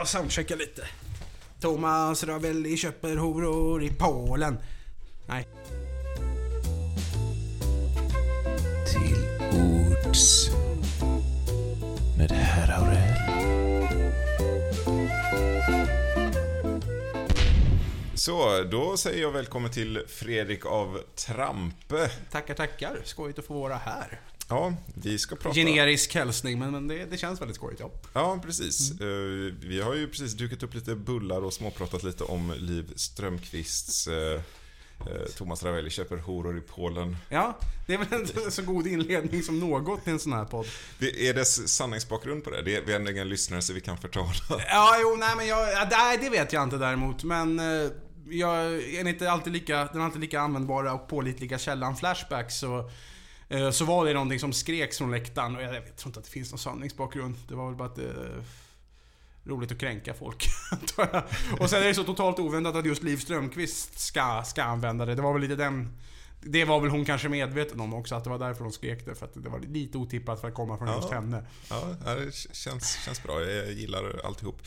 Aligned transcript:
jag 0.00 0.08
soundchecka 0.08 0.56
lite. 0.56 0.86
Thomas 1.60 2.24
Ravelli 2.24 2.76
köper 2.76 3.16
horor 3.16 3.82
i 3.82 3.90
Polen. 3.90 4.58
Nej. 5.26 5.48
Till 8.92 9.24
ords 9.60 10.50
med 12.18 12.30
herr 12.30 12.80
Aurell. 12.80 13.10
Så, 18.14 18.62
då 18.62 18.96
säger 18.96 19.22
jag 19.22 19.30
välkommen 19.30 19.70
till 19.70 20.04
Fredrik 20.08 20.66
av 20.66 21.00
Trampe. 21.14 22.10
Tackar, 22.30 22.54
tackar. 22.54 23.00
Skojigt 23.04 23.38
att 23.38 23.44
få 23.44 23.54
vara 23.54 23.76
här. 23.76 24.20
Ja, 24.50 24.74
vi 24.94 25.18
ska 25.18 25.36
prata... 25.36 25.54
Generisk 25.54 26.14
hälsning, 26.14 26.58
men, 26.58 26.70
men 26.70 26.88
det, 26.88 27.04
det 27.04 27.16
känns 27.16 27.40
väldigt 27.40 27.56
skojigt, 27.56 27.80
ja. 27.80 27.90
Ja, 28.12 28.40
precis. 28.44 28.90
Eh, 29.00 29.06
Vi 29.60 29.80
har 29.84 29.94
ju 29.94 30.08
precis 30.08 30.32
dukat 30.32 30.62
upp 30.62 30.74
lite 30.74 30.94
bullar 30.94 31.44
och 31.44 31.52
småpratat 31.52 32.02
lite 32.02 32.24
om 32.24 32.54
Liv 32.56 32.92
Strömquists 32.96 34.06
eh, 34.08 34.14
eh, 34.14 34.40
Thomas 35.36 35.62
Ravelli 35.62 35.90
köper 35.90 36.16
horor 36.16 36.58
i 36.58 36.60
Polen. 36.60 37.16
Ja, 37.28 37.58
det 37.86 37.94
är 37.94 37.98
väl 37.98 38.20
en 38.44 38.50
så 38.50 38.62
god 38.62 38.86
inledning 38.86 39.42
som 39.42 39.58
något 39.60 40.08
i 40.08 40.10
en 40.10 40.18
sån 40.18 40.32
här 40.32 40.44
podd. 40.44 40.66
Det 40.98 41.28
är 41.28 41.34
dess 41.34 41.68
sanningsbakgrund 41.68 42.44
på 42.44 42.50
det? 42.50 42.62
det 42.62 42.76
är, 42.76 42.82
vi 42.82 42.92
har 42.92 43.10
inga 43.10 43.24
lyssnare 43.24 43.62
så 43.62 43.72
vi 43.72 43.80
kan 43.80 43.98
förtala. 43.98 44.32
Ja, 44.68 44.96
jo, 45.00 45.16
nej 45.18 45.36
men 45.36 45.46
jag, 45.46 45.72
ja, 45.72 45.88
nej, 45.90 46.18
det 46.22 46.30
vet 46.30 46.52
jag 46.52 46.62
inte 46.62 46.76
däremot, 46.76 47.24
men 47.24 47.60
jag 48.30 48.56
är 48.74 49.08
inte 49.08 49.30
alltid 49.30 49.52
lika, 49.52 49.84
den 49.84 50.02
alltid 50.02 50.20
lika 50.20 50.40
användbara 50.40 50.92
och 50.94 51.08
pålitliga 51.08 51.58
källan 51.58 51.96
Flashback 51.96 52.50
så 52.50 52.90
så 53.72 53.84
var 53.84 54.04
det 54.04 54.12
någonting 54.12 54.38
som 54.40 54.52
skreks 54.52 54.98
från 54.98 55.10
läktaren 55.10 55.56
och 55.56 55.62
jag, 55.62 55.74
jag 55.74 55.96
tror 55.96 56.08
inte 56.08 56.18
att 56.18 56.24
det 56.24 56.30
finns 56.30 56.50
någon 56.50 56.58
sanningsbakgrund. 56.58 57.36
Det 57.48 57.54
var 57.54 57.66
väl 57.66 57.76
bara 57.76 57.88
att 57.88 57.96
det 57.96 58.08
är 58.08 58.44
roligt 59.44 59.72
att 59.72 59.78
kränka 59.78 60.14
folk. 60.14 60.46
Och 61.60 61.70
sen 61.70 61.82
är 61.82 61.86
det 61.86 61.94
så 61.94 62.04
totalt 62.04 62.38
oväntat 62.38 62.76
att 62.76 62.86
just 62.86 63.02
Liv 63.02 63.16
Strömquist 63.16 63.98
ska, 64.00 64.42
ska 64.46 64.62
använda 64.62 65.04
det. 65.06 65.14
Det 65.14 65.22
var 65.22 65.32
väl 65.32 65.42
lite 65.42 65.56
den... 65.56 65.96
Det 66.42 66.64
var 66.64 66.80
väl 66.80 66.90
hon 66.90 67.04
kanske 67.04 67.28
medveten 67.28 67.80
om 67.80 67.94
också, 67.94 68.14
att 68.14 68.24
det 68.24 68.30
var 68.30 68.38
därför 68.38 68.62
hon 68.64 68.72
skrek 68.72 69.06
det. 69.06 69.14
För 69.14 69.26
att 69.26 69.34
det 69.34 69.48
var 69.48 69.58
lite 69.60 69.98
otippat 69.98 70.40
för 70.40 70.48
att 70.48 70.54
komma 70.54 70.78
från 70.78 70.88
Ja. 70.88 70.96
just 70.96 71.10
henne. 71.10 71.44
Ja, 71.70 71.96
det 72.14 72.34
känns, 72.52 72.98
känns 73.04 73.22
bra. 73.22 73.40
Jag 73.42 73.72
gillar 73.72 74.20
alltihop. 74.24 74.62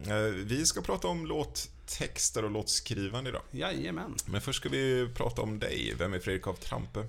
Eh, 0.00 0.14
Vi 0.44 0.66
ska 0.66 0.80
prata 0.80 1.08
om 1.08 1.26
låttexter 1.26 2.44
och 2.44 2.50
låtskrivande 2.50 3.30
idag. 3.30 3.42
Jajamän. 3.50 4.14
Men 4.26 4.40
först 4.40 4.60
ska 4.60 4.68
vi 4.68 5.08
prata 5.14 5.42
om 5.42 5.58
dig. 5.58 5.94
Vem 5.98 6.14
är 6.14 6.18
Fredrik 6.18 6.46
av 6.46 6.54
Trampe? 6.54 7.06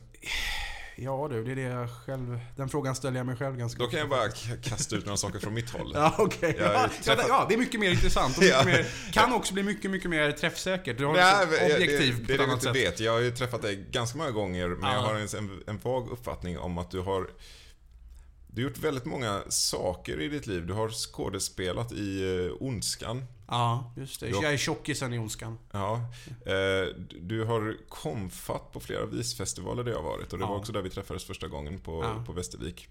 Ja 0.95 1.27
du, 1.31 1.43
det 1.43 1.51
är 1.51 1.55
det 1.55 1.61
jag 1.61 1.89
själv... 2.05 2.39
Den 2.55 2.69
frågan 2.69 2.95
ställer 2.95 3.17
jag 3.17 3.25
mig 3.25 3.35
själv 3.35 3.57
ganska 3.57 3.83
Då 3.83 3.89
kan 3.89 3.99
jag 3.99 4.09
bara 4.09 4.29
kasta 4.63 4.95
ut 4.95 5.05
några 5.05 5.17
saker 5.17 5.39
från 5.39 5.53
mitt 5.53 5.69
håll. 5.69 5.91
Ja, 5.95 6.15
okej. 6.17 6.55
Ja, 6.59 6.89
träffat- 7.03 7.25
ja, 7.27 7.45
det 7.49 7.53
är 7.55 7.57
mycket 7.57 7.79
mer 7.79 7.91
intressant 7.91 8.37
och 8.37 8.43
mycket 8.43 8.65
mer, 8.65 8.85
kan 9.11 9.33
också 9.33 9.53
bli 9.53 9.63
mycket, 9.63 9.91
mycket 9.91 10.09
mer 10.09 10.31
träffsäkert. 10.31 10.97
Du 10.97 11.05
har 11.05 11.13
Nej, 11.13 11.47
liksom 11.49 11.65
objektiv 11.75 12.15
det, 12.15 12.21
på 12.21 12.27
det 12.27 12.33
är 12.33 12.35
ett 12.35 12.39
det 12.39 12.43
annat 12.51 12.63
sätt. 12.63 12.75
vet. 12.75 12.99
Jag 12.99 13.11
har 13.11 13.19
ju 13.19 13.31
träffat 13.31 13.61
dig 13.61 13.85
ganska 13.91 14.17
många 14.17 14.31
gånger, 14.31 14.67
men 14.67 14.89
Ja. 14.89 14.93
jag 14.95 15.01
har 15.01 15.15
en, 15.15 15.27
en, 15.37 15.63
en 15.67 15.77
vag 15.79 16.09
uppfattning 16.11 16.59
om 16.59 16.77
att 16.77 16.91
du 16.91 16.99
har 16.99 17.27
du 18.53 18.61
har 18.63 18.69
gjort 18.69 18.77
väldigt 18.79 19.05
många 19.05 19.41
saker 19.49 20.21
i 20.21 20.27
ditt 20.27 20.47
liv. 20.47 20.67
Du 20.67 20.73
har 20.73 20.89
skådespelat 20.89 21.91
i 21.91 22.23
uh, 22.23 22.53
Ondskan. 22.59 23.25
Ja, 23.51 23.93
just 23.97 24.19
det. 24.19 24.29
Ja. 24.29 24.39
Jag 24.43 24.53
är 24.53 24.57
tjockisen 24.57 25.13
i 25.13 25.19
Ondskan. 25.19 25.57
Ja. 25.71 25.95
Eh, 26.45 26.95
du 27.21 27.43
har 27.43 27.77
komfat 27.89 28.71
på 28.71 28.79
flera 28.79 29.05
visfestivaler 29.05 29.83
där 29.83 29.91
jag 29.91 30.01
varit 30.03 30.33
och 30.33 30.39
det 30.39 30.43
Ja. 30.45 30.49
var 30.49 30.57
också 30.57 30.71
där 30.71 30.81
vi 30.81 30.89
träffades 30.89 31.23
första 31.23 31.47
gången 31.47 31.79
på, 31.79 32.03
Ja. 32.03 32.23
på 32.25 32.31
Västervik. 32.33 32.87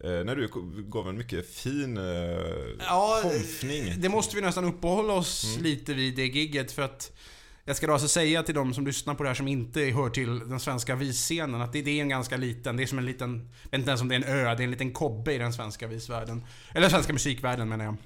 Eh, 0.00 0.10
när 0.10 0.36
du 0.36 0.48
gav 0.88 1.08
en 1.08 1.18
mycket 1.18 1.50
fin 1.54 1.96
eh, 1.96 2.04
Ja, 2.78 3.20
komfning. 3.22 3.94
Det 4.00 4.08
måste 4.08 4.36
vi 4.36 4.42
nästan 4.42 4.64
uppehålla 4.64 5.12
oss 5.12 5.44
Mm. 5.52 5.64
lite 5.64 5.94
vid 5.94 6.16
det 6.16 6.26
gigget 6.26 6.72
för 6.72 6.82
att 6.82 7.12
jag 7.64 7.76
ska 7.76 7.86
då 7.86 7.92
alltså 7.92 8.08
säga 8.08 8.42
till 8.42 8.54
de 8.54 8.74
som 8.74 8.86
lyssnar 8.86 9.14
på 9.14 9.22
det 9.22 9.28
här 9.28 9.34
som 9.34 9.48
inte 9.48 9.80
hör 9.80 10.10
till 10.10 10.38
den 10.38 10.60
svenska 10.60 10.94
visscenen 10.94 11.60
att 11.60 11.72
det, 11.72 11.82
det 11.82 11.90
är 11.90 12.02
en 12.02 12.08
ganska 12.08 12.36
liten, 12.36 12.76
det 12.76 12.82
är 12.82 12.86
som 12.86 12.98
en 12.98 13.06
liten, 13.06 13.50
jag 13.62 13.70
vet 13.70 13.78
inte 13.78 13.90
ens 13.90 14.00
om 14.00 14.08
det 14.08 14.14
är 14.14 14.20
en 14.20 14.24
ö, 14.46 14.54
det 14.54 14.62
är 14.62 14.64
en 14.64 14.70
liten 14.70 14.92
kobbe 14.92 15.34
i 15.34 15.38
den 15.38 15.52
svenska 15.52 15.86
visvärlden. 15.86 16.44
Eller 16.74 16.88
svenska 16.88 17.12
musikvärlden 17.12 17.68
menar 17.68 17.84
jag. 17.84 17.96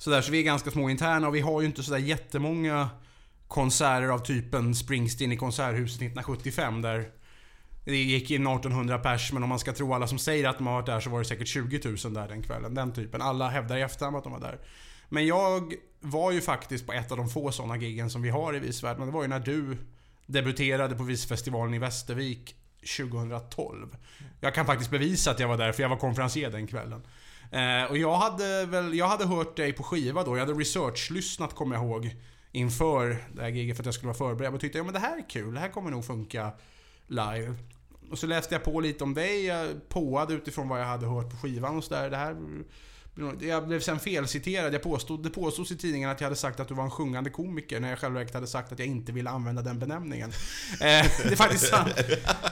Sådär, 0.00 0.20
så 0.20 0.26
så 0.26 0.32
vi 0.32 0.38
är 0.38 0.42
ganska 0.42 0.70
små 0.70 0.90
interna 0.90 1.28
och 1.28 1.34
vi 1.34 1.40
har 1.40 1.60
ju 1.60 1.66
inte 1.66 1.82
sådär 1.82 1.98
jättemånga 1.98 2.90
konserter 3.48 4.08
av 4.08 4.18
typen 4.18 4.74
Springsteen 4.74 5.32
i 5.32 5.36
Konserthuset 5.36 5.96
1975 5.96 6.82
där 6.82 7.10
det 7.84 7.96
gick 7.96 8.30
in 8.30 8.46
1800 8.46 8.98
pers, 8.98 9.32
men 9.32 9.42
om 9.42 9.48
man 9.48 9.58
ska 9.58 9.72
tro 9.72 9.94
alla 9.94 10.06
som 10.06 10.18
säger 10.18 10.48
att 10.48 10.58
de 10.58 10.66
har 10.66 10.74
varit 10.74 10.86
där 10.86 11.00
så 11.00 11.10
var 11.10 11.18
det 11.18 11.24
säkert 11.24 11.48
20 11.48 11.80
000 12.04 12.14
där 12.14 12.28
den 12.28 12.42
kvällen. 12.42 12.74
Den 12.74 12.92
typen. 12.92 13.22
Alla 13.22 13.48
hävdar 13.48 13.76
i 13.76 13.82
efterhand 13.82 14.16
att 14.16 14.24
de 14.24 14.32
var 14.32 14.40
där. 14.40 14.58
Men 15.08 15.26
jag 15.26 15.74
var 16.00 16.32
ju 16.32 16.40
faktiskt 16.40 16.86
på 16.86 16.92
ett 16.92 17.10
av 17.10 17.16
de 17.16 17.28
få 17.28 17.52
sådana 17.52 17.76
giggen 17.76 18.10
som 18.10 18.22
vi 18.22 18.30
har 18.30 18.56
i 18.56 18.58
Visvärlden. 18.58 19.06
Det 19.06 19.12
var 19.12 19.22
ju 19.22 19.28
när 19.28 19.40
du 19.40 19.78
debuterade 20.26 20.94
på 20.94 21.02
Visfestivalen 21.02 21.74
i 21.74 21.78
Västervik 21.78 22.54
2012. 22.98 23.96
Jag 24.40 24.54
kan 24.54 24.66
faktiskt 24.66 24.90
bevisa 24.90 25.30
att 25.30 25.40
jag 25.40 25.48
var 25.48 25.56
där, 25.56 25.72
för 25.72 25.82
jag 25.82 25.90
var 25.90 25.96
konferencier 25.96 26.50
den 26.50 26.66
kvällen. 26.66 27.02
Eh, 27.50 27.90
och 27.90 27.98
jag 27.98 28.16
hade 28.16 28.66
väl, 28.66 28.94
jag 28.94 29.08
hade 29.08 29.26
hört 29.26 29.56
dig 29.56 29.72
på 29.72 29.82
skiva 29.82 30.24
då. 30.24 30.36
Jag 30.36 30.46
hade 30.46 30.58
research-lyssnat 30.58 31.54
kommer 31.54 31.76
jag 31.76 31.84
ihåg. 31.84 32.16
Inför 32.52 33.24
det 33.34 33.42
här 33.42 33.48
giget 33.48 33.76
för 33.76 33.82
att 33.82 33.86
jag 33.86 33.94
skulle 33.94 34.06
vara 34.06 34.18
förberedd. 34.18 34.54
Och 34.54 34.60
tyckte, 34.60 34.78
ja 34.78 34.84
men 34.84 34.94
det 34.94 35.00
här 35.00 35.18
är 35.18 35.28
kul. 35.28 35.54
Det 35.54 35.60
här 35.60 35.68
kommer 35.68 35.90
nog 35.90 36.04
funka 36.04 36.52
live. 37.06 37.54
Och 38.10 38.18
så 38.18 38.26
läste 38.26 38.54
jag 38.54 38.64
på 38.64 38.80
lite 38.80 39.04
om 39.04 39.14
dig. 39.14 39.44
Jag 39.44 39.88
påade 39.88 40.34
utifrån 40.34 40.68
vad 40.68 40.80
jag 40.80 40.86
hade 40.86 41.06
hört 41.06 41.30
på 41.30 41.36
skivan 41.36 41.76
och 41.76 41.84
sådär. 41.84 42.10
Det 42.10 42.16
här... 42.16 42.36
Jag 43.40 43.68
blev 43.68 43.80
sen 43.80 43.98
felciterad. 43.98 44.74
Jag 44.74 44.82
påstod, 44.82 45.22
det 45.22 45.30
påstods 45.30 45.72
i 45.72 45.76
tidningen 45.76 46.10
att 46.10 46.20
jag 46.20 46.26
hade 46.26 46.36
sagt 46.36 46.60
att 46.60 46.68
du 46.68 46.74
var 46.74 46.84
en 46.84 46.90
sjungande 46.90 47.30
komiker 47.30 47.80
när 47.80 47.88
jag 47.88 47.98
själv 47.98 48.34
hade 48.34 48.46
sagt 48.46 48.72
att 48.72 48.78
jag 48.78 48.88
inte 48.88 49.12
ville 49.12 49.30
använda 49.30 49.62
den 49.62 49.78
benämningen. 49.78 50.30
Eh, 50.72 50.76
det 50.80 51.32
är 51.32 51.36
faktiskt 51.36 51.68
sant. 51.68 51.92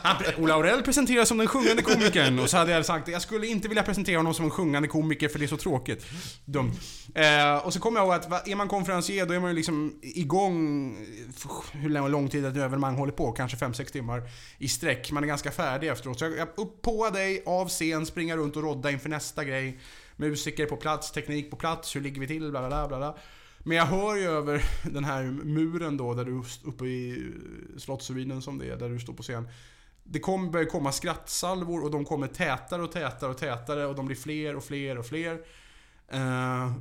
Han, 0.02 0.16
Ola 0.38 0.54
Aurell 0.54 0.82
presenteras 0.82 1.28
som 1.28 1.38
den 1.38 1.46
sjungande 1.46 1.82
komikern 1.82 2.38
och 2.38 2.50
så 2.50 2.56
hade 2.56 2.72
jag 2.72 2.86
sagt 2.86 3.08
att 3.08 3.12
jag 3.12 3.22
skulle 3.22 3.46
inte 3.46 3.68
vilja 3.68 3.82
presentera 3.82 4.16
honom 4.16 4.34
som 4.34 4.44
en 4.44 4.50
sjungande 4.50 4.88
komiker 4.88 5.28
för 5.28 5.38
det 5.38 5.44
är 5.44 5.46
så 5.46 5.56
tråkigt. 5.56 6.06
Dumt. 6.44 6.72
Eh, 7.14 7.56
och 7.66 7.72
så 7.72 7.80
kommer 7.80 8.00
jag 8.00 8.06
ihåg 8.06 8.14
att 8.14 8.48
är 8.48 8.56
man 8.56 8.68
konferencier 8.68 9.26
då 9.26 9.34
är 9.34 9.40
man 9.40 9.50
ju 9.50 9.56
liksom 9.56 9.98
igång 10.02 10.90
eh, 11.72 11.78
hur 11.80 11.90
lång, 11.90 12.08
lång 12.08 12.28
tid 12.28 12.44
ett 12.44 12.56
evenemang 12.56 12.94
håller 12.94 13.12
på, 13.12 13.32
kanske 13.32 13.56
5-6 13.56 13.92
timmar 13.92 14.22
i 14.58 14.68
sträck. 14.68 15.12
Man 15.12 15.22
är 15.22 15.28
ganska 15.28 15.50
färdig 15.50 15.88
efteråt. 15.88 16.18
Så 16.18 16.24
jag, 16.24 16.36
jag 16.36 16.48
upp 16.56 16.82
på 16.82 17.10
dig, 17.10 17.42
av 17.46 17.68
scen, 17.68 18.06
springa 18.06 18.36
runt 18.36 18.56
och 18.56 18.62
rodda 18.62 18.90
inför 18.90 19.08
nästa 19.08 19.44
grej. 19.44 19.78
Musiker 20.18 20.66
på 20.66 20.76
plats, 20.76 21.12
teknik 21.12 21.50
på 21.50 21.56
plats, 21.56 21.96
hur 21.96 22.00
ligger 22.00 22.20
vi 22.20 22.26
till, 22.26 22.50
bla 22.50 22.68
bla 22.68 22.88
bla 22.88 22.98
bla. 22.98 23.16
Men 23.58 23.76
jag 23.76 23.86
hör 23.86 24.16
ju 24.16 24.24
över 24.24 24.64
den 24.92 25.04
här 25.04 25.22
muren 25.24 25.96
då, 25.96 26.14
där 26.14 26.24
du 26.24 26.42
uppe 26.64 26.84
i 26.84 27.32
Slottsruinen 27.76 28.42
som 28.42 28.58
det 28.58 28.70
är, 28.70 28.76
där 28.76 28.88
du 28.88 28.98
står 28.98 29.12
på 29.12 29.22
scen. 29.22 29.48
Det 30.02 30.20
kommer 30.20 30.50
börjar 30.50 30.66
komma 30.66 30.92
skrattsalvor 30.92 31.84
och 31.84 31.90
de 31.90 32.04
kommer 32.04 32.26
tätare 32.26 32.82
och 32.82 32.92
tätare 32.92 33.30
och 33.30 33.38
tätare 33.38 33.86
och 33.86 33.94
de 33.94 34.06
blir 34.06 34.16
fler 34.16 34.56
och 34.56 34.64
fler 34.64 34.98
och 34.98 35.06
fler. 35.06 35.34
Uh, 36.14 36.72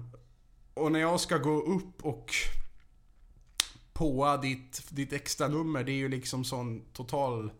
och 0.73 0.91
när 0.91 0.99
jag 0.99 1.19
ska 1.19 1.37
gå 1.37 1.61
upp 1.61 2.05
och 2.05 2.31
påa 3.93 4.37
ditt, 4.37 4.83
ditt 4.89 5.13
extra 5.13 5.47
nummer 5.47 5.83
det 5.83 5.91
är 5.91 5.97
ju 5.97 6.09
liksom 6.09 6.43
sån 6.43 6.81
total 6.93 7.51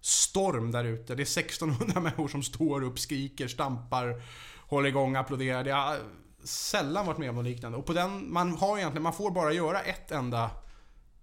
storm 0.00 0.70
där 0.70 0.84
ute. 0.84 1.14
Det 1.14 1.22
är 1.22 1.40
1600 1.40 2.00
människor 2.00 2.28
som 2.28 2.42
står 2.42 2.82
upp, 2.82 2.98
skriker, 2.98 3.48
stampar, 3.48 4.22
håller 4.68 4.88
igång, 4.88 5.16
applåderar. 5.16 5.64
Jag 5.64 5.76
har 5.76 5.98
sällan 6.44 7.06
varit 7.06 7.18
med 7.18 7.30
om 7.30 7.36
något 7.36 7.44
liknande. 7.44 7.78
Och 7.78 7.86
på 7.86 7.92
den, 7.92 8.32
man 8.32 8.52
har 8.56 8.78
egentligen, 8.78 9.02
man 9.02 9.12
får 9.12 9.30
bara 9.30 9.52
göra 9.52 9.80
ett 9.80 10.10
enda 10.10 10.50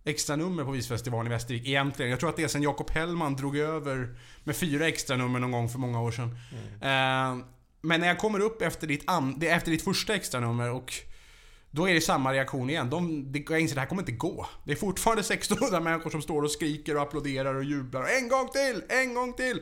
extra 0.04 0.36
nummer 0.36 0.64
på 0.64 0.72
Visfestivalen 0.72 1.28
i 1.28 1.30
Västervik 1.30 1.68
egentligen. 1.68 2.12
Jag 2.12 2.20
tror 2.20 2.30
att 2.30 2.36
det 2.36 2.44
är 2.44 2.48
sen 2.48 2.64
Jakob 2.64 2.92
Hellman 2.92 3.36
drog 3.36 3.58
över 3.58 4.18
med 4.44 4.56
fyra 4.56 4.88
extra 4.88 5.18
nummer 5.18 5.40
någon 5.40 5.52
gång 5.52 5.70
för 5.70 5.80
många 5.80 6.02
år 6.02 6.12
sedan. 6.12 6.38
Eh, 6.82 7.46
men 7.82 8.00
när 8.00 8.08
jag 8.08 8.18
kommer 8.18 8.40
upp 8.40 8.62
efter 8.62 8.88
ditt, 8.88 9.04
an, 9.10 9.42
efter 9.42 9.72
ditt 9.72 9.84
första 9.84 10.16
extra 10.16 10.40
nummer 10.40 10.72
och 10.72 10.94
då 11.72 11.90
är 11.90 11.94
det 11.94 12.02
samma 12.02 12.34
reaktion 12.34 12.70
igen. 12.70 12.90
De, 12.90 13.32
jag 13.50 13.60
inser 13.60 13.74
att 13.74 13.76
det 13.76 13.80
här 13.80 13.88
kommer 13.88 14.02
inte 14.02 14.12
gå. 14.12 14.48
Det 14.64 14.72
är 14.72 14.76
fortfarande 14.76 15.20
1600 15.20 15.80
människor 15.80 16.10
som 16.10 16.22
står 16.22 16.42
och 16.42 16.52
skriker 16.52 16.96
och 16.96 17.02
applåderar 17.02 17.56
och 17.56 17.64
jublar. 17.64 18.06
En 18.22 18.30
gång 18.30 18.50
till! 18.50 18.84
En 18.90 19.14
gång 19.14 19.34
till! 19.34 19.62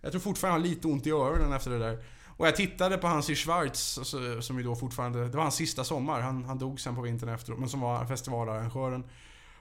Jag 0.00 0.12
tror 0.12 0.20
fortfarande 0.20 0.58
jag 0.58 0.68
har 0.68 0.74
lite 0.74 0.88
ont 0.88 1.06
i 1.06 1.10
öronen 1.10 1.52
efter 1.52 1.70
det 1.70 1.78
där. 1.78 2.04
Och 2.42 2.48
jag 2.48 2.56
tittade 2.56 2.98
på 2.98 3.06
hans 3.06 3.30
i 3.30 3.34
Schwarz, 3.34 3.98
alltså, 3.98 4.42
som 4.42 4.58
ju 4.58 4.64
då 4.64 4.76
fortfarande... 4.76 5.28
Det 5.28 5.36
var 5.36 5.42
hans 5.42 5.54
sista 5.54 5.84
sommar. 5.84 6.20
Han, 6.20 6.44
han 6.44 6.58
dog 6.58 6.80
sen 6.80 6.94
på 6.94 7.00
vintern 7.00 7.28
efteråt, 7.28 7.58
men 7.58 7.68
som 7.68 7.80
var 7.80 8.06
festivalarrangören. 8.06 9.04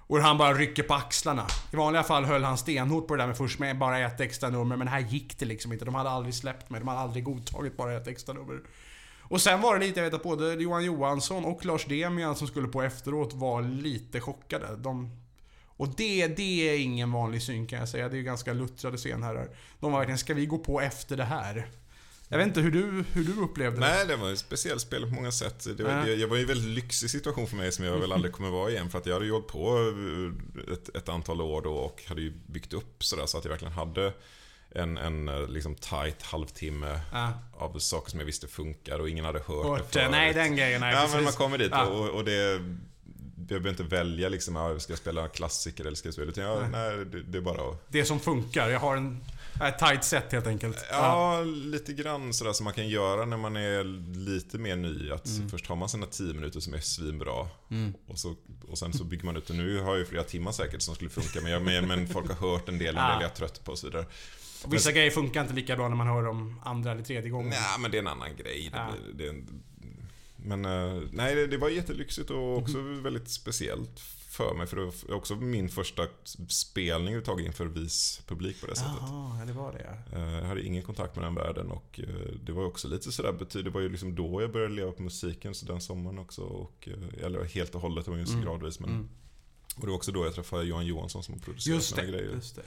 Och 0.07 0.17
han 0.17 0.37
bara 0.37 0.53
rycker 0.53 0.83
på 0.83 0.93
axlarna. 0.93 1.47
I 1.73 1.75
vanliga 1.75 2.03
fall 2.03 2.25
höll 2.25 2.43
han 2.43 2.57
stenhårt 2.57 3.07
på 3.07 3.15
det 3.15 3.21
där 3.21 3.27
med 3.27 3.37
först 3.37 3.59
med 3.59 3.77
bara 3.77 3.99
ett 3.99 4.19
extra 4.19 4.49
nummer, 4.49 4.75
men 4.77 4.87
här 4.87 4.99
gick 4.99 5.39
det 5.39 5.45
liksom 5.45 5.73
inte. 5.73 5.85
De 5.85 5.95
hade 5.95 6.09
aldrig 6.09 6.35
släppt 6.35 6.69
mig, 6.69 6.79
de 6.79 6.87
hade 6.87 6.99
aldrig 6.99 7.23
godtagit 7.23 7.77
bara 7.77 7.93
ett 7.93 8.07
extra 8.07 8.33
nummer. 8.33 8.59
Och 9.21 9.41
sen 9.41 9.61
var 9.61 9.79
det 9.79 9.85
lite, 9.85 9.99
jag 9.99 10.05
vet 10.05 10.13
att 10.13 10.23
både 10.23 10.53
Johan 10.53 10.83
Johansson 10.83 11.45
och 11.45 11.65
Lars 11.65 11.85
Demian 11.85 12.35
som 12.35 12.47
skulle 12.47 12.67
på 12.67 12.81
efteråt 12.81 13.33
var 13.33 13.61
lite 13.61 14.19
chockade. 14.19 14.75
De, 14.77 15.09
och 15.65 15.87
det, 15.97 16.27
det 16.27 16.69
är 16.69 16.79
ingen 16.79 17.11
vanlig 17.11 17.41
syn 17.41 17.67
kan 17.67 17.79
jag 17.79 17.89
säga. 17.89 18.09
Det 18.09 18.15
är 18.15 18.17
ju 18.17 18.23
ganska 18.23 18.53
luttrade 18.53 18.97
scenherrar. 18.97 19.49
De 19.79 19.91
var 19.91 19.99
verkligen, 19.99 20.17
ska 20.17 20.33
vi 20.33 20.45
gå 20.45 20.57
på 20.57 20.81
efter 20.81 21.17
det 21.17 21.23
här? 21.23 21.69
Jag 22.31 22.37
vet 22.37 22.47
inte 22.47 22.61
hur 22.61 22.71
du, 22.71 23.03
hur 23.13 23.23
du 23.23 23.41
upplevde 23.41 23.79
det. 23.79 23.87
Nej, 23.87 24.07
det 24.07 24.15
var 24.15 24.31
ett 24.31 24.39
speciellt 24.39 24.81
spel 24.81 25.01
på 25.01 25.07
många 25.09 25.31
sätt. 25.31 25.67
Det 25.77 25.83
var, 25.83 25.95
Nej. 25.95 26.05
det, 26.05 26.15
jag 26.15 26.27
var 26.27 26.37
i 26.37 26.41
en 26.41 26.47
väldigt 26.47 26.69
lyxig 26.83 27.09
situation 27.09 27.47
för 27.47 27.55
mig 27.55 27.71
som 27.71 27.85
jag 27.85 27.97
väl 27.97 28.11
aldrig 28.11 28.33
kommer 28.33 28.49
vara 28.49 28.69
igen. 28.69 28.89
För 28.89 28.97
att 28.97 29.05
jag 29.05 29.13
hade 29.13 29.29
hållit 29.31 29.47
på 29.47 29.93
ett, 30.73 30.95
ett 30.95 31.09
antal 31.09 31.41
år 31.41 31.61
då 31.61 31.73
och 31.73 32.03
hade 32.07 32.21
ju 32.21 32.33
byggt 32.47 32.73
upp 32.73 33.03
sådär 33.03 33.25
så 33.25 33.37
att 33.37 33.43
jag 33.45 33.49
verkligen 33.49 33.73
hade 33.73 34.13
en, 34.69 34.97
en 34.97 35.27
eh, 35.27 35.47
liksom 35.47 35.75
tight 35.75 36.21
halvtimme 36.23 36.99
Ja. 37.11 37.33
av 37.53 37.79
saker 37.79 38.09
som 38.11 38.19
jag 38.19 38.25
visste 38.25 38.47
funkar 38.47 38.99
och 38.99 39.09
ingen 39.09 39.25
hade 39.25 39.39
hört, 39.39 39.65
Hört 39.65 39.91
det 39.91 39.99
förut. 39.99 40.11
Nej, 40.11 40.33
den 40.33 40.55
grejen. 40.55 40.81
Nej, 40.81 40.93
Ja, 40.93 40.99
precis. 40.99 41.15
men 41.15 41.23
man 41.23 41.33
kommer 41.33 41.57
dit 41.57 41.71
Ja. 41.71 41.85
och, 41.85 42.09
och 42.09 42.23
det... 42.25 42.61
Jag 43.49 43.61
behöver 43.61 43.69
inte 43.69 43.95
välja 43.95 44.29
liksom, 44.29 44.55
ja, 44.55 44.79
ska 44.79 44.91
jag 44.91 44.99
spela 44.99 45.27
klassiker 45.27 45.85
eller 45.85 45.95
ska 45.95 46.07
jag 46.07 46.13
spela... 46.13 46.31
Utan 46.31 46.43
jag, 46.43 46.71
nej, 46.71 47.05
det, 47.05 47.23
det 47.23 47.37
är 47.37 47.41
bara 47.41 47.69
att... 47.71 47.85
Det 47.87 48.05
som 48.05 48.19
funkar. 48.19 48.69
Jag 48.69 48.79
har 48.79 48.97
en, 48.97 49.23
ett 49.59 49.79
tight 49.79 50.03
set 50.03 50.31
helt 50.31 50.47
enkelt. 50.47 50.85
Ja, 50.91 51.41
lite 51.43 51.93
grann 51.93 52.33
sådär 52.33 52.53
som 52.53 52.63
man 52.63 52.73
kan 52.73 52.87
göra 52.89 53.25
när 53.25 53.37
man 53.37 53.55
är 53.55 53.83
lite 54.15 54.57
mer 54.57 54.75
ny. 54.75 55.11
Att 55.11 55.27
Mm. 55.27 55.49
först 55.49 55.67
har 55.67 55.75
man 55.75 55.89
sina 55.89 56.05
10 56.05 56.33
minuter 56.33 56.59
som 56.59 56.73
är 56.73 56.79
svinbra. 56.79 57.47
Och, 58.07 58.19
så, 58.19 58.35
och 58.67 58.77
sen 58.77 58.93
så 58.93 59.03
bygger 59.03 59.25
man 59.25 59.37
ut 59.37 59.47
det. 59.47 59.53
Nu 59.53 59.79
har 59.79 59.89
jag 59.89 59.99
ju 59.99 60.05
flera 60.05 60.23
timmar 60.23 60.51
säkert 60.51 60.81
som 60.81 60.95
skulle 60.95 61.09
funka. 61.09 61.41
Men, 61.41 61.51
jag, 61.51 61.61
men, 61.61 61.87
men 61.87 62.07
folk 62.07 62.27
har 62.31 62.49
hört 62.51 62.69
en 62.69 62.77
del, 62.77 62.97
en 62.97 63.03
Ja. 63.03 63.09
del 63.09 63.17
är 63.17 63.21
jag 63.21 63.35
trött 63.35 63.63
på 63.63 63.71
och 63.71 63.77
så 63.79 63.87
vidare. 63.87 64.05
Och 64.63 64.73
vissa 64.73 64.91
grejer 64.91 65.11
funkar 65.11 65.41
inte 65.41 65.53
lika 65.53 65.75
bra 65.75 65.89
när 65.89 65.95
man 65.95 66.07
hör 66.07 66.23
dem 66.23 66.61
andra 66.65 66.91
eller 66.91 67.03
tredje 67.03 67.29
gången. 67.29 67.49
Nej, 67.49 67.79
men 67.79 67.91
det 67.91 67.97
är 67.97 68.01
en 68.01 68.07
annan 68.07 68.35
grej. 68.35 68.69
Det, 68.71 68.77
Ja. 68.77 68.87
blir- 68.91 69.13
det 69.13 69.25
är 69.25 69.29
en, 69.29 69.63
men 70.35 70.65
eh, 70.65 71.01
nej, 71.11 71.35
det, 71.35 71.47
det 71.47 71.57
var 71.57 71.69
jättelyxigt 71.69 72.29
och 72.29 72.57
också 72.57 72.77
Mhm. 72.77 73.03
väldigt 73.03 73.29
speciellt 73.29 74.01
för 74.31 74.53
mig. 74.53 74.67
För 74.67 74.77
det 74.77 74.85
var 74.85 75.15
också 75.15 75.35
min 75.35 75.69
första 75.69 76.07
spelning 76.49 77.07
överhuvudtaget 77.07 77.45
inför 77.45 77.65
vis 77.65 78.21
publik 78.27 78.61
på 78.61 78.67
det 78.67 78.75
sättet. 78.75 78.91
Jaha, 78.99 79.37
ja, 79.39 79.45
det 79.45 79.53
var 79.53 79.71
det 79.73 79.97
ja. 80.11 80.17
Eh, 80.19 80.33
Jag 80.33 80.43
hade 80.45 80.63
ingen 80.65 80.83
kontakt 80.83 81.15
med 81.15 81.25
den 81.25 81.35
världen 81.35 81.71
och 81.71 81.99
eh, 82.03 82.33
det 82.43 82.51
var 82.51 82.65
också 82.65 82.87
lite 82.87 83.11
sådär. 83.11 83.63
Det 83.63 83.69
var 83.69 83.81
ju 83.81 83.89
liksom 83.89 84.15
då 84.15 84.41
jag 84.41 84.51
började 84.51 84.73
leva 84.73 84.91
på 84.91 85.01
musiken, 85.03 85.55
så 85.55 85.65
den 85.65 85.81
sommaren 85.81 86.19
också. 86.19 86.41
Och, 86.41 86.89
eh, 86.91 87.25
eller 87.25 87.43
helt 87.43 87.75
och 87.75 87.81
hållet, 87.81 88.05
det 88.05 88.11
var 88.11 88.17
ju 88.17 88.25
så 88.25 88.33
Mm. 88.33 88.45
gradvis. 88.45 88.79
Men, 88.79 88.89
Mm. 88.89 89.09
Och 89.75 89.81
det 89.81 89.87
var 89.87 89.95
också 89.95 90.11
då 90.11 90.25
jag 90.25 90.33
träffade 90.35 90.63
Johan 90.63 90.85
Johansson 90.85 91.23
som 91.23 91.39
producerade 91.39 91.79
det. 91.79 91.83
såna 91.85 92.03
grejer. 92.03 92.31
Just 92.33 92.55
det. 92.55 92.61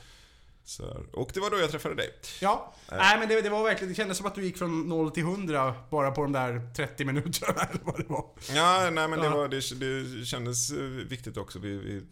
Så. 0.67 1.07
Och 1.13 1.31
det 1.35 1.41
var 1.41 1.51
då 1.51 1.59
jag 1.59 1.71
träffade 1.71 1.95
dig. 1.95 2.11
Ja, 2.41 2.75
Nej. 2.91 2.99
nej 2.99 3.19
men 3.19 3.29
det, 3.29 3.41
det 3.43 3.51
var 3.51 3.63
verkligen, 3.65 3.89
det 3.89 3.95
kändes 3.95 4.17
som 4.19 4.27
att 4.27 4.35
du 4.35 4.45
gick 4.45 4.59
från 4.59 4.89
0 4.89 5.11
till 5.11 5.23
100 5.23 5.75
bara 5.91 6.11
på 6.11 6.23
de 6.23 6.33
där 6.33 6.73
30 6.77 7.05
minuterna 7.05 7.63
eller 7.71 7.81
vad 7.85 7.97
det 7.97 8.05
var. 8.09 8.27
Ja, 8.55 8.91
nej 8.93 9.09
men 9.09 9.19
det, 9.19 9.29
var, 9.29 9.49
det, 9.49 10.21
det 10.21 10.25
kändes 10.27 10.71
eh, 10.71 10.79
viktigt 10.85 11.37
också. 11.37 11.59
Vi, 11.59 11.77
vi 11.77 12.03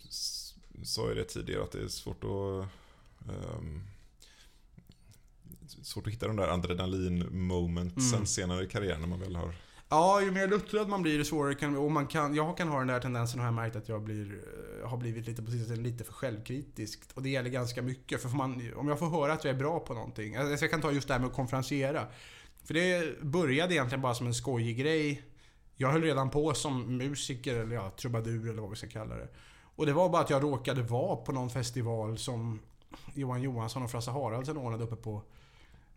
sa 0.84 1.08
ju 1.08 1.14
det 1.14 1.24
tidigare 1.24 1.62
att 1.62 1.72
det 1.72 1.82
är 1.82 1.88
svårt 1.88 2.24
att... 2.24 2.68
ehm, 3.30 3.82
svårt 5.82 6.06
att 6.06 6.12
hitta 6.12 6.26
de 6.26 6.36
där 6.36 6.48
adrenalin-momentsen 6.48 8.14
Mm. 8.14 8.26
senare 8.26 8.64
i 8.64 8.68
karriären 8.68 9.00
när 9.00 9.08
man 9.08 9.20
väl 9.20 9.36
har... 9.36 9.54
Ja, 9.92 10.22
ju 10.22 10.30
mer 10.30 10.48
luttrad 10.48 10.88
man 10.88 11.02
blir, 11.02 11.12
ju 11.12 11.24
svårare 11.24 11.54
kan 11.54 11.76
och 11.76 11.90
man 11.90 12.06
kan, 12.06 12.34
Jag 12.34 12.56
kan 12.56 12.68
ha 12.68 12.78
den 12.78 12.86
där 12.86 13.00
tendensen, 13.00 13.40
har 13.40 13.46
jag 13.46 13.54
märkt, 13.54 13.76
att 13.76 13.88
jag 13.88 14.02
blir, 14.02 14.40
eh, 14.82 14.88
har 14.88 14.96
blivit 14.96 15.26
lite 15.26 15.42
på 15.42 15.50
sistone 15.50 15.80
lite 15.80 16.04
för 16.04 16.12
självkritisk. 16.12 17.00
Och 17.14 17.22
det 17.22 17.28
gäller 17.28 17.50
ganska 17.50 17.82
mycket. 17.82 18.22
För 18.22 18.28
får 18.28 18.36
man, 18.36 18.72
om 18.76 18.88
jag 18.88 18.98
får 18.98 19.10
höra 19.10 19.32
att 19.32 19.44
jag 19.44 19.54
är 19.54 19.58
bra 19.58 19.80
på 19.80 19.94
någonting. 19.94 20.36
Alltså 20.36 20.64
jag 20.64 20.70
kan 20.70 20.80
ta 20.80 20.92
just 20.92 21.08
det 21.08 21.14
här 21.14 21.20
med 21.20 21.28
att 21.28 21.34
konferenciera. 21.34 22.06
För 22.64 22.74
det 22.74 23.20
började 23.22 23.74
egentligen 23.74 24.02
bara 24.02 24.14
som 24.14 24.26
en 24.26 24.34
skojig 24.34 24.78
grej. 24.78 25.22
Jag 25.76 25.92
höll 25.92 26.02
redan 26.02 26.30
på 26.30 26.54
som 26.54 26.96
musiker, 26.96 27.54
eller 27.54 27.74
ja, 27.74 27.90
trubadur 27.90 28.50
eller 28.50 28.62
vad 28.62 28.70
vi 28.70 28.76
ska 28.76 28.88
kalla 28.88 29.14
det. 29.14 29.28
Och 29.76 29.86
det 29.86 29.92
var 29.92 30.08
bara 30.08 30.22
att 30.22 30.30
jag 30.30 30.42
råkade 30.42 30.82
vara 30.82 31.16
på 31.16 31.32
någon 31.32 31.50
festival 31.50 32.18
som 32.18 32.60
Johan 33.14 33.42
Johansson 33.42 33.82
och 33.82 33.90
Frasse 33.90 34.10
Haraldsen 34.10 34.56
ordnade 34.56 34.84
uppe 34.84 34.96
på 34.96 35.22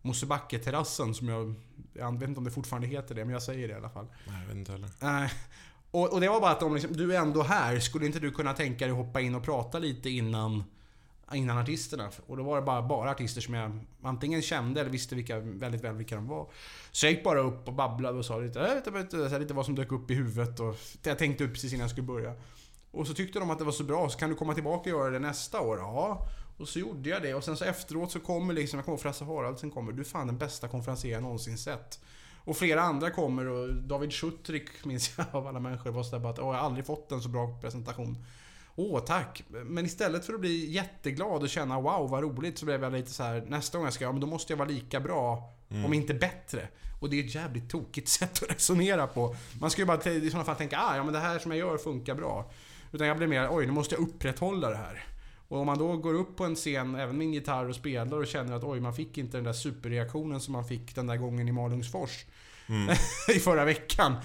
Mosebacke-terrassen 0.05 1.13
som 1.13 1.27
jag... 1.27 1.55
Jag 1.93 2.19
vet 2.19 2.29
inte 2.29 2.37
om 2.37 2.43
det 2.43 2.51
fortfarande 2.51 2.87
heter 2.87 3.15
det, 3.15 3.25
men 3.25 3.33
jag 3.33 3.43
säger 3.43 3.67
det 3.67 3.73
i 3.73 3.77
alla 3.77 3.89
fall. 3.89 4.07
Nej, 4.27 4.35
jag 4.41 4.47
vet 4.47 4.57
inte 4.57 4.71
heller. 4.71 4.89
Nej. 4.99 5.31
Och, 5.91 6.13
och 6.13 6.21
det 6.21 6.29
var 6.29 6.41
bara 6.41 6.51
att 6.51 6.59
de 6.59 6.73
liksom, 6.73 6.93
du 6.93 7.15
är 7.15 7.19
ändå 7.19 7.43
här, 7.43 7.79
skulle 7.79 8.05
inte 8.05 8.19
du 8.19 8.31
kunna 8.31 8.53
tänka 8.53 8.85
dig 8.85 8.91
att 8.91 9.05
hoppa 9.05 9.21
in 9.21 9.35
och 9.35 9.43
prata 9.43 9.79
lite 9.79 10.09
innan, 10.09 10.63
innan 11.33 11.57
artisterna? 11.57 12.09
Och 12.27 12.37
då 12.37 12.43
var 12.43 12.55
det 12.55 12.61
bara, 12.61 12.81
bara 12.81 13.11
artister 13.11 13.41
som 13.41 13.53
jag 13.53 13.79
antingen 14.03 14.41
kände 14.41 14.81
eller 14.81 14.91
visste 14.91 15.15
vilka, 15.15 15.39
väldigt 15.39 15.83
väl 15.83 15.95
vilka 15.95 16.15
de 16.15 16.27
var. 16.27 16.47
Så 16.91 17.05
jag 17.05 17.13
gick 17.13 17.23
bara 17.23 17.39
upp 17.39 17.67
och 17.67 17.73
babblade 17.73 18.17
och 18.17 18.25
sa 18.25 18.37
lite, 18.37 18.59
äh, 18.59 18.65
här, 18.65 19.39
lite 19.39 19.53
vad 19.53 19.65
som 19.65 19.75
dök 19.75 19.91
upp 19.91 20.11
i 20.11 20.13
huvudet 20.13 20.59
och 20.59 20.75
jag 21.03 21.17
tänkte 21.17 21.43
ut 21.43 21.53
precis 21.53 21.73
innan 21.73 21.81
jag 21.81 21.91
skulle 21.91 22.07
börja. 22.07 22.33
Och 22.91 23.07
så 23.07 23.13
tyckte 23.13 23.39
de 23.39 23.49
att 23.49 23.59
det 23.59 23.65
var 23.65 23.71
så 23.71 23.83
bra, 23.83 24.09
så 24.09 24.17
kan 24.17 24.29
du 24.29 24.35
komma 24.35 24.53
tillbaka 24.53 24.81
och 24.95 24.99
göra 24.99 25.09
det 25.09 25.19
nästa 25.19 25.61
år? 25.61 25.77
Ja. 25.77 26.27
Och 26.57 26.67
så 26.67 26.79
gjorde 26.79 27.09
jag 27.09 27.21
det 27.21 27.33
och 27.33 27.43
sen 27.43 27.57
så 27.57 27.65
efteråt 27.65 28.11
så 28.11 28.19
kommer 28.19 28.53
liksom, 28.53 28.77
jag 28.77 28.85
kommer 28.85 28.95
ihåg 28.95 29.01
Frasse 29.01 29.25
Haraldsen 29.25 29.71
kommer, 29.71 29.91
du 29.91 30.01
är 30.01 30.05
fan 30.05 30.27
den 30.27 30.37
bästa 30.37 30.67
konferencier 30.67 31.11
jag 31.13 31.23
någonsin 31.23 31.57
sett. 31.57 31.99
Och 32.45 32.57
flera 32.57 32.81
andra 32.81 33.11
kommer 33.11 33.45
och 33.45 33.73
David 33.73 34.13
Schutrik 34.13 34.85
minns 34.85 35.17
jag 35.17 35.27
av 35.31 35.47
alla 35.47 35.59
människor 35.59 35.91
var 35.91 36.03
sådär 36.03 36.19
bara 36.19 36.31
att 36.31 36.37
jag 36.37 36.45
har 36.45 36.53
aldrig 36.53 36.85
fått 36.85 37.11
en 37.11 37.21
så 37.21 37.29
bra 37.29 37.59
presentation. 37.61 38.25
Åh, 38.75 38.99
tack! 38.99 39.43
Men 39.47 39.85
istället 39.85 40.25
för 40.25 40.33
att 40.33 40.39
bli 40.39 40.71
jätteglad 40.71 41.41
och 41.41 41.49
känna 41.49 41.81
wow 41.81 42.09
vad 42.09 42.23
roligt 42.23 42.57
så 42.57 42.65
blev 42.65 42.83
jag 42.83 42.93
lite 42.93 43.11
så 43.11 43.23
här 43.23 43.45
nästa 43.47 43.77
gång 43.77 43.85
jag 43.85 43.93
ska 43.93 44.03
ja 44.03 44.11
men 44.11 44.21
då 44.21 44.27
måste 44.27 44.53
jag 44.53 44.57
vara 44.57 44.69
lika 44.69 44.99
bra, 44.99 45.53
om 45.85 45.93
inte 45.93 46.13
bättre. 46.13 46.67
Och 47.01 47.09
det 47.09 47.19
är 47.19 47.23
ett 47.23 47.35
jävligt 47.35 47.69
tokigt 47.69 48.07
sätt 48.09 48.43
att 48.43 48.51
resonera 48.51 49.07
på. 49.07 49.35
Man 49.59 49.71
ska 49.71 49.81
ju 49.81 49.85
bara 49.85 50.11
i 50.11 50.29
sådana 50.29 50.45
fall 50.45 50.55
tänka 50.55 50.79
ah, 50.79 50.95
ja 50.95 51.03
men 51.03 51.13
det 51.13 51.19
här 51.19 51.39
som 51.39 51.51
jag 51.51 51.57
gör 51.57 51.77
funkar 51.77 52.15
bra. 52.15 52.51
Utan 52.91 53.07
jag 53.07 53.17
blir 53.17 53.27
mer 53.27 53.47
oj 53.51 53.65
nu 53.65 53.71
måste 53.71 53.95
jag 53.95 54.01
upprätthålla 54.01 54.69
det 54.69 54.75
här. 54.75 55.14
Och 55.55 55.61
om 55.61 55.67
man 55.67 55.77
då 55.77 55.97
går 55.97 56.13
upp 56.13 56.35
på 56.35 56.43
en 56.43 56.55
scen, 56.55 56.95
även 56.95 57.17
med 57.17 57.25
en 57.25 57.33
gitarr 57.33 57.69
och 57.69 57.75
spelar 57.75 58.17
och 58.17 58.27
känner 58.27 58.53
att 58.53 58.63
oj, 58.63 58.79
man 58.79 58.93
fick 58.93 59.17
inte 59.17 59.37
den 59.37 59.43
där 59.43 59.53
superreaktionen 59.53 60.41
som 60.41 60.51
man 60.51 60.65
fick 60.65 60.95
den 60.95 61.07
där 61.07 61.17
gången 61.17 61.47
i 61.47 61.51
Malungsfors. 61.51 62.25
I 63.35 63.39
förra 63.39 63.65
veckan. 63.65 64.15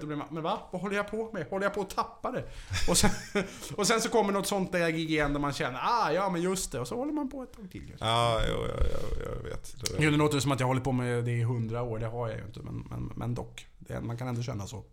Då 0.00 0.06
blir 0.06 0.16
man, 0.16 0.26
men 0.30 0.42
va? 0.42 0.58
Vad 0.72 0.82
håller 0.82 0.96
jag 0.96 1.10
på 1.10 1.30
med? 1.32 1.46
Håller 1.46 1.66
jag 1.66 1.74
på 1.74 1.80
att 1.80 1.90
tappa 1.90 2.32
det? 2.32 2.44
Och 2.88 2.96
sen, 2.96 3.10
och 3.76 3.86
sen 3.86 4.00
så 4.00 4.08
kommer 4.08 4.32
något 4.32 4.46
sånt 4.46 4.72
där 4.72 4.90
gig 4.90 5.10
igen 5.10 5.32
där 5.32 5.40
man 5.40 5.52
känner, 5.52 5.78
ah 5.82 6.12
ja 6.12 6.28
men 6.28 6.42
just 6.42 6.72
det. 6.72 6.80
Och 6.80 6.88
så 6.88 6.96
håller 6.96 7.12
man 7.12 7.30
på 7.30 7.42
ett 7.42 7.52
tag 7.52 7.70
till. 7.70 7.96
Ja, 7.98 8.40
jo, 8.48 8.54
jag, 8.54 8.80
jag, 8.80 9.36
jag 9.36 9.42
vet. 9.42 9.76
Det, 9.80 10.04
Jo, 10.04 10.10
det 10.10 10.16
låter 10.16 10.40
som 10.40 10.52
att 10.52 10.60
jag 10.60 10.66
håller 10.66 10.80
på 10.80 10.92
med 10.92 11.24
det 11.24 11.32
i 11.32 11.42
hundra 11.42 11.82
år, 11.82 11.98
det 11.98 12.06
har 12.06 12.28
jag 12.28 12.38
ju 12.38 12.44
inte. 12.44 12.60
Men, 12.60 12.86
men, 12.90 13.12
men 13.16 13.34
dock, 13.34 13.66
det, 13.78 14.00
man 14.00 14.16
kan 14.16 14.28
ändå 14.28 14.42
känna 14.42 14.66
så. 14.66 14.84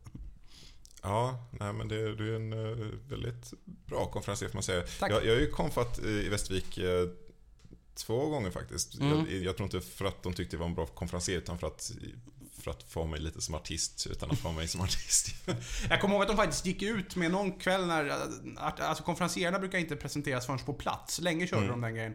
Ja, 1.01 1.47
nej 1.51 1.73
men 1.73 1.87
det, 1.87 2.15
du 2.15 2.31
är 2.31 2.35
en 2.35 2.53
eh, 2.53 2.87
väldigt 3.09 3.53
bra 3.65 4.05
konferencier 4.05 4.49
får 4.49 4.55
man 4.55 4.63
säga. 4.63 4.83
Tack. 4.99 5.11
Jag, 5.11 5.25
jag 5.25 5.33
har 5.33 5.41
ju 5.41 5.51
konfat 5.51 5.99
i 5.99 6.29
Västervik 6.29 6.77
eh, 6.77 7.07
två 7.95 8.29
gånger 8.29 8.51
faktiskt. 8.51 8.99
Mm. 8.99 9.17
Jag, 9.17 9.43
jag 9.43 9.57
tror 9.57 9.65
inte 9.65 9.81
för 9.81 10.05
att 10.05 10.23
de 10.23 10.33
tyckte 10.33 10.55
det 10.55 10.59
var 10.59 10.67
en 10.67 10.75
bra 10.75 10.85
konferencier 10.85 11.37
utan 11.37 11.59
för 11.59 11.67
att, 11.67 11.91
för 12.63 12.71
att 12.71 12.83
få 12.83 13.05
mig 13.05 13.19
lite 13.19 13.41
som 13.41 13.55
artist 13.55 14.07
utan 14.11 14.31
att 14.31 14.39
få 14.39 14.51
mig 14.51 14.67
som 14.67 14.81
artist. 14.81 15.27
Jag 15.89 16.01
kommer 16.01 16.13
ihåg 16.15 16.21
att 16.21 16.27
de 16.27 16.37
faktiskt 16.37 16.65
gick 16.65 16.81
ut 16.81 17.15
med 17.15 17.31
någon 17.31 17.51
kväll 17.51 17.85
när... 17.87 18.11
Alltså 18.57 19.03
konferencierna 19.03 19.59
brukar 19.59 19.77
inte 19.77 19.95
presenteras 19.95 20.45
förrän 20.45 20.59
på 20.59 20.73
plats. 20.73 21.19
Länge 21.21 21.47
körde 21.47 21.65
Mm. 21.65 21.71
de 21.71 21.81
den 21.81 21.93
grejen. 21.95 22.13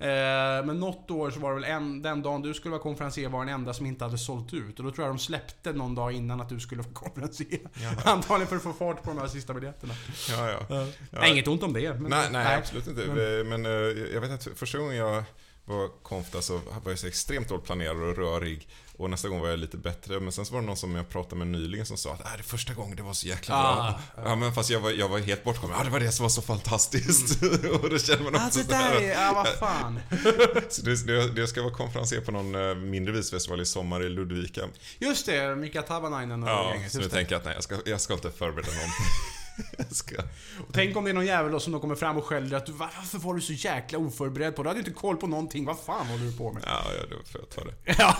Eh, 0.00 0.66
men 0.66 0.80
något 0.80 1.10
år 1.10 1.30
så 1.30 1.40
var 1.40 1.48
det 1.50 1.54
väl 1.60 1.64
en, 1.70 2.02
den 2.02 2.22
dagen 2.22 2.42
du 2.42 2.54
skulle 2.54 2.70
vara 2.72 2.82
konferencier 2.82 3.28
var 3.28 3.44
den 3.44 3.54
enda 3.54 3.74
som 3.74 3.86
inte 3.86 4.04
hade 4.04 4.18
sålt 4.18 4.54
ut. 4.54 4.78
Och 4.78 4.84
då 4.84 4.90
tror 4.90 5.06
jag 5.06 5.16
de 5.16 5.18
släppte 5.18 5.72
någon 5.72 5.94
dag 5.94 6.12
innan 6.12 6.40
att 6.40 6.48
du 6.48 6.60
skulle 6.60 6.82
vara 6.82 6.92
konferencier. 6.94 7.60
Jaha. 7.74 7.94
Antagligen 8.04 8.48
för 8.48 8.56
att 8.56 8.62
få 8.62 8.72
fart 8.72 9.02
på 9.02 9.10
de 9.10 9.18
här 9.18 9.28
sista 9.28 9.54
biljetterna. 9.54 9.94
ja, 10.30 10.50
ja. 10.50 10.66
ja. 10.68 10.86
Nej, 11.10 11.30
inget 11.32 11.48
ont 11.48 11.62
om 11.62 11.72
det. 11.72 11.94
Men, 12.00 12.10
Nej, 12.10 12.28
nej, 12.32 12.56
absolut 12.56 12.86
inte. 12.86 13.06
Men- 13.06 13.48
Men, 13.48 13.66
eh, 13.66 13.72
jag 14.14 14.20
vet 14.20 14.30
att 14.30 14.58
första 14.58 14.78
gången 14.78 14.96
jag 14.96 15.24
var 15.64 16.02
konf 16.02 16.26
så 16.40 16.56
var 16.84 16.90
jag 16.92 16.98
så 16.98 17.06
extremt 17.06 17.48
dåligt 17.48 17.64
planerad 17.64 17.96
och 17.96 18.16
rörig. 18.16 18.68
Och 18.98 19.10
nästa 19.10 19.28
gång 19.28 19.40
var 19.40 19.48
jag 19.48 19.58
lite 19.58 19.76
bättre. 19.76 20.20
Men 20.20 20.32
sen 20.32 20.46
så 20.46 20.54
var 20.54 20.60
det 20.60 20.66
någon 20.66 20.76
som 20.76 20.94
jag 20.94 21.08
pratade 21.08 21.36
med 21.36 21.46
nyligen 21.46 21.86
som 21.86 21.96
sa 21.96 22.12
att 22.14 22.20
äh, 22.20 22.26
det 22.36 22.42
första 22.42 22.74
gången 22.74 22.96
det 22.96 23.02
var 23.02 23.12
så 23.12 23.26
jäkla 23.26 23.54
bra. 23.54 24.00
Ah, 24.16 24.28
ja, 24.28 24.36
men 24.36 24.52
fast 24.52 24.70
jag 24.70 24.80
var, 24.80 24.90
jag 24.90 25.08
var 25.08 25.18
helt 25.18 25.44
bortkommen. 25.44 25.76
Ja, 25.78 25.84
det 25.84 25.90
var 25.90 26.00
det 26.00 26.12
som 26.12 26.22
var 26.22 26.30
så 26.30 26.42
fantastiskt. 26.42 27.42
och 27.82 27.90
då 27.90 27.98
känner 27.98 28.22
man 28.22 28.34
också 28.34 28.44
Alltså 28.44 28.60
det 28.60 28.68
så 28.68 28.74
här 28.74 28.94
där 28.94 29.00
är... 29.00 29.12
Ja, 29.12 29.32
vad 29.34 29.48
fan. 29.48 30.00
Så 30.68 30.82
det, 30.82 31.28
det, 31.28 31.46
ska 31.46 31.62
vara 31.62 31.74
konferenser 31.74 32.20
på 32.20 32.32
någon 32.32 32.54
eh, 32.54 32.74
mindre 32.74 33.12
visfestival 33.14 33.60
i 33.60 33.66
sommar 33.66 34.02
i 34.02 34.08
Ludvika. 34.08 34.62
Just 34.98 35.26
det, 35.26 35.56
Mika 35.56 35.82
Tavanainen 35.82 36.42
och 36.42 36.48
Ja, 36.48 36.74
gänget. 36.74 36.92
så 36.92 36.98
nu 36.98 37.08
tänker 37.08 37.32
jag 37.32 37.38
att 37.38 37.44
nej, 37.44 37.54
jag 37.54 37.64
ska, 37.64 37.76
jag 37.86 38.00
ska 38.00 38.14
inte 38.14 38.30
förbereda 38.30 38.72
någonting. 38.72 39.06
Och 40.68 40.72
Tänk 40.72 40.96
om 40.96 41.04
det 41.04 41.10
är 41.10 41.14
någon 41.14 41.26
jävel 41.26 41.52
då 41.52 41.60
som 41.60 41.72
då 41.72 41.80
kommer 41.80 41.94
fram 41.94 42.16
och 42.16 42.24
skäller 42.24 42.56
att 42.56 42.66
du, 42.66 42.72
varför 42.72 43.18
var 43.18 43.34
du 43.34 43.40
så 43.40 43.52
jäkla 43.52 43.98
oförberedd 43.98 44.56
på 44.56 44.62
det? 44.62 44.66
Du 44.66 44.68
hade 44.68 44.78
inte 44.78 44.90
koll 44.90 45.16
på 45.16 45.26
någonting. 45.26 45.64
Vad 45.64 45.78
fan 45.78 46.06
håller 46.06 46.24
du 46.24 46.36
på 46.36 46.52
med? 46.52 46.62
Ja, 46.66 46.82
ja, 46.98 47.04
då 47.10 47.16
får 47.30 47.40
jag 47.40 47.50
ta 47.50 47.64
det. 47.64 47.94
Ja. 47.98 48.16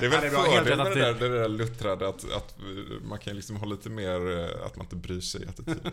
Det 0.00 0.06
är 0.06 0.12
Ja, 0.12 0.20
väl 0.20 0.30
fördelen 0.30 0.64
rätt 0.64 0.78
med 0.78 0.80
att 0.80 0.94
det 0.94 1.00
där, 1.00 1.30
det 1.30 1.38
där 1.40 1.48
luttrade 1.48 2.08
att, 2.08 2.32
att 2.32 2.54
man 3.02 3.18
kan 3.18 3.36
liksom 3.36 3.56
ha 3.56 3.66
lite 3.66 3.90
mer, 3.90 4.38
eh, 4.38 4.66
att 4.66 4.76
man 4.76 4.86
inte 4.86 4.96
bryr 4.96 5.20
sig 5.20 5.46
attityd. 5.48 5.80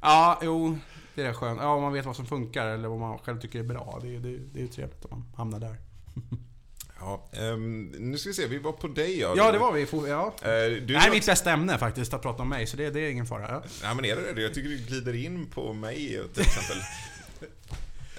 Ja, 0.00 0.40
jo. 0.42 0.78
Det 1.14 1.22
är 1.22 1.32
skönt. 1.32 1.60
Ja, 1.62 1.74
om 1.74 1.82
man 1.82 1.92
vet 1.92 2.06
vad 2.06 2.16
som 2.16 2.26
funkar 2.26 2.66
eller 2.66 2.88
vad 2.88 2.98
man 2.98 3.18
själv 3.18 3.40
tycker 3.40 3.58
är 3.58 3.62
bra. 3.62 3.98
Det 4.02 4.16
är, 4.16 4.20
det, 4.20 4.38
det 4.38 4.58
är 4.58 4.62
ju 4.62 4.68
trevligt 4.68 5.04
om 5.04 5.10
man 5.10 5.34
hamnar 5.36 5.60
där. 5.60 5.76
Ja, 7.00 7.28
ehm, 7.32 7.84
nu 7.98 8.18
ska 8.18 8.28
vi 8.28 8.34
se, 8.34 8.46
vi 8.46 8.58
var 8.58 8.72
på 8.72 8.88
dig 8.88 9.18
ja. 9.20 9.34
Ja, 9.36 9.52
det 9.52 9.58
var 9.58 9.72
vi. 9.72 9.86
Ja. 10.10 10.34
Eh, 10.42 10.48
du, 10.48 10.80
Det 10.80 10.98
här 10.98 11.08
är 11.08 11.12
mitt 11.14 11.26
bästa 11.26 11.50
ämne 11.52 11.78
faktiskt, 11.78 12.14
att 12.14 12.22
prata 12.22 12.42
om 12.42 12.48
mig. 12.48 12.66
Så 12.66 12.76
det, 12.76 12.90
det 12.90 13.00
är 13.00 13.10
ingen 13.10 13.26
fara. 13.26 13.48
Ja. 13.50 13.62
Ja 13.82 13.94
men 13.94 14.04
är 14.04 14.16
det 14.16 14.32
det? 14.32 14.42
Jag 14.42 14.54
tycker 14.54 14.68
du 14.68 14.76
glider 14.78 15.14
in 15.14 15.50
på 15.50 15.72
mig 15.72 16.20
till 16.34 16.42
exempel. 16.42 16.76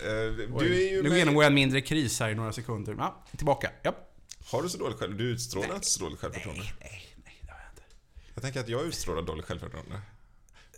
Eh, 0.03 0.59
du 0.59 0.85
är 0.85 0.91
ju 0.91 1.03
nu 1.03 1.09
med... 1.09 1.17
genomgår 1.17 1.43
jag 1.43 1.47
en 1.49 1.53
mindre 1.55 1.81
kris 1.81 2.19
här 2.19 2.29
i 2.29 2.35
några 2.35 2.53
sekunder. 2.53 2.95
Ja, 2.97 3.23
tillbaka. 3.37 3.71
Ja. 3.81 3.95
Har 4.45 4.63
du 4.63 4.69
så 4.69 4.77
dåligt 4.77 4.97
själv... 4.97 5.17
Du 5.17 5.23
utstrålar 5.23 5.75
inte 5.75 5.87
så 5.87 6.03
dåligt 6.03 6.19
självförtroende. 6.19 6.61
Nej, 6.63 6.73
nej, 6.79 7.15
nej, 7.25 7.39
det 7.41 7.51
har 7.51 7.59
jag 7.59 7.71
inte. 7.71 7.81
Jag 8.33 8.43
tänker 8.43 8.59
att 8.59 8.69
jag 8.69 8.85
utstrålar 8.85 9.21
dåligt 9.21 9.45
självförtroende. 9.45 10.01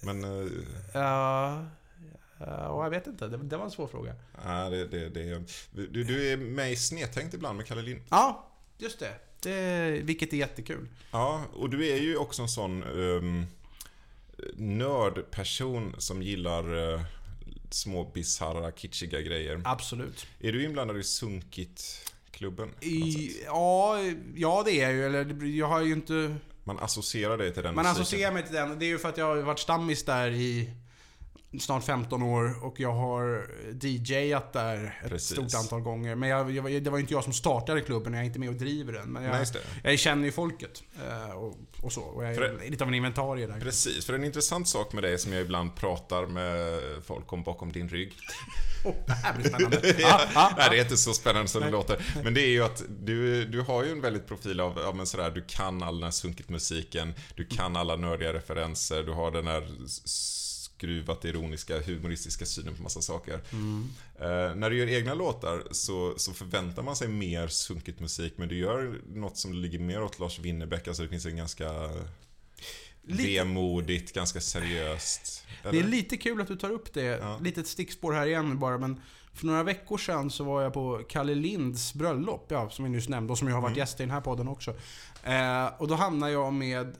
Men... 0.01 0.23
eh, 0.23 0.51
Ja, 0.93 1.65
ja, 2.47 2.83
jag 2.83 2.89
vet 2.89 3.07
inte. 3.07 3.27
Det, 3.27 3.37
det 3.37 3.57
var 3.57 3.65
en 3.65 3.71
svår 3.71 3.87
fråga. 3.87 4.15
Nej, 4.45 4.71
det, 4.71 4.87
det, 4.87 5.09
det, 5.09 5.43
du, 5.71 6.03
du 6.03 6.31
är 6.31 6.37
med 6.37 6.71
i 6.71 6.75
Snedtänkt 6.75 7.33
ibland 7.33 7.57
med 7.57 7.67
Kalle 7.67 7.81
Lind. 7.81 8.01
Ja, 8.09 8.47
just 8.77 8.99
det. 8.99 9.13
det 9.39 9.89
vilket 10.03 10.33
är 10.33 10.37
jättekul. 10.37 10.87
Ja, 11.11 11.43
och 11.53 11.69
du 11.69 11.87
är 11.87 11.97
ju 11.97 12.17
också 12.17 12.41
en 12.41 12.49
sån 12.49 12.83
um, 12.83 13.45
nördperson 14.55 15.95
som 15.97 16.21
gillar 16.21 16.73
uh, 16.73 17.01
små 17.69 18.11
bisarra, 18.13 18.71
kitschiga 18.71 19.21
grejer. 19.21 19.61
Absolut. 19.65 20.27
Är 20.39 20.51
du 20.51 20.63
inblandad 20.63 20.97
i 20.97 21.03
Sunkit-klubben? 21.03 22.69
I, 22.81 23.31
ja, 23.45 23.97
ja, 24.35 24.63
det 24.65 24.71
är 24.71 24.83
jag 24.83 24.93
ju. 24.93 25.05
Eller 25.05 25.45
jag 25.45 25.67
har 25.67 25.81
ju 25.81 25.93
inte... 25.93 26.35
Man 26.63 26.79
associerar 26.79 27.37
dig 27.37 27.53
till 27.53 27.63
den 27.63 27.75
Man 27.75 27.83
musiken. 27.83 28.01
associerar 28.01 28.31
mig 28.33 28.43
till 28.43 28.55
den. 28.55 28.79
Det 28.79 28.85
är 28.85 28.87
ju 28.87 28.97
för 28.99 29.09
att 29.09 29.17
jag 29.17 29.25
har 29.25 29.37
varit 29.37 29.59
stammis 29.59 30.05
där 30.05 30.29
i 30.31 30.69
snart 31.59 31.83
15 31.83 32.23
år 32.23 32.63
och 32.65 32.79
jag 32.79 32.93
har 32.93 33.47
DJat 33.81 34.53
där 34.53 34.99
ett 35.03 35.09
Precis. 35.09 35.31
stort 35.37 35.53
antal 35.61 35.81
gånger. 35.81 36.15
Men 36.15 36.29
jag, 36.29 36.51
jag, 36.51 36.83
det 36.83 36.89
var 36.89 36.97
ju 36.97 37.01
inte 37.01 37.13
jag 37.13 37.23
som 37.23 37.33
startade 37.33 37.81
klubben, 37.81 38.13
jag 38.13 38.21
är 38.21 38.25
inte 38.25 38.39
med 38.39 38.49
och 38.49 38.55
driver 38.55 38.93
den. 38.93 39.09
Men 39.09 39.23
Nej, 39.23 39.31
jag, 39.53 39.63
det. 39.83 39.89
jag 39.89 39.99
känner 39.99 40.25
ju 40.25 40.31
folket 40.31 40.83
eh, 41.09 41.31
och, 41.31 41.57
och 41.81 41.93
så. 41.93 42.01
Och 42.01 42.23
jag 42.23 42.31
är 42.31 42.35
För- 42.35 42.69
lite 42.69 42.83
av 42.83 42.87
en 42.87 42.93
inventarie 42.93 43.47
där. 43.47 43.59
Precis, 43.59 44.05
för 44.05 44.13
en 44.13 44.23
intressant 44.23 44.67
sak 44.67 44.93
med 44.93 45.03
dig 45.03 45.17
som 45.19 45.33
jag 45.33 45.41
ibland 45.41 45.75
pratar 45.75 46.25
med 46.25 46.79
folk 47.05 47.33
om 47.33 47.43
bakom 47.43 47.71
din 47.71 47.89
rygg. 47.89 48.13
Oh, 48.85 48.93
det 49.07 49.13
här 49.13 49.33
blir 49.37 49.49
spännande. 49.49 49.79
ja, 49.87 49.93
Ja, 49.99 50.27
ja, 50.33 50.53
nej, 50.57 50.67
det 50.71 50.77
är 50.77 50.81
inte 50.81 50.97
så 50.97 51.13
spännande 51.13 51.47
som 51.47 51.59
det 51.61 51.65
Nej. 51.65 51.71
låter. 51.71 52.05
Men 52.23 52.33
det 52.33 52.41
är 52.41 52.47
ju 52.49 52.63
att 52.63 52.83
du, 52.89 53.45
du 53.45 53.61
har 53.61 53.83
ju 53.83 53.91
en 53.91 54.01
väldigt 54.01 54.27
profil 54.27 54.59
av, 54.59 54.79
ja 54.83 54.93
men 54.93 55.05
sådär, 55.07 55.31
du 55.31 55.43
kan 55.47 55.83
all 55.83 55.95
den 55.95 56.03
här 56.03 56.11
sunkit-musiken, 56.11 57.13
du 57.35 57.45
kan 57.45 57.75
alla 57.75 57.95
nördiga 57.95 58.33
referenser, 58.33 59.03
du 59.03 59.11
har 59.11 59.31
den 59.31 59.47
här 59.47 59.67
s- 60.81 60.87
skruvat 60.87 61.25
ironiska, 61.25 61.81
humoristiska 61.81 62.45
synen 62.45 62.75
på 62.75 62.83
massa 62.83 63.01
saker. 63.01 63.33
Eh, 64.19 64.55
när 64.55 64.69
du 64.69 64.77
gör 64.77 64.87
egna 64.87 65.13
låtar 65.13 65.63
så, 65.71 66.13
så 66.17 66.33
förväntar 66.33 66.83
man 66.83 66.95
sig 66.95 67.07
mer 67.07 67.47
sunkigt 67.47 67.99
musik, 67.99 68.33
men 68.37 68.47
du 68.49 68.57
gör 68.57 69.01
något 69.13 69.37
som 69.37 69.53
ligger 69.53 69.79
mer 69.79 70.03
åt 70.03 70.19
Lars 70.19 70.39
Winnerbäck, 70.39 70.87
alltså 70.87 71.03
det 71.03 71.09
finns 71.09 71.25
en 71.25 71.37
ganska 71.37 71.69
Lite- 73.03 73.23
vemodigt, 73.29 74.13
ganska 74.13 74.41
seriöst. 74.41 75.45
Det 75.63 75.69
är 75.69 75.73
eller? 75.73 75.83
lite 75.87 76.17
kul 76.17 76.41
att 76.41 76.47
du 76.47 76.55
tar 76.55 76.69
upp 76.71 76.93
det. 76.93 77.01
Ja. 77.01 77.39
Litet 77.43 77.67
stickspår 77.67 78.13
här 78.13 78.27
igen 78.27 78.59
bara, 78.59 78.77
men 78.77 79.01
för 79.33 79.45
några 79.45 79.63
veckor 79.63 79.97
sedan 79.97 80.29
så 80.31 80.43
var 80.43 80.61
jag 80.61 80.73
på 80.73 81.01
Kalle 81.09 81.35
Linds 81.35 81.93
bröllop, 81.93 82.45
ja, 82.49 82.69
som 82.69 82.85
vi 82.85 82.91
nyss 82.91 83.09
nämnde, 83.09 83.31
och 83.31 83.37
som 83.37 83.47
jag 83.47 83.55
har 83.55 83.61
varit 83.61 83.69
Mm. 83.71 83.79
gäst 83.79 83.99
i 83.99 84.03
den 84.03 84.11
här 84.11 84.21
podden 84.21 84.47
också. 84.47 84.71
Eh, 85.23 85.65
och 85.77 85.87
då 85.87 85.95
hamnade 85.95 86.31
jag 86.31 86.53
med 86.53 86.95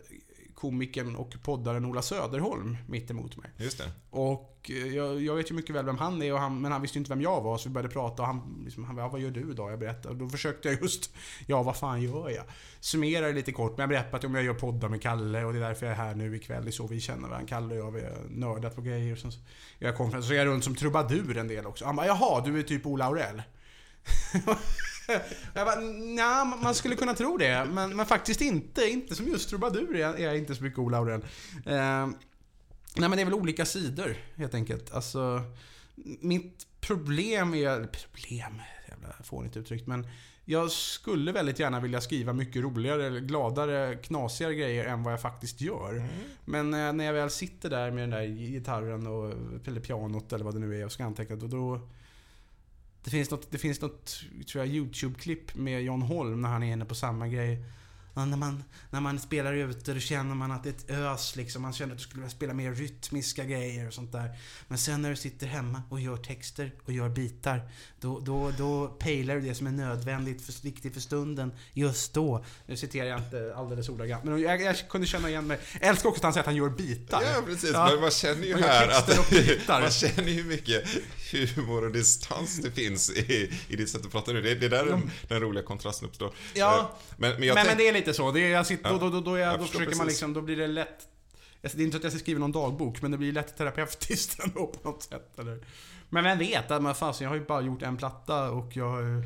komikern 0.62 1.16
och 1.16 1.36
poddaren 1.44 1.86
Ola 1.86 2.02
Söderholm 2.02 2.78
mitt 2.88 3.12
emot 3.12 3.38
mig. 3.38 3.52
Just 3.58 3.78
det. 3.78 3.92
Och 4.10 4.72
eh, 4.74 4.96
jag, 4.96 5.22
jag 5.22 5.36
vet 5.36 5.52
ju 5.52 5.56
mycket 5.56 5.76
väl 5.76 5.86
vem 5.86 5.98
han 5.98 6.22
är, 6.22 6.34
och 6.34 6.40
han, 6.40 6.62
men 6.62 6.72
han 6.72 6.82
visste 6.82 6.98
ju 6.98 7.00
inte 7.00 7.10
vem 7.10 7.22
jag 7.22 7.42
var, 7.42 7.58
så 7.58 7.70
vi 7.70 7.74
började 7.74 7.94
prata 7.94 8.22
och 8.22 8.28
han, 8.28 8.62
liksom, 8.64 8.84
han 8.84 8.96
bara, 8.96 9.06
ja, 9.06 9.10
vad 9.10 9.22
gör 9.22 9.32
du 9.32 9.52
idag? 9.52 9.72
Jag 9.72 9.80
berättade. 9.80 10.10
Och 10.10 10.16
då 10.16 10.30
försökte 10.30 10.70
jag 10.70 10.82
just, 10.82 11.14
ja 11.48 11.64
vad 11.64 11.78
fan 11.78 12.02
gör 12.02 12.30
jag? 12.30 12.44
Summerar 12.80 13.28
det 13.28 13.34
lite 13.34 13.52
kort, 13.52 13.72
men 13.72 13.82
jag 13.82 13.90
berättade 13.90 14.18
att 14.18 14.24
om 14.24 14.36
jag 14.36 14.44
gör 14.44 14.54
poddar 14.54 14.90
med 14.90 15.02
Kalle 15.02 15.44
och 15.44 15.54
det 15.54 15.60
är 15.60 15.64
därför 15.64 15.86
jag 15.86 15.94
är 15.94 15.98
här 15.98 16.16
nu 16.16 16.36
ikväll. 16.36 16.64
Det 16.64 16.70
är 16.70 16.72
så 16.72 16.88
vi 16.88 17.00
känner 17.00 17.28
varandra. 17.28 17.48
Kalle 17.48 17.76
och 17.76 17.88
jag, 17.88 17.92
vi 17.92 18.02
har 18.02 18.18
nördat 18.30 18.76
på 18.76 18.82
grejer. 18.82 19.14
Och 19.14 19.20
sen 19.20 19.32
jag 19.80 19.98
konferens, 19.98 20.28
så 20.28 20.34
är 20.34 20.38
jag 20.38 20.48
runt 20.48 20.64
som 20.64 20.76
trubadur 20.76 21.38
en 21.38 21.48
del 21.48 21.66
också. 21.66 21.86
Han 21.86 21.96
bara, 21.96 22.08
jaha, 22.08 22.42
du 22.46 22.60
är 22.60 22.64
typ 22.64 22.86
Ola 22.86 23.06
Aurell? 23.06 23.42
jag 25.54 25.66
bara, 25.66 25.80
nja, 25.80 26.58
man 26.64 26.76
skulle 26.76 26.96
kunna 26.96 27.14
tro 27.14 27.38
det, 27.38 27.66
men, 27.66 27.96
men 27.96 28.06
faktiskt 28.06 28.42
inte. 28.42 28.90
Inte 28.90 29.16
som 29.16 29.28
just 29.28 29.50
trubadur 29.50 29.96
är 29.96 30.18
jag, 30.18 30.38
inte 30.38 30.56
så 30.56 30.64
mycket 30.64 30.80
Ola 30.80 30.98
Aurell. 30.98 31.26
Eh, 31.66 32.08
Nej 32.96 33.10
men 33.10 33.12
det 33.12 33.22
är 33.22 33.26
väl 33.26 33.34
olika 33.34 33.66
sidor 33.66 34.16
helt 34.36 34.54
enkelt. 34.54 34.92
Alltså, 34.92 35.42
mitt 36.22 36.68
problem 36.82 37.54
är... 37.54 37.88
Problem, 37.88 38.62
jävla 38.90 39.14
fånigt 39.24 39.58
uttryckt. 39.58 39.88
Men 39.88 40.08
jag 40.46 40.72
skulle 40.72 41.32
väldigt 41.32 41.60
gärna 41.60 41.80
vilja 41.80 42.02
skriva 42.02 42.34
mycket 42.34 42.64
roligare, 42.64 43.20
gladare, 43.20 43.96
knasigare 43.96 44.56
grejer 44.56 44.86
än 44.86 45.04
vad 45.04 45.14
jag 45.14 45.22
faktiskt 45.22 45.62
gör. 45.62 46.08
Men 46.46 46.74
eh, 46.74 46.94
när 46.94 47.06
jag 47.06 47.14
väl 47.14 47.30
sitter 47.30 47.70
där 47.70 47.92
med 47.92 48.04
den 48.04 48.10
där 48.10 48.26
gitarren 48.26 49.08
och, 49.08 49.34
eller 49.68 49.82
pianot 49.82 50.34
eller 50.34 50.46
vad 50.46 50.54
det 50.54 50.60
nu 50.60 50.80
är 50.82 50.86
och 50.86 50.92
ska 50.92 51.04
anteckna, 51.04 51.36
då, 51.36 51.48
då 51.48 51.88
det 53.04 53.10
finns 53.10 53.32
något, 53.32 53.52
det 53.52 53.58
finns 53.58 53.82
något 53.82 54.20
tror 54.52 54.66
jag, 54.66 54.76
YouTube-klipp 54.76 55.56
med 55.56 55.84
John 55.84 56.02
Holm 56.02 56.42
när 56.42 56.50
han 56.50 56.64
är 56.64 56.74
inne 56.74 56.86
på 56.86 56.96
samma 56.96 57.28
grej. 57.28 57.66
Ja, 58.14 58.26
när, 58.26 58.38
man, 58.38 58.64
när 58.90 59.00
man 59.02 59.20
spelar 59.20 59.54
ute 59.54 59.94
då 59.94 60.00
känner 60.00 60.36
man 60.36 60.52
att 60.52 60.64
det 60.64 60.70
är 60.70 60.74
ett 60.74 60.90
ös 60.90 61.36
liksom. 61.36 61.62
Man 61.62 61.74
känner 61.74 61.92
att 61.92 61.98
du 61.98 62.04
skulle 62.04 62.22
vilja 62.22 62.36
spela 62.36 62.54
mer 62.54 62.74
rytmiska 62.74 63.44
grejer 63.44 63.88
och 63.88 63.94
sånt 63.94 64.12
där. 64.12 64.30
Men 64.68 64.78
sen 64.78 65.02
när 65.02 65.10
du 65.10 65.16
sitter 65.16 65.48
hemma 65.48 65.82
och 65.90 66.00
gör 66.00 66.18
texter 66.18 66.72
och 66.86 66.94
gör 66.94 67.10
bitar. 67.10 67.70
Då, 68.00 68.20
då, 68.20 68.52
då 68.58 68.88
pejlar 68.88 69.36
du 69.36 69.42
det 69.42 69.56
som 69.56 69.68
är 69.68 69.72
nödvändigt, 69.72 70.42
för, 70.42 70.64
viktigt 70.64 70.94
för 70.94 71.02
stunden, 71.02 71.52
just 71.74 72.14
då. 72.14 72.46
Nu 72.66 72.76
citerar 72.78 73.06
jag 73.06 73.20
inte 73.20 73.54
alldeles 73.56 73.90
ordagrant. 73.90 74.24
Men 74.24 74.42
jag, 74.42 74.62
jag 74.62 74.90
kunde 74.90 75.08
känna 75.08 75.30
igen 75.30 75.48
mig. 75.48 75.60
Jag 75.80 75.90
älskar 75.90 76.10
också 76.10 76.20
att 76.20 76.24
han 76.24 76.34
säger 76.34 76.42
att 76.42 76.46
han 76.46 76.56
gör 76.56 76.70
bitar. 76.70 77.22
Ja, 77.22 77.42
precis. 77.46 77.72
Ja. 77.74 77.90
Men 77.92 78.02
man 78.02 78.12
känner 78.12 78.48
ju 78.48 78.58
här 78.58 78.88
att 78.88 79.68
man 79.82 79.92
känner 79.92 80.30
ju 80.30 80.44
mycket 80.44 80.84
humor 81.34 81.86
och 81.86 81.92
distans 81.92 82.58
det 82.58 82.72
finns 82.72 83.10
i, 83.10 83.52
i 83.68 83.76
ditt 83.76 83.90
sätt 83.90 84.06
att 84.06 84.12
prata 84.12 84.32
nu. 84.32 84.42
Det, 84.42 84.56
det 84.56 84.66
är 84.66 84.70
där 84.70 84.86
den, 84.86 85.12
den 85.28 85.42
roliga 85.42 85.64
kontrasten 85.64 86.08
uppstår. 86.08 86.32
Ja. 86.54 86.80
Eh, 86.80 86.86
Men, 87.18 87.32
men 87.40 87.48
men, 87.56 87.68
men 87.68 87.78
det 87.78 87.88
är 87.88 87.94
lite 87.94 88.14
så. 88.14 88.32
Det 88.32 88.40
är, 88.40 88.50
jag 88.50 88.68
sitter, 88.68 88.90
Ja. 88.90 88.98
då, 88.98 89.10
då, 89.10 89.22
då, 89.22 89.38
jag, 89.38 89.54
Jag 89.54 89.60
då 89.60 89.66
försöker 89.66 89.86
man 89.86 89.90
precis. 89.92 90.08
liksom, 90.08 90.34
då 90.34 90.42
blir 90.42 90.58
det 90.58 90.68
lätt... 90.68 91.08
Alltså, 91.64 91.78
det 91.78 91.84
är 91.84 91.86
inte 91.86 91.96
så 91.96 91.98
att 91.98 92.04
jag 92.04 92.12
ska 92.14 92.20
skriva 92.20 92.40
någon 92.40 92.52
dagbok, 92.52 93.02
men 93.02 93.12
det 93.12 93.18
blir 93.18 93.32
lätt 93.32 93.58
terapeutiskt 93.58 94.40
ändå 94.44 94.68
på 94.68 94.90
något 94.90 95.04
sätt. 95.04 95.40
Eller? 95.40 95.60
Men 96.10 96.24
vem 96.24 96.38
vet? 96.38 96.70
Men 96.70 96.96
fasen, 96.96 97.24
jag 97.26 97.30
har 97.32 97.36
ju 97.38 97.46
bara 97.46 97.62
gjort 97.62 97.82
en 97.82 97.98
platta 97.98 98.52
och 98.52 98.76
jag 98.78 99.02
eh, 99.02 99.24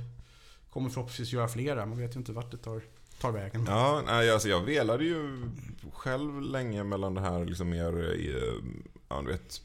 kommer 0.70 0.90
förhoppningsvis 0.90 1.32
göra 1.34 1.48
flera. 1.48 1.86
Man 1.86 1.98
vet 2.00 2.16
ju 2.16 2.20
inte 2.20 2.32
vart 2.32 2.52
det 2.52 2.58
tar, 2.58 2.82
tar 3.22 3.32
vägen. 3.32 3.66
Ja, 3.68 4.04
nej, 4.06 4.32
alltså 4.32 4.50
jag 4.50 4.62
velade 4.62 5.04
ju 5.04 5.50
själv 5.94 6.42
länge 6.42 6.84
mellan 6.84 7.14
det 7.14 7.22
här 7.22 7.46
liksom 7.46 7.70
mer, 7.70 8.12
eh, 8.14 8.54
ja 9.10 9.22
du 9.22 9.32
vet, 9.32 9.62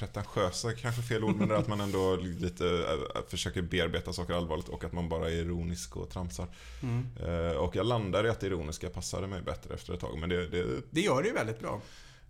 pretentiösa 0.00 0.72
kanske 0.72 1.02
fel 1.02 1.24
ord, 1.24 1.36
men 1.36 1.48
det 1.48 1.54
är 1.54 1.58
att 1.58 1.68
man 1.68 1.80
ändå 1.80 2.16
lite 2.16 2.66
eh, 2.66 3.22
försöker 3.28 3.62
bearbeta 3.62 4.12
saker 4.12 4.34
allvarligt 4.34 4.68
och 4.68 4.84
att 4.84 4.92
man 4.92 5.08
bara 5.08 5.30
är 5.30 5.34
ironisk 5.34 5.96
och 5.96 6.10
tramsar. 6.10 6.46
Mm. 6.82 7.06
Eh, 7.22 7.56
Och 7.56 7.76
jag 7.76 7.86
landade 7.86 8.28
i 8.28 8.30
att 8.30 8.40
det 8.40 8.46
ironiska 8.46 8.90
passade 8.90 9.26
mig 9.26 9.42
bättre 9.42 9.74
efter 9.74 9.94
ett 9.94 10.00
tag, 10.00 10.18
men 10.18 10.28
det, 10.28 10.48
det 10.48 10.82
Det 10.90 11.00
gör 11.00 11.22
det 11.22 11.28
ju 11.28 11.34
väldigt 11.34 11.60
bra. 11.60 11.80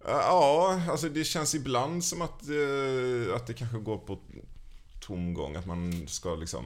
Ja, 0.05 0.83
alltså 0.91 1.09
det 1.09 1.25
känns 1.25 1.55
ibland 1.55 2.05
som 2.05 2.23
att, 2.23 2.43
eh, 2.49 3.35
att 3.37 3.47
det 3.47 3.55
kanske 3.55 3.79
går 3.79 3.99
på 3.99 4.19
tomgång. 5.01 5.57
Att 5.57 5.67
man 5.67 6.09
ska 6.09 6.35
liksom... 6.35 6.65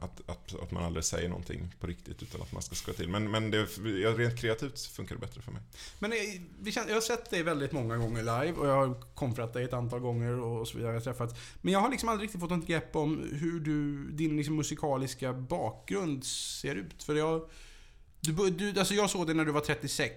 att, 0.00 0.30
att, 0.30 0.62
att 0.62 0.70
man 0.70 0.84
aldrig 0.84 1.04
säger 1.04 1.28
någonting 1.28 1.74
på 1.80 1.86
riktigt 1.86 2.22
utan 2.22 2.42
att 2.42 2.52
man 2.52 2.62
ska 2.62 2.74
skoja 2.74 2.96
till. 2.96 3.08
Men, 3.08 3.30
men 3.30 3.50
det, 3.50 3.64
rent 3.64 4.38
kreativt 4.38 4.80
funkar 4.80 5.14
det 5.14 5.20
bättre 5.20 5.42
för 5.42 5.52
mig. 5.52 5.62
Men 5.98 6.12
eh, 6.12 6.18
vi 6.60 6.72
känner, 6.72 6.88
jag 6.88 6.96
har 6.96 7.00
sett 7.00 7.30
dig 7.30 7.42
väldigt 7.42 7.72
många 7.72 7.96
gånger 7.96 8.22
live 8.22 8.52
och 8.52 8.68
jag 8.68 8.86
har 8.86 9.14
konfrat 9.14 9.52
dig 9.52 9.64
ett 9.64 9.72
antal 9.72 10.00
gånger 10.00 10.40
och 10.40 10.68
så 10.68 10.76
vidare. 10.76 10.94
Jag 10.94 11.04
träffat. 11.04 11.38
Men 11.60 11.72
jag 11.72 11.80
har 11.80 11.90
liksom 11.90 12.08
aldrig 12.08 12.26
riktigt 12.26 12.40
fått 12.40 12.50
något 12.50 12.66
grepp 12.66 12.96
om 12.96 13.28
hur 13.32 13.60
du, 13.60 14.10
din 14.10 14.36
liksom 14.36 14.56
musikaliska 14.56 15.32
bakgrund 15.32 16.24
ser 16.24 16.74
ut. 16.74 17.02
För 17.02 17.14
jag... 17.14 17.50
Du, 18.20 18.50
du, 18.50 18.78
alltså 18.78 18.94
jag 18.94 19.10
såg 19.10 19.26
dig 19.26 19.34
när 19.34 19.44
du 19.44 19.52
var 19.52 19.60
36, 19.60 20.14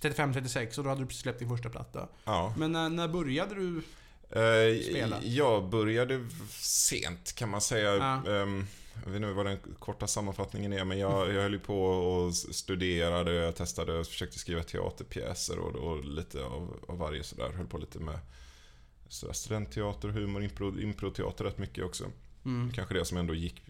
35-36 0.00 0.78
och 0.78 0.84
då 0.84 0.90
hade 0.90 1.02
du 1.02 1.06
precis 1.06 1.22
släppt 1.22 1.38
din 1.38 1.48
första 1.48 1.70
platta. 1.70 2.08
Ja. 2.24 2.54
Men 2.56 2.72
när, 2.72 2.88
när 2.88 3.08
började 3.08 3.54
du? 3.54 3.82
Eh, 4.30 4.82
Spela. 4.90 5.22
Jag 5.22 5.68
började 5.68 6.26
sent 6.50 7.32
kan 7.34 7.48
man 7.48 7.60
säga. 7.60 7.96
Ja. 7.96 8.32
Ehm, 8.32 8.66
Jag 9.04 9.10
vet 9.10 9.16
inte 9.16 9.32
vad 9.32 9.46
den 9.46 9.58
korta 9.78 10.06
sammanfattningen 10.06 10.72
är, 10.72 10.84
men 10.84 10.98
jag, 10.98 11.34
jag 11.34 11.42
höll 11.42 11.52
ju 11.52 11.58
på 11.58 11.84
och 11.84 12.34
studerade, 12.34 13.32
jag 13.32 13.56
testade 13.56 13.98
och 13.98 14.06
försökte 14.06 14.38
skriva 14.38 14.62
teaterpjäser 14.62 15.58
och, 15.58 15.74
och 15.74 16.04
lite 16.04 16.44
av, 16.44 16.76
av 16.88 16.98
varje 16.98 17.24
sådär. 17.24 17.52
Höll 17.56 17.66
på 17.66 17.78
lite 17.78 17.98
med 17.98 18.18
sådär, 19.08 19.32
studentteater, 19.32 20.08
humor, 20.08 20.42
impro, 20.42 20.80
improteater 20.80 21.44
rätt 21.44 21.58
mycket 21.58 21.84
också. 21.84 22.04
Mm. 22.44 22.72
Kanske 22.72 22.94
det 22.94 23.04
som 23.04 23.18
ändå 23.18 23.34
gick 23.34 23.62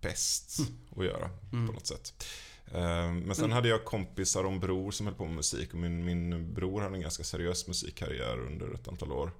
bäst 0.00 0.60
att 0.96 1.04
göra 1.04 1.30
Mm. 1.52 1.66
på 1.66 1.72
något 1.72 1.86
sätt. 1.86 2.24
Ehm, 2.74 3.18
Men 3.20 3.34
sen 3.36 3.52
hade 3.52 3.68
jag 3.68 3.84
kompisar 3.84 4.44
och 4.44 4.52
en 4.52 4.60
bror 4.60 4.90
som 4.90 5.06
höll 5.06 5.14
på 5.16 5.24
med 5.24 5.34
musik 5.34 5.72
och 5.72 5.78
min, 5.78 6.04
min 6.04 6.54
bror 6.54 6.80
hade 6.80 6.94
en 6.94 7.00
ganska 7.00 7.24
seriös 7.24 7.66
musikkarriär 7.68 8.40
under 8.46 8.74
ett 8.74 8.88
antal 8.88 9.12
år. 9.12 9.30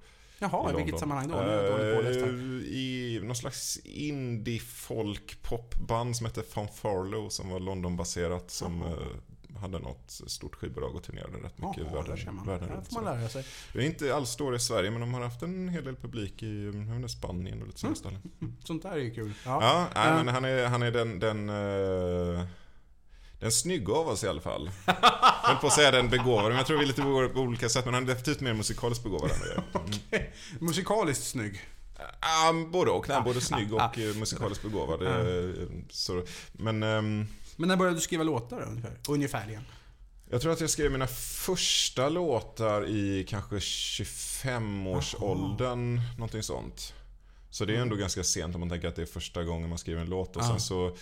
Jaha, 0.41 0.71
i 0.71 0.75
vilket 0.75 0.91
London. 0.91 0.99
sammanhang 0.99 1.27
då? 1.27 1.37
Eh, 1.37 2.23
I 2.65 3.19
någon 3.23 3.35
slags 3.35 3.77
indie 3.83 4.59
folk 4.59 5.41
popband 5.41 6.17
som 6.17 6.25
hette 6.25 6.43
Fanfarlo 6.43 7.29
som 7.29 7.49
var 7.49 7.59
Londonbaserat 7.59 8.51
som 8.51 8.81
Jaha. 8.81 8.91
eh, 8.91 9.59
hade 9.61 9.79
något 9.79 10.21
stort 10.27 10.55
skivbolag 10.55 10.95
och 10.95 11.03
turnerade 11.03 11.37
rätt 11.37 11.57
mycket 11.57 11.83
där 11.91 11.95
världen, 11.95 12.45
världen 12.45 12.69
runt. 12.69 12.87
får 12.87 13.01
man 13.01 13.17
lära 13.17 13.29
sig. 13.29 13.45
Det 13.73 13.79
är 13.79 13.83
inte 13.85 14.15
alls 14.15 14.29
stora 14.29 14.55
i 14.55 14.59
Sverige, 14.59 14.91
men 14.91 15.01
de 15.01 15.13
har 15.13 15.21
haft 15.21 15.41
en 15.41 15.69
hel 15.69 15.83
del 15.83 15.95
publik 15.95 16.43
i 16.43 16.67
inte, 16.67 17.07
Spanien 17.07 17.61
och 17.61 17.67
lite 17.67 17.79
sådana 17.79 17.95
ställen. 17.95 18.21
Sånt 18.63 18.83
där 18.83 18.91
är 18.91 18.97
ju 18.97 19.11
kul. 19.13 19.33
Ja, 19.45 19.59
Ja. 19.61 19.87
nej, 19.95 20.07
Ja. 20.09 20.23
men 20.23 20.33
han 20.33 20.45
är, 20.45 20.65
han 20.67 20.81
är 20.83 20.91
den, 20.91 21.19
den, 21.19 21.49
eh, 21.49 22.45
den 23.39 23.51
snygga 23.51 23.93
av 23.93 24.07
oss 24.07 24.23
i 24.23 24.27
alla 24.27 24.41
fall. 24.41 24.71
Jag 24.85 24.93
höll 25.41 25.57
på 25.57 25.67
att 25.67 25.73
säga 25.73 25.91
den 25.91 26.09
begåvade, 26.09 26.47
men 26.47 26.57
jag 26.57 26.65
tror 26.67 26.77
vi 26.77 26.83
är 26.83 26.87
lite 26.87 27.01
på 27.33 27.39
olika 27.39 27.69
sätt. 27.69 27.85
Men 27.85 27.93
han 27.93 28.03
är 28.03 28.07
definitivt 28.07 28.41
mer 28.41 28.53
musikaliskt 28.53 29.03
begåvad 29.03 29.31
än 29.31 29.37
jag 29.55 29.57
är. 29.57 29.63
Mm. 30.11 30.25
Musikaliskt 30.59 31.23
snygg. 31.27 31.61
Ah, 32.19 32.53
både 32.53 32.91
och. 32.91 33.09
Nej, 33.09 33.21
både 33.25 33.41
snygg 33.41 33.73
och 33.73 33.97
eh, 33.99 34.15
musikaliskt 34.15 34.63
begåvad. 34.63 35.01
eh, 35.07 35.49
Så, 35.89 36.23
men 36.51 36.83
ehm, 36.83 37.27
Men 37.55 37.67
när 37.67 37.75
började 37.75 37.97
du 37.97 38.01
skriva 38.01 38.23
låtar 38.23 38.61
ungefär? 38.61 38.91
Ungefärligen. 39.09 39.63
jag 40.29 40.41
tror 40.41 40.51
att 40.51 40.61
jag 40.61 40.69
skrev 40.69 40.91
mina 40.91 41.07
första 41.07 42.09
låtar 42.09 42.87
i 42.87 43.25
kanske 43.29 43.55
25-årsåldern. 44.69 46.01
Någonting 46.17 46.43
sånt. 46.43 46.93
Så 47.49 47.65
det 47.65 47.75
är 47.75 47.79
ändå 47.81 47.95
ganska 47.95 48.23
sent 48.23 48.55
om 48.55 48.59
man 48.59 48.69
tänker 48.69 48.87
att 48.87 48.95
det 48.95 49.01
är 49.01 49.05
första 49.05 49.43
gången 49.43 49.69
man 49.69 49.77
skriver 49.77 50.01
en 50.01 50.09
låt. 50.09 50.35
Och 50.35 50.43
sen 50.43 50.59
så 50.59 50.97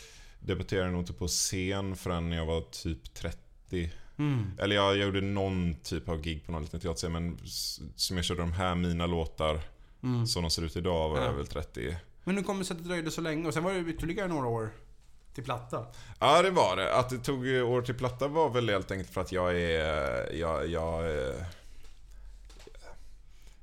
debuterade 0.47 0.91
nog 0.91 1.01
inte 1.01 1.13
på 1.13 1.27
scen 1.27 1.95
förrän 1.95 2.31
jag 2.31 2.45
var 2.45 2.61
typ 2.61 3.13
30. 3.13 3.91
Mm. 4.17 4.51
Eller 4.59 4.75
jag 4.75 4.97
gjorde 4.97 5.21
någon 5.21 5.75
typ 5.75 6.09
av 6.09 6.21
gig 6.21 6.45
på 6.45 6.51
någon 6.51 6.61
liten 6.61 6.79
teaterscen 6.79 7.11
men 7.11 7.37
som 7.95 8.15
jag 8.17 8.25
körde 8.25 8.41
de 8.41 8.51
här 8.51 8.75
mina 8.75 9.05
låtar 9.05 9.61
Mm. 10.03 10.27
som 10.27 10.41
de 10.43 10.51
ser 10.51 10.61
ut 10.65 10.75
idag 10.75 11.09
var 11.09 11.17
Ja. 11.17 11.25
jag 11.25 11.33
väl 11.33 11.47
30. 11.47 11.97
Men 12.23 12.35
nu 12.35 12.43
kommer 12.43 12.59
det 12.59 12.65
sig 12.65 12.77
att 12.77 12.83
det 12.83 12.89
dröjde 12.89 13.11
så 13.11 13.21
länge 13.21 13.47
och 13.47 13.53
sen 13.53 13.63
var 13.63 13.73
det 13.73 13.79
ytterligare 13.79 14.27
några 14.27 14.47
år 14.47 14.69
till 15.33 15.43
platta. 15.43 15.85
Ja 16.19 16.41
det 16.41 16.49
var 16.51 16.75
det. 16.77 16.95
Att 16.95 17.09
det 17.09 17.17
tog 17.17 17.45
år 17.47 17.81
till 17.81 17.95
platta 17.95 18.27
var 18.27 18.49
väl 18.49 18.69
helt 18.69 18.91
enkelt 18.91 19.09
för 19.13 19.21
att 19.21 19.31
jag 19.31 19.61
är... 19.61 20.33
Jag, 20.33 20.67
jag, 20.67 21.05
är- 21.11 21.45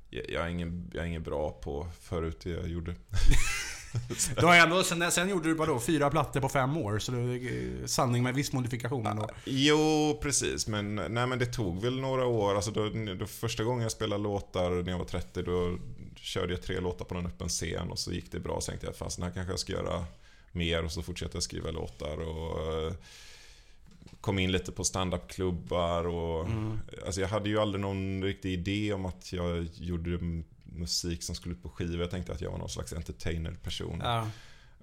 jag, 0.09 0.29
jag, 0.29 0.43
är, 0.45 0.47
ingen, 0.47 0.91
jag 0.93 1.03
är 1.03 1.07
ingen 1.07 1.23
bra 1.23 1.51
på 1.51 1.87
förut 2.01 2.39
det 2.43 2.49
jag 2.49 2.67
gjorde. 2.67 2.95
Du 4.39 4.45
har 4.45 4.55
ändå, 4.55 4.83
sen, 4.83 5.11
sen 5.11 5.29
gjorde 5.29 5.49
du 5.49 5.55
bara 5.55 5.67
då 5.67 5.79
fyra 5.79 6.09
plattor 6.09 6.41
på 6.41 6.49
fem 6.49 6.77
år, 6.77 6.99
så 6.99 7.11
det 7.11 7.17
är 7.17 7.87
sanning 7.87 8.23
med 8.23 8.35
viss 8.35 8.53
modifikation 8.53 9.07
ändå. 9.07 9.29
Jo, 9.45 10.19
precis. 10.21 10.67
Men, 10.67 10.95
nej, 10.95 11.27
men 11.27 11.39
det 11.39 11.45
tog 11.45 11.81
väl 11.81 11.99
några 11.99 12.25
år. 12.25 12.55
Alltså 12.55 12.71
då, 12.71 12.89
då 13.19 13.25
första 13.25 13.63
gången 13.63 13.81
jag 13.81 13.91
spelade 13.91 14.23
låtar 14.23 14.71
när 14.71 14.91
jag 14.91 14.97
var 14.97 15.05
30, 15.05 15.41
då 15.41 15.77
körde 16.15 16.53
jag 16.53 16.61
tre 16.61 16.79
låtar 16.79 17.05
på 17.05 17.15
en 17.15 17.25
öppen 17.25 17.49
scen 17.49 17.91
och 17.91 17.99
så 17.99 18.11
gick 18.11 18.31
det 18.31 18.39
bra. 18.39 18.61
Så 18.61 18.71
tänkte 18.71 18.87
jag, 18.87 18.95
fast 18.95 19.17
den 19.17 19.25
här 19.25 19.33
kanske 19.33 19.51
jag 19.51 19.59
ska 19.59 19.73
göra 19.73 20.05
mer 20.51 20.85
och 20.85 20.91
så 20.91 21.01
fortsatte 21.01 21.35
jag 21.35 21.43
skriva 21.43 21.71
låtar 21.71 22.21
och 22.21 22.73
eh, 22.73 22.93
kom 24.21 24.39
in 24.39 24.51
lite 24.51 24.71
på 24.71 24.83
standupklubbar 24.83 26.07
och... 26.07 26.45
Mm. 26.45 26.79
Alltså 27.05 27.21
jag 27.21 27.27
hade 27.27 27.49
ju 27.49 27.59
aldrig 27.59 27.81
någon 27.81 28.23
riktig 28.23 28.53
idé 28.53 28.93
om 28.93 29.05
att 29.05 29.33
jag 29.33 29.67
gjorde 29.73 30.09
musik 30.77 31.23
som 31.23 31.35
skulle 31.35 31.55
ut 31.55 31.63
på 31.63 31.69
skivor. 31.69 32.01
Jag 32.01 32.11
tänkte 32.11 32.33
att 32.33 32.41
jag 32.41 32.51
var 32.51 32.57
någon 32.57 32.69
slags 32.69 32.93
entertainer-person. 32.93 34.01
Ja. 34.03 34.27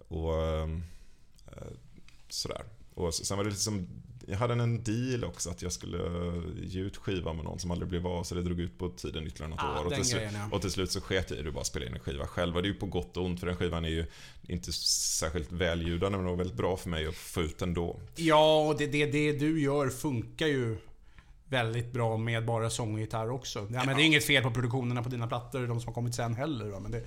Och 0.09 0.43
ehm, 0.43 0.83
eh, 1.47 1.63
sådär. 2.29 2.63
Och 2.95 3.15
sen 3.15 3.37
var 3.37 3.45
det 3.45 3.51
liksom, 3.51 3.89
jag 4.27 4.37
hade 4.37 4.55
en 4.55 4.83
deal 4.85 5.25
också 5.25 5.51
att 5.51 5.63
jag 5.63 5.73
skulle 5.73 5.99
eh, 5.99 6.43
ge 6.63 6.81
ut 6.81 6.97
skiva 6.97 7.33
med 7.33 7.45
någon 7.45 7.59
som 7.59 7.71
aldrig 7.71 7.89
blev 7.89 8.07
av 8.07 8.25
så 8.25 8.35
det 8.35 8.43
drog 8.43 8.61
ut 8.61 8.79
på 8.79 8.89
tiden 8.89 9.27
ytterligare 9.27 9.51
något 9.51 9.61
Ah, 9.63 9.81
år. 9.81 9.85
Och 9.87 9.95
till, 9.95 10.05
slut, 10.05 10.21
grejen, 10.21 10.35
ja. 10.35 10.49
och 10.57 10.61
till 10.61 10.71
slut 10.71 10.91
så 10.91 11.01
sket 11.01 11.31
jag 11.31 11.39
i 11.39 11.43
det 11.43 11.49
och 11.49 11.55
bara 11.55 11.65
spela 11.65 11.87
in 11.87 11.93
en 11.93 12.01
skiva 12.01 12.27
själv. 12.27 12.55
Det 12.55 12.61
är 12.61 12.65
ju 12.65 12.75
på 12.75 12.87
gott 12.87 13.17
och 13.17 13.25
ont 13.25 13.41
för 13.41 13.47
den 13.47 13.57
skivan 13.57 13.85
är 13.85 13.89
ju 13.89 14.07
inte 14.49 14.73
särskilt 14.73 15.53
väljudande 15.53 16.19
men 16.19 16.25
det 16.25 16.31
var 16.31 16.39
väldigt 16.39 16.57
bra 16.57 16.77
för 16.77 16.89
mig 16.89 17.07
att 17.07 17.15
få 17.15 17.43
ut 17.43 17.59
den 17.59 17.75
då. 17.75 18.01
Ja, 18.17 18.67
och 18.69 18.79
det, 18.79 18.87
det, 18.87 19.07
det 19.07 19.33
du 19.33 19.61
gör 19.63 19.89
funkar 19.89 20.47
ju 20.47 20.77
väldigt 21.53 21.93
bra 21.93 22.17
med 22.17 22.45
bara 22.47 22.71
sång 22.71 22.95
och 22.95 23.01
gitarr 23.01 23.31
också. 23.31 23.67
Ja, 23.71 23.83
men 23.87 23.97
det 23.97 24.03
är 24.03 24.07
inget 24.07 24.25
fel 24.25 24.43
på 24.43 24.51
produktionerna 24.51 25.03
på 25.03 25.09
dina 25.09 25.27
plattor, 25.27 25.67
de 25.67 25.81
som 25.81 25.89
har 25.89 25.95
kommit 25.95 26.15
sen 26.15 26.35
heller. 26.35 26.81
Men 26.81 26.91
det, 26.93 27.03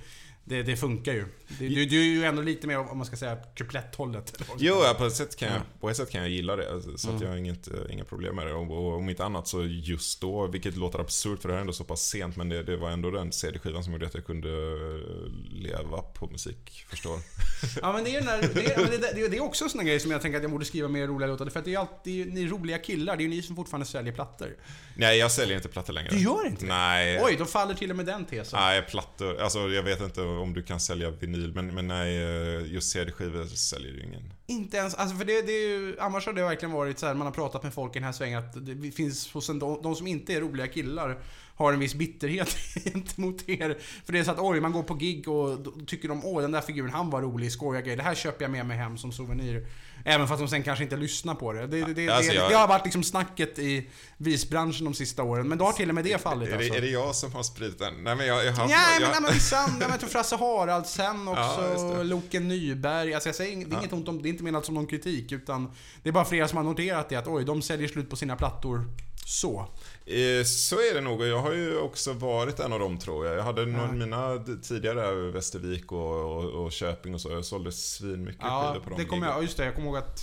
det, 0.48 0.62
det 0.62 0.76
funkar 0.76 1.12
ju. 1.12 1.24
Det, 1.58 1.68
du, 1.68 1.84
du 1.86 2.00
är 2.00 2.04
ju 2.04 2.24
ändå 2.24 2.42
lite 2.42 2.66
mer, 2.66 2.78
om 2.78 2.96
man 2.98 3.06
ska 3.06 3.16
säga, 3.16 3.36
kupletthållet. 3.54 4.42
Jo, 4.58 4.74
ja, 4.84 4.94
på, 4.98 5.04
ett 5.06 5.12
sätt 5.16 5.36
kan 5.36 5.48
jag, 5.48 5.56
Ja. 5.56 5.62
på 5.80 5.90
ett 5.90 5.96
sätt 5.96 6.10
kan 6.10 6.20
jag 6.20 6.30
gilla 6.30 6.56
det. 6.56 6.72
alltså, 6.72 6.98
Så 6.98 7.08
att 7.08 7.12
Mm. 7.14 7.22
jag 7.24 7.30
har 7.30 7.36
inget, 7.36 7.68
eh, 7.68 7.74
inga 7.90 8.04
problem 8.04 8.36
med 8.36 8.46
det. 8.46 8.52
Och, 8.54 8.70
och 8.70 8.96
om 8.96 9.08
inte 9.08 9.24
annat 9.24 9.48
så 9.48 9.64
just 9.64 10.20
då, 10.20 10.46
vilket 10.46 10.76
låter 10.76 10.98
absurt 10.98 11.40
för 11.42 11.48
det 11.48 11.54
här 11.54 11.58
är 11.58 11.60
ändå 11.60 11.72
så 11.72 11.84
pass 11.84 12.02
sent, 12.08 12.36
men 12.36 12.48
det, 12.48 12.62
det 12.62 12.76
var 12.76 12.90
ändå 12.90 13.10
den 13.10 13.32
CD-skivan 13.32 13.84
som 13.84 13.92
gjorde 13.92 14.06
att 14.06 14.14
jag 14.14 14.26
kunde 14.26 14.48
eh, 14.48 15.30
leva 15.50 16.02
på 16.02 16.26
musik, 16.26 16.84
förstår. 16.88 17.18
Ja 17.82 17.92
men 17.92 18.04
det 18.04 18.10
är, 18.16 18.20
den 18.20 18.26
där, 18.26 18.50
det, 18.54 19.20
är, 19.24 19.28
det, 19.30 19.36
är 19.36 19.42
också 19.42 19.64
en 19.64 19.70
sån 19.70 19.84
grej 19.86 20.00
som 20.00 20.10
jag 20.10 20.22
tänker 20.22 20.36
att 20.36 20.42
jag 20.42 20.52
borde 20.52 20.64
skriva 20.64 20.88
mer 20.88 21.06
roliga 21.06 21.28
låtar. 21.28 21.46
För 21.50 21.58
att 21.58 21.64
det 21.64 21.74
är 21.74 21.78
alltid 21.78 22.34
ni 22.34 22.46
roliga 22.46 22.78
killar, 22.78 23.16
det 23.16 23.22
är 23.22 23.24
ju 23.24 23.30
ni 23.30 23.42
som 23.42 23.56
fortfarande 23.56 23.86
säljer 23.86 24.12
plattor. 24.12 24.56
Nej, 24.96 25.18
jag 25.18 25.32
säljer 25.32 25.56
inte 25.56 25.68
plattor 25.68 25.92
längre. 25.92 26.10
Du 26.10 26.18
gör 26.22 26.46
inte 26.46 26.64
det? 26.66 26.68
Nej. 26.72 27.20
Oj, 27.22 27.36
då 27.38 27.44
faller 27.44 27.74
till 27.74 27.90
och 27.90 27.96
med 27.96 28.06
den 28.06 28.24
tesen. 28.24 28.58
Nej, 28.60 28.82
plattor. 28.82 29.36
Alltså 29.40 29.58
jag 29.68 29.82
vet 29.82 30.00
inte 30.00 30.22
om 30.38 30.54
du 30.54 30.62
kan 30.62 30.80
sälja 30.80 31.10
vinyl, 31.10 31.52
men, 31.54 31.74
men 31.74 31.88
nej, 31.88 32.16
eh, 32.16 32.72
just 32.72 32.90
CD-skivor 32.90 33.44
säljer 33.44 33.92
ju 33.92 34.02
ingen. 34.02 34.32
Inte 34.46 34.76
ens, 34.76 34.94
alltså 34.94 35.16
för 35.16 35.24
det, 35.24 35.42
det 35.42 35.52
är 35.52 35.68
ju, 35.68 35.96
annars 36.00 36.26
har 36.26 36.32
det 36.32 36.42
verkligen 36.42 36.72
varit 36.72 36.98
så 36.98 37.06
här, 37.06 37.14
man 37.14 37.26
har 37.26 37.34
pratat 37.34 37.62
med 37.62 37.74
folk 37.74 37.96
i 37.96 37.98
den 37.98 38.04
här 38.04 38.12
svängen 38.12 38.38
att 38.38 38.66
det 38.66 38.90
finns 38.90 39.32
hos 39.32 39.48
en, 39.48 39.58
de, 39.58 39.82
de 39.82 39.94
som 39.94 40.06
inte 40.06 40.34
är 40.34 40.40
roliga 40.40 40.66
killar 40.66 41.18
har 41.56 41.72
en 41.72 41.78
viss 41.78 41.94
bitterhet 41.94 42.48
gentemot 42.84 43.48
er. 43.48 43.78
För 44.04 44.12
det 44.12 44.18
är 44.18 44.24
så 44.24 44.30
att 44.30 44.38
oj, 44.40 44.60
man 44.60 44.72
går 44.72 44.82
på 44.82 44.94
gig 44.94 45.28
och 45.28 45.60
då 45.60 45.70
tycker 45.86 46.08
de 46.08 46.24
åh 46.24 46.42
den 46.42 46.52
där 46.52 46.60
figuren, 46.60 46.90
han 46.90 47.10
var 47.10 47.22
rolig, 47.22 47.52
skoja 47.52 47.80
grejer. 47.80 47.96
Det 47.96 48.02
här 48.02 48.14
köper 48.14 48.44
jag 48.44 48.50
med 48.50 48.66
mig 48.66 48.76
hem 48.76 48.98
som 48.98 49.12
souvenir. 49.12 49.66
Även 50.08 50.28
fast 50.28 50.38
de 50.40 50.48
sen 50.48 50.62
kanske 50.62 50.84
inte 50.84 50.96
lyssnar 50.96 51.34
på 51.34 51.52
det. 51.52 51.66
Det, 51.66 51.84
det, 51.94 52.08
Alltså, 52.08 52.30
det, 52.32 52.36
jag- 52.38 52.50
det 52.50 52.56
har 52.56 52.68
varit 52.68 52.84
liksom 52.84 53.02
snacket 53.02 53.58
i 53.58 53.90
visbranschen 54.16 54.84
de 54.84 54.94
sista 54.94 55.22
åren. 55.22 55.48
Men 55.48 55.58
då 55.58 55.64
har 55.64 55.72
till 55.72 55.88
och 55.88 55.94
med 55.94 56.04
det 56.04 56.20
fallit 56.22 56.48
Är 56.48 56.52
det, 56.52 56.58
alltså. 56.58 56.74
är 56.74 56.80
det 56.80 56.88
jag 56.88 57.14
som 57.14 57.32
har 57.32 57.42
spridit 57.42 57.78
den? 57.78 57.94
Nej 58.04 58.16
men 58.16 58.26
jag, 58.26 58.44
jag 58.44 58.52
har. 58.52 58.68
Nej 58.68 58.76
men, 58.92 59.02
jag, 59.02 59.10
nej, 59.10 59.20
men 59.22 59.32
vissa 59.32 59.56
andra, 59.58 59.88
men 59.88 59.98
Frasse 59.98 60.36
Haraldsen 60.36 61.28
också, 61.28 61.92
Ja. 61.96 62.02
Loke 62.02 62.40
Nyberg. 62.40 63.14
Alltså 63.14 63.28
jag 63.28 63.36
säger 63.36 63.56
ing- 63.56 63.64
det 63.64 63.70
är 63.70 63.74
Ja. 63.74 63.78
inget 63.80 63.92
ont 63.92 64.08
om, 64.08 64.22
det 64.22 64.28
är 64.28 64.30
inte 64.30 64.44
menat 64.44 64.64
som 64.64 64.74
någon 64.74 64.86
kritik 64.86 65.32
utan 65.32 65.72
det 66.02 66.08
är 66.08 66.12
bara 66.12 66.24
flera 66.24 66.48
som 66.48 66.56
har 66.56 66.64
noterat 66.64 67.08
det 67.08 67.16
att 67.16 67.26
oj, 67.26 67.44
de 67.44 67.62
säljer 67.62 67.88
slut 67.88 68.10
på 68.10 68.16
sina 68.16 68.36
plattor 68.36 68.84
så. 69.26 69.68
Eh, 70.06 70.44
Så 70.44 70.76
är 70.76 70.94
det 70.94 71.00
nog 71.00 71.20
och 71.20 71.26
jag 71.26 71.42
har 71.42 71.52
ju 71.52 71.78
också 71.78 72.12
varit 72.12 72.60
en 72.60 72.72
av 72.72 72.78
dem 72.78 72.98
tror 72.98 73.26
jag. 73.26 73.36
Jag 73.36 73.42
hade 73.42 73.62
Ja. 73.62 73.92
mina 73.92 74.38
tidigare 74.62 75.30
Västervik 75.30 75.92
och, 75.92 76.36
och, 76.36 76.64
och 76.64 76.72
Köping 76.72 77.14
och 77.14 77.20
så. 77.20 77.30
Jag 77.30 77.44
sålde 77.44 77.72
svinmycket 77.72 78.40
Ja, 78.42 78.70
skivor 78.72 78.84
på 78.84 78.90
de 78.90 78.96
det 79.02 79.04
kommer 79.08 79.26
jag, 79.26 79.36
ja, 79.36 79.42
just 79.42 79.56
det, 79.56 79.64
jag 79.64 79.74
kommer 79.74 79.88
ihåg 79.88 79.96
att 79.96 80.20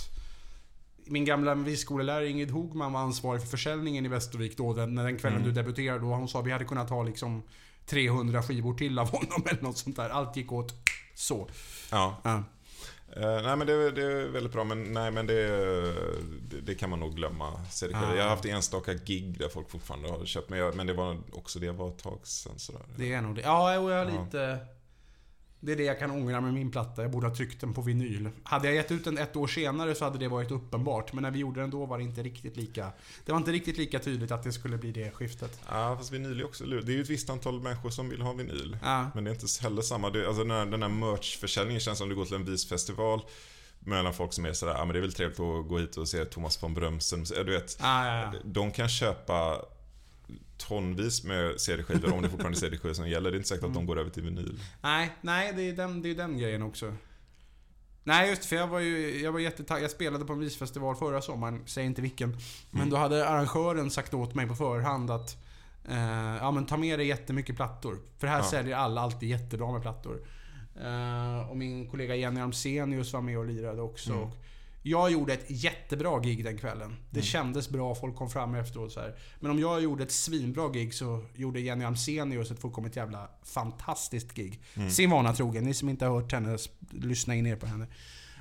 min 1.06 1.24
gamla 1.24 1.54
viskollärare 1.54 2.28
Ingrid 2.28 2.50
Hogman 2.50 2.92
var 2.92 3.00
ansvarig 3.00 3.40
för 3.40 3.48
försäljningen 3.48 4.06
i 4.06 4.08
Västervik 4.08 4.56
då, 4.56 4.74
den, 4.74 4.94
när 4.94 5.04
den 5.04 5.18
kvällen 5.18 5.38
Mm. 5.42 5.48
du 5.54 5.62
debuterade. 5.62 6.00
Och 6.00 6.06
hon 6.16 6.28
sa 6.28 6.38
att 6.40 6.46
vi 6.46 6.50
hade 6.52 6.64
kunnat 6.64 6.90
ha 6.90 7.02
liksom 7.02 7.42
300 7.86 8.42
skivor 8.42 8.74
till 8.74 8.98
av 8.98 9.10
honom 9.10 9.42
eller 9.50 9.62
något 9.62 9.78
sånt 9.78 9.96
där. 9.96 10.10
Allt 10.10 10.36
gick 10.36 10.52
åt 10.52 10.72
så. 11.14 11.48
Ja. 11.90 12.20
Ja. 12.24 12.44
Eh, 13.16 13.42
nej 13.42 13.56
men 13.56 13.66
det, 13.66 13.90
det 13.90 14.02
är 14.02 14.28
väldigt 14.28 14.52
bra 14.52 14.64
men 14.64 14.92
nej 14.92 15.10
men 15.10 15.26
det, 15.26 15.46
det, 16.50 16.60
det 16.60 16.74
kan 16.74 16.90
man 16.90 17.00
nog 17.00 17.16
glömma. 17.16 17.44
Ah. 17.46 18.14
Jag 18.14 18.22
har 18.22 18.28
haft 18.28 18.44
enstaka 18.44 18.94
gig 18.94 19.38
där 19.38 19.48
folk 19.48 19.70
fortfarande 19.70 20.08
har 20.08 20.24
köpt 20.24 20.50
men, 20.50 20.58
jag, 20.58 20.74
men 20.74 20.86
det 20.86 20.92
var 20.92 21.18
också 21.32 21.58
det 21.58 21.70
var 21.70 21.88
ett 21.88 22.02
tag 22.02 22.18
sen 22.22 22.58
sådär. 22.58 22.82
Det 22.96 23.12
är 23.12 23.20
nog 23.20 23.34
det. 23.34 23.42
Ja, 23.42 23.74
jag 23.74 23.80
har 23.80 24.04
lite... 24.04 24.58
Det 25.64 25.72
är 25.72 25.76
det 25.76 25.84
jag 25.84 25.98
kan 25.98 26.10
ångra 26.10 26.40
med 26.40 26.54
min 26.54 26.70
platta. 26.70 27.02
Jag 27.02 27.10
borde 27.10 27.26
ha 27.28 27.34
tryckt 27.34 27.60
den 27.60 27.74
på 27.74 27.82
vinyl. 27.82 28.28
Hade 28.42 28.66
jag 28.66 28.74
gett 28.74 28.92
ut 28.92 29.04
den 29.04 29.18
ett 29.18 29.36
år 29.36 29.46
senare 29.46 29.94
så 29.94 30.04
hade 30.04 30.18
det 30.18 30.28
varit 30.28 30.50
uppenbart. 30.50 31.12
Men 31.12 31.22
när 31.22 31.30
vi 31.30 31.38
gjorde 31.38 31.60
den 31.60 31.70
då 31.70 31.86
var 31.86 31.98
det 31.98 32.04
inte 32.04 32.22
riktigt 32.22 32.56
lika... 32.56 32.92
Det 33.24 33.32
var 33.32 33.38
inte 33.38 33.52
riktigt 33.52 33.76
lika 33.78 33.98
tydligt 33.98 34.30
att 34.30 34.42
det 34.42 34.52
skulle 34.52 34.76
bli 34.78 34.92
det 34.92 35.10
skiftet. 35.10 35.60
Ja 35.70 35.96
fast 35.98 36.12
vinyl 36.12 36.40
är 36.40 36.44
också 36.44 36.64
lurigt. 36.64 36.86
Det 36.86 36.92
är 36.92 36.96
ju 36.96 37.02
ett 37.02 37.10
visst 37.10 37.30
antal 37.30 37.60
människor 37.60 37.90
som 37.90 38.08
vill 38.08 38.22
ha 38.22 38.32
vinyl. 38.32 38.76
Ja. 38.82 39.10
Men 39.14 39.24
det 39.24 39.30
är 39.30 39.34
inte 39.34 39.46
heller 39.62 39.82
samma. 39.82 40.10
Det, 40.10 40.26
alltså 40.26 40.42
den 40.44 40.50
här, 40.50 40.66
den 40.66 40.82
här 40.82 40.88
merch-försäljningen 40.88 41.80
känns 41.80 41.98
som 41.98 42.08
du 42.08 42.14
går 42.14 42.24
till 42.24 42.34
en 42.34 42.44
visfestival 42.44 43.20
mellan 43.78 44.14
folk 44.14 44.32
som 44.32 44.44
är 44.44 44.52
sådär, 44.52 44.72
ja 44.74 44.84
men 44.84 44.92
det 44.92 44.98
är 44.98 45.00
väl 45.00 45.12
trevligt 45.12 45.40
att 45.40 45.68
gå 45.68 45.78
hit 45.78 45.96
och 45.96 46.08
se 46.08 46.24
Thomas 46.24 46.62
von 46.62 46.74
Brömsen. 46.74 47.24
Du 47.24 47.44
vet, 47.52 47.76
Ah, 47.80 48.06
ja, 48.06 48.22
ja. 48.32 48.38
de 48.44 48.70
kan 48.72 48.88
köpa 48.88 49.62
tonvis 50.68 51.24
med 51.24 51.60
CD-skivor 51.60 52.12
om 52.14 52.22
det 52.22 52.28
fortfarande 52.28 52.58
är 52.58 52.60
CD-skivor 52.60 52.94
som 52.94 53.08
gäller. 53.08 53.30
Det 53.30 53.34
är 53.34 53.38
inte 53.38 53.48
säkert 53.48 53.64
att 53.64 53.74
de 53.74 53.86
går 53.86 53.98
över 53.98 54.10
till 54.10 54.22
vinyl. 54.22 54.60
Nej, 54.82 55.10
nej 55.20 55.52
det 55.56 55.62
är 55.62 55.72
den, 55.72 56.02
det 56.02 56.10
är 56.10 56.14
den 56.14 56.38
grejen 56.38 56.62
också. 56.62 56.94
Nej 58.06 58.28
just 58.30 58.44
för 58.44 58.56
jag 58.56 58.66
var 58.66 58.80
ju 58.80 59.20
jag 59.22 59.32
var 59.32 59.40
jättetaggad. 59.40 59.84
Jag 59.84 59.90
spelade 59.90 60.24
på 60.24 60.32
en 60.32 60.38
visfestival 60.38 60.96
förra 60.96 61.22
sommaren, 61.22 61.62
säg 61.66 61.84
inte 61.86 62.02
vilken. 62.02 62.30
Men 62.70 62.80
Mm. 62.80 62.90
då 62.90 62.96
hade 62.96 63.28
arrangören 63.28 63.90
sagt 63.90 64.14
åt 64.14 64.34
mig 64.34 64.46
på 64.48 64.54
förhand 64.54 65.10
att 65.10 65.36
eh, 65.88 66.36
ja, 66.40 66.50
men 66.50 66.66
ta 66.66 66.76
med 66.76 66.98
dig 66.98 67.06
jättemycket 67.06 67.56
plattor. 67.56 67.98
För 68.18 68.26
här 68.26 68.38
Ja. 68.38 68.44
säljer 68.44 68.76
alla 68.76 69.00
alltid 69.00 69.28
jättebra 69.28 69.72
med 69.72 69.82
plattor. 69.82 70.20
Eh, 70.82 71.50
och 71.50 71.56
min 71.56 71.90
kollega 71.90 72.16
Jenny 72.16 72.40
Armsenius 72.40 73.12
var 73.12 73.20
med 73.20 73.38
och 73.38 73.44
lirade 73.46 73.82
också. 73.82 74.10
Mm. 74.12 74.22
Och 74.22 74.43
jag 74.86 75.10
gjorde 75.12 75.32
ett 75.32 75.44
jättebra 75.48 76.20
gig 76.20 76.44
den 76.44 76.58
kvällen. 76.58 76.96
Det 77.10 77.18
Mm. 77.20 77.24
kändes 77.24 77.68
bra, 77.70 77.94
folk 77.94 78.16
kom 78.16 78.30
fram 78.30 78.54
efteråt 78.54 78.92
så 78.92 79.00
här. 79.00 79.14
Men 79.40 79.50
om 79.50 79.58
jag 79.58 79.82
gjorde 79.82 80.02
ett 80.04 80.12
svinbra 80.12 80.68
gig 80.68 80.94
så 80.94 81.24
gjorde 81.34 81.60
Jenny 81.60 81.84
Armsenius 81.84 82.50
ett 82.50 82.60
fullkomligt 82.60 82.96
jävla 82.96 83.28
fantastiskt 83.42 84.34
gig. 84.34 84.60
Mm. 84.74 84.90
Sin 84.90 85.10
vana 85.10 85.32
trogen. 85.32 85.64
Ni 85.64 85.74
som 85.74 85.88
inte 85.88 86.06
har 86.06 86.20
hört 86.20 86.32
henne, 86.32 86.58
lyssna 86.90 87.34
in 87.34 87.46
er 87.46 87.56
på 87.56 87.66
henne. 87.66 87.86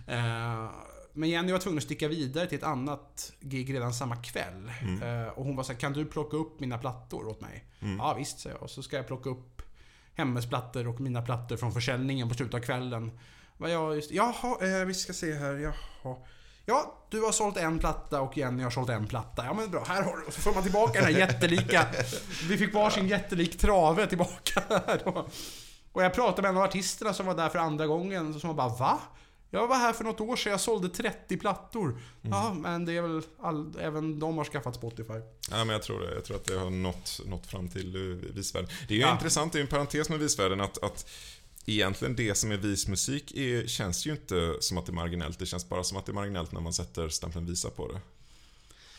Eh, 0.07 0.71
men 1.13 1.29
Jenny 1.29 1.51
var 1.51 1.59
tvungen 1.59 1.77
att 1.77 1.83
sticka 1.83 2.07
vidare 2.07 2.47
till 2.47 2.57
ett 2.57 2.63
annat 2.63 3.33
gig 3.39 3.73
redan 3.73 3.93
samma 3.93 4.15
kväll. 4.15 4.71
Eh, 5.03 5.27
och 5.27 5.45
hon 5.45 5.55
var 5.55 5.63
såhär, 5.63 5.79
kan 5.79 5.93
du 5.93 6.05
plocka 6.05 6.37
upp 6.37 6.59
mina 6.59 6.77
plattor 6.77 7.27
åt 7.27 7.41
mig? 7.41 7.65
Ja 7.97 8.13
visst, 8.17 8.39
sa 8.39 8.49
jag. 8.49 8.63
Och 8.63 8.69
så 8.69 8.83
ska 8.83 8.95
jag 8.95 9.07
plocka 9.07 9.29
upp 9.29 9.61
hennes 10.15 10.49
plattor 10.49 10.87
och 10.87 10.99
mina 11.01 11.21
plattor 11.21 11.57
från 11.57 11.71
försäljningen 11.73 12.29
på 12.29 12.35
slutet 12.35 12.53
av 12.55 12.59
kvällen. 12.59 13.11
Vad 13.57 13.69
jag 13.71 13.95
just, 13.95 14.11
jaha, 14.11 14.57
eh, 14.61 14.85
vi 14.85 14.93
ska 14.93 15.13
se 15.13 15.33
här, 15.33 15.53
jaha. 15.53 16.15
Ja, 16.65 17.05
du 17.09 17.21
har 17.21 17.31
sålt 17.31 17.57
en 17.57 17.79
platta 17.79 18.21
och 18.21 18.37
Jenny 18.37 18.63
har 18.63 18.69
sålt 18.71 18.89
en 18.89 19.07
platta. 19.07 19.45
Ja 19.45 19.53
men 19.53 19.71
bra, 19.71 19.83
här 19.87 20.03
har 20.03 20.17
du. 20.17 20.23
Och 20.23 20.33
så 20.33 20.41
får 20.41 20.53
man 20.53 20.63
tillbaka 20.63 20.93
den 20.93 21.03
här 21.03 21.19
jättelika... 21.19 21.85
Vi 22.49 22.57
fick 22.57 22.73
varsin 22.73 23.07
jättelik 23.07 23.57
trave 23.57 24.07
tillbaka 24.07 24.63
här. 24.69 25.07
Och 25.91 26.03
jag 26.03 26.13
pratade 26.13 26.41
med 26.41 26.49
en 26.49 26.57
av 26.57 26.63
artisterna 26.63 27.13
som 27.13 27.25
var 27.25 27.35
där 27.35 27.49
för 27.49 27.59
andra 27.59 27.87
gången, 27.87 28.39
som 28.39 28.47
var 28.47 28.69
bara 28.69 28.77
Va? 28.77 28.99
Jag 29.49 29.67
var 29.67 29.75
här 29.75 29.93
för 29.93 30.03
något 30.03 30.21
år 30.21 30.35
sedan, 30.35 30.51
jag 30.51 30.61
sålde 30.61 30.89
30 30.89 31.37
plattor. 31.37 31.99
Ja, 32.21 32.53
men 32.53 32.85
det 32.85 32.97
är 32.97 33.01
väl 33.01 33.21
all, 33.41 33.73
även 33.79 34.19
de 34.19 34.37
har 34.37 34.45
skaffat 34.45 34.75
Spotify. 34.75 35.13
Ja, 35.51 35.57
men 35.57 35.69
jag 35.69 35.83
tror 35.83 36.01
det. 36.01 36.13
Jag 36.13 36.25
tror 36.25 36.37
att 36.37 36.45
det 36.45 36.57
har 36.59 36.69
nått, 36.69 37.19
nått 37.25 37.47
fram 37.47 37.69
till 37.69 37.95
uh, 37.95 38.33
visvärlden. 38.33 38.69
Det 38.87 38.93
är 38.93 38.95
ju 38.95 39.01
Ja. 39.01 39.11
intressant, 39.11 39.53
det 39.53 39.57
är 39.57 39.59
ju 39.59 39.63
en 39.63 39.69
parentes 39.69 40.09
med 40.09 40.19
visvärlden 40.19 40.61
att, 40.61 40.83
att 40.83 41.09
egentligen 41.65 42.15
det 42.15 42.35
som 42.35 42.51
är 42.51 42.57
vismusik 42.57 43.31
är, 43.35 43.67
känns 43.67 44.05
ju 44.05 44.11
inte 44.11 44.57
som 44.59 44.77
att 44.77 44.85
det 44.85 44.89
är 44.89 44.93
marginellt. 44.93 45.39
Det 45.39 45.45
känns 45.45 45.69
bara 45.69 45.83
som 45.83 45.97
att 45.97 46.05
det 46.05 46.11
är 46.11 46.13
marginellt 46.13 46.51
när 46.51 46.61
man 46.61 46.73
sätter 46.73 47.09
stämpeln 47.09 47.45
visa 47.45 47.69
på 47.69 47.91
det. 47.91 47.99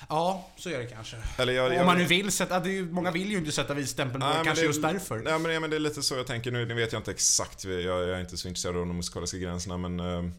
Ja, 0.08 0.48
så 0.56 0.70
är 0.70 0.78
det 0.78 0.86
kanske. 0.86 1.16
Eller 1.38 1.52
jag, 1.52 1.66
Om 1.66 1.72
jag, 1.76 1.86
man 1.86 1.98
nu 1.98 2.04
vill 2.04 2.32
sätta... 2.32 2.60
Det 2.60 2.78
är, 2.78 2.82
många 2.82 3.10
vill 3.10 3.30
ju 3.30 3.38
inte 3.38 3.52
sätta 3.52 3.74
visstämpeln 3.74 4.20
på 4.20 4.26
Nej, 4.26 4.38
det, 4.38 4.44
kanske 4.44 4.62
det- 4.62 4.66
just 4.66 4.82
därför. 4.82 5.18
Nej 5.18 5.38
men, 5.38 5.52
ja, 5.52 5.60
men 5.60 5.70
det 5.70 5.76
är 5.76 5.80
lite 5.80 6.02
så 6.02 6.14
jag 6.14 6.26
tänker 6.26 6.50
nu. 6.50 6.66
Nu 6.66 6.74
vet 6.74 6.92
jag 6.92 7.00
inte 7.00 7.10
exakt, 7.10 7.64
jag, 7.64 7.82
jag 7.82 8.08
är 8.08 8.20
inte 8.20 8.36
så 8.36 8.48
intresserad 8.48 8.76
av 8.76 8.86
de 8.86 8.96
musikaliska 8.96 9.36
gränserna 9.38 9.76
men 9.76 10.00
eh, 10.00 10.30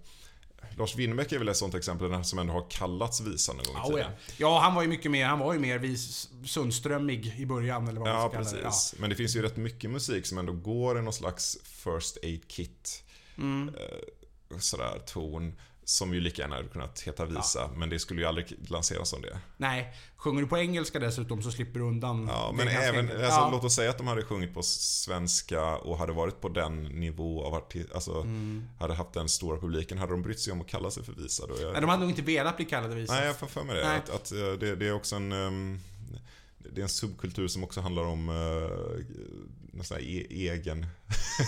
Lars 0.77 0.95
Winnerbäck 0.95 1.31
är 1.31 1.39
väl 1.39 1.49
ett 1.49 1.57
sånt 1.57 1.75
exempel 1.75 2.23
som 2.23 2.39
ändå 2.39 2.53
har 2.53 2.69
kallats 2.69 3.21
visa 3.21 3.53
någon 3.53 3.63
gång 3.65 3.75
i 3.75 3.79
Ja, 3.83 3.87
tiden. 3.87 4.11
ja. 4.27 4.33
ja, 4.37 4.59
han 4.59 4.75
var 4.75 4.81
ju 4.81 4.87
mycket 4.87 5.11
mer, 5.11 5.25
han 5.25 5.39
var 5.39 5.53
ju 5.53 5.59
mer 5.59 5.79
vis, 5.79 6.29
Sundströmig 6.45 7.35
i 7.37 7.45
början 7.45 7.87
eller 7.87 7.99
vad 7.99 8.09
man 8.09 8.17
Ja, 8.21 8.29
ska 8.29 8.37
kalla 8.37 8.51
det. 8.51 8.61
precis. 8.63 8.95
Men 8.99 9.09
det 9.09 9.15
finns 9.15 9.35
ju 9.35 9.41
rätt 9.41 9.57
mycket 9.57 9.89
musik 9.89 10.25
som 10.25 10.37
ändå 10.37 10.53
går 10.53 10.99
i 10.99 11.01
någon 11.01 11.13
slags 11.13 11.57
first 11.63 12.17
aid 12.23 12.47
kit. 12.47 13.03
Mm. 13.37 13.69
Eh, 13.69 14.57
sådär 14.59 15.01
ton. 15.05 15.53
Som 15.87 16.13
ju 16.13 16.19
lika 16.19 16.41
gärna 16.41 16.55
hade 16.55 16.67
kunnat 16.67 17.01
heta 17.01 17.25
visa, 17.25 17.69
men 17.75 17.89
det 17.89 17.99
skulle 17.99 18.21
ju 18.21 18.27
aldrig 18.27 18.69
lanseras 18.69 19.09
som 19.09 19.21
det. 19.21 19.39
Nej, 19.57 19.93
sjunger 20.17 20.41
du 20.41 20.47
på 20.47 20.57
engelska 20.57 20.99
dessutom 20.99 21.41
så 21.41 21.51
slipper 21.51 21.79
du 21.79 21.85
undan. 21.85 22.27
Ja, 22.31 22.53
men 22.57 22.67
även, 22.67 23.09
alltså, 23.09 23.23
ja. 23.23 23.49
låt 23.51 23.63
oss 23.63 23.75
säga 23.75 23.89
att 23.89 23.97
de 23.97 24.07
hade 24.07 24.21
sjungit 24.23 24.53
på 24.53 24.63
svenska 24.63 25.75
och 25.77 25.97
hade 25.97 26.13
varit 26.13 26.41
på 26.41 26.49
den 26.49 26.83
nivå 26.83 27.43
av 27.43 27.53
artist, 27.53 27.91
alltså 27.93 28.21
Mm. 28.21 28.67
hade 28.79 28.93
haft 28.93 29.13
den 29.13 29.29
stora 29.29 29.59
publiken. 29.59 29.97
Hade 29.97 30.11
de 30.11 30.21
brytt 30.21 30.39
sig 30.39 30.53
om 30.53 30.61
att 30.61 30.67
kalla 30.67 30.91
sig 30.91 31.03
för 31.03 31.13
visa 31.13 31.47
då? 31.47 31.55
Jag, 31.61 31.71
Nej, 31.71 31.81
de 31.81 31.89
hade 31.89 32.01
nog 32.01 32.09
inte 32.09 32.21
velat 32.21 32.57
bli 32.57 32.65
kallade 32.65 32.95
visa. 32.95 33.13
Nej, 33.13 33.25
jag 33.25 33.35
får 33.35 33.47
för 33.47 33.63
mig 33.63 33.75
det. 33.75 33.87
Nej. 33.87 33.97
Att, 33.97 34.09
att 34.09 34.31
eh, 34.31 34.37
det, 34.37 34.75
det 34.75 34.87
är 34.87 34.93
också 34.93 35.15
en... 35.15 35.31
ehm, 35.31 35.79
det 36.73 36.81
är 36.81 36.83
en 36.83 36.89
subkultur 36.89 37.47
som 37.47 37.63
också 37.63 37.81
handlar 37.81 38.03
om 38.03 38.29
uh, 38.29 38.69
nästan 39.75 39.97
e- 40.01 40.27
egen... 40.29 40.85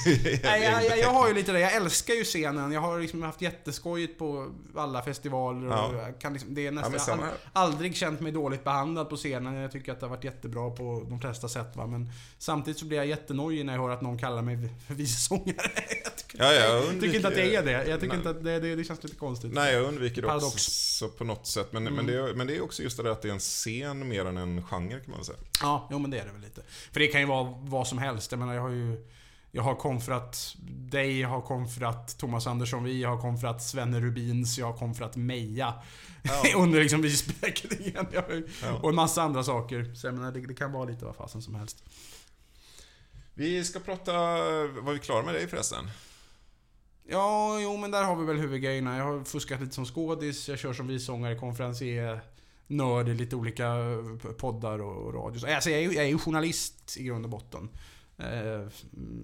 Nej, 0.43 0.63
jag, 0.63 0.85
jag, 0.85 0.99
jag 0.99 1.09
har 1.13 1.27
ju 1.27 1.33
lite 1.33 1.51
det. 1.51 1.59
Jag 1.59 1.75
älskar 1.75 2.13
ju 2.13 2.23
scenen. 2.23 2.71
Jag 2.71 2.81
har 2.81 2.99
liksom 2.99 3.21
haft 3.21 3.41
jätteskojigt 3.41 4.19
på 4.19 4.51
alla 4.75 5.01
festivaler. 5.03 5.67
Ja. 5.67 5.93
jag 5.93 6.19
kan 6.21 6.33
liksom, 6.33 6.53
det 6.55 6.61
är 6.61 6.65
Ja, 6.65 6.71
nästan, 6.71 6.91
men 6.97 7.07
jag 7.07 7.15
har 7.15 7.23
här. 7.31 7.37
aldrig 7.53 7.95
känt 7.95 8.19
mig 8.19 8.31
dåligt 8.31 8.63
behandlad 8.63 9.09
på 9.09 9.15
scenen. 9.15 9.53
Jag 9.55 9.71
tycker 9.71 9.91
att 9.91 9.99
det 9.99 10.05
har 10.05 10.15
varit 10.15 10.23
jättebra 10.23 10.69
på 10.71 11.05
de 11.09 11.19
flesta 11.21 11.49
sätt. 11.49 11.75
Va? 11.75 11.87
Men 11.87 12.09
samtidigt 12.37 12.79
så 12.79 12.85
blir 12.85 12.97
jag 12.97 13.07
jättenojig 13.07 13.65
när 13.65 13.73
jag 13.73 13.81
hör 13.81 13.89
att 13.89 14.01
någon 14.01 14.17
kallar 14.17 14.41
mig 14.41 14.69
för 14.87 14.93
visesångare. 14.93 15.45
jag 16.03 16.15
tycker, 16.17 16.43
Ja, 16.43 16.53
jag 16.53 16.75
jag 16.85 17.01
tycker 17.01 17.15
inte 17.15 17.27
att 17.27 17.35
det 17.35 17.55
är 17.55 17.63
det. 17.63 17.71
Jag 17.71 17.99
tycker 17.99 18.07
Nej. 18.07 18.17
inte 18.17 18.29
att 18.29 18.43
det, 18.43 18.59
det, 18.59 18.75
det 18.75 18.83
känns 18.83 19.03
lite 19.03 19.15
konstigt. 19.15 19.53
Nej, 19.53 19.73
jag 19.73 19.83
undviker 19.83 20.21
det 20.21 20.27
Paradox. 20.27 20.53
också 20.53 21.09
på 21.09 21.23
något 21.23 21.47
sätt. 21.47 21.67
Men, 21.73 21.83
men, 21.83 21.93
Mm. 21.93 22.05
det 22.07 22.13
är, 22.13 22.33
men 22.33 22.47
det 22.47 22.55
är 22.55 22.61
också 22.63 22.83
just 22.83 22.97
det 22.97 23.03
där 23.03 23.09
att 23.11 23.21
det 23.21 23.27
är 23.29 23.33
en 23.33 23.39
scen 23.39 24.07
mer 24.09 24.25
än 24.25 24.37
en 24.37 24.63
genre 24.63 24.99
kan 24.99 25.11
man 25.15 25.25
säga. 25.25 25.37
Ja, 25.61 25.87
jo 25.91 25.99
men 25.99 26.11
det 26.11 26.19
är 26.19 26.25
det 26.25 26.31
väl 26.31 26.41
lite. 26.41 26.61
För 26.91 26.99
det 26.99 27.07
kan 27.07 27.21
ju 27.21 27.27
vara 27.27 27.53
vad 27.61 27.87
som 27.87 27.97
helst. 27.97 28.16
Jag 28.31 28.39
menar, 28.39 28.53
jag 28.53 28.61
har 28.61 28.69
ju... 28.69 29.07
Jag 29.51 29.63
har 29.63 29.75
konfrat 29.75 30.55
dig, 30.69 31.19
jag 31.19 31.29
har 31.29 31.41
konfrat 31.41 32.17
Thomas 32.17 32.47
Andersson 32.47 32.83
Vi, 32.83 33.01
jag 33.01 33.09
har 33.09 33.21
konfrat 33.21 33.63
Svenne 33.63 33.99
Rubins, 33.99 34.57
jag 34.57 34.65
har 34.65 34.77
konfrat 34.77 35.15
Meja. 35.15 35.73
Under 36.57 36.79
liksom 36.79 37.03
ju- 37.03 38.47
Ja. 38.61 38.73
Och 38.81 38.89
en 38.89 38.95
massa 38.95 39.21
andra 39.21 39.43
saker. 39.43 39.93
Så 39.95 40.07
jag 40.07 40.13
menar, 40.15 40.31
det, 40.31 40.39
det 40.47 40.53
kan 40.53 40.71
vara 40.71 40.85
lite 40.85 41.05
vad 41.05 41.15
fasen 41.15 41.41
som 41.41 41.55
helst. 41.55 41.83
Vi 43.33 43.63
ska 43.65 43.79
prata... 43.79 44.13
Var 44.81 44.93
vi 44.93 44.99
klara 44.99 45.25
med 45.25 45.33
dig 45.33 45.47
förresten? 45.47 45.89
Ja, 47.09 47.59
jo 47.59 47.77
men 47.77 47.91
där 47.91 48.03
har 48.03 48.15
vi 48.15 48.25
väl 48.25 48.37
huvudgrejerna. 48.37 48.97
Jag 48.97 49.03
har 49.05 49.23
fuskat 49.23 49.61
lite 49.61 49.75
som 49.75 49.85
skådis, 49.85 50.49
jag 50.49 50.59
kör 50.59 50.73
som 50.73 50.87
visångare, 50.87 51.35
konferencier, 51.35 52.21
nörd 52.67 53.09
i 53.09 53.13
lite 53.13 53.35
olika 53.35 53.75
poddar 54.37 54.81
och, 54.81 55.13
radios. 55.13 55.43
Alltså 55.43 55.69
jag 55.69 55.95
är 55.95 56.03
ju 56.03 56.17
journalist 56.17 56.97
i 56.97 57.03
grund 57.03 57.25
och 57.25 57.31
botten. 57.31 57.69
Eh, 58.17 58.67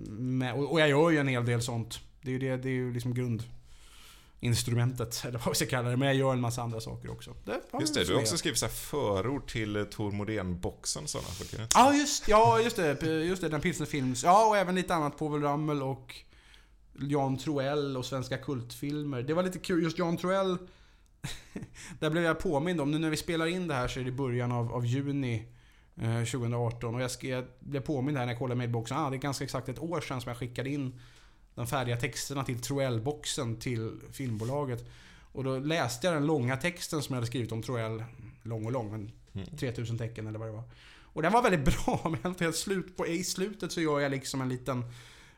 med, 0.10 0.54
och, 0.54 0.80
jag 0.80 0.90
gör 0.90 1.10
ju 1.10 1.18
en 1.18 1.28
hel 1.28 1.46
del 1.46 1.62
sånt. 1.62 2.00
Det 2.22 2.30
är 2.30 2.32
ju, 2.32 2.40
det, 2.40 2.58
det 2.58 2.70
är 2.70 2.74
ju 2.74 2.94
liksom 2.94 3.14
grundinstrumentet, 4.40 5.24
eller 5.28 5.40
vad 5.40 5.50
vi 5.50 5.56
ska 5.56 5.66
kalla 5.66 5.90
det. 5.90 5.98
Men 5.98 6.08
jag 6.08 6.18
gör 6.18 6.34
en 6.34 6.42
massa 6.42 6.62
andra 6.62 6.82
saker 6.82 7.12
också. 7.12 7.36
Det 7.46 7.62
Just 7.80 7.94
det, 7.94 8.04
du 8.04 8.14
har 8.14 8.22
också 8.22 8.38
skrivit 8.38 8.60
så 8.60 8.68
förord 8.68 9.48
till 9.48 9.76
eh, 9.76 9.84
Tor 9.84 10.12
Modén-boxen 10.12 11.08
sådana 11.08 11.28
saker. 11.28 11.68
Ja, 11.76 11.94
just, 11.94 12.28
ja, 12.28 12.60
just 12.62 12.76
det. 12.76 13.04
Just 13.04 13.42
det, 13.42 13.50
den 13.50 13.62
Pilsner 13.62 13.86
Films. 13.86 14.24
Ja, 14.24 14.48
och 14.48 14.58
även 14.58 14.76
lite 14.76 14.96
annat. 14.96 15.18
Povel 15.18 15.42
Ramel 15.42 15.84
och 15.84 16.16
Jan 17.00 17.38
Troell 17.38 17.98
och 17.98 18.06
svenska 18.06 18.38
kultfilmer. 18.38 19.22
Det 19.22 19.34
var 19.34 19.44
lite 19.44 19.60
kul. 19.60 19.84
Just 19.84 19.98
Jan 19.98 20.18
Troell, 20.18 20.58
där 22.00 22.10
blev 22.10 22.24
jag 22.24 22.40
påmind 22.40 22.82
om. 22.82 22.92
Nu 22.92 23.00
när 23.00 23.10
vi 23.10 23.18
spelar 23.18 23.46
in 23.46 23.68
det 23.68 23.74
här 23.74 23.88
så 23.88 24.00
är 24.00 24.04
det 24.04 24.12
början 24.12 24.52
av, 24.52 24.74
av 24.74 24.86
juni 24.86 25.53
2018. 25.96 26.96
Och 26.96 27.02
jag, 27.02 27.12
skrev, 27.12 27.36
jag 27.36 27.46
blev 27.60 27.82
påmind 27.82 28.18
här 28.18 28.26
när 28.26 28.34
jag 28.34 28.40
kollade 28.40 28.58
mailboxen. 28.58 28.98
Ah, 28.98 29.10
det 29.10 29.16
är 29.16 29.20
ganska 29.20 29.44
exakt 29.44 29.70
ett 29.70 29.80
år 29.80 30.02
sedan 30.02 30.22
som 30.22 30.30
jag 30.30 30.38
skickade 30.38 30.70
in 30.70 31.00
de 31.56 31.68
färdiga 31.68 31.98
texterna 31.98 32.44
till 32.44 32.60
Troell-boxen 32.60 33.60
till 33.60 33.92
filmbolaget. 34.12 34.86
Och 35.32 35.44
då 35.44 35.60
läste 35.60 36.08
jag 36.08 36.16
den 36.16 36.26
långa 36.26 36.58
texten 36.58 37.02
som 37.02 37.14
jag 37.14 37.18
hade 37.18 37.28
skrivit 37.28 37.52
om 37.52 37.62
Troell. 37.64 38.04
Lång 38.44 38.66
och 38.66 38.72
lång, 38.72 38.92
men 38.92 39.12
Mm. 39.36 39.58
3000 39.58 39.98
tecken 39.98 40.28
eller 40.28 40.40
vad 40.40 40.48
det 40.48 40.52
var. 40.52 40.64
Och 41.02 41.22
den 41.22 41.32
var 41.32 41.42
väldigt 41.42 41.66
bra, 41.86 42.16
men 42.24 42.36
helt 42.40 42.56
slut 42.56 42.98
på, 42.98 43.08
i 43.08 43.24
slutet 43.24 43.72
så 43.72 43.82
gör 43.82 44.00
jag 44.00 44.12
liksom 44.12 44.42
en 44.42 44.50
liten... 44.50 44.86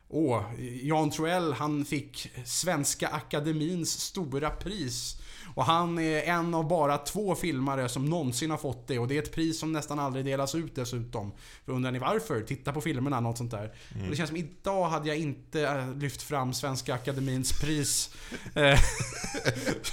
Åh, 0.08 0.42
Jan 0.82 1.10
Troell 1.10 1.52
han 1.52 1.84
fick 1.84 2.30
Svenska 2.44 3.08
Akademins 3.08 4.00
stora 4.00 4.50
pris. 4.50 5.20
Och 5.56 5.64
han 5.64 5.98
är 5.98 6.22
en 6.22 6.54
av 6.54 6.68
bara 6.68 6.98
två 6.98 7.34
filmare 7.34 7.88
som 7.88 8.04
någonsin 8.04 8.50
har 8.50 8.58
fått 8.58 8.86
det. 8.86 8.98
Och 8.98 9.08
det 9.08 9.16
är 9.16 9.22
ett 9.22 9.32
pris 9.32 9.58
som 9.58 9.72
nästan 9.72 9.98
aldrig 9.98 10.24
delas 10.24 10.54
ut 10.54 10.74
dessutom. 10.74 11.32
För 11.64 11.72
undrar 11.72 11.92
ni 11.92 11.98
varför? 11.98 12.42
Titta 12.42 12.72
på 12.72 12.80
filmerna, 12.80 13.20
något 13.20 13.38
sånt 13.38 13.50
där. 13.50 13.72
Och 14.04 14.10
det 14.10 14.16
känns 14.16 14.28
som 14.28 14.36
idag 14.36 14.88
hade 14.88 15.08
jag 15.08 15.18
inte 15.18 15.62
äh, 15.62 15.94
lyft 15.94 16.22
fram 16.22 16.54
Svenska 16.54 16.94
Akademins 16.94 17.60
pris. 17.60 18.10
eh, 18.54 18.78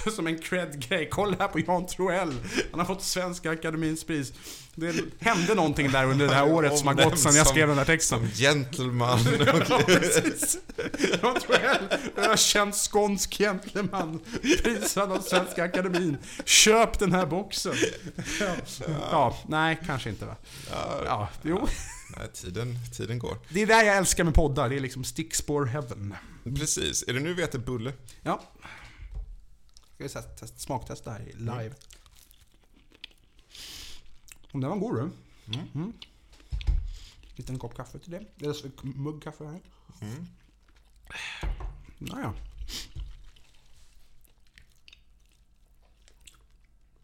som 0.16 0.26
en 0.26 0.38
cred-grej. 0.38 1.08
Kolla 1.10 1.36
här 1.38 1.48
på 1.48 1.60
Jan 1.60 1.86
Troell. 1.86 2.34
Han 2.70 2.80
har 2.80 2.86
fått 2.86 3.02
Svenska 3.02 3.50
Akademins 3.50 4.04
pris. 4.04 4.32
Det 4.74 4.94
hände 5.20 5.54
någonting 5.54 5.90
där 5.90 6.04
under 6.04 6.28
det 6.28 6.34
här 6.34 6.52
året 6.52 6.78
som 6.78 6.86
har 6.88 6.94
gått 6.94 7.18
sedan 7.18 7.34
jag 7.34 7.46
skrev 7.46 7.68
den 7.68 7.78
här 7.78 7.84
texten. 7.84 8.18
Som 8.18 8.28
gentleman. 8.28 9.18
Ja, 9.68 9.80
precis. 9.86 10.58
Troell, 11.20 11.88
ökänd 12.16 12.74
skånsk 12.74 13.38
gentleman. 13.38 14.20
Prisad 14.62 15.12
av 15.12 15.20
Svenska 15.20 15.64
Akademin. 15.64 16.16
Köp 16.44 16.98
den 16.98 17.12
här 17.12 17.26
boxen. 17.26 17.74
Ja, 18.40 18.56
ja 19.10 19.38
nej, 19.48 19.80
kanske 19.86 20.10
inte 20.10 20.26
va. 20.26 20.36
ja, 21.04 21.28
jo. 21.42 21.68
nej, 22.16 22.28
tiden, 22.32 22.78
tiden 22.96 23.18
går. 23.18 23.38
Det 23.48 23.62
är 23.62 23.66
där 23.66 23.82
jag 23.82 23.96
älskar 23.96 24.24
med 24.24 24.34
poddar. 24.34 24.68
Det 24.68 24.76
är 24.76 24.80
liksom 24.80 25.04
stickspår 25.04 25.64
heaven. 25.64 26.14
Precis. 26.58 27.04
Är 27.08 27.12
det 27.12 27.20
nu 27.20 27.34
vi 27.34 27.42
äter 27.42 27.58
bulle? 27.58 27.92
Ja. 28.22 28.42
Ska 29.94 30.04
vi 30.04 30.08
testa, 30.08 30.22
testa, 30.22 30.58
smaktesta 30.58 31.10
här 31.10 31.20
i 31.20 31.32
live. 31.32 31.70
Om 31.70 31.93
den 34.60 34.70
var 34.70 34.76
god 34.76 34.96
du. 34.96 35.00
Mm. 35.54 35.68
Mm. 35.74 35.92
Liten 37.36 37.58
kopp 37.58 37.76
kaffe 37.76 37.98
till 37.98 38.10
det. 38.10 38.24
Eller 38.40 38.86
mugg 38.98 39.22
kaffe 39.22 39.44
här. 39.44 39.60
Mm. 40.00 40.26
Naja. 41.98 42.34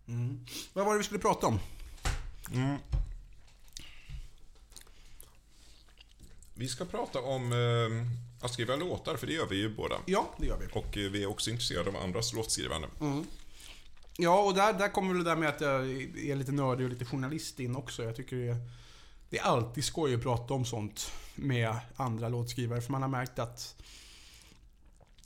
Mm. 0.08 0.46
Vad 0.72 0.84
var 0.86 0.92
det 0.92 0.98
vi 0.98 1.04
skulle 1.04 1.20
prata 1.20 1.46
om? 1.46 1.58
Mm. 2.52 2.78
Vi 6.54 6.68
ska 6.68 6.84
prata 6.84 7.20
om 7.20 7.52
eh, 7.52 8.44
att 8.44 8.52
skriva 8.52 8.76
låtar, 8.76 9.16
för 9.16 9.26
det 9.26 9.32
gör 9.32 9.46
vi 9.46 9.56
ju 9.56 9.74
båda. 9.74 9.94
Ja, 10.06 10.34
det 10.38 10.46
gör 10.46 10.58
vi. 10.58 10.66
Och 10.66 10.96
eh, 10.96 11.10
vi 11.10 11.22
är 11.22 11.26
också 11.26 11.50
intresserade 11.50 11.90
av 11.90 11.96
andras 11.96 12.32
låtskrivande. 12.32 12.88
Mm. 13.00 13.26
Ja, 14.22 14.42
och 14.42 14.54
där, 14.54 14.72
där 14.72 14.88
kommer 14.88 15.14
väl 15.14 15.24
det 15.24 15.30
där 15.30 15.37
med 15.37 15.48
att 15.48 15.61
jag 15.61 15.90
är 16.30 16.37
lite 16.37 16.52
nördig 16.52 16.85
och 16.85 16.92
lite 16.92 17.04
journalist 17.04 17.61
in 17.61 17.76
också. 17.76 18.02
Jag 18.02 18.16
tycker 18.16 18.37
det 18.37 18.48
är, 18.48 18.56
det 19.30 19.38
är 19.38 19.42
alltid 19.42 19.85
skoj 19.85 20.14
att 20.14 20.22
prata 20.22 20.54
om 20.54 20.64
sånt 20.64 21.12
med 21.35 21.76
andra 21.96 22.28
låtskrivare. 22.28 22.80
För 22.80 22.92
man 22.92 23.02
har 23.02 23.09
märkt 23.09 23.38
att 23.38 23.83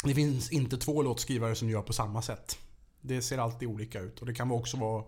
det 0.05 0.15
finns 0.15 0.53
inte 0.53 0.77
två 0.77 1.03
låtskrivare 1.03 1.55
som 1.55 1.71
gör 1.71 1.83
på 1.83 1.93
samma 1.93 2.23
sätt. 2.23 2.59
Det 3.01 3.23
ser 3.23 3.39
alltid 3.39 3.69
olika 3.69 4.01
ut 4.01 4.21
och 4.21 4.27
det 4.27 4.35
kan 4.35 4.51
också 4.51 4.77
vara 4.77 5.05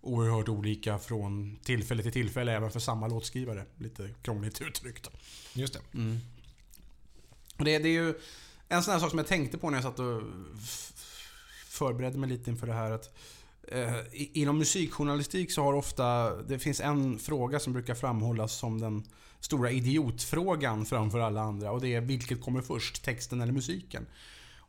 oerhört 0.00 0.48
olika 0.48 0.98
från 0.98 1.58
tillfälle 1.62 2.02
till 2.02 2.12
tillfälle 2.12 2.52
även 2.52 2.70
för 2.70 2.80
samma 2.80 3.08
låtskrivare. 3.08 3.64
Lite 3.78 4.10
krångligt 4.22 4.60
uttryckt. 4.60 5.08
Just 5.52 5.72
det. 5.72 5.80
Mm. 5.98 6.18
Och 7.56 7.64
det, 7.64 7.78
det 7.78 7.88
är 7.88 7.92
ju 7.92 8.14
en 8.68 8.82
sån 8.82 8.92
här 8.92 9.00
sak 9.00 9.10
som 9.10 9.18
jag 9.18 9.28
tänkte 9.28 9.58
på 9.58 9.70
när 9.70 9.76
jag 9.76 9.84
satt 9.84 9.98
och 9.98 10.22
förberedde 11.76 12.18
mig 12.18 12.28
lite 12.28 12.50
inför 12.50 12.66
det 12.66 12.72
här. 12.72 12.90
Att, 12.90 13.16
eh, 13.68 13.94
inom 14.12 14.58
musikjournalistik 14.58 15.52
så 15.52 15.62
har 15.62 15.72
ofta, 15.72 16.36
det 16.42 16.58
finns 16.58 16.80
en 16.80 17.18
fråga 17.18 17.60
som 17.60 17.72
brukar 17.72 17.94
framhållas 17.94 18.52
som 18.52 18.80
den 18.80 19.04
stora 19.40 19.70
idiotfrågan 19.70 20.86
framför 20.86 21.18
alla 21.18 21.40
andra. 21.40 21.72
Och 21.72 21.80
det 21.80 21.94
är 21.94 22.00
vilket 22.00 22.40
kommer 22.40 22.60
först, 22.60 23.04
texten 23.04 23.40
eller 23.40 23.52
musiken? 23.52 24.06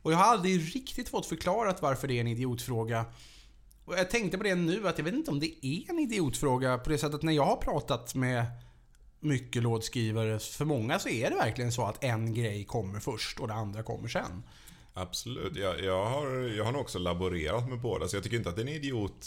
Och 0.02 0.12
jag 0.12 0.16
har 0.16 0.24
aldrig 0.24 0.76
riktigt 0.76 1.08
fått 1.08 1.26
förklarat 1.26 1.82
varför 1.82 2.08
det 2.08 2.14
är 2.14 2.20
en 2.20 2.26
idiotfråga. 2.26 3.04
Och 3.84 3.98
jag 3.98 4.10
tänkte 4.10 4.38
på 4.38 4.44
det 4.44 4.54
nu, 4.54 4.88
att 4.88 4.98
jag 4.98 5.04
vet 5.04 5.14
inte 5.14 5.30
om 5.30 5.40
det 5.40 5.66
är 5.66 5.90
en 5.90 5.98
idiotfråga 5.98 6.78
på 6.78 6.90
det 6.90 6.98
sättet 6.98 7.22
när 7.22 7.32
jag 7.32 7.44
har 7.44 7.56
pratat 7.56 8.14
med 8.14 8.46
mycket 9.20 9.62
låtskrivare, 9.62 10.38
för 10.38 10.64
många 10.64 10.98
så 10.98 11.08
är 11.08 11.30
det 11.30 11.36
verkligen 11.36 11.72
så 11.72 11.84
att 11.84 12.04
en 12.04 12.34
grej 12.34 12.64
kommer 12.64 13.00
först 13.00 13.40
och 13.40 13.48
det 13.48 13.54
andra 13.54 13.82
kommer 13.82 14.08
sen. 14.08 14.42
Absolut. 14.94 15.56
Jag, 15.56 15.80
jag, 15.84 16.04
har, 16.06 16.26
jag 16.56 16.64
har 16.64 16.72
nog 16.72 16.80
också 16.80 16.98
laborerat 16.98 17.68
med 17.68 17.78
båda, 17.80 18.08
så 18.08 18.16
jag 18.16 18.22
tycker 18.22 18.36
inte 18.36 18.48
att 18.48 18.56
det 18.56 18.62
är 18.62 18.66
en 18.66 18.72
idiot... 18.72 19.26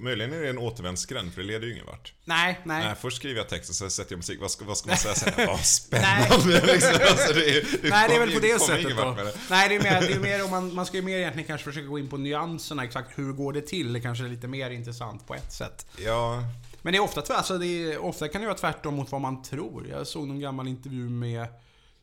Möjligen 0.00 0.32
är 0.32 0.40
det 0.40 0.48
en 0.48 0.58
återvändsgränd, 0.58 1.32
för 1.34 1.40
det 1.40 1.46
leder 1.46 1.66
ju 1.66 1.72
ingen 1.72 1.86
vart. 1.86 2.14
Nej, 2.24 2.60
nej. 2.64 2.84
Nej, 2.84 2.94
först 3.00 3.16
skriver 3.16 3.36
jag 3.40 3.48
texten, 3.48 3.74
så 3.74 3.90
sätter 3.90 4.12
jag 4.12 4.16
musik. 4.16 4.40
Vad 4.40 4.50
ska, 4.50 4.64
vad 4.64 4.76
ska 4.78 4.88
man 4.88 4.96
säga 4.96 5.14
sen? 5.14 5.32
Ja, 5.36 5.58
spännande 5.62 6.66
liksom. 6.66 6.94
Alltså, 7.10 7.32
det, 7.32 7.50
är- 7.50 7.82
det 7.82 7.90
Nej, 7.90 8.08
det 8.08 8.14
är 8.14 8.20
väl 8.20 8.32
på 8.34 8.40
det 8.40 8.60
sättet 8.60 8.96
då. 8.96 9.14
det. 9.14 9.34
Nej, 9.50 9.68
det 9.68 9.74
är 9.76 9.82
mer, 9.82 10.00
det 10.00 10.12
är 10.14 10.20
mer 10.20 10.44
om 10.44 10.50
man, 10.50 10.74
man 10.74 10.86
ska 10.86 10.96
ju 10.96 11.02
mer 11.02 11.16
egentligen 11.18 11.46
kanske 11.46 11.64
försöka 11.64 11.86
gå 11.86 11.98
in 11.98 12.08
på 12.08 12.16
nyanserna, 12.16 12.84
exakt 12.84 13.18
hur 13.18 13.32
går 13.32 13.52
det 13.52 13.60
till? 13.62 13.92
Det 13.92 14.00
kanske 14.00 14.24
är 14.24 14.28
lite 14.28 14.48
mer 14.48 14.70
intressant 14.70 15.26
på 15.26 15.34
ett 15.34 15.52
sätt. 15.52 15.86
Ja, 15.98 16.42
Men 16.82 16.92
det 16.92 16.96
är 16.98 17.02
ofta, 17.02 17.34
alltså 17.34 17.58
det 17.58 17.66
är, 17.66 17.98
ofta 17.98 18.28
kan 18.28 18.40
det 18.40 18.46
vara 18.46 18.58
tvärtom 18.58 18.94
mot 18.94 19.12
vad 19.12 19.20
man 19.20 19.42
tror. 19.42 19.86
Jag 19.90 20.06
såg 20.06 20.28
någon 20.28 20.40
gammal 20.40 20.68
intervju 20.68 21.08
med 21.08 21.46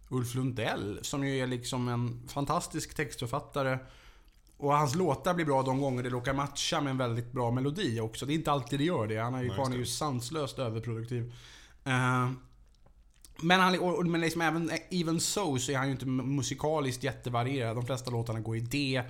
Ulf 0.10 0.36
Lundell, 0.36 1.00
som 1.02 1.28
ju 1.28 1.40
är 1.40 1.48
liksom 1.48 1.88
en 1.88 2.28
fantastisk 2.28 2.96
textförfattare. 2.96 3.80
Och 4.58 4.74
hans 4.74 4.96
låtar 4.96 5.34
blir 5.34 5.46
bra 5.46 5.64
de 5.64 5.82
gånger 5.82 6.04
det 6.04 6.10
råkar 6.10 6.34
matcha 6.34 6.82
med 6.82 6.92
en 6.92 6.98
väldigt 6.98 7.32
bra 7.32 7.52
melodi 7.52 8.00
också. 8.00 8.26
Det 8.26 8.34
är 8.34 8.36
inte 8.36 8.52
alltid 8.52 8.80
det 8.80 8.86
gör 8.86 9.08
det. 9.08 9.18
Han 9.18 9.36
är 9.36 9.44
ju, 9.44 9.50
Nej, 9.50 9.74
är 9.74 9.78
ju 9.78 9.86
sanslöst 9.86 10.60
överproduktiv. 10.60 11.34
Eh, 11.84 12.30
men, 13.42 13.60
han, 13.60 13.80
och, 13.80 14.06
men 14.06 14.22
liksom 14.22 14.42
även 14.42 14.72
even 14.90 15.20
so 15.20 15.60
så 15.60 15.72
är 15.72 15.78
han 15.78 15.86
ju 15.88 15.92
inte 15.92 16.06
musikaliskt 16.06 17.04
jättevarierad. 17.04 17.76
De 17.76 17.86
flesta 17.86 18.12
låtarna 18.12 18.40
går 18.40 18.58
i 18.58 18.60
D. 18.60 19.04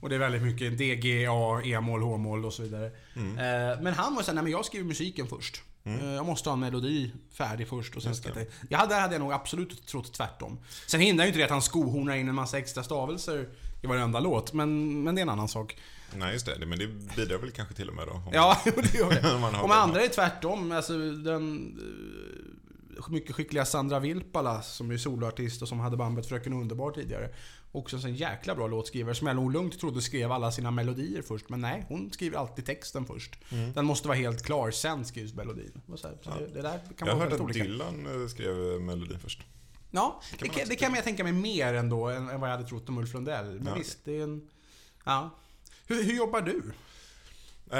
Och 0.00 0.08
det 0.08 0.14
är 0.14 0.18
väldigt 0.18 0.42
mycket 0.42 0.78
D, 0.78 0.96
G, 0.96 1.26
A, 1.30 1.60
E-moll, 1.64 2.02
H-moll 2.02 2.44
och 2.44 2.52
så 2.52 2.62
vidare. 2.62 2.86
Eh, 3.16 3.80
Men 3.82 3.94
han 3.94 4.14
var 4.14 4.22
såhär, 4.22 4.34
nej 4.34 4.42
men 4.44 4.52
jag 4.52 4.64
skriver 4.64 4.86
musiken 4.86 5.26
först. 5.26 5.62
Eh, 5.88 6.14
Jag 6.14 6.26
måste 6.26 6.48
ha 6.48 6.54
en 6.54 6.60
melodi 6.60 7.12
färdig 7.32 7.68
först 7.68 7.96
och 7.96 8.02
sen 8.02 8.14
ska 8.14 8.28
jag... 8.28 8.46
Ja, 8.68 8.86
där 8.86 9.00
hade 9.00 9.14
jag 9.14 9.20
nog 9.20 9.32
absolut 9.32 9.86
trott 9.86 10.12
tvärtom. 10.12 10.58
Sen 10.86 11.00
hindrar 11.00 11.24
ju 11.24 11.28
inte 11.28 11.38
det 11.38 11.44
att 11.44 11.50
han 11.50 11.62
skohornar 11.62 12.14
in 12.16 12.28
en 12.28 12.34
massa 12.34 12.58
extra 12.58 12.82
stavelser 12.82 13.48
i 13.82 13.86
varenda 13.86 14.20
låt, 14.20 14.52
men, 14.52 15.02
men 15.02 15.14
det 15.14 15.20
är 15.20 15.22
en 15.22 15.28
annan 15.28 15.48
sak. 15.48 15.76
nej 16.16 16.32
just 16.32 16.46
det. 16.46 16.66
Men 16.66 16.78
det 16.78 16.86
bidrar 17.16 17.38
väl 17.38 17.50
kanske 17.50 17.74
till 17.74 17.88
och 17.88 17.94
med 17.94 18.06
då. 18.06 18.22
Ja, 18.32 18.58
det 18.64 18.94
gör 18.94 19.10
det. 19.10 19.58
om 19.62 19.70
andra 19.70 20.00
är 20.04 20.08
tvärtom. 20.08 20.72
Alltså 20.72 20.92
den 21.10 21.76
eh, 22.98 23.10
mycket 23.10 23.34
skickliga 23.34 23.64
Sandra 23.64 23.98
Vilpala 23.98 24.62
som 24.62 24.90
är 24.90 24.96
soloartist 24.96 25.62
och 25.62 25.68
som 25.68 25.80
hade 25.80 25.96
bandet 25.96 26.28
Fröken 26.28 26.52
Underbar 26.52 26.90
tidigare. 26.90 27.28
Också 27.78 27.96
en 27.96 28.02
sån 28.02 28.14
jäkla 28.14 28.54
bra 28.54 28.66
låtskrivare 28.66 29.14
som 29.14 29.26
jag 29.26 29.36
nog 29.36 29.52
lugnt 29.52 29.80
trodde 29.80 30.02
skrev 30.02 30.32
alla 30.32 30.52
sina 30.52 30.70
melodier 30.70 31.22
först. 31.22 31.48
Men 31.48 31.60
nej, 31.60 31.84
hon 31.88 32.10
skriver 32.12 32.38
alltid 32.38 32.66
texten 32.66 33.06
först. 33.06 33.38
Mm. 33.52 33.72
Den 33.72 33.84
måste 33.84 34.08
vara 34.08 34.18
helt 34.18 34.44
klar, 34.44 34.70
sen 34.70 35.04
skrivs 35.04 35.34
melodin. 35.34 35.80
Det 35.86 35.98
Så, 35.98 36.08
så 36.22 36.30
det, 36.30 36.46
det 36.54 36.62
där 36.62 36.80
kan 36.98 37.08
Jag 37.08 37.14
har 37.14 37.24
hört 37.24 37.32
att 37.32 37.40
olika. 37.40 37.62
Dylan 37.64 38.22
eh, 38.22 38.28
skrev 38.28 38.56
melodin 38.80 39.18
först. 39.18 39.40
Ja, 39.90 40.22
det 40.30 40.36
kan, 40.38 40.48
också 40.48 40.68
det 40.68 40.76
kan 40.76 40.94
jag 40.94 41.04
tänka 41.04 41.24
mig 41.24 41.32
mer 41.32 41.74
ändå 41.74 42.08
än, 42.08 42.28
än 42.28 42.40
vad 42.40 42.50
jag 42.50 42.56
hade 42.56 42.68
trott 42.68 42.88
om 42.88 42.98
Ulf 42.98 43.14
Lundell. 43.14 43.46
Men 43.46 43.66
Ja. 43.66 43.74
visst, 43.74 43.98
det 44.04 44.18
är 44.18 44.22
en... 44.22 44.48
Ja. 45.04 45.30
Hur, 45.86 46.04
hur 46.04 46.16
jobbar 46.16 46.40
du? 46.40 46.62
Eh, 47.72 47.78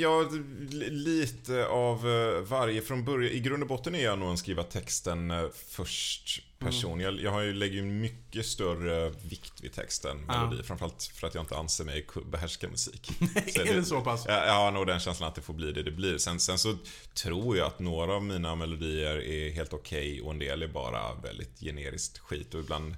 Ja, 0.00 0.28
li- 0.70 0.90
lite 0.90 1.66
av 1.66 2.08
eh, 2.10 2.40
varje 2.40 2.82
från 2.82 3.04
början. 3.04 3.32
I 3.32 3.40
grund 3.40 3.62
och 3.62 3.68
botten 3.68 3.94
är 3.94 4.04
jag 4.04 4.18
nog 4.18 4.30
en 4.30 4.38
skriva 4.38 4.62
texten 4.62 5.30
eh, 5.30 5.44
först 5.68 6.42
person. 6.58 7.00
Jag, 7.00 7.20
jag 7.20 7.54
lägger 7.54 7.74
ju 7.74 7.82
mycket 7.82 8.46
större 8.46 9.10
vikt 9.22 9.52
vid 9.60 9.72
texten, 9.72 10.24
Ja. 10.28 10.44
melodi. 10.46 10.62
Framförallt 10.62 11.02
för 11.14 11.26
att 11.26 11.34
jag 11.34 11.42
inte 11.42 11.56
anser 11.56 11.84
mig 11.84 12.06
behärska 12.30 12.68
musik. 12.68 13.10
är 13.56 13.74
det 13.76 13.84
så 13.84 14.00
pass? 14.00 14.24
Jag, 14.26 14.46
jag 14.48 14.52
har 14.54 14.70
nog 14.72 14.86
den 14.86 15.00
känslan 15.00 15.28
att 15.28 15.34
det 15.34 15.42
får 15.42 15.54
bli 15.54 15.72
det 15.72 15.82
det 15.82 15.90
blir. 15.90 16.18
Sen, 16.18 16.40
sen 16.40 16.58
så 16.58 16.76
tror 17.14 17.56
jag 17.56 17.66
att 17.66 17.78
några 17.78 18.14
av 18.14 18.22
mina 18.24 18.54
melodier 18.54 19.22
är 19.22 19.50
helt 19.50 19.72
okej 19.72 20.22
och 20.22 20.30
en 20.30 20.38
del 20.38 20.62
är 20.62 20.68
bara 20.68 21.14
väldigt 21.14 21.60
generiskt 21.60 22.18
skit. 22.18 22.54
Och 22.54 22.60
ibland, 22.60 22.96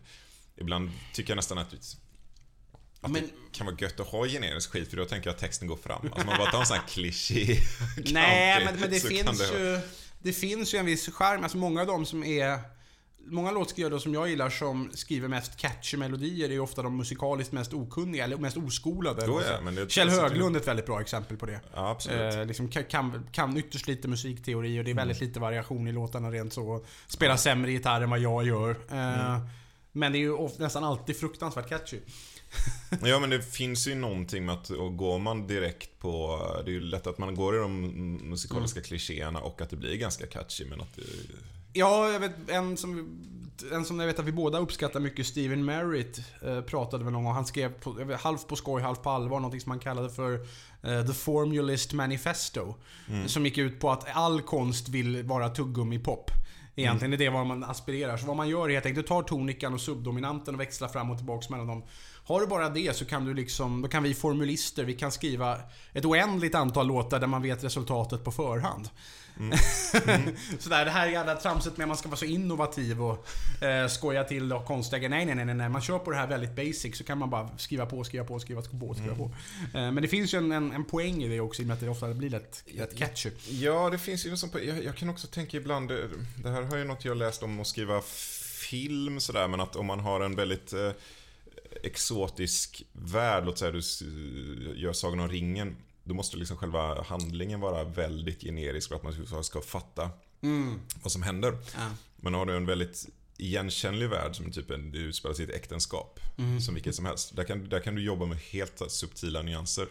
ibland 0.56 0.90
tycker 1.14 1.30
jag 1.30 1.36
nästan 1.36 1.58
att 1.58 1.96
att 3.06 3.12
Men- 3.12 3.22
det 3.22 3.58
kan 3.58 3.66
vara 3.66 3.76
gött 3.80 4.00
att 4.00 4.06
ha 4.06 4.26
generisk 4.26 4.70
skit 4.70 4.90
för 4.90 4.96
då 4.96 5.04
tänker 5.04 5.28
jag 5.28 5.34
att 5.34 5.40
texten 5.40 5.68
går 5.68 5.76
fram. 5.76 6.00
Alltså 6.12 6.26
man 6.26 6.38
bara 6.38 6.50
tar 6.50 6.60
en 6.60 6.66
sån 6.66 6.76
här 6.76 6.86
kliché 6.88 7.56
Nej, 8.12 8.64
men, 8.64 8.80
men 8.80 8.90
det 8.90 9.00
finns 9.00 9.38
det- 9.50 9.58
ju... 9.58 9.80
Det 10.18 10.32
finns 10.32 10.74
ju 10.74 10.78
en 10.78 10.86
viss 10.86 11.08
charm. 11.12 11.42
Alltså 11.42 11.58
många 11.58 11.80
av 11.80 11.86
dem 11.86 12.06
som 12.06 12.24
är... 12.24 12.58
Många 13.28 13.50
låtskrivare 13.50 14.00
som 14.00 14.14
jag 14.14 14.28
gillar 14.28 14.50
som 14.50 14.90
skriver 14.94 15.28
mest 15.28 15.56
catchy 15.56 15.96
melodier 15.96 16.48
är 16.48 16.52
ju 16.52 16.60
ofta 16.60 16.82
de 16.82 16.96
musikaliskt 16.96 17.52
mest 17.52 17.72
okunniga, 17.72 18.24
eller 18.24 18.36
mest 18.36 18.56
oskolade. 18.56 19.22
Jo, 19.26 19.40
ja, 19.50 19.60
men 19.60 19.74
det- 19.74 19.90
Kjell 19.92 20.08
det- 20.08 20.14
Höglund 20.14 20.56
är 20.56 20.60
ett 20.60 20.68
väldigt 20.68 20.86
bra 20.86 21.00
exempel 21.00 21.36
på 21.36 21.46
det. 21.46 21.60
Ja, 21.74 21.90
absolut. 21.90 22.34
Eh, 22.34 22.44
liksom 22.44 22.68
kan, 22.68 23.26
kan, 23.32 23.56
ytterst 23.56 23.86
lite 23.86 24.08
musikteori 24.08 24.80
och 24.80 24.84
det 24.84 24.90
är 24.90 24.94
väldigt 24.94 25.16
Mm. 25.16 25.28
lite 25.28 25.40
variation 25.40 25.88
i 25.88 25.92
låtarna 25.92 26.30
rent 26.30 26.52
så. 26.52 26.84
Spelar 27.06 27.36
sämre 27.36 27.72
gitarr 27.72 28.00
än 28.00 28.10
vad 28.10 28.18
jag 28.18 28.46
gör. 28.46 28.70
Eh, 28.70 29.30
Mm. 29.30 29.48
Men 29.92 30.12
det 30.12 30.18
är 30.18 30.20
ju 30.20 30.32
of, 30.32 30.58
nästan 30.58 30.84
alltid 30.84 31.16
fruktansvärt 31.16 31.68
catchy. 31.68 31.98
Ja 33.02 33.20
men 33.20 33.30
det 33.30 33.42
finns 33.42 33.88
ju 33.88 33.94
någonting 33.94 34.46
med 34.46 34.54
att 34.54 34.70
och 34.70 34.96
går 34.96 35.18
man 35.18 35.46
direkt 35.46 35.98
på... 35.98 36.40
Det 36.64 36.70
är 36.70 36.72
ju 36.72 36.80
lätt 36.80 37.06
att 37.06 37.18
man 37.18 37.34
går 37.34 37.56
i 37.56 37.58
de 37.58 37.80
musikaliska 38.30 38.78
Mm. 38.78 38.86
klichéerna 38.86 39.40
och 39.40 39.60
att 39.60 39.70
det 39.70 39.76
blir 39.76 39.96
ganska 39.96 40.26
catchy 40.26 40.64
men 40.64 40.80
att 40.80 40.96
det... 40.96 41.02
Ja, 41.72 42.12
jag 42.12 42.20
vet 42.20 42.32
en 42.48 42.76
som, 42.76 43.18
en 43.72 43.84
som 43.84 44.00
jag 44.00 44.06
vet 44.06 44.18
att 44.18 44.24
vi 44.24 44.32
båda 44.32 44.58
uppskattar 44.58 45.00
mycket, 45.00 45.26
Steven 45.26 45.64
Merritt, 45.64 46.20
eh, 46.42 46.60
pratade 46.60 47.04
väl 47.04 47.12
någon 47.12 47.24
gång. 47.24 47.34
Han 47.34 47.46
skrev 47.46 47.72
på, 47.72 47.90
vet, 47.90 48.20
halvt 48.20 48.48
på 48.48 48.56
skoj, 48.56 48.82
halvt 48.82 49.02
på 49.02 49.10
allvar, 49.10 49.40
någonting 49.40 49.60
som 49.60 49.70
han 49.70 49.80
kallade 49.80 50.10
för 50.10 50.34
eh, 50.82 51.06
The 51.06 51.12
Formulist 51.12 51.92
Manifesto. 51.92 52.74
Som 53.26 53.44
gick 53.44 53.58
ut 53.58 53.80
på 53.80 53.90
att 53.90 54.06
all 54.16 54.42
konst 54.42 54.88
vill 54.88 55.22
vara 55.22 55.48
tuggummi-pop. 55.48 56.30
Egentligen 56.78 57.12
är 57.12 57.16
det 57.16 57.28
vad 57.28 57.46
man 57.46 57.64
aspirerar. 57.64 58.16
Så 58.16 58.26
vad 58.26 58.36
man 58.36 58.48
gör 58.48 58.68
är 58.68 58.72
helt 58.74 58.86
enkelt, 58.86 59.06
du 59.06 59.08
tar 59.08 59.22
tonikan 59.22 59.74
och 59.74 59.80
subdominanten 59.80 60.54
och 60.54 60.60
växlar 60.60 60.88
fram 60.88 61.10
och 61.10 61.16
tillbaks 61.16 61.48
mellan 61.50 61.66
dem. 61.66 61.82
Har 62.26 62.40
du 62.40 62.46
bara 62.46 62.68
det 62.68 62.96
så 62.96 63.04
kan 63.04 63.24
du 63.24 63.34
liksom, 63.34 63.82
då 63.82 63.88
kan 63.88 64.02
vi 64.02 64.14
formulister, 64.14 64.84
vi 64.84 64.94
kan 64.94 65.12
skriva 65.12 65.60
ett 65.92 66.04
oändligt 66.04 66.54
antal 66.54 66.86
låtar 66.86 67.20
där 67.20 67.26
man 67.26 67.42
vet 67.42 67.64
resultatet 67.64 68.24
på 68.24 68.32
förhand. 68.32 68.88
Sådär, 70.58 70.84
det 70.84 70.90
här 70.90 71.08
jävla 71.08 71.34
tramset 71.34 71.76
med 71.76 71.84
att 71.84 71.88
man 71.88 71.96
ska 71.96 72.08
vara 72.08 72.16
så 72.16 72.24
innovativ 72.24 73.02
och 73.02 73.26
eh, 73.62 73.88
skoja 73.88 74.24
till 74.24 74.52
och 74.52 74.64
konstiga 74.64 75.08
Nej, 75.08 75.26
nej, 75.26 75.34
nej, 75.34 75.44
nej, 75.44 75.54
nej. 75.54 75.68
Man 75.68 75.82
kör 75.82 75.98
på 75.98 76.10
det 76.10 76.16
här 76.16 76.26
väldigt 76.26 76.56
basic 76.56 76.96
så 76.96 77.04
kan 77.04 77.18
man 77.18 77.30
bara 77.30 77.48
skriva 77.58 77.86
på, 77.86 78.04
skriva 78.04 78.24
på, 78.24 78.38
skriva 78.38 78.62
på, 78.62 78.94
skriva 78.94 79.14
på. 79.14 79.30
Eh, 79.74 79.92
men 79.92 79.96
det 79.96 80.08
finns 80.08 80.34
ju 80.34 80.38
en, 80.38 80.52
en, 80.52 80.72
en 80.72 80.84
poäng 80.84 81.22
i 81.22 81.28
det 81.28 81.40
också 81.40 81.62
i 81.62 81.64
och 81.64 81.66
med 81.66 81.74
att 81.74 81.80
det 81.80 81.88
ofta 81.88 82.14
blir 82.14 82.30
lätt, 82.30 82.64
lätt 82.66 82.98
catchy. 82.98 83.30
Ja, 83.48 83.90
det 83.90 83.98
finns 83.98 84.26
ju 84.26 84.36
sånt 84.36 84.52
på, 84.52 84.64
jag, 84.64 84.84
jag 84.84 84.96
kan 84.96 85.10
också 85.10 85.26
tänka 85.26 85.56
ibland, 85.56 85.88
det, 85.88 86.08
det 86.42 86.50
här 86.50 86.62
har 86.62 86.76
ju 86.76 86.84
något 86.84 87.04
jag 87.04 87.16
läst 87.16 87.42
om 87.42 87.60
att 87.60 87.66
skriva 87.66 88.02
film 88.70 89.20
sådär, 89.20 89.48
men 89.48 89.60
att 89.60 89.76
om 89.76 89.86
man 89.86 90.00
har 90.00 90.20
en 90.20 90.36
väldigt 90.36 90.72
eh, 90.72 90.90
exotisk 91.82 92.82
värld, 92.92 93.44
låt 93.44 93.58
säga 93.58 93.70
du 93.70 93.80
gör 94.76 94.92
Sagan 94.92 95.20
om 95.20 95.28
ringen, 95.28 95.76
då 96.04 96.14
måste 96.14 96.36
liksom 96.36 96.56
själva 96.56 97.02
handlingen 97.02 97.60
vara 97.60 97.84
väldigt 97.84 98.42
generisk 98.42 98.88
för 98.88 98.96
att 98.96 99.02
man 99.02 99.26
ska, 99.26 99.42
ska 99.42 99.60
fatta 99.60 100.10
vad 101.02 101.12
som 101.12 101.22
händer. 101.22 101.58
Ja. 101.74 101.90
Men 102.16 102.34
har 102.34 102.46
du 102.46 102.56
en 102.56 102.66
väldigt 102.66 103.06
igenkännlig 103.36 104.08
värld 104.08 104.36
som 104.36 104.52
typ 104.52 104.70
en, 104.70 104.92
det 104.92 104.98
utspelar 104.98 105.34
sig 105.34 105.44
i 105.44 105.48
ett 105.48 105.54
äktenskap, 105.54 106.20
som 106.64 106.74
vilket 106.74 106.94
som 106.94 107.04
helst. 107.04 107.36
Där 107.36 107.44
kan, 107.44 107.68
där 107.68 107.80
kan 107.80 107.94
du 107.94 108.02
jobba 108.02 108.26
med 108.26 108.38
helt 108.38 108.82
subtila 108.88 109.42
nyanser. 109.42 109.88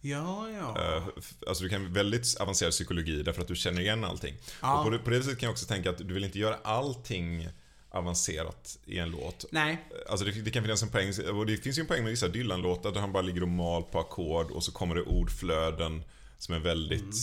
Ja, 0.00 0.50
ja. 0.50 0.96
Eh, 0.96 1.06
Alltså 1.46 1.64
du 1.64 1.68
kan 1.70 1.92
väldigt 1.92 2.36
avancerad 2.40 2.72
psykologi 2.72 3.22
därför 3.22 3.42
att 3.42 3.48
du 3.48 3.56
känner 3.56 3.80
igen 3.80 4.04
allting. 4.04 4.34
Ja. 4.60 4.78
Och 4.78 4.84
på, 4.84 4.90
det, 4.90 4.98
på 4.98 5.10
det 5.10 5.22
sättet 5.22 5.38
kan 5.38 5.46
jag 5.46 5.52
också 5.52 5.66
tänka 5.66 5.90
att 5.90 5.98
du 5.98 6.14
vill 6.14 6.24
inte 6.24 6.38
göra 6.38 6.58
allting 6.64 7.48
avancerat 7.92 8.78
i 8.86 8.98
en 8.98 9.10
låt. 9.10 9.44
Nej. 9.50 9.78
Alltså 10.08 10.26
det, 10.26 10.32
det 10.32 10.50
kan 10.50 10.62
finnas 10.62 10.82
en 10.82 10.88
poäng, 10.88 11.12
och 11.32 11.46
det 11.46 11.56
finns 11.56 11.78
ju 11.78 11.80
en 11.80 11.86
poäng 11.86 12.02
med 12.02 12.10
vissa 12.10 12.28
Dylan-låtar 12.28 12.92
där 12.92 13.00
han 13.00 13.12
bara 13.12 13.22
ligger 13.22 13.42
och 13.42 13.48
mal 13.48 13.82
på 13.82 14.00
ackord 14.00 14.50
och 14.50 14.64
så 14.64 14.72
kommer 14.72 14.94
det 14.94 15.02
ordflöden 15.02 16.02
som 16.38 16.54
är 16.54 16.58
väldigt 16.58 17.14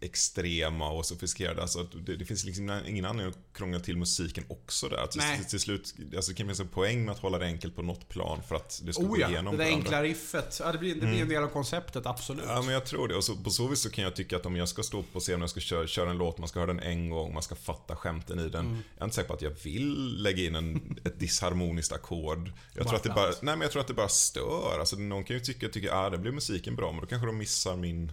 extrema 0.00 0.90
och 0.90 1.06
sofistikerade. 1.06 1.62
Alltså, 1.62 1.80
att 1.80 2.06
det, 2.06 2.16
det 2.16 2.24
finns 2.24 2.44
liksom 2.44 2.80
ingen 2.86 3.04
anledning 3.04 3.34
att 3.34 3.58
krångla 3.58 3.80
till 3.80 3.96
musiken 3.96 4.44
också 4.48 4.88
där. 4.88 5.06
Till, 5.06 5.20
till, 5.20 5.44
till 5.44 5.60
slut, 5.60 5.94
alltså, 6.16 6.30
det 6.30 6.36
kan 6.36 6.46
finnas 6.46 6.60
en 6.60 6.68
poäng 6.68 7.04
med 7.04 7.12
att 7.12 7.18
hålla 7.18 7.38
det 7.38 7.46
enkelt 7.46 7.76
på 7.76 7.82
något 7.82 8.08
plan 8.08 8.42
för 8.48 8.56
att 8.56 8.82
det 8.84 8.92
ska 8.92 9.02
Oh 9.02 9.08
gå 9.08 9.20
ja, 9.20 9.28
igenom 9.28 9.56
det 9.56 9.64
där 9.64 9.70
enkla 9.70 10.02
riffet. 10.02 10.60
Ja, 10.60 10.72
det 10.72 10.78
blir, 10.78 10.94
det 10.94 11.06
blir 11.06 11.22
en 11.22 11.28
del 11.28 11.42
av 11.42 11.48
konceptet, 11.48 12.06
absolut. 12.06 12.44
Ja, 12.46 12.62
men 12.62 12.74
jag 12.74 12.86
tror 12.86 13.08
det. 13.08 13.14
Och 13.14 13.24
så, 13.24 13.36
på 13.36 13.50
så 13.50 13.66
vis 13.66 13.80
så 13.80 13.90
kan 13.90 14.04
jag 14.04 14.16
tycka 14.16 14.36
att 14.36 14.46
om 14.46 14.56
jag 14.56 14.68
ska 14.68 14.82
stå 14.82 15.02
på 15.02 15.20
scen 15.20 15.34
och 15.34 15.42
jag 15.42 15.50
ska 15.50 15.60
köra, 15.60 15.86
köra 15.86 16.10
en 16.10 16.18
låt, 16.18 16.38
man 16.38 16.48
ska 16.48 16.60
höra 16.60 16.72
den 16.72 16.80
en 16.80 17.10
gång, 17.10 17.34
man 17.34 17.42
ska 17.42 17.54
fatta 17.54 17.96
skämten 17.96 18.38
i 18.38 18.48
den. 18.48 18.66
Mm. 18.66 18.78
Jag 18.94 19.00
är 19.00 19.04
inte 19.04 19.16
säker 19.16 19.28
på 19.28 19.34
att 19.34 19.42
jag 19.42 19.54
vill 19.62 20.22
lägga 20.22 20.44
in 20.44 20.54
en, 20.54 20.98
ett 21.04 21.20
disharmoniskt 21.20 21.92
ackord. 21.92 22.52
Jag 22.74 22.86
tror 22.86 22.96
att 22.96 23.02
det 23.02 23.08
bara, 23.08 23.28
att. 23.28 23.42
nej 23.42 23.56
men 23.56 23.62
jag 23.62 23.72
tror 23.72 23.80
att 23.80 23.88
det 23.88 23.94
bara 23.94 24.08
stör. 24.08 24.76
Alltså 24.80 24.96
någon 24.96 25.24
kan 25.24 25.36
ju 25.36 25.40
tycka, 25.40 25.68
tycka 25.68 25.94
ah, 25.94 26.10
det 26.10 26.18
blir 26.18 26.32
musiken 26.32 26.76
bra, 26.76 26.92
men 26.92 27.00
då 27.00 27.06
kanske 27.06 27.26
de 27.26 27.38
missar 27.38 27.76
min, 27.76 28.06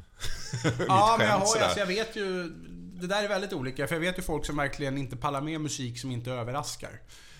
mitt 0.64 0.74
Ja, 0.88 1.16
men 1.28 1.40
jag, 1.40 1.46
har, 1.46 1.64
alltså, 1.64 1.80
jag 1.80 1.88
vet 1.88 2.16
ju... 2.16 2.50
Det 3.02 3.08
där 3.08 3.24
är 3.24 3.28
väldigt 3.28 3.54
olika, 3.54 3.88
för 3.88 3.96
jag 3.96 4.00
vet 4.00 4.18
ju 4.18 4.22
folk 4.22 4.46
som 4.46 4.58
verkligen 4.58 4.98
inte 4.98 5.16
pallar 5.18 5.42
med 5.42 5.62
musik 5.62 6.00
som 6.00 6.12
inte 6.12 6.32
överraskar. 6.32 7.00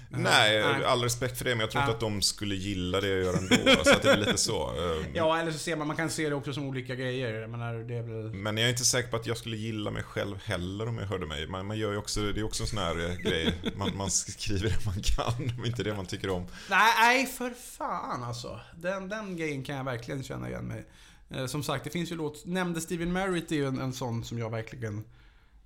Nej, 0.10 0.62
Nej. 0.62 0.86
all 0.86 1.04
respekt 1.04 1.38
för 1.38 1.46
det, 1.46 1.52
men 1.52 1.60
jag 1.60 1.72
tror 1.72 1.84
inte 1.84 1.94
att 1.94 2.00
de 2.00 2.22
skulle 2.22 2.56
gilla 2.56 3.02
det 3.02 3.08
jag 3.08 3.24
gör 3.24 3.38
ändå. 3.38 3.84
så 3.84 3.92
att 3.92 4.02
det 4.02 4.12
är 4.12 4.18
lite 4.18 4.38
så. 4.38 4.74
Eh, 4.78 5.06
Ja, 5.14 5.40
eller 5.40 5.52
så 5.52 5.58
ser 5.58 5.76
man, 5.76 5.88
man 5.88 5.96
kan 5.96 6.10
se 6.10 6.30
det 6.30 6.36
också 6.36 6.54
som 6.54 6.66
olika 6.66 6.96
grejer. 6.96 7.34
Jag 7.34 7.50
menar, 7.50 7.74
det 7.74 7.96
är 7.96 8.02
väl... 8.02 8.34
Men 8.34 8.58
jag 8.58 8.66
är 8.66 8.70
inte 8.70 8.86
säker 8.86 9.10
på 9.10 9.16
att 9.16 9.28
jag 9.28 9.38
skulle 9.38 9.58
gilla 9.58 9.92
mig 9.92 10.04
själv 10.04 10.38
heller 10.46 10.88
om 10.88 10.98
jag 10.98 11.06
hörde 11.06 11.26
mig. 11.26 11.48
Man, 11.48 11.66
man 11.66 11.78
gör 11.78 11.92
ju 11.92 11.98
också, 11.98 12.22
det 12.22 12.40
är 12.40 12.44
också 12.44 12.64
en 12.64 12.68
sån 12.68 12.80
här 12.80 13.10
eh, 13.10 13.16
grej. 13.16 13.54
Man, 13.76 13.98
man 13.98 14.12
skriver 14.12 14.70
det 14.70 14.86
man 14.86 15.02
kan, 15.02 15.56
men 15.58 15.66
inte 15.66 15.84
det 15.84 15.94
man 15.94 16.06
tycker 16.06 16.30
om. 16.30 16.48
Nej, 16.70 16.94
nej 17.00 17.26
för 17.26 17.50
fan 17.78 18.24
alltså. 18.24 18.60
Den, 18.76 19.10
den 19.10 19.38
grejen 19.38 19.64
kan 19.64 19.76
jag 19.76 19.84
verkligen 19.84 20.24
känna 20.24 20.50
igen 20.50 20.68
mig. 20.68 20.86
Eh, 21.30 21.46
som 21.46 21.64
sagt, 21.64 21.84
det 21.84 21.90
finns 21.90 22.12
ju 22.12 22.16
låt... 22.16 22.46
Nämnde 22.46 22.82
Steven 22.82 23.14
Merritt 23.14 23.52
är 23.52 23.56
ju 23.56 23.68
en, 23.68 23.80
en 23.80 23.94
sån 23.94 24.24
som 24.24 24.40
jag 24.40 24.50
verkligen... 24.50 25.04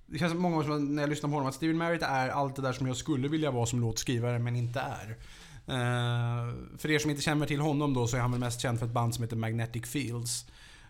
Det 0.06 0.18
känns 0.18 0.32
som 0.32 0.42
många 0.42 0.56
gånger 0.56 0.68
som 0.68 0.94
när 0.94 1.02
jag 1.02 1.10
lyssnar 1.10 1.30
på 1.30 1.34
honom 1.34 1.48
att 1.48 1.54
Steven 1.54 1.78
Merritt 1.78 2.02
är 2.02 2.28
allt 2.28 2.56
det 2.56 2.62
där 2.62 2.72
som 2.72 2.86
jag 2.86 2.96
skulle 2.96 3.28
vilja 3.28 3.50
vara 3.50 3.66
som 3.66 3.80
låtskrivare 3.80 4.38
men 4.38 4.56
inte 4.56 4.80
är. 4.80 5.16
Uh, 5.68 6.54
för 6.78 6.90
er 6.90 6.98
som 6.98 7.10
inte 7.10 7.22
känner 7.22 7.46
till 7.46 7.60
honom 7.60 7.94
då 7.94 8.06
så 8.06 8.16
är 8.16 8.20
han 8.20 8.30
väl 8.30 8.40
mest 8.40 8.60
känd 8.60 8.78
för 8.78 8.86
ett 8.86 8.92
band 8.92 9.14
som 9.14 9.24
heter 9.24 9.36
Magnetic 9.36 9.86
Fields. 9.86 10.46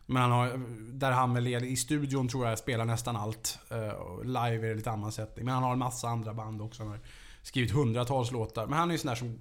Men 0.06 0.22
han 0.22 0.30
har, 0.30 0.60
där 0.92 1.10
han 1.12 1.34
väl 1.34 1.46
är, 1.46 1.64
i 1.64 1.76
studion 1.76 2.28
tror 2.28 2.46
jag 2.46 2.58
spelar 2.58 2.84
nästan 2.84 3.16
allt. 3.16 3.58
Uh, 3.72 4.24
live 4.24 4.66
är 4.66 4.68
det 4.68 4.74
lite 4.74 4.90
annan 4.90 5.12
sättning. 5.12 5.44
Men 5.44 5.54
han 5.54 5.62
har 5.62 5.72
en 5.72 5.78
massa 5.78 6.08
andra 6.08 6.34
band 6.34 6.62
också. 6.62 6.82
Han 6.82 6.90
har 6.90 7.00
skrivit 7.42 7.70
hundratals 7.70 8.32
låtar. 8.32 8.66
Men 8.66 8.78
han 8.78 8.88
är 8.88 8.92
ju 8.92 8.98
sån 8.98 9.08
där 9.08 9.14
som... 9.14 9.40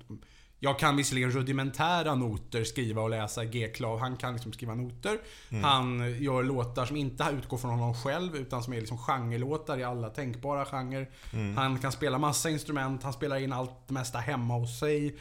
Jag 0.61 0.79
kan 0.79 0.95
visserligen 0.95 1.31
rudimentära 1.31 2.15
noter 2.15 2.63
skriva 2.63 3.01
och 3.01 3.09
läsa 3.09 3.45
G-klav. 3.45 3.99
Han 3.99 4.17
kan 4.17 4.33
liksom 4.33 4.53
skriva 4.53 4.75
noter. 4.75 5.19
Han 5.63 6.15
gör 6.23 6.43
låtar 6.43 6.85
som 6.85 6.95
inte 6.95 7.25
utgår 7.37 7.57
från 7.57 7.71
honom 7.71 7.93
själv 7.93 8.35
utan 8.35 8.63
som 8.63 8.73
är 8.73 8.79
liksom 8.79 8.97
genrelåtar 8.97 9.77
i 9.77 9.83
alla 9.83 10.09
tänkbara 10.09 10.65
genrer. 10.65 11.09
Han 11.55 11.79
kan 11.79 11.91
spela 11.91 12.17
massa 12.17 12.49
instrument. 12.49 13.03
Han 13.03 13.13
spelar 13.13 13.37
in 13.37 13.53
allt 13.53 13.87
det 13.87 13.93
mesta 13.93 14.19
hemma 14.19 14.53
hos 14.53 14.79
sig. 14.79 15.15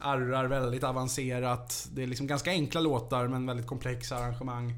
Arrar 0.00 0.44
väldigt 0.44 0.84
avancerat. 0.84 1.88
Det 1.92 2.02
är 2.02 2.06
liksom 2.06 2.26
ganska 2.26 2.50
enkla 2.50 2.80
låtar 2.80 3.28
men 3.28 3.46
väldigt 3.46 3.66
komplexa 3.66 4.16
arrangemang. 4.16 4.70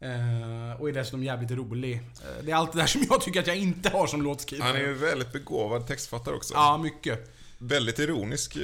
Eh, 0.00 0.80
och 0.80 0.88
är 0.88 0.92
dessutom 0.92 1.24
jävligt 1.24 1.50
rolig. 1.50 1.94
Eh, 1.94 2.44
det 2.44 2.50
är 2.50 2.56
allt 2.56 2.72
det 2.72 2.78
där 2.78 2.86
som 2.86 3.02
jag 3.10 3.20
tycker 3.20 3.40
att 3.40 3.46
jag 3.46 3.56
inte 3.56 3.90
har 3.90 4.06
som 4.06 4.22
låtskrivare. 4.22 4.66
Han 4.66 4.76
är 4.76 4.80
ju 4.80 4.94
väldigt 4.94 5.32
begåvad 5.32 5.86
textfattare 5.86 6.34
också. 6.34 6.54
Ja, 6.54 6.78
mycket. 6.78 7.35
Väldigt 7.58 7.98
ironisk 7.98 8.56
eh, 8.56 8.62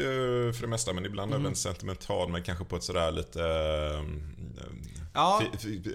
för 0.52 0.60
det 0.60 0.66
mesta, 0.66 0.92
men 0.92 1.04
ibland 1.06 1.34
även 1.34 1.56
sentimental, 1.56 2.28
men 2.28 2.42
kanske 2.42 2.64
på 2.64 2.76
ett 2.76 2.82
sådär 2.84 3.12
lite... 3.12 3.42
eh, 3.42 4.04
Ja. 5.14 5.42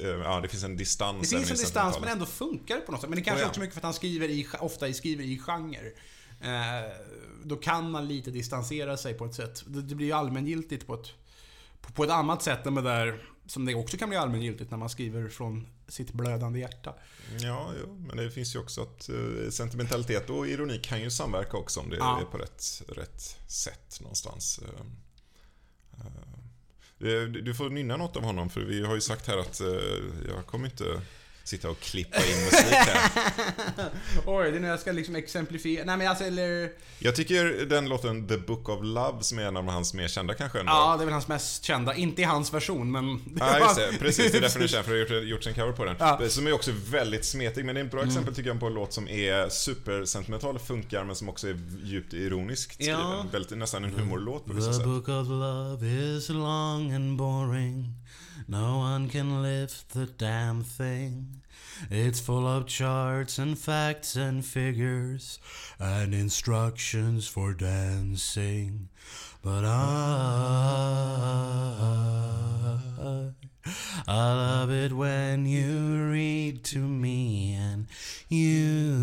eh, 0.01 0.07
ja, 0.07 0.39
det 0.41 0.47
finns 0.47 0.63
en 0.63 0.77
distans. 0.77 1.29
Det 1.29 1.36
finns 1.38 1.51
en 1.51 1.57
distans 1.57 1.99
men 1.99 2.10
ändå 2.10 2.25
funkar 2.25 2.75
det 2.75 2.81
på 2.81 2.91
något 2.91 3.01
sätt. 3.01 3.10
Men 3.10 3.17
det 3.19 3.23
kanske 3.23 3.41
Oh, 3.41 3.45
ja. 3.45 3.49
också 3.49 3.60
mycket 3.60 3.73
för 3.73 3.79
att 3.79 3.83
han 3.83 3.93
skriver 3.93 4.29
i, 4.29 4.47
ofta 4.60 4.93
skriver 4.93 5.23
i 5.23 5.39
genre. 5.39 5.91
Eh, 6.41 6.91
då 7.43 7.55
kan 7.55 7.91
man 7.91 8.07
lite 8.07 8.31
distansera 8.31 8.97
sig 8.97 9.13
på 9.13 9.25
ett 9.25 9.36
sätt. 9.36 9.63
Det, 9.67 9.81
det 9.81 9.95
blir 9.95 10.07
ju 10.07 10.13
allmängiltigt 10.13 10.88
på 10.88 10.93
ett, 10.93 11.07
på, 11.81 11.91
på 11.91 12.03
ett 12.03 12.10
annat 12.10 12.43
sätt 12.43 12.65
än 12.65 12.75
det 12.75 12.81
där 12.81 13.23
som 13.47 13.65
det 13.65 13.75
också 13.75 13.97
kan 13.97 14.10
bli 14.10 14.17
allmängiltigt 14.17 14.71
när 14.71 14.77
man 14.77 14.89
skriver 14.89 15.29
från 15.29 15.67
sitt 15.88 16.12
blödande 16.13 16.60
hjärta. 16.60 16.93
Ja, 17.39 17.71
jo, 17.81 17.95
men 18.07 18.17
det 18.17 18.31
finns 18.31 18.55
ju 18.55 18.60
också 18.60 18.81
att 18.81 19.10
eh, 19.10 19.49
sentimentalitet 19.49 20.29
och 20.29 20.47
ironi 20.47 20.79
kan 20.83 21.01
ju 21.01 21.10
samverka 21.12 21.57
också 21.57 21.79
om 21.79 21.89
det 21.89 21.97
Ja. 21.97 22.19
är 22.21 22.25
på 22.25 22.38
rätt, 22.38 22.81
rätt 22.88 23.21
sätt 23.47 23.97
någonstans. 24.01 24.60
Eh, 24.60 24.81
eh, 27.07 27.23
Du 27.23 27.53
får 27.53 27.69
nynna 27.69 27.97
något 27.97 28.17
av 28.17 28.23
honom, 28.23 28.49
för 28.49 28.62
vi 28.62 28.86
har 28.86 28.95
ju 28.95 29.01
sagt 29.01 29.27
här 29.27 29.38
att 29.38 29.62
jag 30.27 30.45
kommer 30.45 30.65
inte 30.65 31.01
sitta 31.47 31.69
och 31.69 31.79
klippa 31.79 32.17
in 32.17 32.43
musik 32.45 32.73
här. 32.73 33.12
Oj, 34.25 34.51
det 34.51 34.57
är 34.57 34.60
nu 34.60 34.67
jag 34.67 34.79
ska 34.79 34.91
liksom 34.91 35.15
exemplifiera. 35.15 35.86
Nej 35.86 35.97
men 35.97 36.07
alltså, 36.07 36.23
eller... 36.23 36.71
Jag 36.99 37.15
tycker 37.15 37.65
den 37.65 37.89
låten 37.89 38.27
The 38.27 38.38
Book 38.38 38.69
of 38.69 38.79
Love, 38.83 39.23
som 39.23 39.39
är 39.39 39.43
en 39.43 39.57
av 39.57 39.69
hans 39.69 39.93
mer 39.93 40.07
kända 40.07 40.33
kanske 40.33 40.60
ändå. 40.60 40.71
Ja, 40.71 40.95
det 40.97 41.03
är 41.03 41.05
väl 41.05 41.13
hans 41.13 41.27
mest 41.27 41.63
kända. 41.63 41.95
Inte 41.95 42.21
i 42.21 42.25
hans 42.25 42.53
version, 42.53 42.91
men... 42.91 43.21
Ja, 43.39 43.60
just 43.60 43.75
det. 43.75 43.97
Precis. 43.99 44.31
Det 44.31 44.38
är 44.38 44.41
därför 44.41 44.60
den 44.60 44.63
är 44.63 44.67
känd, 44.67 44.86
för 44.86 44.93
det 44.93 45.10
har 45.10 45.15
gjort- 45.15 45.27
gjorts 45.27 45.47
en 45.47 45.53
cover 45.53 45.71
på 45.71 45.86
den. 45.86 45.95
Ja. 45.99 46.17
Mm. 46.17 46.29
Som 46.29 46.47
är 46.47 46.51
också 46.53 46.71
väldigt 46.89 47.25
smetig, 47.25 47.65
men 47.65 47.75
det 47.75 47.81
är 47.81 47.86
ett 47.86 47.91
bra 47.91 48.03
exempel 48.03 48.36
tycker 48.36 48.49
jag 48.49 48.60
på 48.60 48.65
en 48.67 48.73
låt 48.73 48.93
som 48.93 49.07
är 49.07 49.49
supersentimental 49.49 50.55
och 50.55 50.62
funkar, 50.62 51.03
men 51.03 51.15
som 51.15 51.29
också 51.29 51.47
är 51.47 51.60
djupt 51.83 52.13
ironiskt 52.13 52.73
skriven. 52.73 52.99
Ja. 52.99 53.25
Väldigt, 53.31 53.57
nästan 53.57 53.83
en 53.83 53.91
humorlåt 53.93 54.45
på 54.45 54.53
vissa 54.53 54.67
The 54.67 54.73
sätt. 54.73 54.83
book 54.86 55.07
of 55.07 55.27
love 55.27 55.88
is 55.88 56.29
long 56.29 56.91
and 56.91 57.17
boring. 57.17 57.93
No 58.49 58.77
one 58.77 59.10
can 59.10 59.41
lift 59.41 59.89
the 59.89 60.05
damn 60.05 60.63
thing. 60.63 61.41
It's 61.91 62.21
full 62.21 62.47
of 62.47 62.65
charts 62.65 63.38
and 63.38 63.60
facts 63.60 64.15
and 64.15 64.45
figures 64.45 65.38
and 65.79 66.13
instructions 66.13 67.27
for 67.27 67.53
dancing. 67.53 68.88
But 69.43 69.65
I, 69.65 69.73
I 74.07 74.33
love 74.33 74.71
it 74.71 74.93
when 74.93 75.45
you 75.45 76.10
read 76.10 76.63
to 76.65 76.79
me 76.79 77.53
and 77.53 77.88
you, 78.29 78.93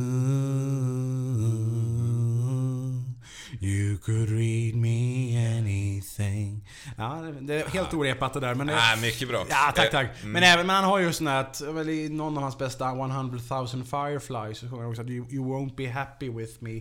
you 3.61 3.99
could 3.99 4.29
read 4.31 4.75
me 4.75 5.37
anything. 5.59 6.69
Ja, 6.99 7.23
det 7.40 7.55
är 7.62 7.69
helt 7.69 7.95
orepat 7.95 8.33
det 8.35 8.40
där, 8.40 8.55
men... 8.55 8.67
det- 8.67 8.77
Ah, 8.77 8.97
mycket 9.01 9.29
bra. 9.29 9.45
Ja, 9.51 9.73
tack, 9.75 9.90
tack. 9.90 10.07
Men 10.25 10.43
även, 10.43 10.67
men 10.67 10.77
han 10.77 10.85
har 10.85 10.99
ju 10.99 11.12
sån 11.12 11.27
här 11.27 11.40
att, 11.40 11.61
väl 11.61 11.88
i 11.88 12.09
någon 12.09 12.37
av 12.37 12.43
hans 12.43 12.59
bästa 12.59 12.88
100 12.88 13.38
000 13.51 13.67
Fireflies 13.69 14.59
så 14.59 14.69
sjunger 14.69 14.83
han 14.83 14.90
också 14.90 15.03
att 15.03 15.09
you, 15.11 15.27
you 15.31 15.45
won't 15.45 15.75
be 15.77 15.88
happy 15.90 16.29
with 16.31 16.53
me. 16.61 16.81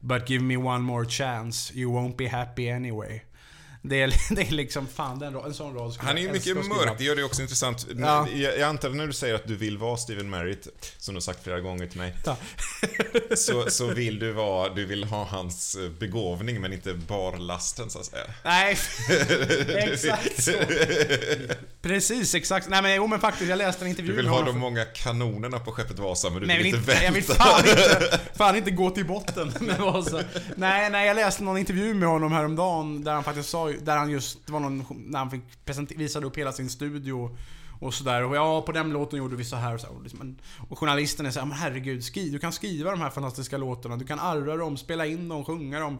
But 0.00 0.30
give 0.30 0.44
me 0.44 0.56
one 0.56 0.78
more 0.78 1.06
chance. 1.08 1.74
You 1.78 1.92
won't 1.92 2.16
be 2.16 2.28
happy 2.28 2.70
anyway. 2.70 3.20
Det 3.82 4.02
är, 4.02 4.14
det 4.34 4.42
är 4.42 4.50
liksom, 4.50 4.86
fan 4.86 5.18
den, 5.18 5.36
en 5.36 5.54
sån 5.54 5.74
rad 5.74 5.96
Han 5.98 6.18
är 6.18 6.22
ju 6.22 6.32
mycket 6.32 6.56
mörk, 6.56 6.98
det 6.98 7.04
gör 7.04 7.16
det 7.16 7.22
också 7.24 7.42
intressant. 7.42 7.86
Ja. 7.98 8.28
Jag, 8.28 8.62
antar 8.62 8.90
när 8.90 9.06
du 9.06 9.12
säger 9.12 9.34
att 9.34 9.46
du 9.46 9.56
vill 9.56 9.78
vara 9.78 9.96
Steven 9.96 10.30
Merritt, 10.30 10.68
som 10.98 11.14
du 11.14 11.16
har 11.16 11.20
sagt 11.20 11.44
flera 11.44 11.60
gånger 11.60 11.86
till 11.86 11.98
mig, 11.98 12.16
Ja. 12.24 12.36
så, 13.36 13.70
så 13.70 13.86
vill 13.86 14.18
du 14.18 14.32
vara, 14.32 14.74
du 14.74 14.86
vill 14.86 15.04
ha 15.04 15.24
hans 15.24 15.74
eh, 15.74 15.88
begåvning 15.90 16.60
men 16.60 16.72
inte 16.72 16.94
barlasten 16.94 17.90
så 17.90 17.98
att 17.98 18.04
säga. 18.04 18.24
Nej, 18.44 18.76
exakt 19.76 20.42
så. 20.42 20.52
Precis, 21.82 22.34
exakt. 22.34 22.68
Nej 22.68 22.82
men 22.82 22.94
jo 22.94 23.06
men 23.06 23.20
faktiskt, 23.20 23.50
jag 23.50 23.56
läste 23.56 23.84
en 23.84 23.88
intervju 23.88 24.10
Du 24.10 24.16
vill 24.16 24.28
ha 24.28 24.42
de 24.42 24.58
många 24.58 24.84
kanonerna 24.84 25.58
på 25.58 25.72
skeppet 25.72 25.98
Vasa 25.98 26.30
men 26.30 26.40
du 26.40 26.46
Nej, 26.46 26.56
vill 26.58 26.66
inte 26.66 26.78
inte, 26.78 27.04
jag 27.04 27.12
vill 27.12 27.22
vänta. 27.22 27.44
fan 27.44 27.60
inte, 27.68 28.20
fan 28.34 28.56
inte 28.56 28.70
gå 28.70 28.90
till 28.90 29.06
botten 29.06 29.52
med 29.60 29.78
Vasa. 29.78 30.22
Nej, 30.56 30.90
nej, 30.90 31.06
jag 31.06 31.14
läste 31.14 31.42
någon 31.42 31.58
intervju 31.58 31.94
med 31.94 32.08
honom 32.08 32.32
häromdagen 32.32 33.04
där 33.04 33.12
han 33.12 33.24
faktiskt 33.24 33.48
sa, 33.48 33.69
där 33.72 33.96
han 33.96 34.10
just, 34.10 34.46
det 34.46 34.52
var 34.52 34.60
någon, 34.60 34.84
när 34.90 35.18
han 35.18 35.30
fick 35.30 35.64
presentera, 35.64 35.98
visade 35.98 36.26
upp 36.26 36.38
hela 36.38 36.52
sin 36.52 36.70
studio 36.70 37.36
och 37.80 37.94
sådär. 37.94 38.24
Och 38.24 38.36
ja, 38.36 38.62
på 38.62 38.72
den 38.72 38.90
låten 38.90 39.18
gjorde 39.18 39.36
vi 39.36 39.44
så 39.44 39.56
här 39.56 39.74
och 39.74 39.80
så 39.80 39.86
här. 39.86 39.96
Och, 39.96 40.02
liksom, 40.02 40.36
och 40.68 40.78
journalisten 40.78 41.26
är 41.26 41.30
såhär, 41.30 41.46
men 41.46 41.58
herregud, 41.58 42.04
skri, 42.04 42.30
du 42.30 42.38
kan 42.38 42.52
skriva 42.52 42.90
de 42.90 43.00
här 43.00 43.10
fantastiska 43.10 43.56
låtarna, 43.56 43.96
du 43.96 44.04
kan 44.04 44.20
arra 44.20 44.56
dem, 44.56 44.76
spela 44.76 45.06
in 45.06 45.28
dem, 45.28 45.44
sjunga 45.44 45.80
dem. 45.80 45.98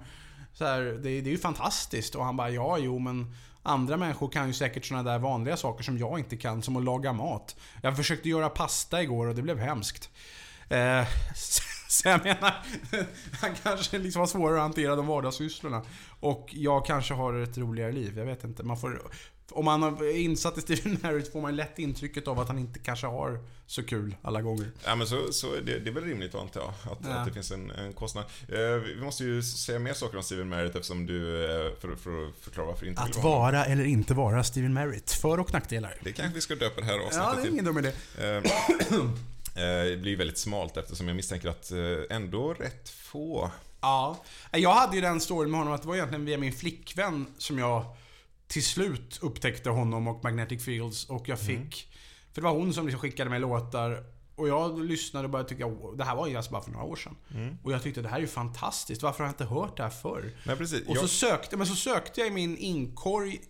Så 0.52 0.64
här, 0.64 0.80
det, 0.80 1.20
det 1.20 1.30
är 1.30 1.33
ju 1.33 1.38
fantastiskt. 1.38 2.14
Och 2.14 2.24
han 2.24 2.37
bara, 2.37 2.50
ja, 2.50 2.78
jo, 2.78 2.98
men 2.98 3.35
andra 3.62 3.96
människor 3.96 4.28
kan 4.28 4.46
ju 4.46 4.52
säkert 4.52 4.85
sådana 4.85 5.11
där 5.11 5.18
vanliga 5.18 5.56
saker 5.56 5.85
som 5.85 5.98
jag 5.98 6.18
inte 6.18 6.37
kan, 6.37 6.62
som 6.62 6.76
att 6.76 6.85
laga 6.85 7.12
mat. 7.12 7.56
Jag 7.83 7.96
försökte 7.96 8.28
göra 8.28 8.48
pasta 8.48 9.02
igår 9.02 9.26
och 9.26 9.35
det 9.35 9.42
blev 9.42 9.59
hemskt. 9.59 10.11
Eh, 10.68 11.06
så 11.92 12.09
jag 12.09 12.24
menar, 12.24 12.55
han 13.40 13.50
kanske 13.62 13.98
liksom 13.98 14.20
har 14.20 14.26
svårare 14.26 14.57
att 14.57 14.62
hantera 14.62 14.96
de 14.96 15.07
vardagssysslorna. 15.07 15.82
Och 16.20 16.49
jag 16.53 16.86
kanske 16.86 17.14
har 17.14 17.34
ett 17.41 17.59
roligare 17.59 17.93
liv, 17.93 18.18
jag 18.18 18.26
vet 18.26 18.45
inte. 18.45 18.62
Man 18.62 18.76
får, 18.80 19.03
om 19.51 19.64
man 19.64 19.82
är 19.82 20.16
insatt 20.18 20.59
i 20.59 20.61
Steven 20.61 20.99
Merritt 21.03 21.32
får 21.32 21.41
man 21.41 21.57
lätt 21.57 21.78
intrycket 21.78 22.28
av 22.28 22.38
att 22.41 22.49
han 22.49 22.59
inte 22.59 22.78
kanske 22.78 23.07
har 23.07 23.38
så 23.66 23.82
kul 23.82 24.16
alla 24.22 24.43
gånger. 24.43 24.70
Ja 24.84 24.95
men 24.95 25.07
så, 25.07 25.32
så 25.32 25.47
det, 25.66 25.78
det 25.78 25.91
är 25.91 25.95
väl 25.95 26.05
rimligt 26.05 26.34
antar 26.34 26.61
jag, 26.61 26.93
att, 26.93 26.99
Ja. 27.03 27.11
att 27.14 27.26
det 27.26 27.32
finns 27.32 27.51
en, 27.51 27.70
en 27.70 27.93
kostnad. 27.93 28.24
Eh, 28.49 28.59
vi 28.59 28.97
måste 29.01 29.24
ju 29.24 29.43
säga 29.43 29.78
mer 29.78 29.93
saker 29.95 30.16
om 30.16 30.22
Steven 30.22 30.49
Merritt 30.49 30.74
eftersom 30.74 31.07
du, 31.07 31.45
eh, 31.45 31.51
för, 31.80 31.97
för 31.97 32.28
att 32.28 32.34
förklara 32.41 32.66
varför 32.66 32.86
inte 32.86 33.03
Att 33.03 33.16
vara 33.24 33.64
eller 33.64 33.84
inte 33.84 34.14
vara 34.14 34.45
Steven 34.45 34.72
Merritt. 34.74 35.12
För 35.12 35.41
och 35.41 35.53
nackdelar. 35.53 35.95
Det 36.01 36.12
kanske 36.12 36.34
vi 36.34 36.41
ska 36.41 36.55
döpa 36.55 36.80
det 36.80 36.86
här 36.86 36.95
avsnittet 36.99 37.16
Ja, 37.18 37.32
det 37.34 37.41
är 37.41 37.43
till. 37.43 37.53
ingen 37.53 37.64
dum 37.64 37.78
idé. 37.78 37.93
Eh, 38.18 38.43
Det 39.55 40.01
blir 40.01 40.16
väldigt 40.16 40.38
smalt 40.38 40.76
eftersom 40.76 41.07
jag 41.09 41.16
misstänker 41.16 41.48
att 41.48 41.70
eh, 41.72 42.16
ändå 42.16 42.55
rätt 42.55 42.88
få 42.88 43.51
Ja. 43.80 44.24
Jag 44.53 44.72
hade 44.74 44.96
ju 44.96 45.03
den 45.03 45.20
storyn 45.20 45.51
med 45.51 45.61
honom 45.61 45.74
att 45.74 45.82
det 45.82 45.88
var 45.88 45.94
egentligen 45.94 46.24
via 46.24 46.38
min 46.38 46.53
flickvän 46.53 47.26
som 47.38 47.59
jag 47.59 47.84
till 48.46 48.64
slut 48.64 49.18
upptäckte 49.22 49.70
honom 49.70 50.09
och 50.09 50.24
Magnetic 50.24 50.64
Fields 50.64 51.05
och 51.09 51.28
jag 51.28 51.40
fick... 51.40 51.88
För 52.32 52.40
det 52.40 52.44
var 52.44 52.53
hon 52.55 52.74
som 52.74 52.86
liksom 52.86 53.01
skickade 53.01 53.30
mig 53.30 53.40
låtar 53.40 54.05
och 54.36 54.48
jag 54.48 54.84
lyssnade 54.84 55.24
och 55.24 55.30
började 55.30 55.48
tycka, 55.48 55.66
"Åh, 55.66 55.96
det 55.96 56.05
här 56.05 56.16
var 56.16 56.26
ju 56.28 56.36
alltså 56.36 56.51
bara 56.53 56.62
för 56.62 56.70
några 56.70 56.84
år 56.84 56.96
sedan. 56.96 57.16
Och 57.64 57.72
jag 57.72 57.82
tyckte 57.82 58.03
det 58.03 58.09
här 58.09 58.16
är 58.16 58.20
ju 58.20 58.26
fantastiskt, 58.26 59.03
varför 59.03 59.18
har 59.18 59.26
jag 59.28 59.32
inte 59.32 59.44
hört 59.44 59.76
det 59.76 59.82
här 59.82 59.90
förr? 59.90 60.32
Nej 60.44 60.57
precis. 60.57 60.88
Och 60.88 60.96
så 60.96 61.03
Jag, 61.03 61.11
sökte, 61.11 61.57
men 61.57 61.66
så 61.66 61.76
sökte 61.76 62.20
jag 62.20 62.28
i 62.28 62.30
min 62.32 62.57
inkorg 62.57 63.34
eh, 63.34 63.40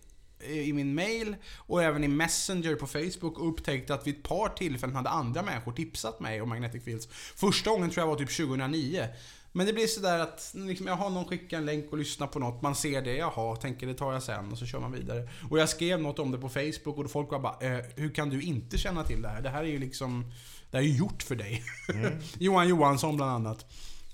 i 0.43 0.73
min 0.73 0.95
mail 0.95 1.35
och 1.57 1.83
även 1.83 2.03
i 2.03 2.07
Messenger 2.07 2.75
på 2.75 2.87
Facebook 2.87 3.39
och 3.39 3.49
upptäckte 3.49 3.93
att 3.93 4.07
vid 4.07 4.15
ett 4.15 4.23
par 4.23 4.49
tillfällen 4.49 4.95
hade 4.95 5.09
andra 5.09 5.41
människor 5.41 5.71
tipsat 5.71 6.19
mig 6.19 6.41
om 6.41 6.49
Magnetic 6.49 6.83
Fields. 6.83 7.07
Första 7.35 7.69
gången 7.69 7.89
tror 7.89 8.01
jag 8.01 8.07
var 8.07 8.15
typ 8.25 8.37
2009. 8.37 9.07
Men 9.53 9.65
det 9.65 9.73
blir 9.73 9.87
sådär 9.87 10.19
att 10.19 10.51
liksom, 10.55 10.87
jag 10.87 10.95
har 10.95 11.09
någon 11.09 11.25
skickat 11.25 11.57
en 11.57 11.65
länk 11.65 11.91
och 11.91 11.97
lyssnar 11.97 12.27
på 12.27 12.39
något, 12.39 12.61
man 12.61 12.75
ser 12.75 13.01
det, 13.01 13.15
jaha, 13.15 13.55
tänker 13.55 13.87
det 13.87 13.93
tar 13.93 14.13
jag 14.13 14.23
sen 14.23 14.51
och 14.51 14.57
så 14.57 14.65
kör 14.65 14.79
man 14.79 14.91
vidare. 14.91 15.29
Och 15.49 15.59
jag 15.59 15.69
skrev 15.69 16.01
något 16.01 16.19
om 16.19 16.31
det 16.31 16.37
på 16.37 16.49
Facebook 16.49 16.97
och 16.97 17.11
folk 17.11 17.31
var 17.31 17.39
bara, 17.39 17.57
eh, 17.59 17.85
hur 17.95 18.09
kan 18.09 18.29
du 18.29 18.41
inte 18.41 18.77
känna 18.77 19.03
till 19.03 19.21
det 19.21 19.29
här? 19.29 19.41
Det 19.41 19.49
här 19.49 19.63
är 19.63 19.67
ju 19.67 19.79
liksom, 19.79 20.31
det 20.71 20.77
här 20.77 20.83
är 20.83 20.87
ju 20.87 20.97
gjort 20.97 21.23
för 21.23 21.35
dig. 21.35 21.63
Johan 22.39 22.67
Johansson 22.67 23.15
bland 23.15 23.31
annat. 23.31 23.65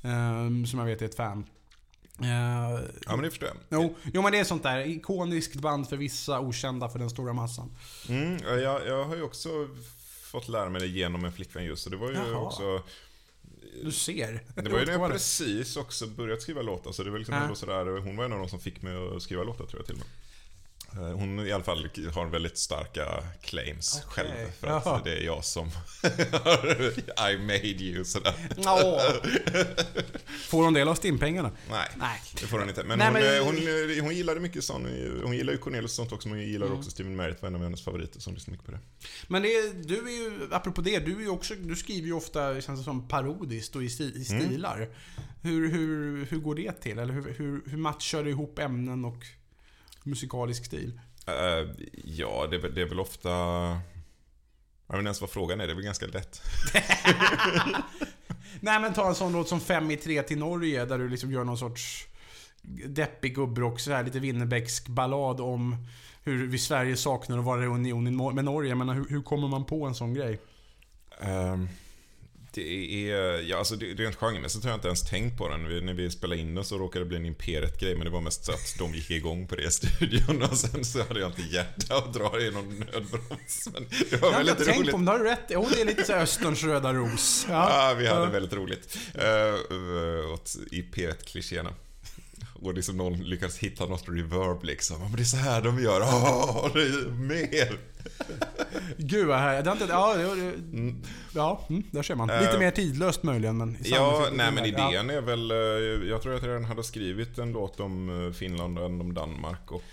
eh, 0.04 0.66
som 0.66 0.80
jag 0.80 0.86
vet 0.86 1.02
är 1.02 1.06
ett 1.06 1.16
fan. 1.16 1.46
Eh, 2.22 2.80
ja 3.06 3.16
men 3.16 3.22
det 3.22 3.30
förstår 3.30 3.50
jag. 3.50 3.58
Jo, 3.70 3.96
jo 4.14 4.22
men 4.22 4.32
det 4.32 4.40
är 4.40 4.44
sånt 4.44 4.64
där. 4.64 4.88
Ikoniskt 4.88 5.56
band 5.56 5.90
för 5.90 5.98
vissa, 5.98 6.40
okända 6.40 6.90
för 6.90 7.00
den 7.00 7.10
stora 7.10 7.34
massan. 7.34 7.72
Mm, 8.10 8.38
ja, 8.44 8.56
jag, 8.56 8.88
jag 8.88 9.06
har 9.06 9.16
ju 9.16 9.22
också 9.22 9.50
fått 10.22 10.48
lära 10.48 10.70
mig 10.70 10.82
det 10.82 10.88
genom 10.88 11.26
en 11.26 11.32
flickvän 11.32 11.66
just, 11.66 11.86
och 11.86 11.92
det 11.92 11.98
var 11.98 12.10
ju 12.10 12.16
Jaha. 12.16 12.38
också... 12.38 12.84
Du 13.84 13.92
ser. 13.92 14.44
Det 14.56 14.70
var 14.70 14.80
ju 14.80 14.86
när 14.86 14.94
jag 14.94 15.12
precis 15.12 15.78
också 15.78 16.08
börjat 16.08 16.42
skriva 16.42 16.62
låtar, 16.62 16.92
så 16.92 17.04
det 17.04 17.12
var 17.12 17.18
liksom 17.18 17.36
ändå 17.36 17.56
sådär, 17.56 18.00
hon 18.00 18.18
var 18.18 18.26
en 18.26 18.34
av 18.34 18.40
de 18.40 18.50
som 18.50 18.60
fick 18.60 18.82
mig 18.82 19.16
att 19.16 19.22
skriva 19.22 19.44
låtar 19.44 19.66
tror 19.66 19.80
jag 19.80 19.86
till 19.86 19.96
och 19.96 20.00
med. 20.00 20.08
Eh, 20.94 21.00
Hon 21.18 21.48
i 21.48 21.52
alla 21.52 21.64
fall 21.64 21.90
har 22.14 22.26
väldigt 22.26 22.58
starka 22.58 23.24
claims 23.42 24.02
Okej. 24.08 24.26
själv, 24.26 24.52
för 24.60 24.68
Jaha. 24.68 24.96
att 24.96 25.04
det 25.04 25.12
är 25.18 25.24
jag 25.26 25.46
som 25.46 25.68
I 27.32 27.38
made 27.38 27.68
you, 27.84 28.06
sådär. 28.06 28.34
Åh. 28.58 29.02
Får 30.48 30.64
hon 30.64 30.74
del 30.74 30.88
av 30.88 30.96
stimpengarna? 30.96 31.52
Nej. 31.70 31.88
Nej. 31.98 32.22
Det 32.42 32.48
får 32.48 32.60
hon 32.60 32.70
inte. 32.70 32.84
Men, 32.84 33.00
Nej, 33.00 33.08
hon, 33.08 33.16
men- 33.22 33.38
eh, 33.38 33.46
Hon, 33.46 33.98
eh, 33.98 34.04
hon 34.04 34.16
gillade 34.16 34.40
mycket 34.40 34.64
sån, 34.64 34.86
hon 35.24 35.36
gillar 35.38 35.54
ju 35.54 35.60
Cornelis 35.60 35.86
och 35.92 35.96
sånt 35.96 36.12
också, 36.12 36.30
men 36.30 36.38
hon 36.38 36.48
gillar 36.48 36.66
Mm. 36.68 36.78
också 36.80 36.92
Steven 36.92 37.16
Merritt, 37.16 37.42
var 37.42 37.50
en 37.50 37.56
av 37.56 37.64
hennes 37.64 37.84
favoriter 37.84 38.20
som 38.20 38.34
lyssnar 38.34 38.52
mycket 38.52 38.66
på 38.66 38.72
det. 38.72 38.80
Men 39.28 39.42
det, 39.42 39.48
är- 39.48 39.74
du 39.84 39.96
är 39.98 40.12
ju, 40.24 40.50
apropå 40.52 40.82
det, 40.82 41.00
du 41.00 41.24
är 41.26 41.30
också, 41.32 41.56
du 41.56 41.76
skriver 41.76 42.08
ju 42.08 42.14
ofta, 42.14 42.62
känns 42.62 42.80
det 42.80 42.84
som, 42.84 43.08
parodiskt 43.08 43.76
och 43.76 43.84
i, 43.84 43.90
sti, 43.90 44.04
i 44.04 44.26
Mm. 44.30 44.46
stilar. 44.46 44.90
Hur, 45.42 45.72
hur, 45.72 46.26
hur 46.26 46.38
går 46.40 46.56
det 46.56 46.72
till? 46.72 47.00
Eller 47.00 47.14
hur, 47.14 47.34
hur, 47.38 47.62
hur 47.70 47.78
matchar 47.78 48.24
du 48.24 48.30
ihop 48.30 48.60
ämnen 48.60 49.06
och 49.06 49.24
musikalisk 50.08 50.66
stil? 50.66 51.00
Eh, 51.28 51.70
ja, 52.04 52.48
det, 52.50 52.56
är 52.56 52.60
väl- 52.62 52.76
det 52.76 52.82
är 52.82 52.86
väl 52.86 53.00
ofta... 53.00 53.30
Jag 54.90 54.96
vet 54.96 55.00
inte 55.00 55.08
ens 55.08 55.22
vad 55.22 55.30
frågan 55.30 55.62
är, 55.62 55.68
det 55.68 55.74
är 55.74 55.76
väl 55.76 55.84
ganska 55.84 56.06
lätt. 56.06 56.42
Nej 58.60 58.80
men 58.80 58.94
ta 58.94 59.08
en 59.08 59.16
sån 59.16 59.32
låt 59.34 59.48
som 59.50 59.60
Fem 59.60 59.92
i 59.92 59.98
tre 59.98 60.24
till 60.24 60.38
Norge, 60.38 60.86
där 60.86 60.98
du 61.00 61.10
liksom 61.10 61.32
gör 61.32 61.44
någon 61.44 61.58
sorts 61.58 62.08
deppig 62.86 63.36
gubbrock, 63.36 63.80
så 63.80 63.92
här 63.92 64.04
lite 64.04 64.20
Winnerbäcksk 64.20 64.88
ballad 64.88 65.42
om 65.42 65.76
hur 66.24 66.48
vi 66.48 66.58
Sverige 66.58 66.98
saknar 66.98 67.38
att 67.40 67.46
vara 67.46 67.64
i 67.64 67.68
union 67.68 68.36
med 68.36 68.46
Norge. 68.46 68.76
Menar, 68.76 68.94
hur, 68.94 69.06
hur 69.10 69.22
kommer 69.22 69.48
man 69.48 69.66
på 69.66 69.86
en 69.86 69.96
sån 69.96 70.14
grej? 70.14 70.40
Ehm, 71.22 71.68
det 72.62 73.12
är, 73.12 73.42
ja 73.42 73.58
alltså 73.58 73.76
det, 73.76 73.86
rent 73.86 74.16
genremässigt 74.16 74.64
har 74.64 74.72
jag 74.72 74.78
inte 74.78 74.88
ens 74.88 75.04
tänkt 75.10 75.38
på 75.38 75.50
den. 75.50 75.68
Vi, 75.68 75.82
när 75.82 75.94
vi 75.94 76.10
spelade 76.12 76.42
in 76.42 76.56
den 76.56 76.64
så 76.64 76.78
råkade 76.78 77.06
det 77.06 77.10
bli 77.10 77.18
en 77.18 77.26
Imperiet-grej, 77.26 77.96
men 77.96 78.06
det 78.06 78.12
var 78.12 78.22
mest 78.22 78.46
så 78.46 78.52
att 78.52 78.76
de 78.80 78.94
gick 78.94 79.12
igång 79.12 79.48
på 79.48 79.56
det 79.56 79.64
i 79.64 79.72
studion 79.72 80.44
och 80.44 80.58
sen 80.58 80.86
så 80.86 81.04
hade 81.08 81.20
jag 81.20 81.30
inte 81.30 81.42
hjärta 81.42 81.96
att 81.98 82.14
dra 82.14 82.42
i 82.42 82.52
någon 82.52 82.80
nödbroms. 82.80 83.70
Men 83.74 83.88
det 84.10 84.22
var 84.22 84.32
Jag 84.32 84.38
väldigt 84.38 84.54
inte 84.60 84.66
tänkt 84.66 84.80
roligt. 84.80 84.92
på, 84.92 84.98
men 84.98 85.06
du 85.06 85.12
har 85.12 85.20
rätt. 85.20 85.46
Jo, 85.50 85.68
det 85.76 85.82
är 85.82 85.86
lite 85.86 86.04
så 86.04 86.14
Österns 86.14 86.64
röda 86.64 86.94
ros. 86.94 87.46
Ja, 87.50 87.96
vi 87.98 88.08
hade 88.08 88.26
Ja. 88.26 88.30
väldigt 88.32 88.54
roligt. 88.54 88.98
Uh, 89.16 90.34
åt 90.34 90.56
IP1-klichéerna. 90.72 91.74
Och 92.62 92.74
liksom 92.74 92.98
någon 92.98 93.18
lyckades 93.24 93.58
hitta 93.58 93.86
något 93.86 94.04
reverb 94.08 94.64
liksom. 94.64 94.98
Ja, 95.02 95.08
Men 95.08 95.16
det 95.18 95.22
är 95.22 95.26
så 95.26 95.38
här 95.38 95.62
de 95.62 95.84
gör. 95.84 96.02
Åh, 96.02 96.70
det 96.74 96.82
är 96.82 97.10
mer. 97.10 97.78
Gud 98.98 99.28
vad 99.28 99.40
härligt. 99.40 99.80
Det 99.80 99.86
Ja, 99.90 100.16
det, 100.16 100.24
det, 100.36 100.94
ja 101.34 101.66
mm, 101.70 101.84
där 101.92 102.04
ser 102.04 102.16
man. 102.16 102.28
Lite 102.28 102.52
Eh, 102.54 102.60
mer 102.60 102.72
tidlöst 102.72 103.24
möjligen, 103.24 103.58
men... 103.58 103.78
Ja, 103.84 104.28
nej 104.34 104.52
men 104.52 104.72
Ja. 104.72 104.90
idén 104.90 105.10
är 105.10 105.22
väl... 105.22 105.52
eh, 105.52 105.58
Jag 106.10 106.22
tror 106.22 106.36
att 106.36 106.42
jag 106.42 106.50
redan 106.50 106.66
hade 106.66 106.84
skrivit 106.84 107.38
en 107.38 107.52
låt 107.52 107.80
om 107.80 108.26
eh, 108.28 108.34
Finland 108.34 108.80
och 108.80 108.86
en 108.86 109.02
om 109.02 109.14
Danmark 109.14 109.72
och... 109.72 109.84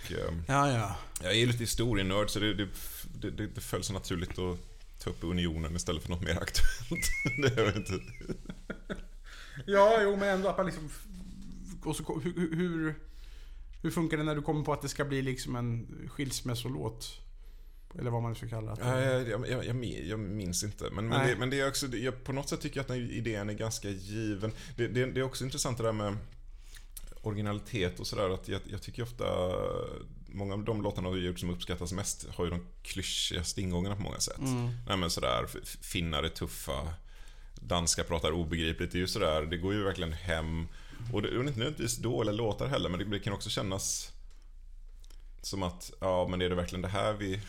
Ja, 0.47 0.71
ja. 0.71 0.95
Jag 1.23 1.35
är 1.35 1.45
lite 1.47 1.59
historienörd 1.59 2.29
så 2.29 2.39
det, 2.39 2.53
det, 2.53 2.67
det, 3.21 3.29
det, 3.31 3.47
det 3.47 3.61
föll 3.61 3.83
så 3.83 3.93
naturligt 3.93 4.39
att 4.39 4.57
ta 5.03 5.09
upp 5.09 5.23
unionen 5.23 5.75
istället 5.75 6.03
för 6.03 6.09
något 6.09 6.21
mer 6.21 6.37
aktuellt. 6.41 7.07
det 7.55 7.61
är 7.61 7.77
inte... 7.77 7.93
Ja, 9.65 9.99
jo, 10.01 10.15
men 10.15 10.29
ändå 10.29 10.49
att 10.49 10.57
man 10.57 10.65
liksom... 10.65 10.89
Och 11.85 11.95
så, 11.95 12.19
hur, 12.23 12.33
hur- 12.55 12.95
hur, 13.81 13.91
funkar 13.91 14.17
det 14.17 14.23
när 14.23 14.35
du 14.35 14.41
kommer 14.41 14.63
på 14.63 14.73
att 14.73 14.81
det 14.81 14.89
ska 14.89 15.05
bli 15.05 15.21
liksom 15.21 15.55
en 15.55 15.87
skilsmässolåt? 16.09 17.21
Eller 17.99 18.11
vad 18.11 18.21
man 18.21 18.31
nu 18.31 18.35
ska 18.35 18.47
kalla 18.47 18.75
det. 18.75 18.81
Ja, 18.81 19.01
jag, 19.01 19.29
jag, 19.29 19.49
jag, 19.49 19.65
jag, 19.65 19.75
min- 19.75 20.07
jag 20.07 20.19
minns 20.19 20.63
inte. 20.63 20.89
Men, 20.91 21.07
men, 21.07 21.27
det, 21.27 21.35
men 21.35 21.49
det 21.49 21.59
är 21.59 21.67
också, 21.67 21.87
jag, 21.87 22.23
på 22.23 22.33
något 22.33 22.49
sätt 22.49 22.61
tycker 22.61 22.77
jag 22.77 22.81
att 22.81 22.87
den 22.87 23.11
idén 23.11 23.49
är 23.49 23.53
ganska 23.53 23.89
given. 23.89 24.51
Det, 24.75 24.87
det, 24.87 25.05
det 25.05 25.19
är 25.19 25.23
också 25.23 25.43
intressant 25.43 25.77
det 25.77 25.83
där 25.83 25.91
med 25.91 26.17
originalitet 27.21 27.99
och 27.99 28.07
sådär. 28.07 28.29
Att 28.29 28.47
jag, 28.47 28.61
jag 28.65 28.81
tycker 28.81 29.03
ofta, 29.03 29.25
många 30.27 30.53
av 30.53 30.63
de 30.63 30.81
låtarna 30.81 31.09
har 31.09 31.15
gjort 31.15 31.39
som 31.39 31.49
uppskattas 31.49 31.91
mest 31.93 32.27
har 32.29 32.45
ju 32.45 32.51
de 32.51 32.59
klyschigaste 32.83 33.61
ingångarna 33.61 33.95
på 33.95 34.01
många 34.01 34.19
sätt. 34.19 34.37
Mm. 34.37 34.69
Nej 34.87 34.97
men 34.97 35.09
sådär, 35.09 35.45
finnar 35.81 36.23
är 36.23 36.29
tuffa, 36.29 36.93
danska 37.61 38.03
pratar 38.03 38.31
obegripligt. 38.31 38.91
Det 38.91 38.97
är 38.97 38.99
ju 38.99 39.07
sådär, 39.07 39.41
det 39.41 39.57
går 39.57 39.73
ju 39.73 39.83
verkligen 39.83 40.13
hem. 40.13 40.67
Och 41.13 41.21
det 41.21 41.27
är 41.27 41.31
inte 41.39 41.43
nödvändigtvis 41.43 41.97
dåliga 41.97 42.33
låtar 42.33 42.67
heller, 42.67 42.89
men 42.89 42.99
det, 42.99 43.05
det 43.05 43.19
kan 43.19 43.33
också 43.33 43.49
kännas 43.49 44.11
som 45.41 45.63
att, 45.63 45.91
ja 45.99 46.27
men 46.29 46.41
är 46.41 46.49
det 46.49 46.55
verkligen 46.55 46.81
det 46.81 46.87
här 46.87 47.13
vi 47.13 47.39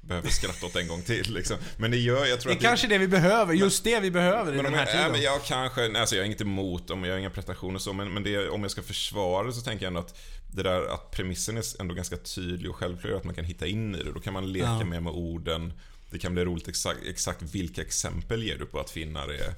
behöver 0.00 0.28
skratta 0.28 0.66
åt 0.66 0.76
en 0.76 0.88
gång 0.88 1.02
till 1.02 1.34
liksom. 1.34 1.56
Men 1.76 1.90
det 1.90 1.96
gör, 1.96 2.26
jag 2.26 2.40
tror 2.40 2.50
Det 2.50 2.54
är 2.54 2.56
att 2.56 2.62
kanske 2.62 2.86
det 2.86 2.98
vi 2.98 3.08
behöver. 3.08 3.54
Just 3.54 3.84
det 3.84 4.00
vi 4.00 4.10
behöver 4.10 4.52
i 4.54 4.56
den 4.56 4.74
här 4.74 4.86
tiden. 4.86 5.12
men 5.12 5.22
jag 5.22 5.44
kanske, 5.44 5.88
nej, 5.88 6.00
alltså 6.00 6.16
jag 6.16 6.26
är 6.26 6.30
inte 6.30 6.44
emot, 6.44 6.90
om 6.90 7.04
jag 7.04 7.12
har 7.12 7.18
inga 7.18 7.30
prestationer 7.30 7.78
så, 7.78 7.92
men, 7.92 8.14
men 8.14 8.22
det, 8.22 8.48
om 8.48 8.62
jag 8.62 8.70
ska 8.70 8.82
försvara 8.82 9.46
det 9.46 9.52
så 9.52 9.60
tänker 9.60 9.84
jag 9.84 9.90
ändå 9.90 10.00
att 10.00 10.18
det 10.54 10.62
där 10.62 10.94
att 10.94 11.10
premissen 11.10 11.56
är 11.56 11.80
ändå 11.80 11.94
ganska 11.94 12.16
tydlig 12.16 12.70
och 12.70 12.76
självklar 12.76 13.10
att 13.12 13.24
man 13.24 13.34
kan 13.34 13.44
hitta 13.44 13.66
in 13.66 13.94
i 13.94 14.02
det. 14.02 14.12
Då 14.12 14.20
kan 14.20 14.32
man 14.32 14.52
leka 14.52 14.66
Ja. 14.66 14.84
mer 14.84 15.00
med 15.00 15.12
orden. 15.12 15.72
Det 16.10 16.18
kan 16.18 16.34
bli 16.34 16.44
roligt 16.44 16.68
exakt, 16.68 17.00
exakt 17.06 17.42
vilka 17.42 17.80
exempel 17.82 18.42
ger 18.42 18.58
du 18.58 18.66
på 18.66 18.80
att 18.80 18.90
finnar 18.90 19.28
är 19.28 19.54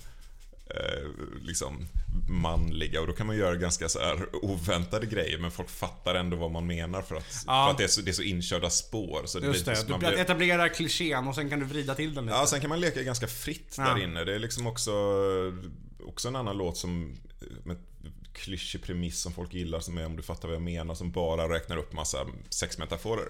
eh, 0.71 1.09
liksom 1.43 1.87
manliga 2.31 3.01
och 3.01 3.07
då 3.07 3.13
kan 3.13 3.27
man 3.27 3.37
göra 3.37 3.57
ganska 3.57 3.89
så 3.89 3.99
här 3.99 4.27
oväntade 4.45 5.07
grejer 5.07 5.39
men 5.39 5.51
folk 5.51 5.69
fattar 5.71 6.15
ändå 6.15 6.37
vad 6.37 6.51
man 6.51 6.67
menar 6.67 7.03
för 7.03 7.17
att, 7.17 7.45
Ja. 7.47 7.65
för 7.67 7.71
att 7.73 7.79
det, 7.79 7.85
är 7.85 7.89
så, 7.89 8.01
det 8.01 8.11
är 8.11 8.13
så 8.13 8.23
inkörda 8.23 8.71
spår. 8.71 9.23
Så 9.27 9.39
det 9.41 9.47
Just 9.47 9.67
det. 9.67 9.77
så 9.77 9.87
Du 9.87 9.99
blir, 9.99 10.13
etablerar 10.13 10.69
klichén 10.69 11.29
och 11.29 11.35
sen 11.35 11.51
kan 11.51 11.61
du 11.61 11.67
vrida 11.67 11.95
till 11.95 12.15
den 12.15 12.25
lite. 12.27 12.37
Ja, 12.37 12.47
sen 12.47 12.61
kan 12.61 12.69
man 12.69 12.81
leka 12.81 13.03
ganska 13.03 13.27
fritt 13.27 13.75
Ja. 13.79 13.85
där 13.85 14.03
inne. 14.05 14.25
Det 14.25 14.35
är 14.35 14.39
liksom 14.39 14.67
också, 14.67 14.93
också 16.07 16.29
en 16.29 16.37
annan 16.37 16.57
låt 16.57 16.77
som 16.77 17.17
med 17.65 17.77
klyschig 18.33 18.83
premiss 18.83 19.21
som 19.21 19.33
folk 19.33 19.55
gillar 19.55 19.81
som 19.81 19.99
är 19.99 20.07
om 20.07 20.17
du 20.17 20.23
fattar 20.23 20.49
vad 20.49 20.55
jag 20.55 20.63
menar 20.63 20.95
som 20.95 21.11
bara 21.13 21.55
räknar 21.55 21.77
upp 21.77 21.93
massa 21.93 22.19
sexmetaforer. 22.49 23.29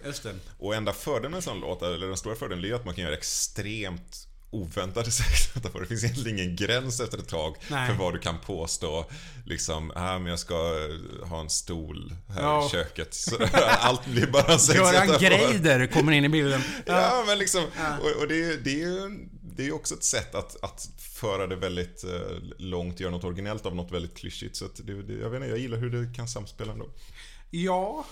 Och 0.59 0.74
enda 0.74 0.93
fördelen 0.93 1.30
med 1.30 1.37
en 1.39 1.43
sån 1.43 1.61
låt, 1.61 1.82
eller 1.82 2.07
den 2.07 2.16
stora 2.16 2.35
fördelen, 2.35 2.64
är 2.64 2.74
att 2.74 2.85
man 2.85 2.95
kan 2.95 3.05
göra 3.05 3.14
extremt 3.16 4.28
oväntade 4.55 5.11
sexmetaforer. 5.11 5.82
Det 5.82 5.88
finns 5.88 6.05
egentligen 6.05 6.38
ingen 6.38 6.57
gräns 6.57 7.00
efter 7.00 7.18
ett 7.18 7.28
tag 7.28 7.57
Nej. 7.68 7.88
för 7.88 7.94
vad 7.94 8.14
du 8.14 8.18
kan 8.18 8.38
påstå. 8.40 9.07
Liksom, 9.46 9.92
ah, 9.94 10.18
men 10.18 10.26
jag 10.26 10.38
ska 10.38 10.55
ha 11.22 11.40
en 11.40 11.50
stol 11.50 12.14
här 12.28 12.42
Ja. 12.42 12.66
i 12.66 12.70
köket. 12.70 13.14
Så, 13.14 13.36
allt 13.78 14.07
blir 14.07 14.26
bara 14.26 14.42
Göran 14.42 14.59
sexmetaforer. 14.59 15.18
Greider 15.18 15.86
kommer 15.86 16.12
in 16.12 16.24
i 16.24 16.28
bilden. 16.28 16.61
Ja, 16.86 17.24
men 17.26 17.38
liksom, 17.38 17.64
och, 18.02 18.20
och 18.22 18.28
det, 18.28 18.57
det 18.57 18.70
är 18.70 18.86
ju 18.86 19.28
det 19.57 19.66
är 19.66 19.74
också 19.74 19.94
ett 19.94 20.05
sätt 20.05 20.34
att, 20.34 20.64
att 20.64 20.88
föra 20.98 21.46
det 21.46 21.57
väldigt 21.57 22.05
eh, 22.05 22.38
långt, 22.59 23.00
göra 23.00 23.11
något 23.11 23.24
originellt 23.24 23.66
av 23.66 23.76
något 23.76 23.92
väldigt 23.92 24.16
klyschigt. 24.16 24.57
Så 24.57 24.64
det, 24.76 24.92
jag 24.92 25.30
vet 25.30 25.36
inte, 25.36 25.48
jag 25.48 25.59
gillar 25.59 25.78
hur 25.78 25.90
det 25.90 26.14
kan 26.16 26.28
samspela 26.28 26.72
ändå. 26.72 26.88
Ja. 27.50 28.05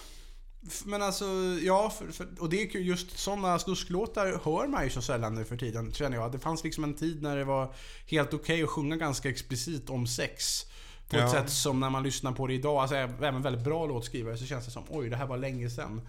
Men 0.85 1.03
alltså, 1.03 1.25
ja, 1.63 1.91
för, 1.91 2.13
för, 2.13 2.29
och 2.39 2.49
det 2.51 2.63
är 2.63 2.77
ju 2.77 2.81
just 2.81 3.19
sådana 3.19 3.59
slusklåtar 3.59 4.41
hör 4.45 4.67
man 4.69 4.85
ju 4.85 4.91
så 4.91 5.03
sällan 5.03 5.35
nu 5.35 5.45
för 5.45 5.57
tiden, 5.57 5.93
känner 5.93 6.17
jag. 6.17 6.33
Det 6.33 6.39
fanns 6.39 6.65
liksom 6.65 6.85
en 6.85 6.95
tid 6.95 7.23
när 7.23 7.37
det 7.37 7.45
var 7.45 7.75
helt 8.07 8.35
okej 8.35 8.63
att 8.63 8.69
sjunga 8.69 8.97
ganska 8.97 9.29
explicit 9.29 9.91
om 9.91 10.07
sex. 10.07 10.67
På 11.09 11.17
ett 11.17 11.23
Ja. 11.23 11.31
sätt 11.33 11.51
som 11.51 11.81
när 11.81 11.91
man 11.91 12.03
lyssnar 12.03 12.33
på 12.33 12.47
det 12.47 12.55
idag, 12.55 12.77
alltså 12.77 12.97
även 12.97 13.43
väldigt 13.43 13.65
bra 13.65 13.87
låtskrivare, 13.87 14.37
så 14.37 14.47
känns 14.47 14.65
det 14.65 14.71
som 14.71 14.85
oj, 14.89 15.09
det 15.09 15.17
här 15.17 15.27
var 15.27 15.37
länge 15.37 15.71
sedan. 15.71 16.01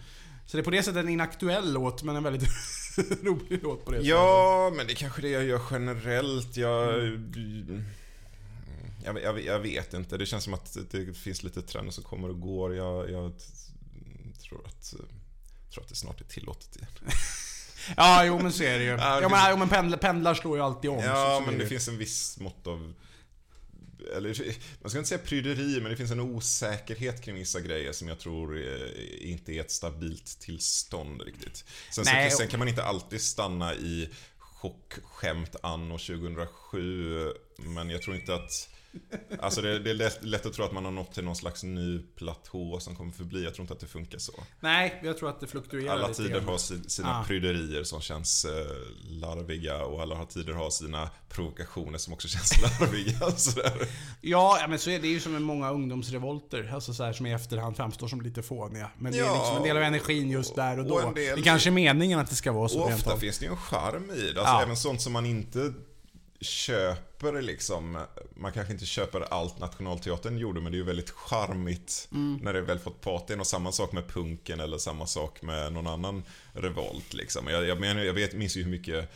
Så 0.46 0.58
det 0.58 0.62
är 0.62 0.64
på 0.64 0.72
det 0.72 0.84
sättet 0.84 1.04
en 1.04 1.10
inaktuell 1.10 1.74
låt, 1.74 2.04
men 2.04 2.16
en 2.16 2.24
väldigt 2.24 2.50
rolig 3.24 3.64
låt 3.64 3.86
på 3.86 3.92
det 3.92 4.02
Ja, 4.02 4.72
men 4.78 4.88
det 4.88 4.94
är 4.94 4.96
kanske 4.96 5.22
det 5.22 5.30
jag 5.30 5.44
gör 5.44 5.62
generellt. 5.72 6.58
Jag... 6.58 6.94
Jag, 9.06 9.22
jag, 9.22 9.42
jag 9.46 9.60
vet 9.60 9.94
inte. 9.94 10.18
Det 10.18 10.26
känns 10.26 10.44
som 10.44 10.54
att 10.54 10.78
det 10.92 11.14
finns 11.14 11.44
lite 11.44 11.62
trender 11.62 11.92
som 11.92 12.04
kommer 12.04 12.30
och 12.30 12.40
går. 12.42 12.76
Jag, 12.76 13.12
jag 13.12 13.32
tror, 14.44 14.68
att, 14.68 14.94
tror 15.74 15.84
att 15.84 15.90
det 15.90 15.96
snart 15.96 16.22
är 16.22 16.26
tillåtet 16.26 16.76
igen. 16.76 16.90
Ja, 17.98 18.26
jo 18.26 18.40
men 18.40 18.54
så 18.54 18.64
är 18.64 18.78
det 18.80 18.84
ju. 18.84 18.90
Ja, 18.90 18.98
Ja, 18.98 19.20
det 19.22 19.30
men, 19.30 19.52
jo, 19.52 19.58
men 19.58 19.70
pendlar, 19.70 19.98
pendlar 19.98 20.34
slår 20.34 20.58
ju 20.58 20.64
alltid 20.64 20.90
om. 20.90 21.00
Ja, 21.04 21.16
så, 21.40 21.46
så 21.46 21.46
men 21.46 21.54
är 21.54 21.58
det 21.58 21.64
ju. 21.64 21.70
finns 21.70 21.88
en 21.88 21.98
viss 21.98 22.40
mått 22.40 22.68
av... 22.68 22.94
Eller, 24.16 24.56
man 24.82 24.90
ska 24.90 25.00
inte 25.00 25.10
säga 25.10 25.22
pryderi, 25.26 25.80
men 25.82 25.92
det 25.92 25.98
finns 25.98 26.12
en 26.12 26.20
osäkerhet 26.20 27.22
kring 27.22 27.36
vissa 27.36 27.60
grejer 27.60 27.92
som 27.92 28.08
jag 28.08 28.20
tror 28.20 28.58
eh, 28.58 29.32
inte 29.32 29.52
är 29.54 29.62
ett 29.62 29.72
stabilt 29.72 30.40
tillstånd 30.40 31.22
riktigt. 31.22 31.66
Sen, 31.92 32.04
Nej, 32.08 32.28
och- 32.28 32.34
sen 32.34 32.48
kan 32.48 32.60
man 32.60 32.68
inte 32.68 32.84
alltid 32.84 33.22
stanna 33.22 33.74
i 33.74 34.10
chockskämt 34.38 35.56
anno 35.64 35.98
2007, 35.98 37.34
men 37.58 37.90
jag 37.90 38.02
tror 38.02 38.16
inte 38.16 38.36
att... 38.36 38.70
Alltså 39.40 39.62
det, 39.62 39.80
det 39.80 39.90
är 39.90 39.94
lätt, 39.94 40.24
lätt 40.24 40.46
att 40.46 40.54
tro 40.54 40.66
att 40.66 40.72
man 40.72 40.86
har 40.86 40.92
nått 40.92 41.14
till 41.14 41.24
någon 41.24 41.36
slags 41.36 41.64
ny 41.64 42.00
platå 42.16 42.80
som 42.80 42.96
kommer 42.96 43.12
förbli. 43.12 43.44
Jag 43.44 43.54
tror 43.54 43.64
inte 43.64 43.74
att 43.74 43.80
det 43.80 43.88
funkar 43.88 44.18
så. 44.18 44.34
Nej, 44.60 45.00
jag 45.04 45.18
tror 45.18 45.30
att 45.30 45.40
det 45.40 45.48
fluktuerar 45.48 45.94
Alla 45.94 46.08
lite 46.08 46.24
tider 46.24 46.36
grann. 46.40 46.48
har 46.48 46.58
si- 46.58 46.90
sina 46.90 47.20
Ah. 47.20 47.24
pryderier 47.24 47.84
som 47.84 48.02
känns 48.02 48.46
eh, 48.46 48.52
larviga 49.10 49.86
och 49.86 50.02
alla 50.02 50.26
tider 50.26 50.54
har 50.54 50.70
sina 50.70 51.10
provokationer 51.30 51.98
som 51.98 52.14
också 52.14 52.28
känns 52.36 52.62
larviga. 52.62 53.32
Sådär. 53.32 53.88
Ja, 54.22 54.66
men 54.70 54.80
så 54.80 54.90
är 54.90 55.00
det 55.00 55.08
ju 55.08 55.20
som 55.20 55.32
med 55.32 55.42
många 55.42 55.72
ungdomsrevolter. 55.72 56.72
Alltså 56.74 56.94
så 56.94 57.04
här, 57.04 57.14
som 57.14 57.26
i 57.26 57.34
efterhand 57.34 57.76
framstår 57.78 58.08
som 58.08 58.22
lite 58.22 58.44
fåniga. 58.44 58.92
Men 58.98 59.12
det 59.12 59.20
är 59.20 59.24
Ja, 59.26 59.38
liksom 59.42 59.58
en 59.58 59.64
del 59.64 59.78
av 59.78 59.84
energin 59.84 60.30
just 60.30 60.56
där 60.56 60.80
och 60.80 60.86
då. 60.86 60.94
och 60.96 61.14
del- 61.16 61.36
Det 61.36 61.42
kanske 61.42 61.70
är 61.70 61.72
meningen 61.72 62.20
att 62.20 62.30
det 62.30 62.36
ska 62.36 62.52
vara 62.52 62.70
så 62.70 62.80
Och 62.82 62.88
ofta 62.94 63.18
finns 63.18 63.40
det 63.40 63.46
ju 63.46 63.52
en 63.52 63.58
charm 63.58 64.12
i 64.12 64.20
det. 64.22 64.40
Alltså 64.40 64.54
Ja. 64.54 64.62
även 64.62 64.78
sånt 64.78 65.02
som 65.02 65.14
man 65.14 65.26
inte 65.26 65.74
köper 66.44 67.42
liksom. 67.42 68.06
Man 68.36 68.52
kanske 68.52 68.74
inte 68.74 68.86
köper 68.86 69.22
allt 69.22 69.60
Nationalteatern 69.60 70.38
gjorde 70.38 70.62
men 70.62 70.72
det 70.72 70.76
är 70.76 70.80
ju 70.80 70.86
väldigt 70.86 71.10
charmigt 71.10 72.08
Mm. 72.12 72.40
när 72.44 72.54
det 72.54 72.62
väl 72.62 72.80
fått 72.80 73.02
patin. 73.02 73.40
Och 73.40 73.48
samma 73.48 73.72
sak 73.72 73.92
med 73.92 74.08
punken 74.08 74.60
eller 74.60 74.78
samma 74.78 75.08
sak 75.08 75.42
med 75.42 75.74
någon 75.74 75.88
annan 75.88 76.24
revolt 76.54 77.14
liksom. 77.14 77.48
Jag, 77.48 77.66
jag, 77.66 77.80
menar, 77.80 78.02
jag 78.04 78.14
vet, 78.14 78.34
minns 78.34 78.58
ju 78.58 78.64
hur 78.64 78.72
mycket 78.72 79.10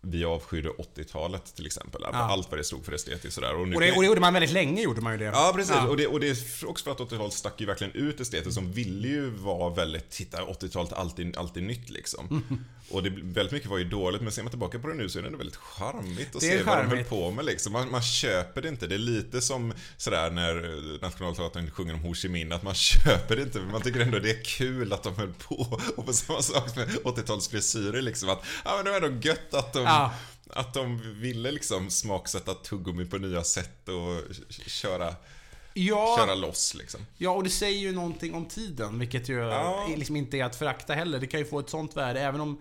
vi 0.00 0.24
avskydde 0.24 0.68
80-talet 0.68 1.54
till 1.56 1.66
exempel. 1.66 2.04
Allt 2.04 2.50
vad 2.50 2.60
det 2.60 2.64
stod 2.64 2.84
för 2.84 2.92
estetiskt 2.92 3.34
sådär. 3.34 3.54
Och 3.54 3.68
nu 3.68 3.74
Och 3.74 3.80
det, 3.80 3.92
och 3.92 4.02
det 4.02 4.06
gjorde 4.06 4.20
man 4.20 4.32
väldigt 4.32 4.52
länge, 4.52 4.82
gjorde 4.82 5.00
man 5.00 5.12
ju 5.12 5.18
det. 5.18 5.24
Ja, 5.24 5.52
precis. 5.56 5.74
Ja. 5.74 5.88
Och, 5.88 5.96
det, 5.96 6.06
och 6.06 6.20
det 6.20 6.28
är 6.28 6.66
också 6.66 6.84
för 6.84 6.90
att 6.90 7.10
80-talet 7.10 7.32
stack 7.32 7.60
ju 7.60 7.66
verkligen 7.66 7.92
ut 7.92 8.20
estetiskt 8.20 8.54
som 8.54 8.72
ville 8.72 9.08
ju 9.08 9.30
vara 9.30 9.74
väldigt, 9.74 10.10
titta 10.10 10.42
80-talet 10.42 10.92
alltid, 10.92 11.36
alltid 11.36 11.62
nytt 11.62 11.90
liksom. 11.90 12.42
Och 12.90 13.02
det, 13.02 13.10
väldigt 13.10 13.52
mycket 13.52 13.70
var 13.70 13.78
ju 13.78 13.84
dåligt, 13.84 14.22
men 14.22 14.32
ser 14.32 14.42
man 14.42 14.50
tillbaka 14.50 14.78
på 14.78 14.88
det 14.88 14.94
nu 14.94 15.08
så 15.08 15.18
är 15.18 15.22
det 15.22 15.36
väldigt 15.36 15.56
charmigt 15.56 16.36
att 16.36 16.42
se 16.42 16.62
vad 16.62 16.76
de 16.76 16.80
höll 16.80 16.88
charmigt. 16.88 17.08
på 17.08 17.30
med 17.30 17.44
liksom. 17.44 17.72
Man, 17.72 17.90
man 17.90 18.02
köper 18.02 18.62
det 18.62 18.68
inte. 18.68 18.86
Det 18.86 18.94
är 18.94 18.98
lite 18.98 19.40
som 19.40 19.72
sådär 19.96 20.30
när 20.30 20.64
eh, 20.64 21.00
Nationalteatern 21.00 21.70
sjunger 21.70 21.94
om 21.94 22.00
Ho 22.00 22.14
Chi 22.14 22.28
Minh, 22.28 22.52
att 22.52 22.62
man 22.62 22.74
köper 22.94 23.36
det 23.36 23.42
inte, 23.42 23.58
men 23.58 23.70
man 23.70 23.82
tycker 23.82 24.00
ändå 24.00 24.18
det 24.18 24.30
är 24.30 24.44
kul 24.44 24.92
att 24.92 25.02
de 25.02 25.16
höll 25.16 25.32
på. 25.32 25.80
Och 25.96 26.06
på 26.06 26.12
samma 26.12 26.42
sak 26.42 26.76
med 26.76 26.88
80-talsfrisyrer 26.88 28.00
liksom, 28.00 28.28
att 28.28 28.44
ja 28.64 28.72
men 28.76 28.84
det 28.84 29.00
var 29.00 29.08
ändå 29.08 29.28
gött 29.28 29.54
att 29.54 29.72
de 29.72 29.84
Ja. 29.88 30.12
att 30.50 30.74
de 30.74 31.14
ville 31.20 31.50
liksom 31.50 31.90
smaksätta 31.90 32.54
tuggummi 32.54 33.04
på 33.04 33.18
nya 33.18 33.44
sätt 33.44 33.88
och 33.88 34.34
köra, 34.66 35.14
Ja, 35.74 36.16
köra 36.18 36.34
loss 36.34 36.74
liksom. 36.74 37.00
ja, 37.16 37.30
och 37.30 37.44
det 37.44 37.50
säger 37.50 37.78
ju 37.78 37.92
någonting 37.92 38.34
om 38.34 38.46
tiden, 38.46 38.98
vilket 38.98 39.28
ju 39.28 39.34
Ja. 39.38 39.88
liksom 39.96 40.16
inte 40.16 40.36
är 40.36 40.44
att 40.44 40.56
förakta 40.56 40.94
heller. 40.94 41.18
Det 41.20 41.26
kan 41.26 41.40
ju 41.40 41.46
få 41.46 41.58
ett 41.58 41.70
sånt 41.70 41.96
värde, 41.96 42.20
även 42.20 42.40
om 42.40 42.60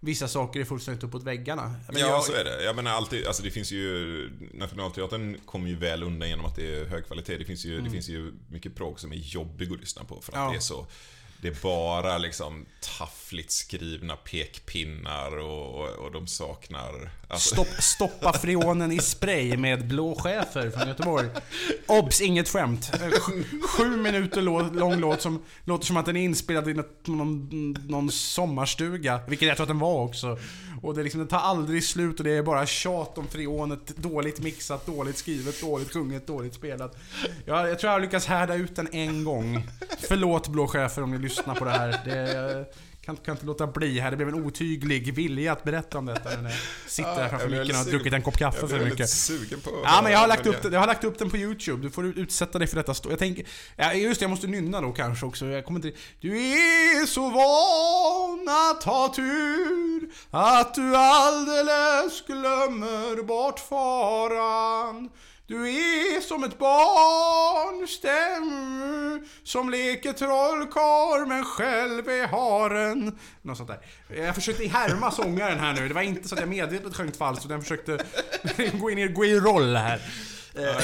vissa 0.00 0.28
saker 0.28 0.60
är 0.60 0.64
fullständigt 0.64 1.04
uppåt 1.04 1.22
väggarna. 1.22 1.74
Men 1.88 1.96
ja, 2.00 2.06
jag, 2.08 2.24
så 2.24 2.32
är 2.32 2.44
det. 2.44 2.64
Jag 2.64 2.76
menar 2.76 2.90
alltid, 2.90 3.26
alltså 3.26 3.42
det 3.42 3.50
finns 3.50 3.72
ju, 3.72 4.30
Nationalteatern 4.54 5.36
kommer 5.46 5.68
ju 5.68 5.76
väl 5.76 6.02
undan 6.02 6.28
genom 6.28 6.44
att 6.46 6.56
det 6.56 6.76
är 6.80 6.84
hög 6.84 7.06
kvalitet. 7.06 7.36
Det 7.38 7.44
finns 7.44 7.64
ju, 7.64 7.80
det 7.80 7.90
finns 7.90 8.08
ju 8.08 8.32
mycket 8.48 8.74
prog 8.74 9.00
som 9.00 9.12
är 9.12 9.16
jobbig 9.16 9.72
att 9.72 9.80
lyssna 9.80 10.04
på 10.04 10.20
för 10.20 10.32
att 10.32 10.36
Mm. 10.36 10.46
Ja. 10.46 10.50
det 10.52 10.56
är 10.58 10.60
så 10.60 10.86
det 11.40 11.48
är 11.48 11.62
bara 11.62 12.18
liksom 12.18 12.66
taffligt 12.80 13.50
skrivna 13.50 14.16
pekpinnar 14.16 15.38
och, 15.38 15.88
och 15.88 16.12
de 16.12 16.26
saknar... 16.26 17.10
Alltså, 17.30 17.54
Stopp, 17.54 17.82
stoppa 17.82 18.32
freonen 18.32 18.92
i 18.92 18.98
spray 18.98 19.56
med 19.56 19.88
blå 19.88 20.14
chefer 20.14 20.70
från 20.70 20.88
Göteborg. 20.88 21.28
Obs, 21.86 22.20
inget 22.20 22.48
skämt. 22.48 22.92
Sju- 23.78 23.96
minuter 23.96 24.42
lång 24.42 24.96
låt 25.00 25.22
som 25.22 25.42
låter 25.64 25.86
som 25.86 25.96
att 25.96 26.06
den 26.06 26.16
är 26.16 26.20
inspelad 26.24 26.68
i 26.68 26.74
någon, 27.04 27.76
någon 27.88 28.10
sommarstuga. 28.10 29.20
Vilket 29.28 29.48
jag 29.48 29.56
tror 29.56 29.64
att 29.64 29.68
den 29.68 29.78
var 29.78 30.00
också. 30.04 30.38
Och 30.82 30.94
det, 30.94 31.02
liksom, 31.02 31.20
det 31.20 31.26
tar 31.26 31.38
aldrig 31.38 31.84
slut 31.84 32.18
och 32.18 32.24
det 32.24 32.30
är 32.36 32.42
bara 32.42 32.66
tjat 32.66 33.18
om 33.18 33.28
freonet. 33.28 33.96
Dåligt 33.96 34.40
mixat, 34.40 34.86
dåligt 34.86 35.16
skrivet, 35.18 35.60
dåligt 35.60 35.92
sjunget, 35.92 36.26
dåligt 36.26 36.54
spelat. 36.54 36.96
Jag, 37.44 37.68
jag 37.70 37.78
tror 37.78 37.88
jag 37.92 37.96
har 37.98 38.00
lyckats 38.00 38.26
härda 38.26 38.54
ut 38.54 38.76
den 38.76 38.88
en 38.92 39.24
gång. 39.24 39.66
Förlåt 40.08 40.48
blå 40.48 40.66
chefer 40.66 41.02
om 41.02 41.10
ni 41.10 41.18
lyssnar 41.18 41.54
på 41.54 41.64
det 41.64 41.70
här. 41.70 42.00
Det, 42.04 42.64
kan, 43.08 43.16
kan 43.16 43.34
inte 43.34 43.46
låta 43.46 43.66
bli 43.66 44.00
här. 44.00 44.10
Det 44.10 44.16
blev 44.16 44.28
en 44.28 44.34
otydlig 44.34 45.14
vilja 45.14 45.52
att 45.52 45.64
berätta 45.64 45.98
om 45.98 46.06
detta 46.06 46.30
när 46.40 46.50
jag 46.50 46.58
sitter 46.86 47.14
här 47.14 47.28
framför 47.28 47.50
jag 47.50 47.60
micken 47.60 47.76
och 47.76 47.84
har 47.84 47.90
druckit 47.90 48.12
en 48.12 48.22
kopp 48.22 48.36
kaffe 48.36 48.58
jag 48.60 48.70
för 48.70 48.78
mycket. 48.78 48.90
väldigt 48.90 49.10
sugen 49.10 49.60
på 49.60 49.70
Ja 49.84 50.00
men 50.02 50.12
jag 50.12 50.18
har 50.18 50.28
lagt 50.28 50.46
upp, 50.46 50.62
den, 50.62 50.72
jag 50.72 50.80
har 50.80 50.86
lagt 50.86 51.04
upp 51.04 51.18
den 51.18 51.30
på 51.30 51.36
YouTube. 51.36 51.82
Du 51.82 51.90
får 51.90 52.06
utsätta 52.06 52.58
dig 52.58 52.68
för 52.68 52.76
detta. 52.76 52.94
Jag 53.10 53.18
tänker... 53.18 53.46
Ja, 53.76 53.92
just 53.92 54.20
det, 54.20 54.24
jag 54.24 54.30
måste 54.30 54.46
nynna 54.46 54.80
då 54.80 54.92
kanske 54.92 55.26
också. 55.26 55.46
Jag 55.46 55.64
kommer 55.64 55.86
inte... 55.86 56.00
Du 56.20 56.36
är 56.36 57.06
så 57.06 57.30
van 57.30 58.48
att 58.48 58.84
ha 58.84 59.14
tur 59.14 60.10
att 60.30 60.74
du 60.74 60.96
alldeles 60.96 62.26
glömmer 62.26 63.22
bort 63.22 63.58
faran. 63.58 65.10
Du 65.48 65.68
är 65.68 66.20
som 66.20 66.44
ett 66.44 66.58
barn 66.58 67.88
stäm 67.88 69.28
som 69.42 69.70
leker 69.70 70.12
trollkarl 70.12 71.28
men 71.28 71.44
själv 71.44 72.08
är 72.08 72.26
haren. 72.26 73.18
Något 73.42 73.56
sånt 73.56 73.68
där. 73.68 73.80
Jag 74.24 74.34
försökte 74.34 74.68
härma 74.68 75.10
sångaren 75.10 75.58
här 75.58 75.74
nu. 75.74 75.88
Det 75.88 75.94
var 75.94 76.02
inte 76.02 76.28
så 76.28 76.34
att 76.34 76.40
jag 76.40 76.48
medvetet 76.48 76.96
sjöng 76.96 77.12
falskt 77.12 77.44
utan 77.44 77.54
jag 77.54 77.62
försökte 77.62 77.98
gå 78.78 78.90
in 78.90 78.98
i, 78.98 79.08
gå 79.08 79.24
i 79.24 79.40
roll 79.40 79.76
här. 79.76 80.00
Eh, 80.54 80.76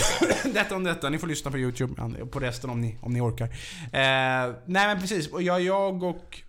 detta 0.52 0.76
om 0.76 0.84
detta, 0.84 1.10
ni 1.10 1.18
får 1.18 1.26
lyssna 1.26 1.50
på 1.50 1.58
YouTube, 1.58 2.26
på 2.26 2.40
resten 2.40 2.70
om 2.70 2.80
ni, 2.80 2.98
om 3.02 3.12
ni 3.12 3.20
orkar. 3.20 3.46
Eh, 3.84 4.54
nej 4.66 4.86
men 4.86 5.00
precis, 5.00 5.28
och 5.28 5.42
jag, 5.42 5.60
jag 5.60 6.02
och 6.02 6.40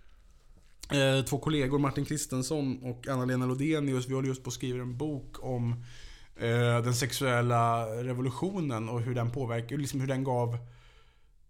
eh, 0.96 1.24
två 1.24 1.38
kollegor, 1.38 1.78
Martin 1.78 2.04
Kristensson 2.04 2.82
och 2.82 3.08
Anna-Lena 3.08 3.46
Lodenius, 3.46 4.08
vi 4.08 4.14
håller 4.14 4.28
just 4.28 4.44
på 4.44 4.48
att 4.48 4.54
skriva 4.54 4.82
en 4.82 4.96
bok 4.96 5.44
om 5.44 5.84
den 6.84 6.94
sexuella 6.94 7.86
revolutionen 7.86 8.88
och 8.88 9.00
hur 9.00 9.14
den 9.14 9.30
påverkar, 9.30 9.76
liksom 9.76 10.00
hur 10.00 10.06
den 10.06 10.24
gav 10.24 10.58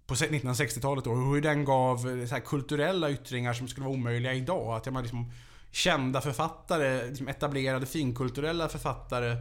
på 0.06 0.14
1960-talet 0.14 1.04
då, 1.04 1.14
hur 1.14 1.40
den 1.40 1.64
gav 1.64 2.20
eh, 2.20 2.26
så 2.28 2.40
kulturella 2.40 3.10
yttringar 3.10 3.52
som 3.52 3.68
skulle 3.68 3.86
vara 3.86 3.94
omöjliga 3.94 4.34
idag. 4.34 4.76
Att 4.76 4.86
menar, 4.94 5.02
liksom, 5.02 5.32
kända 5.70 6.20
författare, 6.20 7.08
liksom 7.08 7.28
etablerade 7.28 7.86
finkulturella 7.86 8.68
författare 8.68 9.36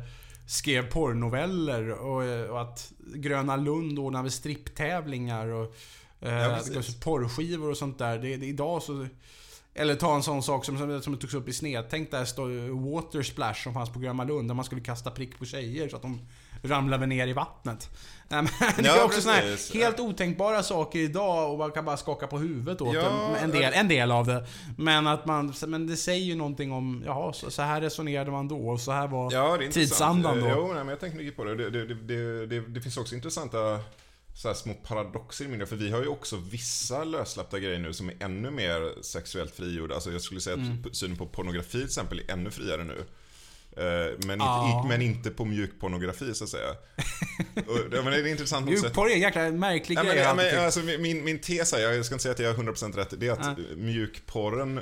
skrev 0.48 0.92
porrnoveller 0.92 1.90
och, 1.92 2.24
eh, 2.24 2.50
och 2.50 2.62
att 2.62 2.92
Gröna 3.16 3.56
Lund 3.56 4.00
ordnade 4.00 4.32
stripptävlingar 4.32 5.48
och 5.48 5.76
eh, 6.20 6.34
Ja, 6.34 6.60
gavs 6.74 7.00
porrskivor 7.00 7.70
och 7.70 7.78
sånt 7.78 7.98
där. 7.98 8.18
Det, 8.18 8.38
det, 8.38 8.46
idag 8.46 8.84
så... 8.84 9.08
Eller 9.78 9.96
ta 9.96 10.16
en 10.16 10.24
sån 10.24 10.44
sak 10.44 10.66
som, 10.66 10.78
som, 10.78 11.02
som 11.02 11.18
togs 11.18 11.34
upp 11.34 11.50
i 11.50 11.54
sned. 11.54 11.86
Tänk 11.90 12.12
där 12.12 12.92
Water 12.94 13.24
Splash 13.24 13.64
som 13.64 13.74
fanns 13.74 13.90
på 13.90 14.00
Gröna 14.00 14.24
Lund 14.24 14.50
där 14.50 14.56
man 14.56 14.66
skulle 14.66 14.82
kasta 14.82 15.12
prick 15.12 15.40
på 15.40 15.46
tjejer 15.46 15.90
så 15.90 15.96
att 15.96 16.02
de 16.02 16.22
ramlade 16.64 17.06
ner 17.06 17.28
i 17.28 17.34
vattnet. 17.34 17.90
Nej, 18.28 18.42
men 18.42 18.52
det 18.78 18.88
Ja, 18.88 18.96
är 19.00 19.04
också 19.04 19.22
såna 19.22 19.34
här 19.34 19.74
helt 19.74 20.00
otänkbara 20.00 20.64
saker 20.64 21.00
idag 21.00 21.52
och 21.52 21.58
man 21.60 21.72
kan 21.72 21.86
bara 21.86 21.98
skaka 21.98 22.28
på 22.28 22.38
huvudet 22.38 22.82
åt 22.82 22.96
Ja, 22.96 23.02
dem. 23.04 23.36
En 23.44 23.52
del, 23.52 23.74
en 23.74 23.88
del 23.88 24.12
av 24.12 24.26
det. 24.26 24.46
Men 24.78 25.08
att 25.08 25.26
man, 25.26 25.54
men 25.68 25.88
det 25.88 25.98
säger 25.98 26.26
ju 26.26 26.36
någonting 26.36 26.72
om, 26.72 27.04
jaha, 27.06 27.34
så, 27.34 27.52
så 27.52 27.62
här 27.62 27.82
resonerade 27.82 28.32
man 28.32 28.48
då 28.48 28.70
och 28.70 28.80
så 28.82 28.92
här 28.92 29.08
var 29.08 29.34
Ja, 29.34 29.60
tidsandan 29.72 30.40
då. 30.42 30.48
Jo, 30.50 30.66
nej, 30.68 30.76
men 30.76 30.88
jag 30.88 31.00
tänker 31.00 31.18
mycket 31.18 31.36
på. 31.36 31.44
Det, 31.44 31.70
det, 31.70 31.86
det, 31.86 32.46
det. 32.46 32.60
det 32.60 32.82
finns 32.82 32.98
också 32.98 33.16
intressanta 33.16 33.80
så 34.36 34.48
här 34.48 34.56
små 34.56 34.74
paradoxer 34.74 35.46
i 35.46 35.48
min 35.48 35.68
För 35.68 35.76
vi 35.76 35.92
har 35.92 36.02
ju 36.02 36.08
också 36.08 36.36
vissa 36.38 37.04
lössläppta 37.04 37.60
grejer 37.60 37.80
nu 37.80 37.94
som 37.94 38.10
är 38.10 38.16
ännu 38.20 38.52
mer 38.52 39.02
sexuellt 39.04 39.56
frigjorda. 39.56 39.96
Alltså 39.96 40.12
jag 40.12 40.22
skulle 40.22 40.42
säga 40.42 40.56
Mm. 40.56 40.84
att 40.90 40.96
synen 40.96 41.18
på 41.18 41.26
pornografi 41.26 41.72
till 41.72 41.86
exempel 41.86 42.20
är 42.20 42.32
ännu 42.34 42.52
friare 42.52 42.84
nu. 42.84 43.06
Eh, 43.78 44.18
Men, 44.28 44.40
Ja. 44.40 44.78
inte, 44.78 44.90
men 44.90 45.02
inte 45.02 45.30
på 45.32 45.46
mjuk 45.46 45.80
pornografi 45.80 46.34
så 46.34 46.44
att 46.44 46.50
säga. 46.50 46.70
Och, 47.68 47.78
ja, 47.92 48.02
men 48.02 48.06
det 48.06 48.18
är 48.20 48.28
intressant 48.28 48.66
motsättning. 48.66 48.82
Mjukporr 48.90 49.10
är 49.10 49.14
en 49.14 49.20
jäkla 49.22 49.52
märklig 49.52 49.98
Ja, 49.98 50.04
grej. 50.04 50.18
ja, 50.18 50.34
men, 50.36 50.66
alltså, 50.66 50.80
min, 50.80 51.24
min 51.24 51.40
tes 51.40 51.72
här, 51.72 51.80
jag 51.80 52.06
ska 52.06 52.16
inte 52.16 52.24
säga 52.24 52.34
att 52.34 52.40
jag 52.40 52.54
har 52.54 52.64
100% 52.64 52.96
rätt, 52.96 53.14
det 53.20 53.28
är 53.28 53.32
att 53.32 53.46
eh, 53.60 53.64
mjukporren 53.76 54.80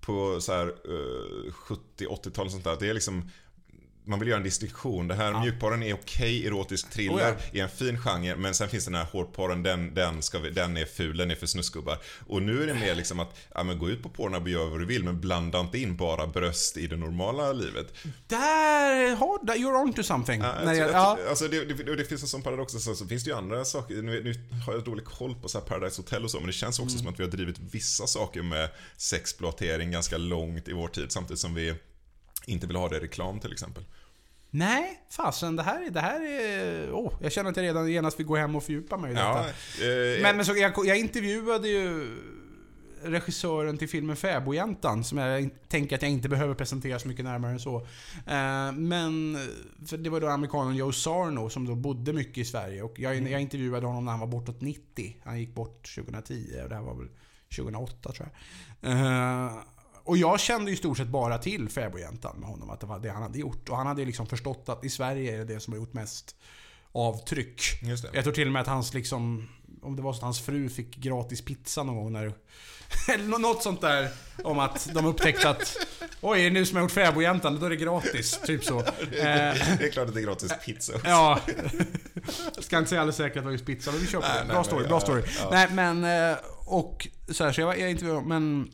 på 0.00 0.40
så 0.40 0.52
här, 0.52 0.66
eh, 0.66 1.52
70-80-talet 1.52 2.38
och 2.46 2.50
sånt 2.52 2.64
där, 2.64 2.76
det 2.80 2.88
är 2.88 2.94
liksom 2.94 3.30
man 4.08 4.18
vill 4.18 4.28
göra 4.28 4.38
en 4.38 4.44
distinktion. 4.44 5.08
Det 5.08 5.14
här 5.14 5.40
mjukporren 5.40 5.82
är 5.82 5.94
okej 5.94 6.46
erotisk 6.46 6.90
thriller, 6.90 7.14
Oh 7.32 7.36
ja. 7.52 7.58
är 7.60 7.62
en 7.62 7.68
fin 7.70 7.98
genre, 7.98 8.36
men 8.36 8.54
sen 8.54 8.68
finns 8.68 8.84
den 8.84 8.94
här 8.94 9.04
hårdporren, 9.04 9.62
den, 9.62 9.94
den, 9.94 10.22
ska 10.22 10.38
vi, 10.38 10.50
den 10.50 10.76
är 10.76 10.84
ful, 10.84 11.16
den 11.16 11.30
är 11.30 11.34
för 11.34 11.46
snusgubbar. 11.46 11.98
Och 12.26 12.42
nu 12.42 12.62
är 12.62 12.66
det 12.66 12.74
mer 12.74 12.94
liksom 12.94 13.20
att, 13.20 13.36
ja 13.54 13.62
men 13.62 13.78
gå 13.78 13.90
ut 13.90 14.02
på 14.02 14.08
Pornhub 14.08 14.42
och 14.42 14.48
gör 14.48 14.66
vad 14.66 14.80
du 14.80 14.86
vill, 14.86 15.04
men 15.04 15.20
blanda 15.20 15.60
inte 15.60 15.78
in 15.78 15.96
bara 15.96 16.26
bröst 16.26 16.76
i 16.76 16.86
det 16.86 16.96
normala 16.96 17.52
livet. 17.52 17.94
Där 18.26 19.16
har 19.16 19.46
där- 19.46 19.54
you're 19.54 19.82
on 19.82 19.92
to 19.92 20.02
something. 20.02 20.40
Ja, 20.42 20.54
När 20.64 20.74
jag, 20.74 20.90
ja. 20.90 21.18
alltså 21.28 21.48
det, 21.48 21.64
det, 21.64 21.96
det 21.96 22.04
finns 22.04 22.22
en 22.22 22.28
sån 22.28 22.42
paradox, 22.42 22.72
så, 22.72 22.94
så 22.94 23.06
finns 23.06 23.24
det 23.24 23.30
ju 23.30 23.36
andra 23.36 23.64
saker. 23.64 23.94
Nu, 23.94 24.22
nu 24.24 24.34
har 24.66 24.72
jag 24.72 24.84
dålig 24.84 25.04
koll 25.04 25.34
på 25.34 25.48
så 25.48 25.60
Paradise 25.60 26.00
Hotel 26.02 26.24
och 26.24 26.30
så, 26.30 26.36
men 26.38 26.46
det 26.46 26.52
känns 26.52 26.78
också 26.78 26.88
Mm. 26.94 26.98
som 27.04 27.12
att 27.12 27.20
vi 27.20 27.24
har 27.24 27.30
drivit 27.30 27.56
vissa 27.58 28.06
saker 28.06 28.42
med 28.42 28.68
sexploatering 28.96 29.90
ganska 29.90 30.18
långt 30.18 30.68
i 30.68 30.72
vår 30.72 30.88
tid, 30.88 31.12
samtidigt 31.12 31.40
som 31.40 31.54
vi 31.54 31.74
inte 32.48 32.66
vill 32.66 32.76
ha 32.76 32.88
det 32.88 32.96
i 32.96 33.00
reklam 33.00 33.40
till 33.40 33.52
exempel. 33.52 33.84
Nej, 34.50 35.00
fasen 35.10 35.56
det 35.56 35.62
här, 35.62 35.86
är- 35.86 35.90
det 35.90 36.00
här 36.00 36.20
är... 36.20 36.92
Åh, 36.92 37.12
jag 37.20 37.32
känner 37.32 37.50
att 37.50 37.56
jag 37.56 37.62
redan 37.64 37.90
genast 37.92 38.18
vill 38.20 38.26
gå 38.26 38.36
hem 38.36 38.56
och 38.56 38.62
fördjupa 38.64 38.96
mig 38.96 39.10
i 39.10 39.14
detta. 39.14 39.26
Ja, 39.26 39.40
eh, 39.86 40.22
Men, 40.22 40.36
men 40.36 40.44
så, 40.46 40.56
jag, 40.56 40.72
jag 40.86 40.98
intervjuade 40.98 41.68
ju 41.68 42.16
regissören 43.02 43.78
till 43.78 43.88
filmen 43.88 44.16
Fäbodjäntan, 44.16 45.04
som 45.04 45.18
jag 45.18 45.50
tänker 45.68 45.96
att 45.96 46.02
jag 46.02 46.10
inte 46.10 46.28
behöver 46.28 46.54
presentera 46.54 46.98
så 46.98 47.08
mycket 47.08 47.24
närmare 47.24 47.52
än 47.52 47.60
så. 47.60 47.76
Eh, 48.26 48.72
men, 48.72 49.38
för 49.86 49.96
det 49.96 50.10
var 50.10 50.20
då 50.20 50.28
amerikanen 50.28 50.76
Joe 50.76 50.92
Sarno 50.92 51.50
som 51.50 51.66
då 51.66 51.74
bodde 51.74 52.12
mycket 52.12 52.38
i 52.38 52.44
Sverige. 52.44 52.82
Och 52.82 52.98
jag, 53.00 53.28
jag 53.30 53.40
intervjuade 53.40 53.86
honom 53.86 54.04
när 54.04 54.10
han 54.12 54.20
var 54.20 54.26
bortåt 54.26 54.60
90. 54.60 55.16
Han 55.24 55.40
gick 55.40 55.54
bort 55.54 55.94
2010 55.94 56.60
och 56.62 56.68
det 56.68 56.74
här 56.74 56.82
var 56.82 56.94
väl 56.94 57.08
2008 57.56 58.12
tror 58.12 58.28
jag. 58.80 59.62
Och 60.08 60.16
jag 60.16 60.40
kände 60.40 60.70
ju 60.70 60.74
i 60.74 60.78
stort 60.78 60.96
sett 60.98 61.08
bara 61.08 61.38
till 61.38 61.68
Fäbodjäntan 61.68 62.36
med 62.38 62.48
honom, 62.48 62.70
att 62.70 62.80
det 62.80 62.86
var 62.86 62.98
det 62.98 63.08
han 63.10 63.22
hade 63.22 63.38
gjort. 63.38 63.68
Och 63.68 63.76
han 63.76 63.86
hade 63.86 64.00
ju 64.00 64.06
liksom 64.06 64.26
förstått 64.26 64.64
att 64.68 64.84
i 64.84 64.88
Sverige 64.90 65.34
är 65.34 65.38
det 65.38 65.44
det 65.54 65.60
som 65.60 65.72
har 65.72 65.80
gjort 65.80 65.92
mest 65.92 66.36
avtryck. 66.92 67.62
Jag 68.12 68.24
tror 68.24 68.32
till 68.34 68.46
och 68.46 68.52
med 68.52 68.62
att 68.62 68.68
hans 68.68 68.94
liksom... 68.94 69.48
Om 69.82 69.96
det 69.96 70.02
var 70.02 70.12
så 70.12 70.16
att 70.16 70.22
hans 70.22 70.40
fru 70.40 70.68
fick 70.68 70.96
gratis 70.96 71.44
pizza 71.44 71.82
någon 71.82 71.96
gång 71.96 72.12
när... 72.12 72.32
Eller 73.14 73.24
nå- 73.24 73.38
något 73.38 73.62
sånt 73.62 73.80
där 73.80 74.08
om 74.44 74.58
att 74.58 74.88
de 74.94 75.06
upptäckte 75.06 75.48
att... 75.50 75.76
Oj, 76.20 76.40
är 76.40 76.44
det 76.44 76.50
nu 76.50 76.66
som 76.66 76.76
jag 76.76 76.82
gjort 76.84 76.92
Fäbodjäntan? 76.92 77.60
Då 77.60 77.66
är 77.66 77.70
det 77.70 77.76
gratis. 77.76 78.40
Typ 78.46 78.64
så. 78.64 78.78
Eh, 78.80 78.84
Det 79.12 79.84
är 79.86 79.90
klart 79.92 80.08
att 80.08 80.14
det 80.14 80.20
är 80.20 80.24
gratis 80.24 80.52
pizza 80.66 80.94
också. 80.94 81.06
Ja. 81.08 81.40
Ska 82.58 82.78
inte 82.78 82.88
säga 82.90 83.00
alldeles 83.00 83.16
säkert 83.16 83.36
att 83.36 83.42
det 83.42 83.44
var 83.44 83.52
just 83.52 83.66
pizza, 83.66 83.90
men 83.92 84.00
vi 84.00 84.06
kör 84.06 84.20
på 84.20 84.26
det. 84.40 84.52
Bra 84.52 84.64
story, 84.64 84.88
bra 84.88 85.00
story. 85.00 85.22
Nej, 85.50 85.68
men... 85.72 86.04
eh, 86.32 86.36
Och 86.66 87.08
så 87.28 87.44
här, 87.44 87.52
så 87.52 87.60
jag, 87.60 87.78
jag 87.80 87.90
intervjuade, 87.90 88.26
men... 88.26 88.70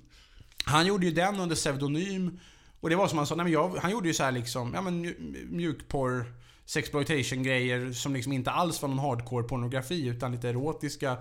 Han 0.64 0.86
gjorde 0.86 1.06
ju 1.06 1.12
den 1.12 1.40
under 1.40 1.56
pseudonym. 1.56 2.40
Och 2.80 2.90
det 2.90 2.96
var 2.96 3.08
som 3.08 3.18
han 3.18 3.26
sa, 3.26 3.34
nej 3.34 3.44
men 3.44 3.52
jag, 3.52 3.76
han 3.76 3.90
gjorde 3.90 4.08
ju 4.08 4.14
så 4.14 4.24
här 4.24 4.32
liksom, 4.32 4.74
ja 4.74 4.82
men 4.82 5.14
mjukporr, 5.50 6.24
sexploitation 6.64 7.42
grejer 7.42 7.92
som 7.92 8.14
liksom 8.14 8.32
inte 8.32 8.50
alls 8.50 8.82
var 8.82 8.88
någon 8.88 8.98
hardcore 8.98 9.48
pornografi 9.48 10.06
utan 10.06 10.32
lite 10.32 10.48
erotiska. 10.48 11.16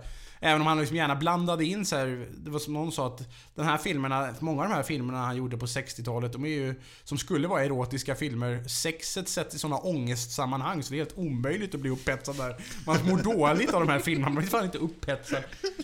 Även 0.45 0.61
om 0.61 0.67
han 0.67 0.79
liksom 0.79 0.97
gärna 0.97 1.15
blandade 1.15 1.65
in 1.65 1.85
så 1.85 1.95
här, 1.95 2.27
det 2.37 2.51
var 2.51 2.59
som 2.59 2.73
någon 2.73 2.91
sa 2.91 3.07
att 3.07 3.21
den 3.55 3.65
här 3.65 3.77
filmerna, 3.77 4.29
många 4.39 4.63
av 4.63 4.69
de 4.69 4.75
här 4.75 4.83
filmerna 4.83 5.25
han 5.25 5.35
gjorde 5.35 5.57
på 5.57 5.65
60-talet, 5.65 6.33
de 6.33 6.45
är 6.45 6.49
ju, 6.49 6.75
som 7.03 7.17
skulle 7.17 7.47
vara 7.47 7.63
erotiska 7.63 8.15
filmer, 8.15 8.63
sexet 8.67 9.29
sätts 9.29 9.55
i 9.55 9.59
sådana 9.59 9.77
ångestsammanhang 9.77 10.83
så 10.83 10.89
det 10.89 10.95
är 10.95 10.97
helt 10.97 11.17
omöjligt 11.17 11.75
att 11.75 11.81
bli 11.81 11.89
upphetsad 11.89 12.37
där. 12.37 12.55
Man 12.85 12.97
mår 13.09 13.17
dåligt 13.17 13.73
av 13.73 13.79
de 13.79 13.89
här 13.89 13.99
filmerna, 13.99 14.29
man 14.29 14.35
blir 14.41 14.49
fan 14.49 14.65
inte 14.65 14.77
upphetsad. 14.77 15.43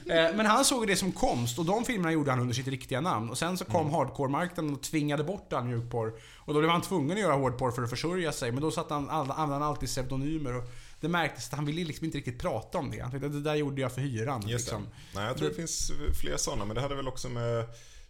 Eh, 0.10 0.36
Men 0.36 0.46
han 0.46 0.66
såg 0.66 0.88
det 0.88 0.96
som 0.96 1.12
konst 1.12 1.60
och 1.60 1.66
de 1.66 1.86
filmerna 1.86 2.12
gjorde 2.12 2.32
han 2.32 2.40
under 2.40 2.54
sitt 2.54 2.68
riktiga 2.68 3.02
namn. 3.02 3.30
Och 3.30 3.38
sen 3.38 3.58
så 3.58 3.66
kom 3.66 3.90
hardcore-marknaden 3.92 4.74
och 4.74 4.82
tvingade 4.82 5.24
bort 5.24 5.54
all 5.54 5.64
mjukporr. 5.64 6.14
Och 6.38 6.54
då 6.54 6.60
blev 6.60 6.72
han 6.72 6.82
tvungen 6.82 7.12
att 7.12 7.24
göra 7.24 7.34
hårdporr 7.34 7.72
för 7.72 7.84
att 7.84 7.90
försörja 7.90 8.32
sig. 8.32 8.52
Men 8.52 8.62
då 8.62 8.72
satt 8.72 8.90
han, 8.90 9.10
använde 9.10 9.54
han 9.54 9.64
alltid 9.64 9.90
pseudonymer. 9.90 10.58
Och 10.58 10.64
det 11.02 11.08
märktes 11.08 11.48
att 11.50 11.54
han 11.56 11.66
ville 11.66 11.84
liksom 11.84 12.06
inte 12.06 12.18
riktigt 12.18 12.40
prata 12.40 12.78
om 12.78 12.92
det. 12.92 13.00
Han 13.00 13.12
tänkte, 13.12 13.30
det 13.30 13.42
där 13.42 13.56
gjorde 13.56 13.82
jag 13.82 13.92
för 13.92 14.02
hyran. 14.02 14.48
Just 14.48 14.66
liksom. 14.66 14.88
Nej, 15.16 15.26
jag 15.26 15.38
tror 15.38 15.48
det, 15.48 15.54
Det- 15.54 15.58
finns 15.58 15.92
fler 16.22 16.38
sådana, 16.38 16.66
men 16.66 16.76
det 16.76 16.82
hade 16.82 16.96
väl 16.96 17.08
också 17.08 17.30
med 17.30 17.66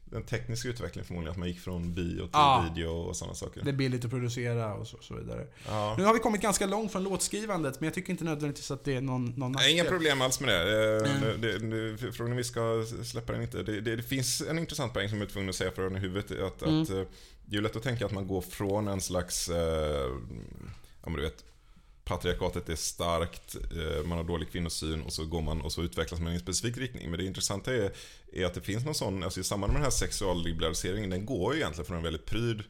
den 0.05 0.23
tekniska 0.23 0.69
utvecklingen 0.69 1.05
förmodligen, 1.07 1.31
att 1.31 1.37
man 1.37 1.47
gick 1.47 1.59
från 1.59 1.93
bio 1.95 2.21
till 2.21 2.29
Ja. 2.33 2.65
video 2.73 2.89
och 2.89 3.15
sådana 3.15 3.35
saker. 3.35 3.61
Det 3.63 3.69
är 3.69 3.73
billigt 3.73 4.05
att 4.05 4.11
producera 4.11 4.73
och 4.73 4.87
så, 4.87 4.97
så 5.01 5.15
vidare. 5.15 5.47
Ja. 5.67 5.95
Nu 5.97 6.03
har 6.05 6.13
vi 6.13 6.19
kommit 6.19 6.41
ganska 6.41 6.65
långt 6.65 6.91
från 6.91 7.03
låtskrivandet, 7.03 7.79
men 7.79 7.87
jag 7.87 7.93
tycker 7.93 8.11
inte 8.11 8.23
nödvändigtvis 8.23 8.71
att 8.71 8.83
det 8.83 8.95
är 8.95 9.01
någon, 9.01 9.25
någon 9.25 9.51
Nej, 9.51 9.71
Inga 9.73 9.83
nackdel. 9.83 9.97
problem 9.99 10.21
alls 10.21 10.39
med 10.39 10.49
det. 10.49 10.95
Eh, 11.05 11.17
Mm. 11.23 11.41
det, 11.41 11.57
det 12.07 12.11
frågan 12.13 12.31
om 12.31 12.37
vi 12.37 12.43
ska 12.43 12.85
släppa 13.03 13.33
den 13.33 13.41
inte. 13.41 13.63
Det, 13.63 13.81
det, 13.81 13.95
det 13.95 14.03
finns 14.03 14.41
en 14.41 14.59
intressant 14.59 14.93
poäng 14.93 15.09
som 15.09 15.17
jag 15.17 15.27
är 15.27 15.31
tvungen 15.31 15.49
att 15.49 15.55
säga 15.55 15.71
för 15.71 15.81
den 15.81 15.95
i 15.95 15.99
huvudet. 15.99 16.31
Att, 16.41 16.61
Mm. 16.61 16.81
att, 16.81 16.89
eh, 16.89 16.95
det 17.45 17.51
är 17.53 17.55
ju 17.55 17.61
lätt 17.61 17.75
att 17.75 17.83
tänka 17.83 18.05
att 18.05 18.11
man 18.11 18.27
går 18.27 18.41
från 18.41 18.87
en 18.87 19.01
slags, 19.01 19.49
eh, 19.49 19.55
ja 21.03 21.09
men 21.09 21.13
du 21.13 21.21
vet, 21.21 21.43
patriarkatet 22.09 22.69
är 22.69 22.75
starkt, 22.75 23.55
eh, 23.55 24.05
man 24.05 24.17
har 24.17 24.25
dålig 24.25 24.51
kvinnosyn 24.51 25.01
och 25.01 25.13
så 25.13 25.25
går 25.25 25.41
man 25.41 25.61
och 25.61 25.71
så 25.71 25.81
utvecklas 25.81 26.19
man 26.19 26.31
i 26.31 26.35
en 26.35 26.39
specifik 26.39 26.77
riktning. 26.77 27.09
Men 27.09 27.19
det 27.19 27.25
intressanta 27.25 27.73
är, 27.73 27.91
är 28.33 28.45
att 28.45 28.53
det 28.53 28.61
finns 28.61 28.85
någon 28.85 28.95
sån, 28.95 29.23
alltså 29.23 29.39
i 29.39 29.43
samband 29.43 29.73
med 29.73 29.79
den 29.79 29.83
här 29.83 29.91
sexualliberaliseringen, 29.91 31.09
den 31.09 31.25
går 31.25 31.53
ju 31.53 31.59
egentligen 31.59 31.85
från 31.85 31.97
en 31.97 32.03
väldigt 32.03 32.25
pryd 32.25 32.63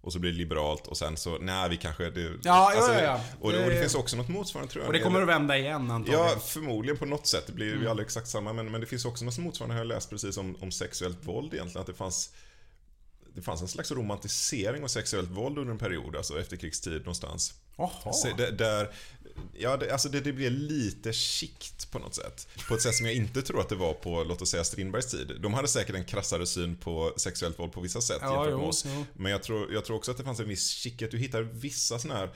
och 0.00 0.12
så 0.12 0.18
blir 0.18 0.30
det 0.32 0.36
liberalt 0.38 0.86
och 0.86 0.96
sen 0.96 1.16
så, 1.16 1.38
nej 1.38 1.68
vi 1.70 1.76
kanske... 1.76 2.10
Det, 2.10 2.20
Ja, 2.20 2.72
ja, 2.74 2.92
ja, 2.94 3.02
ja. 3.02 3.20
Och, 3.40 3.52
det, 3.52 3.64
och 3.64 3.70
det 3.70 3.80
finns 3.80 3.94
också 3.94 4.16
något 4.16 4.28
motsvarande 4.28 4.72
tror 4.72 4.82
jag. 4.82 4.88
Och 4.88 4.92
det 4.92 5.00
kommer 5.00 5.22
att 5.22 5.28
vända 5.28 5.58
igen 5.58 5.90
antagligen. 5.90 6.20
Ja, 6.20 6.38
förmodligen 6.44 6.96
på 6.98 7.06
något 7.06 7.26
sätt. 7.26 7.46
Det 7.46 7.52
blir 7.52 7.66
ju 7.66 7.74
Mm. 7.76 7.90
aldrig 7.90 8.04
exakt 8.06 8.28
samma. 8.28 8.52
Men, 8.52 8.70
men 8.70 8.80
det 8.80 8.86
finns 8.86 9.04
också 9.04 9.24
något 9.24 9.38
motsvarande, 9.38 9.74
har 9.74 9.80
jag 9.80 9.86
läst 9.88 10.10
precis 10.10 10.36
om, 10.36 10.56
om 10.60 10.72
sexuellt 10.72 11.18
våld 11.26 11.54
egentligen. 11.54 11.80
Att 11.80 11.86
det 11.86 11.94
fanns, 11.94 12.30
det 13.34 13.42
fanns 13.42 13.62
en 13.62 13.68
slags 13.68 13.90
romantisering 13.92 14.84
av 14.84 14.88
sexuellt 14.88 15.30
våld 15.30 15.58
under 15.58 15.72
en 15.72 15.78
period, 15.78 16.16
alltså 16.16 16.40
efterkrigstid 16.40 16.98
någonstans. 16.98 17.54
Det, 18.36 18.50
där, 18.50 18.90
ja, 19.58 19.76
det, 19.76 19.92
alltså 19.92 20.08
det, 20.08 20.20
det 20.20 20.32
blir 20.32 20.50
lite 20.50 21.12
skikt 21.12 21.90
på 21.90 21.98
något 21.98 22.14
sätt. 22.14 22.48
På 22.68 22.74
ett 22.74 22.82
sätt 22.82 22.94
som 22.94 23.06
jag 23.06 23.14
inte 23.14 23.42
tror 23.42 23.60
att 23.60 23.68
det 23.68 23.74
var 23.74 23.94
på, 23.94 24.24
låt 24.24 24.42
oss 24.42 24.50
säga, 24.50 24.64
Strindbergs 24.64 25.10
tid. 25.10 25.32
De 25.40 25.54
hade 25.54 25.68
säkert 25.68 25.94
en 25.94 26.04
krassare 26.04 26.46
syn 26.46 26.76
på 26.76 27.14
sexuellt 27.16 27.58
våld 27.58 27.72
på 27.72 27.80
vissa 27.80 28.00
sätt 28.00 28.18
Ja, 28.20 28.34
jämfört 28.34 28.50
jo, 28.50 28.58
med 28.58 28.68
oss. 28.68 28.84
jo. 28.88 29.04
Men 29.12 29.32
jag 29.32 29.42
tror, 29.42 29.72
jag 29.72 29.84
tror 29.84 29.96
också 29.96 30.10
att 30.10 30.16
det 30.16 30.24
fanns 30.24 30.40
en 30.40 30.48
viss 30.48 30.74
skickhet. 30.74 31.10
Du 31.10 31.18
hittar 31.18 31.42
vissa 31.42 31.98
sådana 31.98 32.20
här 32.20 32.30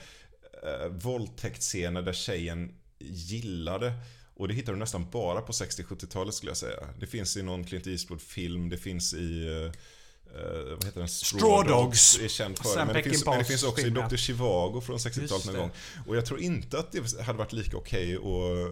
eh, 0.63 0.87
våldtäktsscener 0.89 2.01
där 2.01 2.13
tjejen 2.13 2.75
gillade 2.99 3.93
och 4.35 4.47
det 4.47 4.53
hittar 4.53 4.73
du 4.73 4.79
nästan 4.79 5.09
bara 5.09 5.41
på 5.41 5.51
60-70-talet 5.51 6.33
skulle 6.33 6.49
jag 6.49 6.57
säga. 6.57 6.89
Det 6.99 7.07
finns 7.07 7.37
i 7.37 7.43
någon 7.43 7.63
Clint 7.63 7.87
Eastwood-film, 7.87 8.69
det 8.69 8.77
finns 8.77 9.13
i 9.13 9.47
eh, 9.47 9.71
eh, 10.35 10.69
vad 10.69 10.85
heter 10.85 10.99
den? 10.99 11.07
Straw 11.07 11.69
Dogs. 11.69 12.19
är 12.19 12.27
känd 12.27 12.57
för. 12.57 12.63
Sam 12.63 12.87
Men 12.87 12.95
det, 12.95 13.03
finns, 13.03 13.25
men 13.25 13.39
det 13.39 13.45
finns 13.45 13.63
också 13.63 13.87
i. 13.87 13.89
Dr. 13.89 14.15
Chivago 14.15 14.81
från 14.81 14.97
60-talet 14.97 15.31
Just 15.31 15.45
någon 15.45 15.55
gång. 15.55 15.71
Och 16.07 16.17
jag 16.17 16.25
tror 16.25 16.39
inte 16.39 16.79
att 16.79 16.91
det 16.91 17.21
hade 17.21 17.37
varit 17.37 17.53
lika 17.53 17.77
okej 17.77 18.17
och 18.17 18.69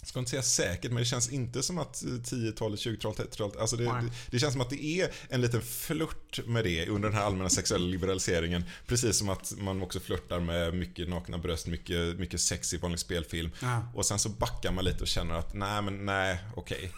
jag 0.00 0.08
ska 0.08 0.18
inte 0.18 0.30
säga 0.30 0.42
säkert, 0.42 0.90
men 0.90 0.96
det 1.00 1.04
känns 1.04 1.30
inte 1.30 1.62
som 1.62 1.78
att 1.78 2.02
10-talet, 2.02 2.80
20-talet, 2.80 3.18
30-talet, 3.18 3.56
alltså 3.56 3.76
det, 3.76 3.84
det, 3.84 4.10
det 4.30 4.38
känns 4.38 4.52
som 4.52 4.60
att 4.60 4.70
det 4.70 4.84
är 4.84 5.10
en 5.28 5.40
liten 5.40 5.62
flört 5.62 6.46
med 6.46 6.64
det 6.64 6.86
under 6.88 7.08
den 7.08 7.18
här 7.18 7.24
allmänna 7.24 7.50
sexuella 7.50 7.86
liberaliseringen. 7.86 8.64
Precis 8.86 9.16
som 9.16 9.28
att 9.28 9.52
man 9.58 9.82
också 9.82 10.00
flörtar 10.00 10.40
med 10.40 10.74
mycket 10.74 11.08
nakna 11.08 11.38
bröst, 11.38 11.66
mycket, 11.66 12.18
mycket 12.18 12.40
sex 12.40 12.74
i 12.74 12.76
vanlig 12.76 13.00
spelfilm. 13.00 13.50
Ja. 13.60 13.82
Och 13.94 14.06
sen 14.06 14.18
så 14.18 14.28
backar 14.28 14.72
man 14.72 14.84
lite 14.84 15.00
och 15.02 15.08
känner 15.08 15.34
att 15.34 15.54
nej 15.54 15.82
men 15.82 16.06
nej, 16.06 16.38
okej. 16.56 16.92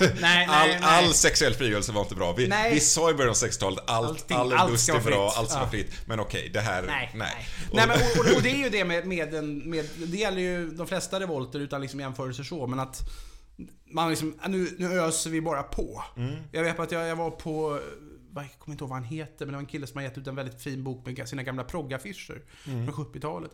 Nej, 0.20 0.46
All, 0.50 0.68
nej. 0.68 0.78
all 0.82 1.14
sexuell 1.14 1.54
frigörelse 1.54 1.92
var 1.92 2.02
inte 2.02 2.14
bra. 2.14 2.32
Vi, 2.32 2.48
Nej. 2.48 2.74
vi 2.74 2.80
sa 2.80 3.10
i 3.10 3.14
början 3.14 3.30
av 3.30 3.36
60-talet 3.36 3.84
allt, 3.86 4.08
Allting- 4.08 4.36
all 4.36 4.52
allt 4.52 4.72
lust 4.72 4.88
är 4.88 4.92
vara 4.92 5.04
bra, 5.04 5.32
allt 5.36 5.48
ska 5.50 5.58
vara 5.58 5.66
Ja. 5.66 5.70
fritt. 5.70 5.92
Men 6.06 6.20
okej, 6.20 6.50
det 6.52 6.60
här, 6.60 6.82
Nej, 6.82 7.10
nej. 7.14 7.32
nej. 7.36 7.46
Och- 7.70 7.76
nej 7.76 7.86
men, 7.86 7.96
och, 7.96 8.36
och, 8.36 8.42
det 8.42 8.50
är 8.50 8.56
ju 8.56 8.68
det 8.70 8.84
med, 8.84 9.06
med, 9.06 9.34
en, 9.34 9.70
med 9.70 9.88
Det 9.96 10.16
gäller 10.16 10.40
ju 10.40 10.70
de 10.70 10.86
flesta 10.86 11.20
revolter 11.20 11.58
utan 11.60 11.80
liksom 11.80 12.00
jämförelser 12.36 12.44
så, 12.44 12.66
men 12.66 12.80
att 12.80 13.08
man 13.84 14.10
liksom, 14.10 14.34
nu, 14.48 14.76
nu 14.78 15.00
öser 15.00 15.30
vi 15.30 15.40
bara 15.40 15.62
på. 15.62 16.02
Mm. 16.16 16.34
Jag 16.52 16.62
vet 16.62 16.78
att 16.80 16.92
jag, 16.92 17.08
jag 17.08 17.16
var 17.16 17.30
på, 17.30 17.80
jag 18.34 18.48
kommer 18.58 18.74
inte 18.74 18.84
ihåg 18.84 18.90
vad 18.90 18.98
han 18.98 19.08
heter, 19.08 19.46
men 19.46 19.52
det 19.52 19.52
var 19.52 19.60
en 19.60 19.66
kille 19.66 19.86
som 19.86 19.96
har 19.96 20.02
gett 20.04 20.18
ut 20.18 20.26
en 20.26 20.36
väldigt 20.36 20.62
fin 20.62 20.84
bok 20.84 21.06
med 21.06 21.28
sina 21.28 21.42
gamla 21.42 21.64
proggaffischer 21.64 22.42
Mm. 22.66 22.86
från 22.92 23.04
70-talet. 23.04 23.50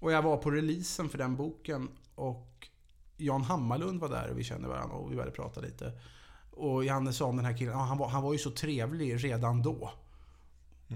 Och 0.00 0.12
jag 0.12 0.22
var 0.22 0.36
på 0.36 0.50
releasen 0.50 1.08
för 1.08 1.18
den 1.18 1.36
boken 1.36 1.88
och 2.14 2.68
Jan 3.16 3.42
Hammarlund 3.42 4.00
var 4.00 4.08
där 4.08 4.30
och 4.30 4.38
vi 4.38 4.44
kände 4.44 4.68
varandra 4.68 4.96
och 4.96 5.10
vi 5.12 5.16
började 5.16 5.36
prata 5.36 5.60
lite. 5.60 5.92
Och 6.50 6.84
Janne 6.84 7.12
sa 7.12 7.24
om 7.24 7.36
den 7.36 7.44
här 7.44 7.58
killen, 7.58 7.74
han, 7.74 7.98
var, 7.98 8.08
han 8.08 8.22
var 8.22 8.32
ju 8.32 8.38
så 8.38 8.50
trevlig 8.50 9.24
redan 9.24 9.62
då. 9.62 9.92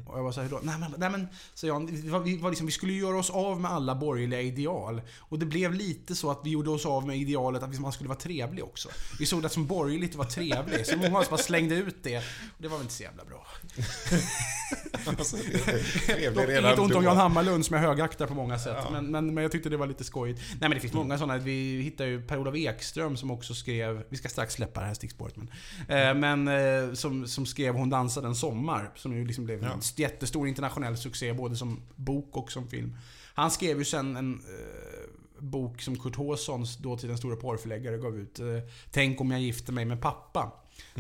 Och 0.06 0.18
jag 0.18 0.22
var 0.22 0.32
såhär, 0.32 0.48
då? 0.48 0.60
Nej 0.62 0.78
men, 0.78 0.94
nej 0.98 1.10
men, 1.10 1.28
så 1.54 1.66
Jan, 1.66 1.86
vi, 2.24 2.36
var, 2.36 2.50
liksom, 2.50 2.66
vi 2.66 2.72
skulle 2.72 2.92
göra 2.92 3.18
oss 3.18 3.30
av 3.30 3.60
med 3.60 3.70
alla 3.70 3.94
borgerliga 3.94 4.40
ideal. 4.40 5.02
Och 5.18 5.38
det 5.38 5.46
blev 5.46 5.74
lite 5.74 6.14
så 6.14 6.30
att 6.30 6.40
vi 6.44 6.50
gjorde 6.50 6.70
oss 6.70 6.86
av 6.86 7.06
med 7.06 7.16
idealet 7.16 7.62
att 7.62 7.80
man 7.80 7.92
skulle 7.92 8.08
vara 8.08 8.18
trevlig 8.18 8.64
också. 8.64 8.88
Vi 9.18 9.26
såg 9.26 9.42
det 9.42 9.48
som 9.48 9.66
borgerligt 9.66 10.10
att 10.10 10.16
vara 10.16 10.28
trevlig, 10.28 10.86
så 10.86 10.96
många 10.96 11.16
av 11.16 11.22
oss 11.22 11.30
bara 11.30 11.40
slängde 11.40 11.74
ut 11.74 11.96
det. 12.02 12.18
Och 12.18 12.22
det 12.58 12.68
var 12.68 12.76
väl 12.76 12.84
inte 12.84 12.94
så 12.94 13.02
jävla 13.02 13.24
bra. 13.24 13.46
Alltså, 15.06 15.36
inget 15.36 16.78
ont 16.78 16.94
om. 16.94 17.04
Jan 17.04 17.16
Hammarlund 17.16 17.66
som 17.66 17.76
jag 17.76 17.82
högaktar 17.82 18.26
på 18.26 18.34
många 18.34 18.58
sätt. 18.58 18.76
Ja. 18.84 18.90
Men, 18.90 19.06
men, 19.06 19.34
men 19.34 19.42
jag 19.42 19.52
tyckte 19.52 19.68
det 19.68 19.76
var 19.76 19.86
lite 19.86 20.04
skojigt. 20.04 20.40
Nej 20.50 20.56
men 20.60 20.70
det 20.70 20.80
finns 20.80 20.92
många 20.92 21.18
sådana. 21.18 21.38
Vi 21.38 21.80
hittade 21.82 22.10
ju 22.10 22.22
Per-Olof 22.22 22.54
Ekström 22.54 23.16
som 23.16 23.30
också 23.30 23.54
skrev, 23.54 24.04
vi 24.08 24.16
ska 24.16 24.28
strax 24.28 24.54
släppa 24.54 24.80
det 24.80 24.86
här 24.86 24.94
stickspåret 24.94 25.34
men. 25.36 25.48
Eh, 25.88 26.14
men 26.14 26.48
eh, 26.48 26.94
som, 26.94 27.26
som 27.26 27.46
skrev 27.46 27.74
Hon 27.74 27.90
dansade 27.90 28.26
en 28.26 28.34
sommar. 28.34 28.90
Som 28.94 29.16
ju 29.16 29.24
liksom 29.24 29.44
blev 29.44 29.62
Ja. 29.62 29.79
Jättestor 29.98 30.48
internationell 30.48 30.96
succé 30.96 31.32
både 31.32 31.56
som 31.56 31.82
bok 31.96 32.36
och 32.36 32.52
som 32.52 32.68
film. 32.68 32.96
Han 33.34 33.50
skrev 33.50 33.78
ju 33.78 33.84
sen 33.84 34.16
en 34.16 34.34
eh, 34.34 35.42
bok 35.42 35.82
som 35.82 35.98
Kurt 35.98 36.16
Håssons, 36.16 36.76
dåtidens 36.76 37.20
stora 37.20 37.36
porrförläggare, 37.36 37.98
gav 37.98 38.16
ut. 38.16 38.40
Eh, 38.40 38.46
Tänk 38.90 39.20
om 39.20 39.30
jag 39.30 39.40
gifter 39.40 39.72
mig 39.72 39.84
med 39.84 40.00
pappa. 40.00 40.52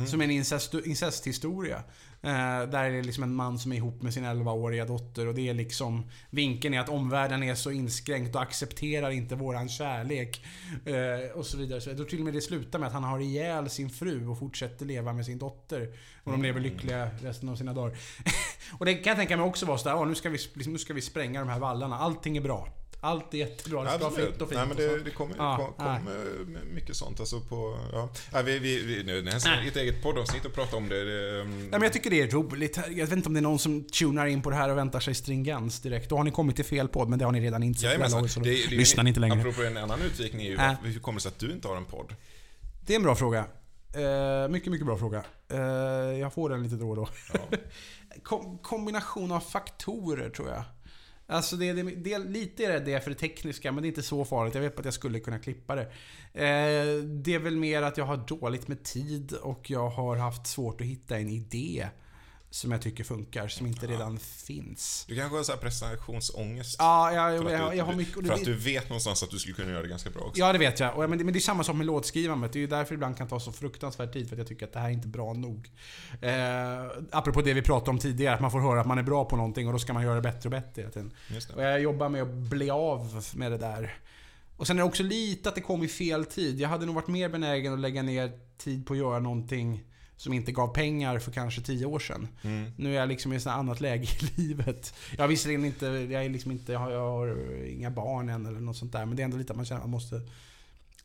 Som 0.06 0.20
är 0.20 0.24
en 0.24 0.30
incest, 0.30 0.74
incesthistoria. 0.74 1.82
Eh, 2.22 2.70
där 2.70 2.84
är 2.84 2.90
det 2.90 3.02
liksom 3.02 3.24
en 3.24 3.34
man 3.34 3.58
som 3.58 3.72
är 3.72 3.76
ihop 3.76 4.02
med 4.02 4.14
sin 4.14 4.24
11-åriga 4.24 4.84
dotter 4.84 5.26
och 5.26 5.34
det 5.34 5.48
är 5.48 5.54
liksom 5.54 6.10
Vinkeln 6.30 6.74
är 6.74 6.80
att 6.80 6.88
omvärlden 6.88 7.42
är 7.42 7.54
så 7.54 7.70
inskränkt 7.70 8.34
och 8.34 8.42
accepterar 8.42 9.10
inte 9.10 9.34
våran 9.34 9.68
kärlek. 9.68 10.44
Eh, 10.84 11.38
och 11.38 11.46
så 11.46 11.56
vidare. 11.58 11.80
Så 11.80 11.94
tror 11.94 12.06
till 12.06 12.18
och 12.18 12.24
med 12.24 12.34
det 12.34 12.40
slutar 12.40 12.78
med 12.78 12.86
att 12.86 12.92
han 12.92 13.04
har 13.04 13.20
ihjäl 13.20 13.70
sin 13.70 13.90
fru 13.90 14.26
och 14.26 14.38
fortsätter 14.38 14.86
leva 14.86 15.12
med 15.12 15.26
sin 15.26 15.38
dotter. 15.38 15.92
Och 16.24 16.32
de 16.32 16.42
lever 16.42 16.60
lyckliga 16.60 17.10
resten 17.22 17.48
av 17.48 17.56
sina 17.56 17.72
dagar. 17.72 17.96
och 18.78 18.86
det 18.86 18.94
kan 18.94 19.10
jag 19.10 19.16
tänka 19.16 19.36
mig 19.36 19.46
också 19.46 19.66
vara 19.66 19.78
sådär, 19.78 19.96
"Åh, 19.96 20.06
nu, 20.06 20.14
ska 20.14 20.28
vi, 20.28 20.38
liksom, 20.54 20.72
nu 20.72 20.78
ska 20.78 20.94
vi 20.94 21.00
spränga 21.00 21.40
de 21.40 21.48
här 21.48 21.58
vallarna. 21.60 21.98
Allting 21.98 22.36
är 22.36 22.40
bra. 22.40 22.68
Allt 23.02 23.34
är 23.34 23.38
jättebra. 23.38 23.84
Det 23.84 23.90
ska 23.90 23.98
vara 23.98 24.10
fritt 24.10 24.42
och 24.42 24.48
fint. 24.48 24.60
Nej, 24.60 24.68
men 24.68 24.76
det, 24.76 25.04
det 25.04 25.10
kommer 25.10 25.34
Ja, 25.38 25.56
kom, 25.56 25.86
kom, 25.86 26.08
eh, 26.08 26.62
mycket 26.74 26.96
sånt. 26.96 27.20
Alltså 27.20 27.40
på, 27.40 27.78
ja. 27.92 28.08
Ja, 28.32 28.42
vi, 28.42 28.58
vi, 28.58 28.82
vi, 28.84 29.02
nu, 29.04 29.22
det 29.22 29.30
är 29.30 29.68
ett 29.68 29.76
eget 29.76 30.02
poddavsnitt 30.02 30.46
att 30.46 30.54
prata 30.54 30.76
om 30.76 30.88
det. 30.88 31.04
det 31.04 31.40
mm, 31.40 31.60
Nej, 31.60 31.70
men 31.70 31.82
jag 31.82 31.92
tycker 31.92 32.10
det 32.10 32.20
är 32.20 32.30
roligt. 32.30 32.76
Jag 32.76 33.06
vet 33.06 33.12
inte 33.12 33.28
om 33.28 33.34
det 33.34 33.40
är 33.40 33.42
någon 33.42 33.58
som 33.58 33.84
tunar 33.84 34.26
in 34.26 34.42
på 34.42 34.50
det 34.50 34.56
här 34.56 34.68
och 34.68 34.78
väntar 34.78 35.00
sig 35.00 35.14
stringens 35.14 35.80
direkt. 35.80 36.08
Då 36.10 36.16
har 36.16 36.24
ni 36.24 36.30
kommit 36.30 36.56
till 36.56 36.64
fel 36.64 36.88
podd, 36.88 37.08
men 37.08 37.18
det 37.18 37.24
har 37.24 37.32
ni 37.32 37.40
redan 37.40 37.62
insett. 37.62 38.00
Ju- 38.44 38.76
lyssnar 38.76 39.04
ni 39.04 39.08
inte 39.10 39.20
längre. 39.20 39.40
Apropå 39.40 39.62
en 39.62 39.76
annan 39.76 40.02
utvikning 40.02 40.46
är 40.46 40.50
ju 40.50 40.56
Äh. 40.56 40.72
hur 40.82 41.00
kommer 41.00 41.16
det 41.18 41.22
sig 41.22 41.28
att 41.28 41.38
du 41.38 41.52
inte 41.52 41.68
har 41.68 41.76
en 41.76 41.84
podd? 41.84 42.14
Det 42.86 42.92
är 42.92 42.96
en 42.96 43.02
bra 43.02 43.14
fråga. 43.14 43.44
Eh, 43.94 44.48
mycket, 44.48 44.72
mycket 44.72 44.86
bra 44.86 44.98
fråga. 44.98 45.24
Eh, 45.48 45.58
jag 46.20 46.32
får 46.34 46.50
den 46.50 46.62
lite 46.62 46.74
då 46.76 46.90
och 46.90 46.96
då. 46.96 47.08
Ja. 47.32 47.40
Kom, 48.22 48.58
kombination 48.58 49.32
av 49.32 49.40
faktorer, 49.40 50.30
tror 50.30 50.48
jag. 50.48 50.62
Alltså 51.30 51.56
det, 51.56 51.72
det, 51.72 51.82
det, 51.82 52.18
lite 52.18 52.64
är 52.64 52.80
det 52.80 53.00
för 53.00 53.10
det 53.10 53.16
tekniska, 53.16 53.72
men 53.72 53.82
det 53.82 53.86
är 53.86 53.88
inte 53.88 54.02
så 54.02 54.24
farligt. 54.24 54.54
Jag 54.54 54.62
vet 54.62 54.78
att 54.78 54.84
jag 54.84 54.94
skulle 54.94 55.20
kunna 55.20 55.38
klippa 55.38 55.74
det. 55.74 55.82
Eh, 56.34 57.02
det 57.02 57.34
är 57.34 57.38
väl 57.38 57.56
mer 57.56 57.82
att 57.82 57.96
jag 57.96 58.04
har 58.04 58.16
dåligt 58.16 58.68
med 58.68 58.82
tid 58.82 59.32
och 59.32 59.70
jag 59.70 59.88
har 59.88 60.16
haft 60.16 60.46
svårt 60.46 60.80
att 60.80 60.86
hitta 60.86 61.18
en 61.18 61.28
idé 61.28 61.88
som 62.52 62.72
jag 62.72 62.82
tycker 62.82 63.04
funkar, 63.04 63.48
som 63.48 63.66
inte 63.66 63.86
redan 63.86 64.18
finns. 64.18 65.04
Du 65.08 65.16
kanske 65.16 65.36
har 65.36 65.44
så 65.44 65.52
här 65.52 65.58
prestationsångest? 65.58 66.76
Ja, 66.78 67.12
jag, 67.12 67.34
jag, 67.34 67.52
jag, 67.52 67.76
jag 67.76 67.84
har 67.84 67.94
mycket... 67.94 68.26
För 68.26 68.34
att 68.34 68.44
du 68.44 68.54
vet 68.54 68.88
någonstans 68.88 69.22
att 69.22 69.30
du 69.30 69.38
skulle 69.38 69.54
kunna 69.54 69.70
göra 69.70 69.82
det 69.82 69.88
ganska 69.88 70.10
bra 70.10 70.22
också. 70.22 70.40
Ja, 70.40 70.52
det 70.52 70.58
vet 70.58 70.80
jag. 70.80 70.96
Och, 70.96 71.10
men, 71.10 71.18
det, 71.18 71.24
men 71.24 71.32
det 71.32 71.38
är 71.38 71.40
samma 71.40 71.64
sak 71.64 71.76
med 71.76 71.86
låtskrivandet. 71.86 72.52
Det 72.52 72.58
är 72.58 72.60
ju 72.60 72.66
därför 72.66 72.90
det 72.90 72.94
ibland 72.94 73.16
kan 73.16 73.28
ta 73.28 73.40
så 73.40 73.52
fruktansvärd 73.52 74.12
tid, 74.12 74.28
för 74.28 74.34
att 74.36 74.38
jag 74.38 74.46
tycker 74.46 74.66
att 74.66 74.72
det 74.72 74.78
här 74.78 74.88
är 74.88 74.92
inte 74.92 75.08
bra 75.08 75.32
nog. 75.32 75.70
Eh, 76.20 76.32
apropå 77.10 77.42
det 77.42 77.54
vi 77.54 77.62
pratade 77.62 77.90
om 77.90 77.98
tidigare, 77.98 78.34
att 78.34 78.40
man 78.40 78.50
får 78.50 78.60
höra 78.60 78.80
att 78.80 78.86
man 78.86 78.98
är 78.98 79.02
bra 79.02 79.24
på 79.24 79.36
någonting 79.36 79.66
och 79.66 79.72
då 79.72 79.78
ska 79.78 79.92
man 79.92 80.02
göra 80.02 80.14
det 80.14 80.20
bättre 80.20 80.46
och 80.46 80.50
bättre 80.50 80.82
hela 80.82 80.90
tiden. 80.90 81.12
Och 81.56 81.62
jag 81.62 81.80
jobbar 81.80 82.08
med 82.08 82.22
att 82.22 82.28
bli 82.28 82.70
av 82.70 83.24
med 83.34 83.52
det 83.52 83.58
där. 83.58 83.98
Och 84.56 84.66
sen 84.66 84.76
är 84.76 84.82
det 84.82 84.88
också 84.88 85.02
lite 85.02 85.48
att 85.48 85.54
det 85.54 85.60
kom 85.60 85.82
i 85.82 85.88
fel 85.88 86.24
tid. 86.24 86.60
Jag 86.60 86.68
hade 86.68 86.86
nog 86.86 86.94
varit 86.94 87.08
mer 87.08 87.28
benägen 87.28 87.72
att 87.72 87.80
lägga 87.80 88.02
ner 88.02 88.32
tid 88.58 88.86
på 88.86 88.92
att 88.92 88.98
göra 88.98 89.18
någonting 89.18 89.84
som 90.20 90.32
inte 90.32 90.52
gav 90.52 90.68
pengar 90.68 91.18
för 91.18 91.32
kanske 91.32 91.60
tio 91.60 91.86
år 91.86 91.98
sedan. 91.98 92.28
Mm. 92.42 92.70
Nu 92.76 92.94
är 92.94 92.98
jag 93.00 93.08
liksom 93.08 93.32
i 93.32 93.36
ett 93.36 93.46
annat 93.46 93.80
läge 93.80 94.04
i 94.04 94.40
livet. 94.40 94.94
Jag 95.16 95.22
har 95.22 95.28
visserligen 95.28 95.64
inte, 95.64 95.86
jag 95.86 96.24
är 96.24 96.28
liksom 96.28 96.50
inte, 96.52 96.72
jag 96.72 96.80
har, 96.80 96.90
jag 96.90 97.10
har 97.10 97.36
inga 97.66 97.90
barn 97.90 98.28
än 98.28 98.46
eller 98.46 98.60
något 98.60 98.76
sånt 98.76 98.92
där. 98.92 99.06
Men 99.06 99.16
det 99.16 99.22
är 99.22 99.24
ändå 99.24 99.36
lite 99.36 99.52
att 99.52 99.56
man 99.56 99.66
känner 99.66 99.80
att 99.80 99.86
man 99.86 99.90
måste 99.90 100.20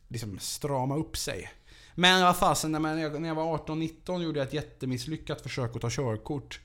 liksom 0.08 0.38
strama 0.38 0.96
upp 0.96 1.16
sig. 1.16 1.50
Men 1.94 2.22
vad 2.22 2.36
fasen, 2.36 2.72
när 2.72 2.96
jag, 2.96 3.20
när 3.20 3.28
jag 3.28 3.34
var 3.34 3.58
18-19 3.58 4.22
gjorde 4.22 4.38
jag 4.38 4.46
ett 4.48 4.54
jättemisslyckat 4.54 5.40
försök 5.40 5.76
att 5.76 5.82
ta 5.82 5.88
körkort. 5.90 6.60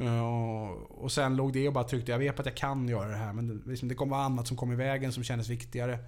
Eh, 0.00 0.26
Och, 0.88 1.12
sen 1.12 1.36
låg 1.36 1.52
det 1.52 1.68
och 1.68 1.74
bara 1.74 1.84
tryckte, 1.84 2.12
jag 2.12 2.18
vet 2.18 2.40
att 2.40 2.46
jag 2.46 2.56
kan 2.56 2.88
göra 2.88 3.08
det 3.08 3.16
här 3.16 3.32
men 3.32 3.48
det, 3.48 3.70
liksom, 3.70 3.88
det 3.88 3.94
kom 3.94 4.08
vara 4.10 4.22
annat 4.22 4.48
som 4.48 4.56
kom 4.56 4.72
i 4.72 4.76
vägen 4.76 5.12
som 5.12 5.24
kändes 5.24 5.48
viktigare. 5.48 5.98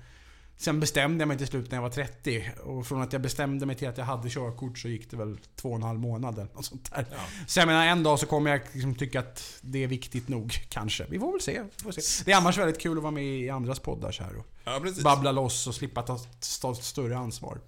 Sen 0.58 0.80
bestämde 0.80 1.22
jag 1.22 1.28
mig 1.28 1.38
till 1.38 1.46
slut 1.46 1.70
när 1.70 1.76
jag 1.78 1.82
var 1.82 1.90
30 1.90 2.50
och 2.64 2.86
från 2.86 3.02
att 3.02 3.12
jag 3.12 3.22
bestämde 3.22 3.66
mig 3.66 3.76
till 3.76 3.88
att 3.88 3.98
jag 3.98 4.04
hade 4.04 4.30
körkort 4.30 4.78
så 4.78 4.88
gick 4.88 5.10
det 5.10 5.16
väl 5.16 5.38
två 5.56 5.68
och 5.70 5.76
en 5.76 5.82
halv 5.82 5.98
månad 5.98 6.34
eller 6.34 6.54
något 6.54 6.64
sånt 6.64 6.90
där. 6.94 7.06
Ja. 7.10 7.16
Så 7.46 7.58
jag 7.60 7.66
menar 7.66 7.86
en 7.86 8.02
dag 8.02 8.18
så 8.18 8.26
kommer 8.26 8.50
jag 8.50 8.60
liksom 8.72 8.94
tycka 8.94 9.20
att 9.20 9.58
det 9.60 9.82
är 9.84 9.86
viktigt 9.86 10.28
nog, 10.28 10.52
kanske. 10.68 11.06
Vi 11.08 11.18
får 11.18 11.32
väl 11.32 11.40
se. 11.40 11.62
Vi 11.76 11.82
får 11.82 11.92
se. 11.92 12.22
Det 12.26 12.32
är 12.32 12.36
annars 12.36 12.58
väldigt 12.58 12.80
kul 12.80 12.96
att 12.96 13.02
vara 13.02 13.10
med 13.12 13.24
i 13.24 13.50
andras 13.50 13.78
poddar 13.78 14.12
så 14.12 14.22
här 14.22 14.36
och 14.36 14.46
Ja, 14.64 14.80
babbla 15.02 15.32
loss 15.32 15.66
och 15.66 15.74
slippa 15.74 16.02
ta, 16.02 16.18
ta 16.60 16.74
större 16.74 17.16
ansvar. 17.18 17.58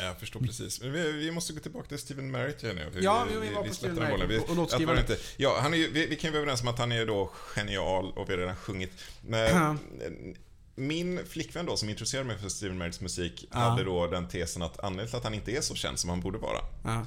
Jag 0.00 0.20
förstår 0.20 0.40
precis. 0.40 0.80
Men 0.80 0.92
vi, 0.92 1.12
vi 1.12 1.30
måste 1.30 1.52
gå 1.52 1.60
tillbaka 1.60 1.88
till 1.88 1.98
Steven 1.98 2.30
Merritt 2.30 2.62
igen 2.62 2.76
nu. 2.76 3.00
Ja, 3.00 3.26
vi, 3.32 3.38
vi 3.48 3.54
var 3.54 3.62
på 3.62 3.68
vi 3.68 3.74
släppte 3.74 4.00
den 4.00 4.18
Merritt 4.18 4.38
och- 4.42 4.44
och 4.44 4.50
Vi- 4.50 4.56
låtskrivare. 4.56 4.96
jag 4.96 5.06
får 5.06 5.14
inte- 5.14 5.24
Ja, 5.36 5.58
han 5.60 5.74
är 5.74 5.78
ju, 5.78 5.90
vi, 5.92 6.06
vi 6.06 6.16
kan 6.16 6.28
ju 6.28 6.32
vara 6.32 6.42
överens 6.42 6.62
om 6.62 6.68
att 6.68 6.78
han 6.78 6.92
är 6.92 7.06
då 7.06 7.30
genial 7.54 8.12
och 8.16 8.28
vi 8.28 8.32
har 8.32 8.38
redan 8.40 8.56
sjungit. 8.56 8.92
Men, 9.20 9.78
min 10.78 11.26
flickvän 11.26 11.66
då 11.66 11.76
som 11.76 11.88
introducerade 11.88 12.26
mig 12.28 12.38
för 12.38 12.48
Steven 12.48 12.78
Merritts 12.78 13.00
musik 13.00 13.44
Ja. 13.52 13.58
hade 13.58 13.84
då 13.84 14.06
den 14.06 14.28
tesen 14.28 14.62
att 14.62 14.78
anledningen 14.80 15.08
till 15.08 15.16
att 15.16 15.24
han 15.24 15.34
inte 15.34 15.52
är 15.52 15.60
så 15.60 15.74
känd 15.74 15.98
som 15.98 16.10
han 16.10 16.20
borde 16.20 16.38
vara, 16.38 16.60
Ja. 16.84 17.06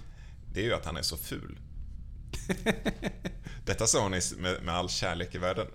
det 0.53 0.59
är 0.59 0.63
ju 0.63 0.73
att 0.73 0.85
han 0.85 0.97
är 0.97 1.01
så 1.01 1.17
ful. 1.17 1.59
Detta 3.65 3.87
sa 3.87 4.01
hon 4.03 4.11
med, 4.37 4.63
med 4.63 4.75
all 4.75 4.89
kärlek 4.89 5.35
i 5.35 5.37
världen. 5.37 5.67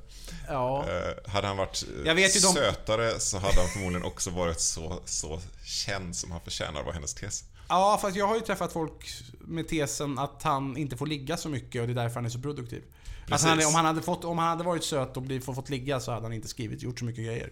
ja. 0.49 0.85
Eh, 0.89 1.31
hade 1.33 1.47
han 1.47 1.57
varit 1.57 1.85
ju 1.89 2.15
de- 2.15 2.33
sötare 2.55 3.21
så 3.21 3.39
hade 3.39 3.61
han 3.61 3.69
förmodligen 3.69 4.05
också 4.07 4.31
varit 4.31 4.61
så, 4.61 5.01
så 5.05 5.41
känd 5.65 6.17
som 6.17 6.31
han 6.31 6.41
förtjänar 6.41 6.83
var 6.83 6.93
hennes 6.93 7.15
tes. 7.15 7.45
Ja, 7.69 7.99
fast 8.03 8.17
jag 8.17 8.27
har 8.27 8.35
ju 8.35 8.41
träffat 8.41 8.73
folk 8.73 9.07
med 9.47 9.69
tesen 9.69 10.19
att 10.19 10.43
han 10.43 10.77
inte 10.77 10.97
får 10.97 11.07
ligga 11.07 11.37
så 11.37 11.49
mycket 11.49 11.81
och 11.81 11.87
det 11.87 11.93
är 11.93 11.95
därför 12.03 12.15
han 12.15 12.25
är 12.25 12.29
så 12.31 12.39
produktiv. 12.41 12.83
Att 13.31 13.43
han, 13.43 13.59
om, 13.67 13.75
han 13.75 13.85
hade 13.85 14.03
fått, 14.03 14.25
om 14.25 14.39
han 14.39 14.49
hade 14.49 14.65
varit 14.65 14.85
söt 14.85 15.17
och 15.17 15.23
blivit, 15.23 15.45
fått 15.45 15.71
ligga 15.71 16.01
så 16.01 16.13
hade 16.13 16.23
han 16.25 16.33
inte 16.33 16.49
skrivit 16.49 16.83
gjort 16.83 16.99
så 16.99 17.05
mycket 17.05 17.25
grejer. 17.25 17.51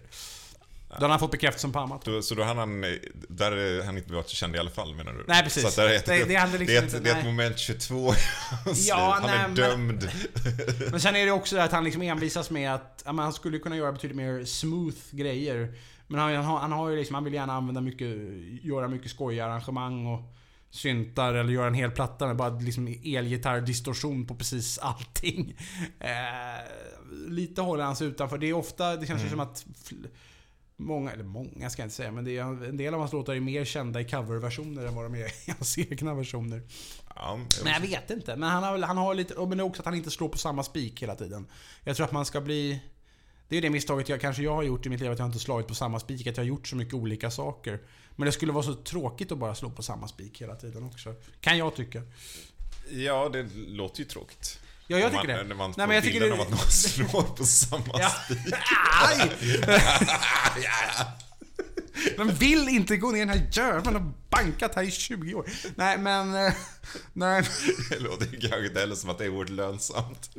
Då 0.89 0.95
hade 0.95 1.07
han 1.07 1.19
fått 1.19 1.31
bekräftelse 1.31 1.69
på 1.69 1.79
annat. 1.79 2.05
Då, 2.05 2.21
så 2.21 2.35
då 2.35 2.43
hade 2.43 2.59
han, 2.59 2.81
där 3.27 3.51
är 3.51 3.83
han 3.83 3.97
inte 3.97 4.13
varit 4.13 4.29
så 4.29 4.35
känd 4.35 4.55
i 4.55 4.59
alla 4.59 4.69
fall 4.69 4.95
menar 4.95 5.13
du? 5.13 5.23
Nej, 5.27 5.43
precis. 5.43 5.77
Är 5.77 5.93
ett, 5.93 6.05
Det- 6.05 6.11
det 6.11 6.57
liksom 6.57 6.65
det 6.67 6.75
är 6.75 6.77
ett, 6.77 6.83
inte- 6.83 6.99
det 6.99 7.09
är 7.09 7.19
ett 7.19 7.25
moment 7.25 7.59
22 7.59 8.13
i 8.13 8.15
hans 8.65 8.87
Ja. 8.87 9.17
Han 9.21 9.29
nej, 9.29 9.39
är 9.39 9.47
men- 9.47 9.55
dömd. 9.55 10.09
Men 10.91 10.99
sen 11.01 11.15
är 11.15 11.25
det 11.25 11.31
också 11.31 11.55
det 11.55 11.63
att 11.63 11.71
han 11.71 11.83
liksom 11.83 12.01
envisas 12.01 12.49
med 12.49 12.73
att 12.75 13.03
ja, 13.05 13.11
han 13.11 13.33
skulle 13.33 13.59
kunna 13.59 13.77
göra 13.77 13.91
betydligt 13.91 14.17
mer 14.17 14.45
smooth 14.45 14.95
grejer. 15.11 15.73
Men 16.07 16.19
han, 16.19 16.35
han, 16.35 16.45
har, 16.45 16.59
han 16.59 16.71
har 16.71 16.89
ju 16.89 16.95
liksom, 16.95 17.13
han 17.15 17.23
vill 17.23 17.33
gärna 17.33 17.53
använda 17.53 17.81
mycket, 17.81 18.07
göra 18.63 18.87
mycket 18.87 19.11
skojiga 19.11 19.45
arrangemang 19.45 20.05
och 20.05 20.21
syntar 20.75 21.33
eller 21.33 21.53
göra 21.53 21.67
en 21.67 21.73
hel 21.73 21.91
platta 21.91 22.27
med 22.27 22.35
bara 22.35 22.49
liksom 22.49 22.87
elgitarr, 23.03 23.61
distorsion 23.61 24.27
på 24.27 24.35
precis 24.35 24.77
allting. 24.77 25.57
Eh, 25.99 26.09
lite 27.27 27.61
håller 27.61 27.83
han 27.83 27.95
sig 27.95 28.07
utanför. 28.07 28.37
Det 28.37 28.47
är 28.47 28.53
ofta, 28.53 28.95
det 28.95 29.07
känns 29.07 29.23
ju 29.23 29.29
som 29.29 29.39
att 29.39 29.65
Många, 30.77 31.11
eller 31.11 31.23
många 31.23 31.69
ska 31.69 31.81
jag 31.81 31.85
inte 31.85 31.95
säga, 31.95 32.11
men 32.11 32.25
det 32.25 32.37
är, 32.37 32.41
en 32.43 32.77
del 32.77 32.93
av 32.93 32.99
hans 32.99 33.13
låtar 33.13 33.35
är 33.35 33.39
mer 33.39 33.65
kända 33.65 34.01
i 34.01 34.05
coverversioner 34.05 34.85
än 34.85 34.95
vad 34.95 35.05
de 35.05 35.15
är 35.15 35.25
i 35.25 35.51
hans 35.51 35.77
egna 35.91 36.13
versioner. 36.13 36.61
Ja, 37.15 37.39
Men 37.63 37.73
jag 37.73 37.79
vet 37.79 38.09
inte. 38.09 38.35
Men 38.35 38.49
han 38.49 38.63
har, 38.63 38.79
han 38.79 38.97
har 38.97 39.15
lite... 39.15 39.45
Men 39.45 39.59
också 39.59 39.81
att 39.81 39.85
han 39.85 39.95
inte 39.95 40.11
slår 40.11 40.29
på 40.29 40.37
samma 40.37 40.63
spik 40.63 41.03
hela 41.03 41.15
tiden. 41.15 41.47
Jag 41.83 41.95
tror 41.95 42.05
att 42.05 42.11
man 42.11 42.25
ska 42.25 42.41
bli... 42.41 42.81
Det 43.47 43.57
är 43.57 43.61
det 43.61 43.69
misstaget 43.69 44.09
jag 44.09 44.21
kanske 44.21 44.43
jag 44.43 44.55
har 44.55 44.63
gjort 44.63 44.85
i 44.85 44.89
mitt 44.89 44.99
liv, 44.99 45.11
att 45.11 45.19
jag 45.19 45.27
inte 45.27 45.39
slagit 45.39 45.67
på 45.67 45.75
samma 45.75 45.99
spik. 45.99 46.27
Att 46.27 46.37
jag 46.37 46.43
har 46.43 46.47
gjort 46.47 46.67
så 46.67 46.75
mycket 46.75 46.93
olika 46.93 47.31
saker. 47.31 47.79
Men 48.15 48.25
det 48.25 48.31
skulle 48.31 48.51
vara 48.51 48.63
så 48.63 48.73
tråkigt 48.73 49.31
att 49.31 49.37
bara 49.37 49.55
slå 49.55 49.69
på 49.69 49.83
samma 49.83 50.07
spik 50.07 50.41
hela 50.41 50.55
tiden 50.55 50.83
också. 50.83 51.13
Kan 51.41 51.57
jag 51.57 51.75
tycka. 51.75 52.01
ja, 52.91 53.29
det 53.29 53.47
låter 53.67 53.99
ju 53.99 54.05
tråkigt. 54.05 54.59
Ja, 54.87 54.97
jag 54.97 55.11
tycker 55.11 55.27
man, 55.27 55.37
det. 55.37 55.43
När 55.43 55.55
man 55.55 55.73
Nej, 55.77 55.87
men 55.87 55.95
jag 55.95 56.03
tycker 56.03 56.19
det- 56.19 56.33
av 56.33 56.41
att 56.41 56.49
någon 56.49 56.59
slår 56.69 57.21
på 57.35 57.45
samma 57.45 57.85
Ja. 57.99 58.09
spik. 58.09 58.37
Aj! 59.09 59.31
Men 62.17 62.27
vill 62.35 62.69
inte 62.69 62.97
gå 62.97 63.11
ner 63.11 63.17
i 63.17 63.19
den 63.19 63.29
här 63.29 63.47
jäveln 63.51 63.95
och 63.95 64.01
bankat 64.29 64.75
här 64.75 64.83
i 64.83 64.91
20 64.91 65.33
år. 65.33 65.45
Nej, 65.75 65.97
men... 65.97 66.35
eh, 66.35 66.53
Nej. 67.13 67.43
Det 67.89 67.99
låter 67.99 68.25
kanske 68.41 68.65
inte 68.67 68.79
heller 68.79 68.95
som 68.95 69.09
att 69.09 69.17
det 69.17 69.25
är 69.25 69.29
oerhört 69.29 69.49
lönsamt. 69.49 70.29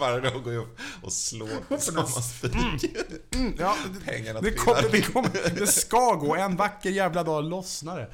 Varje 0.00 0.20
dag 0.30 0.42
går 0.44 0.52
jag 0.52 0.66
och 1.02 1.12
slår 1.12 1.48
på 1.68 1.78
samma 1.78 2.06
spik. 2.06 2.96
Mm, 3.34 3.54
ja, 3.58 3.76
Pengarna 4.04 4.40
det, 4.40 4.50
kommer, 4.52 4.88
det, 4.92 5.00
kommer, 5.02 5.30
det 5.58 5.66
ska 5.66 6.14
gå. 6.14 6.36
En 6.36 6.56
vacker 6.56 6.90
jävla 6.90 7.22
dag 7.24 7.44
lossnar 7.44 7.98
det. 7.98 8.10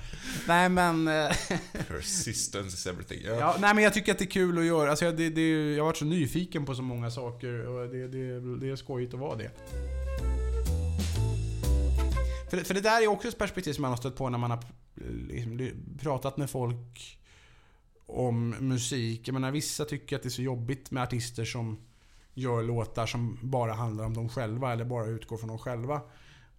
Nej 0.46 0.68
men... 0.68 1.08
eh, 1.08 1.30
Persistence 1.88 2.74
is 2.76 2.86
everything. 2.86 3.20
Ja. 3.24 3.32
Ja, 3.34 3.56
nej 3.60 3.74
men 3.74 3.84
jag 3.84 3.94
tycker 3.94 4.12
att 4.12 4.18
det 4.18 4.24
är 4.24 4.30
kul 4.30 4.58
att 4.58 4.64
göra. 4.64 4.90
Alltså, 4.90 5.04
jag- 5.04 5.16
det, 5.16 5.30
det, 5.30 5.74
jag 5.74 5.82
har 5.84 5.86
varit 5.88 5.96
så 5.96 6.04
nyfiken 6.04 6.64
på 6.66 6.74
så 6.74 6.82
många 6.82 7.10
saker 7.10 7.66
och 7.66 7.88
det, 7.88 8.08
det, 8.08 8.56
det 8.60 8.70
är 8.72 8.76
skojigt 8.76 9.14
att 9.14 9.20
vara 9.20 9.36
det. 9.36 9.50
För, 12.52 12.58
för 12.58 12.74
det 12.74 12.80
där 12.80 13.02
är 13.02 13.06
också 13.06 13.28
ett 13.28 13.38
perspektiv 13.38 13.72
som 13.72 13.82
man 13.82 13.90
har 13.90 13.96
stött 13.96 14.16
på 14.16 14.28
när 14.28 14.38
man 14.38 14.50
har 14.50 14.64
liksom, 15.28 15.70
pratat 16.00 16.36
med 16.36 16.50
folk 16.50 17.18
om 18.06 18.50
musik. 18.50 19.28
Jag 19.28 19.34
menar, 19.34 19.50
vissa 19.50 19.84
tycker 19.84 20.16
att 20.16 20.22
det 20.22 20.28
är 20.28 20.30
så 20.30 20.42
jobbigt 20.42 20.90
med 20.90 21.02
artister 21.02 21.44
som 21.44 21.78
gör 22.34 22.62
låtar 22.62 23.06
som 23.06 23.38
bara 23.42 23.72
handlar 23.72 24.04
om 24.04 24.14
dem 24.14 24.28
själva 24.28 24.72
eller 24.72 24.84
bara 24.84 25.06
utgår 25.06 25.36
från 25.36 25.48
dem 25.48 25.58
själva. 25.58 26.00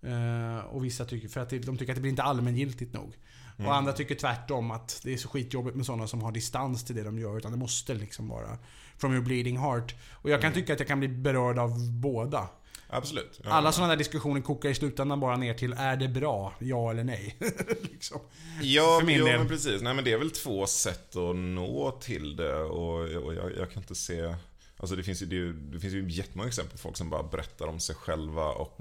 Eh, 0.01 0.65
och 0.65 0.85
vissa 0.85 1.05
tycker, 1.05 1.27
för 1.27 1.41
att 1.41 1.49
de 1.49 1.77
tycker 1.77 1.91
att 1.91 1.95
det 1.95 2.01
blir 2.01 2.09
inte 2.09 2.23
allmängiltigt 2.23 2.93
nog. 2.93 3.15
Mm. 3.57 3.67
Och 3.67 3.75
andra 3.75 3.93
tycker 3.93 4.15
tvärtom 4.15 4.71
att 4.71 5.01
det 5.03 5.13
är 5.13 5.17
så 5.17 5.27
skitjobbigt 5.27 5.75
med 5.75 5.85
sådana 5.85 6.07
som 6.07 6.21
har 6.21 6.31
distans 6.31 6.85
till 6.85 6.95
det 6.95 7.03
de 7.03 7.19
gör. 7.19 7.37
Utan 7.37 7.51
det 7.51 7.57
måste 7.57 7.93
liksom 7.93 8.27
vara 8.27 8.57
from 8.97 9.13
your 9.13 9.23
bleeding 9.23 9.57
heart. 9.57 9.95
Och 10.11 10.29
jag 10.29 10.41
kan 10.41 10.51
Mm. 10.51 10.61
tycka 10.61 10.73
att 10.73 10.79
jag 10.79 10.87
kan 10.87 10.99
bli 10.99 11.07
berörd 11.07 11.59
av 11.59 11.91
båda. 11.91 12.49
Absolut. 12.93 13.39
Ja. 13.43 13.49
Alla 13.49 13.71
sådana 13.71 13.89
där 13.93 13.97
diskussioner 13.97 14.41
kokar 14.41 14.69
i 14.69 14.75
slutändan 14.75 15.19
bara 15.19 15.37
ner 15.37 15.53
till, 15.53 15.73
är 15.73 15.97
det 15.97 16.07
bra? 16.07 16.53
Ja 16.59 16.91
eller 16.91 17.03
nej? 17.03 17.35
liksom. 17.81 18.19
Ja, 18.61 18.97
för 18.99 19.05
min 19.05 19.19
jo, 19.19 19.25
del. 19.25 19.37
men 19.39 19.47
precis. 19.47 19.81
Nej, 19.81 19.93
men 19.93 20.03
det 20.03 20.11
är 20.13 20.17
väl 20.17 20.31
två 20.31 20.65
sätt 20.67 21.15
att 21.15 21.35
nå 21.35 21.91
till 22.01 22.35
det 22.35 22.55
och, 22.55 22.99
och 23.25 23.33
jag, 23.33 23.51
jag 23.57 23.71
kan 23.71 23.81
inte 23.83 23.95
se... 23.95 24.35
Alltså 24.77 24.95
det 24.95 25.03
finns, 25.03 25.21
ju, 25.21 25.25
det, 25.25 25.35
ju- 25.35 25.53
det 25.53 25.79
finns 25.79 25.93
ju 25.93 26.09
jättemånga 26.09 26.47
exempel 26.47 26.71
på 26.71 26.77
folk 26.77 26.97
som 26.97 27.09
bara 27.09 27.23
berättar 27.23 27.67
om 27.67 27.79
sig 27.79 27.95
själva 27.95 28.45
och 28.45 28.77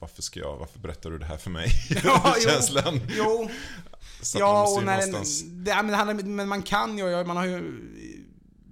varför 0.00 0.22
ska 0.22 0.40
jag, 0.40 0.56
varför 0.56 0.78
berättar 0.78 1.10
du 1.10 1.18
det 1.18 1.24
här 1.26 1.36
för 1.36 1.50
mig? 1.50 1.68
Mm. 1.90 2.02
Ja, 2.04 2.34
jo. 2.36 2.50
Känslan. 2.50 3.00
Jo, 3.16 3.48
Så 4.20 4.38
man 4.38 4.48
ja 4.48 4.76
och 4.76 4.84
när 4.84 4.92
någonstans... 4.96 5.42
det, 5.44 5.70
ja, 5.70 5.76
men, 5.82 5.86
det 5.90 5.96
handlar, 5.96 6.14
men 6.24 6.48
man 6.48 6.62
kan 6.62 6.98
ju, 6.98 7.24
man 7.24 7.36
har 7.36 7.44
ju... 7.46 7.80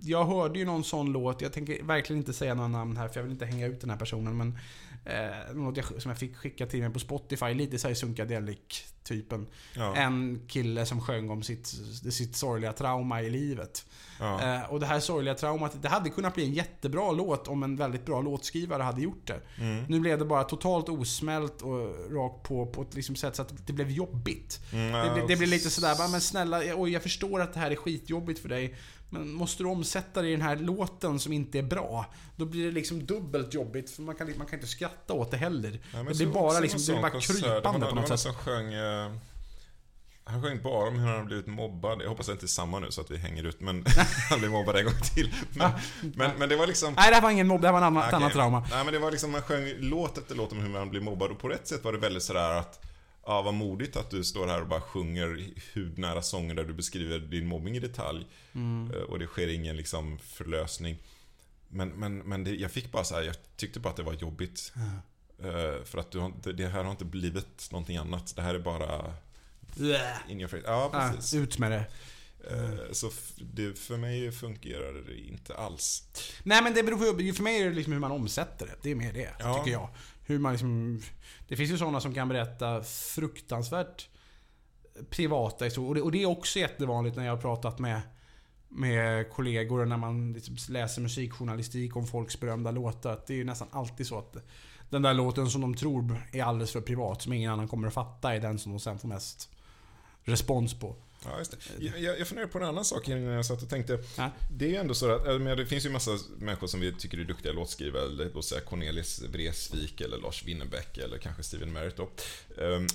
Jag 0.05 0.24
hörde 0.24 0.59
ju 0.59 0.64
någon 0.64 0.84
sån 0.84 1.12
låt, 1.12 1.40
jag 1.40 1.52
tänker 1.52 1.82
verkligen 1.82 2.18
inte 2.20 2.32
säga 2.32 2.55
några 2.55 2.68
namn 2.68 2.96
här 2.96 3.09
för 3.09 3.16
jag 3.20 3.22
vill 3.24 3.32
inte 3.32 3.46
hänga 3.46 3.66
ut 3.66 3.80
den 3.80 3.90
här 3.90 3.96
personen 3.96 4.36
men... 4.36 4.59
Eh, 5.07 5.55
något 5.55 5.76
jag, 5.76 5.86
som 6.02 6.09
jag 6.11 6.18
fick 6.18 6.36
skicka 6.36 6.66
till 6.66 6.80
mig 6.80 6.90
på 6.90 6.98
Spotify, 6.98 7.55
lite 7.55 7.78
såhär 7.78 7.94
Sunkadelik-typen. 7.94 9.46
Ja, 9.76 9.96
En 9.96 10.40
kille 10.48 10.86
som 10.86 11.00
sjöng 11.00 11.30
om 11.30 11.42
sitt, 11.42 11.66
sitt 12.12 12.36
sorgliga 12.36 12.72
trauma 12.72 13.22
i 13.22 13.30
livet. 13.30 13.86
ja. 14.20 14.42
Eh, 14.57 14.70
och 14.72 14.80
det 14.80 14.86
här 14.86 15.00
sorgliga 15.00 15.34
traumat, 15.34 15.82
det 15.82 15.88
hade 15.88 16.11
kunnat 16.11 16.34
bli 16.34 16.44
en 16.44 16.52
jättebra 16.52 17.12
låt 17.12 17.48
om 17.48 17.62
en 17.62 17.76
väldigt 17.76 18.07
bra 18.07 18.20
låtskrivare 18.20 18.82
hade 18.82 19.00
gjort 19.02 19.26
det. 19.26 19.40
Mm. 19.61 19.84
Nu 19.88 20.00
blev 20.00 20.18
det 20.18 20.24
bara 20.24 20.44
totalt 20.44 20.88
osmält 20.88 21.62
och 21.62 22.12
rakt 22.12 22.42
på 22.42 22.66
på 22.66 22.82
ett 22.82 22.94
liksom 22.94 23.16
sätt 23.16 23.36
så 23.36 23.42
att 23.42 23.66
det 23.66 23.72
blev 23.72 23.90
jobbigt. 23.90 24.61
Mm, 24.72 24.92
Det, 24.92 25.14
blir- 25.14 25.28
det 25.28 25.36
blir 25.36 25.48
lite 25.48 25.70
sådär, 25.70 25.96
bara, 25.98 26.09
men 26.09 26.20
snälla, 26.20 26.61
oj 26.76 26.90
jag 26.92 27.02
förstår 27.02 27.40
att 27.40 27.52
det 27.55 27.61
här 27.61 27.70
är 27.70 27.76
skitjobbigt 27.76 28.40
för 28.40 28.48
dig. 28.48 28.74
Men 29.14 29.32
måste 29.32 29.62
du 29.62 29.68
omsätta 29.68 30.22
det 30.22 30.28
i 30.28 30.32
den 30.32 30.42
här 30.42 30.56
låten 30.56 31.18
som 31.18 31.32
inte 31.32 31.58
är 31.58 31.62
bra, 31.62 32.06
då 32.36 32.44
blir 32.44 32.64
det 32.64 32.70
liksom 32.70 33.06
dubbelt 33.06 33.54
jobbigt 33.54 33.90
för 33.90 34.02
man 34.02 34.14
kan, 34.14 34.38
man 34.38 34.46
kan 34.46 34.58
inte 34.58 34.66
skratta 34.70 35.12
åt 35.12 35.30
det 35.30 35.36
heller. 35.36 35.80
Men 35.92 36.06
det 36.06 36.14
blir 36.14 36.26
bara 36.26 36.60
liksom, 36.60 36.80
det 36.80 36.92
blir 36.92 37.02
bara 37.02 37.20
krypande 37.20 37.86
på 37.86 37.94
något 37.94 38.08
sätt. 38.08 38.20
som 38.20 38.34
sjöng... 38.34 38.72
eh, 38.74 39.12
Han 40.24 40.42
sjöng 40.42 40.62
bara 40.62 40.88
om 40.88 40.94
hur 40.98 41.06
han 41.06 41.14
hade 41.14 41.26
blivit 41.26 41.46
mobbad. 41.46 42.02
Jag 42.02 42.08
hoppas 42.08 42.20
att 42.20 42.26
det 42.26 42.32
inte 42.32 42.46
är 42.46 42.48
samma 42.48 42.78
nu 42.78 42.90
så 42.90 43.00
att 43.00 43.10
vi 43.10 43.16
hänger 43.16 43.44
ut, 43.44 43.60
men 43.60 43.84
han 44.30 44.38
blev 44.38 44.50
mobbad 44.50 44.76
en 44.76 44.84
gång 44.84 45.00
till. 45.14 45.34
Men, 45.56 45.70
men, 46.14 46.30
men 46.38 46.48
det 46.48 46.56
var 46.56 46.66
liksom... 46.66 46.94
Nej 46.94 47.08
det 47.10 47.14
här 47.14 47.22
var 47.22 47.30
ingen 47.30 47.46
mobb, 47.46 47.60
det 47.60 47.68
här 47.68 47.72
var 47.72 47.78
en 47.80 47.84
annan, 47.84 48.02
ett 48.02 48.08
Okej. 48.08 48.16
annat 48.16 48.32
trauma. 48.32 48.66
Nej 48.70 48.84
men 48.84 48.92
det 48.92 48.98
var 48.98 49.10
liksom, 49.10 49.30
man 49.30 49.42
sjöng 49.42 49.72
låt 49.78 50.18
efter 50.18 50.34
låt 50.34 50.52
om 50.52 50.58
hur 50.60 50.68
man 50.68 50.90
blir 50.90 51.00
mobbad 51.00 51.30
och 51.30 51.38
på 51.38 51.48
rätt 51.48 51.68
sätt 51.68 51.84
var 51.84 51.92
det 51.92 51.98
väldigt 51.98 52.22
sådär 52.22 52.50
att 52.50 52.80
Ja, 53.26 53.42
vad 53.42 53.54
modigt 53.54 53.96
att 53.96 54.10
du 54.10 54.24
står 54.24 54.46
här 54.46 54.60
och 54.60 54.66
bara 54.68 54.80
sjunger 54.80 55.44
hudnära 55.74 56.22
sånger 56.22 56.54
där 56.54 56.64
du 56.64 56.72
beskriver 56.74 57.18
din 57.18 57.46
mobbing 57.46 57.76
i 57.76 57.80
detalj. 57.80 58.26
Mm. 58.54 58.90
Eh, 58.94 59.00
Och 59.02 59.18
det 59.18 59.26
sker 59.26 59.48
ingen 59.48 59.76
liksom 59.76 60.18
förlösning. 60.18 60.96
Men, 61.68 61.88
men, 61.88 62.18
men 62.18 62.44
det, 62.44 62.50
jag 62.54 62.70
fick 62.70 62.92
bara 62.92 63.04
så 63.04 63.14
här, 63.14 63.22
jag 63.22 63.36
tyckte 63.56 63.80
bara 63.80 63.90
att 63.90 63.96
det 63.96 64.02
var 64.02 64.12
jobbigt. 64.12 64.72
Eh, 65.38 65.84
För 65.84 65.98
att 65.98 66.10
du 66.10 66.18
har, 66.18 66.52
det 66.52 66.66
här 66.66 66.84
har 66.84 66.90
inte 66.90 67.04
blivit 67.04 67.68
någonting 67.70 67.96
annat. 67.96 68.36
Det 68.36 68.42
här 68.42 68.54
är 68.54 68.58
bara 68.58 69.14
in 70.28 70.40
your 70.40 70.48
face. 70.48 70.62
Ja, 70.64 70.90
Ah, 70.92 71.12
precis. 71.16 71.34
ut 71.34 71.58
med 71.58 71.70
det. 71.70 71.84
Eh, 72.50 72.92
Så 72.92 73.10
det, 73.40 73.78
för 73.78 73.96
mig 73.96 74.32
fungerar 74.32 74.92
det 74.92 75.18
inte 75.18 75.54
alls. 75.54 76.02
Nej 76.42 76.62
men 76.62 76.74
det 76.74 76.82
beror 76.82 76.96
på, 77.30 77.34
för 77.36 77.42
mig 77.42 77.62
är 77.62 77.68
det 77.68 77.74
liksom 77.74 77.92
hur 77.92 78.00
man 78.00 78.12
omsätter 78.12 78.66
det. 78.66 78.74
Det 78.82 78.90
är 78.90 78.94
mer 78.94 79.12
det, 79.12 79.34
Ja. 79.38 79.54
tycker 79.58 79.72
jag. 79.72 79.88
Hur 80.26 80.38
man 80.38 80.52
liksom, 80.52 81.00
det 81.48 81.56
finns 81.56 81.70
ju 81.70 81.78
sådana 81.78 82.00
som 82.00 82.14
kan 82.14 82.28
berätta 82.28 82.82
fruktansvärt 82.82 84.08
privata 85.10 85.64
historier. 85.64 85.88
Och 85.88 85.94
det, 85.94 86.02
och 86.02 86.12
det 86.12 86.22
är 86.22 86.26
också 86.26 86.58
jättevanligt 86.58 87.16
när 87.16 87.24
jag 87.24 87.32
har 87.32 87.40
pratat 87.40 87.78
med, 87.78 88.00
med 88.68 89.30
kollegor 89.30 89.80
och 89.80 89.88
när 89.88 89.96
man 89.96 90.32
liksom 90.32 90.56
läser 90.68 91.02
musikjournalistik 91.02 91.96
om 91.96 92.06
folks 92.06 92.40
berömda 92.40 92.70
låtar. 92.70 93.12
Att 93.12 93.26
det 93.26 93.34
är 93.34 93.38
ju 93.38 93.44
nästan 93.44 93.68
alltid 93.70 94.06
så 94.06 94.18
att 94.18 94.36
den 94.90 95.02
där 95.02 95.14
låten 95.14 95.50
som 95.50 95.60
de 95.60 95.74
tror 95.74 96.22
är 96.32 96.42
alldeles 96.42 96.72
för 96.72 96.80
privat, 96.80 97.22
som 97.22 97.32
ingen 97.32 97.52
annan 97.52 97.68
kommer 97.68 97.88
att 97.88 97.94
fatta, 97.94 98.34
är 98.34 98.40
den 98.40 98.58
som 98.58 98.72
de 98.72 98.80
sen 98.80 98.98
får 98.98 99.08
mest 99.08 99.50
respons 100.22 100.74
på. 100.74 100.96
Ja, 101.24 101.38
just 101.38 101.50
det. 101.78 101.84
Jag, 102.00 102.18
jag 102.20 102.28
funderar 102.28 102.46
på 102.48 102.58
en 102.58 102.64
annan 102.64 102.84
sak 102.84 103.08
innan 103.08 103.22
jag 103.22 103.46
satt 103.46 103.62
och 103.62 103.68
tänkte. 103.68 103.98
Ja. 104.16 104.30
Det 104.50 104.64
är 104.64 104.68
ju 104.68 104.76
ändå 104.76 104.94
så 104.94 105.10
att, 105.10 105.40
men 105.40 105.56
det 105.56 105.66
finns 105.66 105.86
ju 105.86 105.90
massa 105.90 106.18
människor 106.38 106.66
som 106.66 106.80
vi 106.80 106.92
tycker 106.92 107.18
är 107.18 107.24
duktiga 107.24 107.52
låtskrivare. 107.52 108.28
Låt 108.34 108.44
säga 108.44 108.60
Cornelis 108.60 109.22
Vreeswijk 109.22 110.00
eller 110.00 110.18
Lars 110.18 110.44
Winnerbäck 110.44 110.98
eller 110.98 111.18
kanske 111.18 111.42
Steven 111.42 111.72
Merritt 111.72 111.96
då. 111.96 112.10
Ehm, 112.62 112.86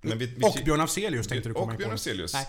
Men 0.00 0.18
vi, 0.18 0.26
vi, 0.26 0.44
Och 0.44 0.56
Björn 0.64 0.80
Afzelius 0.80 1.28
tänkte 1.28 1.48
du 1.48 1.54
komma 1.54 1.72
och 1.72 1.78
Björn. 1.78 1.92
Afzelius. 1.92 2.34
Eh, 2.34 2.42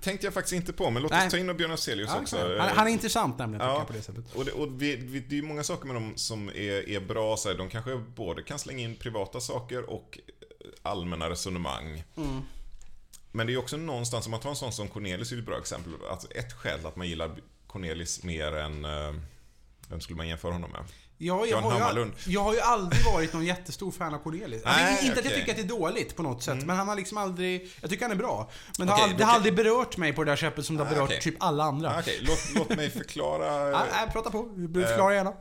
tänkte 0.00 0.26
jag 0.26 0.34
faktiskt 0.34 0.52
inte 0.54 0.72
på, 0.72 0.90
men 0.90 1.02
låt 1.02 1.12
oss 1.12 1.18
Nej. 1.18 1.30
ta 1.30 1.38
in 1.38 1.56
Björn 1.56 1.70
Afzelius 1.72 2.10
Ja, 2.14 2.20
också. 2.20 2.56
han, 2.58 2.76
han 2.76 2.86
är 2.86 2.90
intressant 2.90 3.38
nämligen, 3.38 3.66
Ja. 3.66 3.78
jag, 3.78 3.86
på 3.86 3.92
det 3.92 4.02
sättet. 4.02 4.24
Och, 4.34 4.44
det, 4.44 4.52
och 4.52 4.82
vi, 4.82 4.96
vi, 4.96 5.20
det 5.20 5.34
är 5.34 5.36
ju 5.36 5.42
många 5.42 5.64
saker 5.64 5.86
med 5.86 5.96
dem 5.96 6.12
som 6.16 6.48
är, 6.48 6.88
är 6.88 7.00
bra. 7.00 7.36
Så 7.36 7.48
här, 7.48 7.56
de 7.58 7.68
kanske 7.70 7.96
både 7.96 8.42
kan 8.42 8.58
slänga 8.58 8.80
in 8.84 8.96
privata 8.96 9.40
saker 9.40 9.90
och 9.90 10.18
allmänna 10.82 11.30
resonemang. 11.30 12.04
Mm. 12.16 12.40
Men 13.32 13.46
det 13.46 13.50
är 13.50 13.54
ju 13.54 13.58
också 13.58 13.76
någonstans, 13.76 14.26
om 14.26 14.30
man 14.30 14.40
tar 14.40 14.50
en 14.50 14.56
sån 14.56 14.72
som 14.72 14.88
Cornelis 14.88 15.30
är 15.32 15.36
ju 15.36 15.40
ett 15.40 15.46
bra 15.46 15.58
exempel. 15.58 15.92
Alltså 16.10 16.28
ett 16.30 16.52
skäl 16.52 16.86
att 16.86 16.96
man 16.96 17.06
gillar 17.08 17.30
Cornelis 17.66 18.22
mer 18.22 18.52
än... 18.56 18.84
eh, 18.84 19.14
Vem 19.90 20.00
skulle 20.00 20.16
man 20.16 20.28
jämföra 20.28 20.52
honom 20.52 20.70
med? 20.70 20.80
Ja, 21.20 21.38
jag, 21.38 21.48
Jan 21.48 21.62
har 21.62 21.72
ju, 21.72 21.78
Hammarlund. 21.78 22.12
jag 22.26 22.40
har 22.44 22.54
ju 22.54 22.60
aldrig 22.60 23.04
varit 23.04 23.32
någon 23.32 23.44
jättestor 23.44 23.90
fan 23.90 24.14
av 24.14 24.18
Cornelis. 24.18 24.64
Alltså, 24.64 24.82
Nej, 24.82 25.06
inte 25.06 25.18
att 25.18 25.24
jag. 25.24 25.32
Mm. 25.34 25.40
tycker 25.40 25.52
att 25.62 25.68
det 25.68 25.74
är 25.74 25.78
dåligt 25.78 26.16
på 26.16 26.22
något 26.22 26.42
sätt, 26.42 26.64
men 26.66 26.76
han 26.76 26.88
har 26.88 26.96
liksom 26.96 27.18
aldrig... 27.18 27.70
Jag 27.80 27.90
tycker 27.90 28.04
han 28.04 28.12
är 28.12 28.16
bra. 28.16 28.50
Men 28.78 28.86
det, 28.86 28.92
Okej, 28.92 29.04
har, 29.10 29.18
det 29.18 29.24
har 29.24 29.34
aldrig 29.34 29.54
berört 29.54 29.96
mig 29.96 30.12
på 30.12 30.24
det 30.24 30.30
där 30.30 30.36
sättet 30.36 30.66
som 30.66 30.76
det 30.76 30.84
har 30.84 30.90
Ah, 30.90 30.94
berört 30.94 31.08
okej. 31.08 31.20
typ 31.20 31.34
alla 31.38 31.64
andra. 31.64 31.90
Ah, 31.90 32.02
låt, 32.22 32.38
låt 32.54 32.76
mig 32.76 32.90
förklara. 32.90 33.70
Ja, 33.70 33.86
nej, 33.92 34.08
prata 34.12 34.30
på. 34.30 34.48
Förklara 34.74 35.14
gärna. 35.14 35.32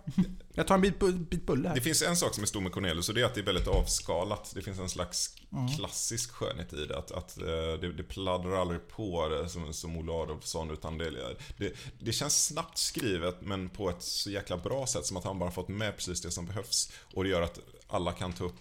Jag 0.58 0.68
tar 0.68 0.76
en 0.76 0.82
bit, 0.82 1.00
bit 1.30 1.46
bulle 1.46 1.68
här. 1.68 1.76
Det 1.76 1.82
finns 1.82 2.02
en 2.02 2.18
sak 2.18 2.34
som 2.34 2.44
är 2.44 2.48
stor 2.48 2.62
med 2.62 2.72
Cornelius 2.72 3.10
och 3.10 3.16
det 3.16 3.22
är 3.22 3.26
att 3.26 3.34
det 3.34 3.42
är 3.42 3.46
väldigt 3.46 3.68
avskalat. 3.68 4.52
Det 4.56 4.62
finns 4.62 4.80
en 4.80 4.90
slags 4.90 5.36
klassisk 5.78 6.32
skönhet 6.32 6.74
i 6.74 6.86
det. 6.86 6.98
Att, 6.98 7.12
att 7.12 7.38
eh, 7.38 7.46
det, 7.82 7.94
det 7.94 8.04
pladdrar 8.04 8.62
aldrig 8.62 8.88
på 8.88 9.30
det 9.30 9.50
som, 9.50 9.74
som 9.74 9.98
Olle 9.98 10.12
Adolphson 10.12 10.72
utan 10.72 10.98
det, 10.98 11.36
det, 11.58 11.74
det 12.00 12.12
känns 12.12 12.46
snabbt 12.46 12.78
skrivet 12.78 13.42
men 13.42 13.70
på 13.70 13.90
ett 13.90 14.02
så 14.02 14.30
jäkla 14.32 14.58
bra 14.58 14.88
sätt 14.88 15.06
som 15.06 15.18
att 15.18 15.24
han 15.24 15.40
bara 15.40 15.52
fått 15.52 15.68
med 15.68 15.96
precis 15.96 16.22
det 16.22 16.32
som 16.32 16.46
behövs. 16.46 16.92
Och 17.14 17.24
det 17.24 17.30
gör 17.30 17.42
att 17.42 17.60
alla 17.88 18.12
kan 18.12 18.34
ta 18.34 18.44
upp 18.44 18.60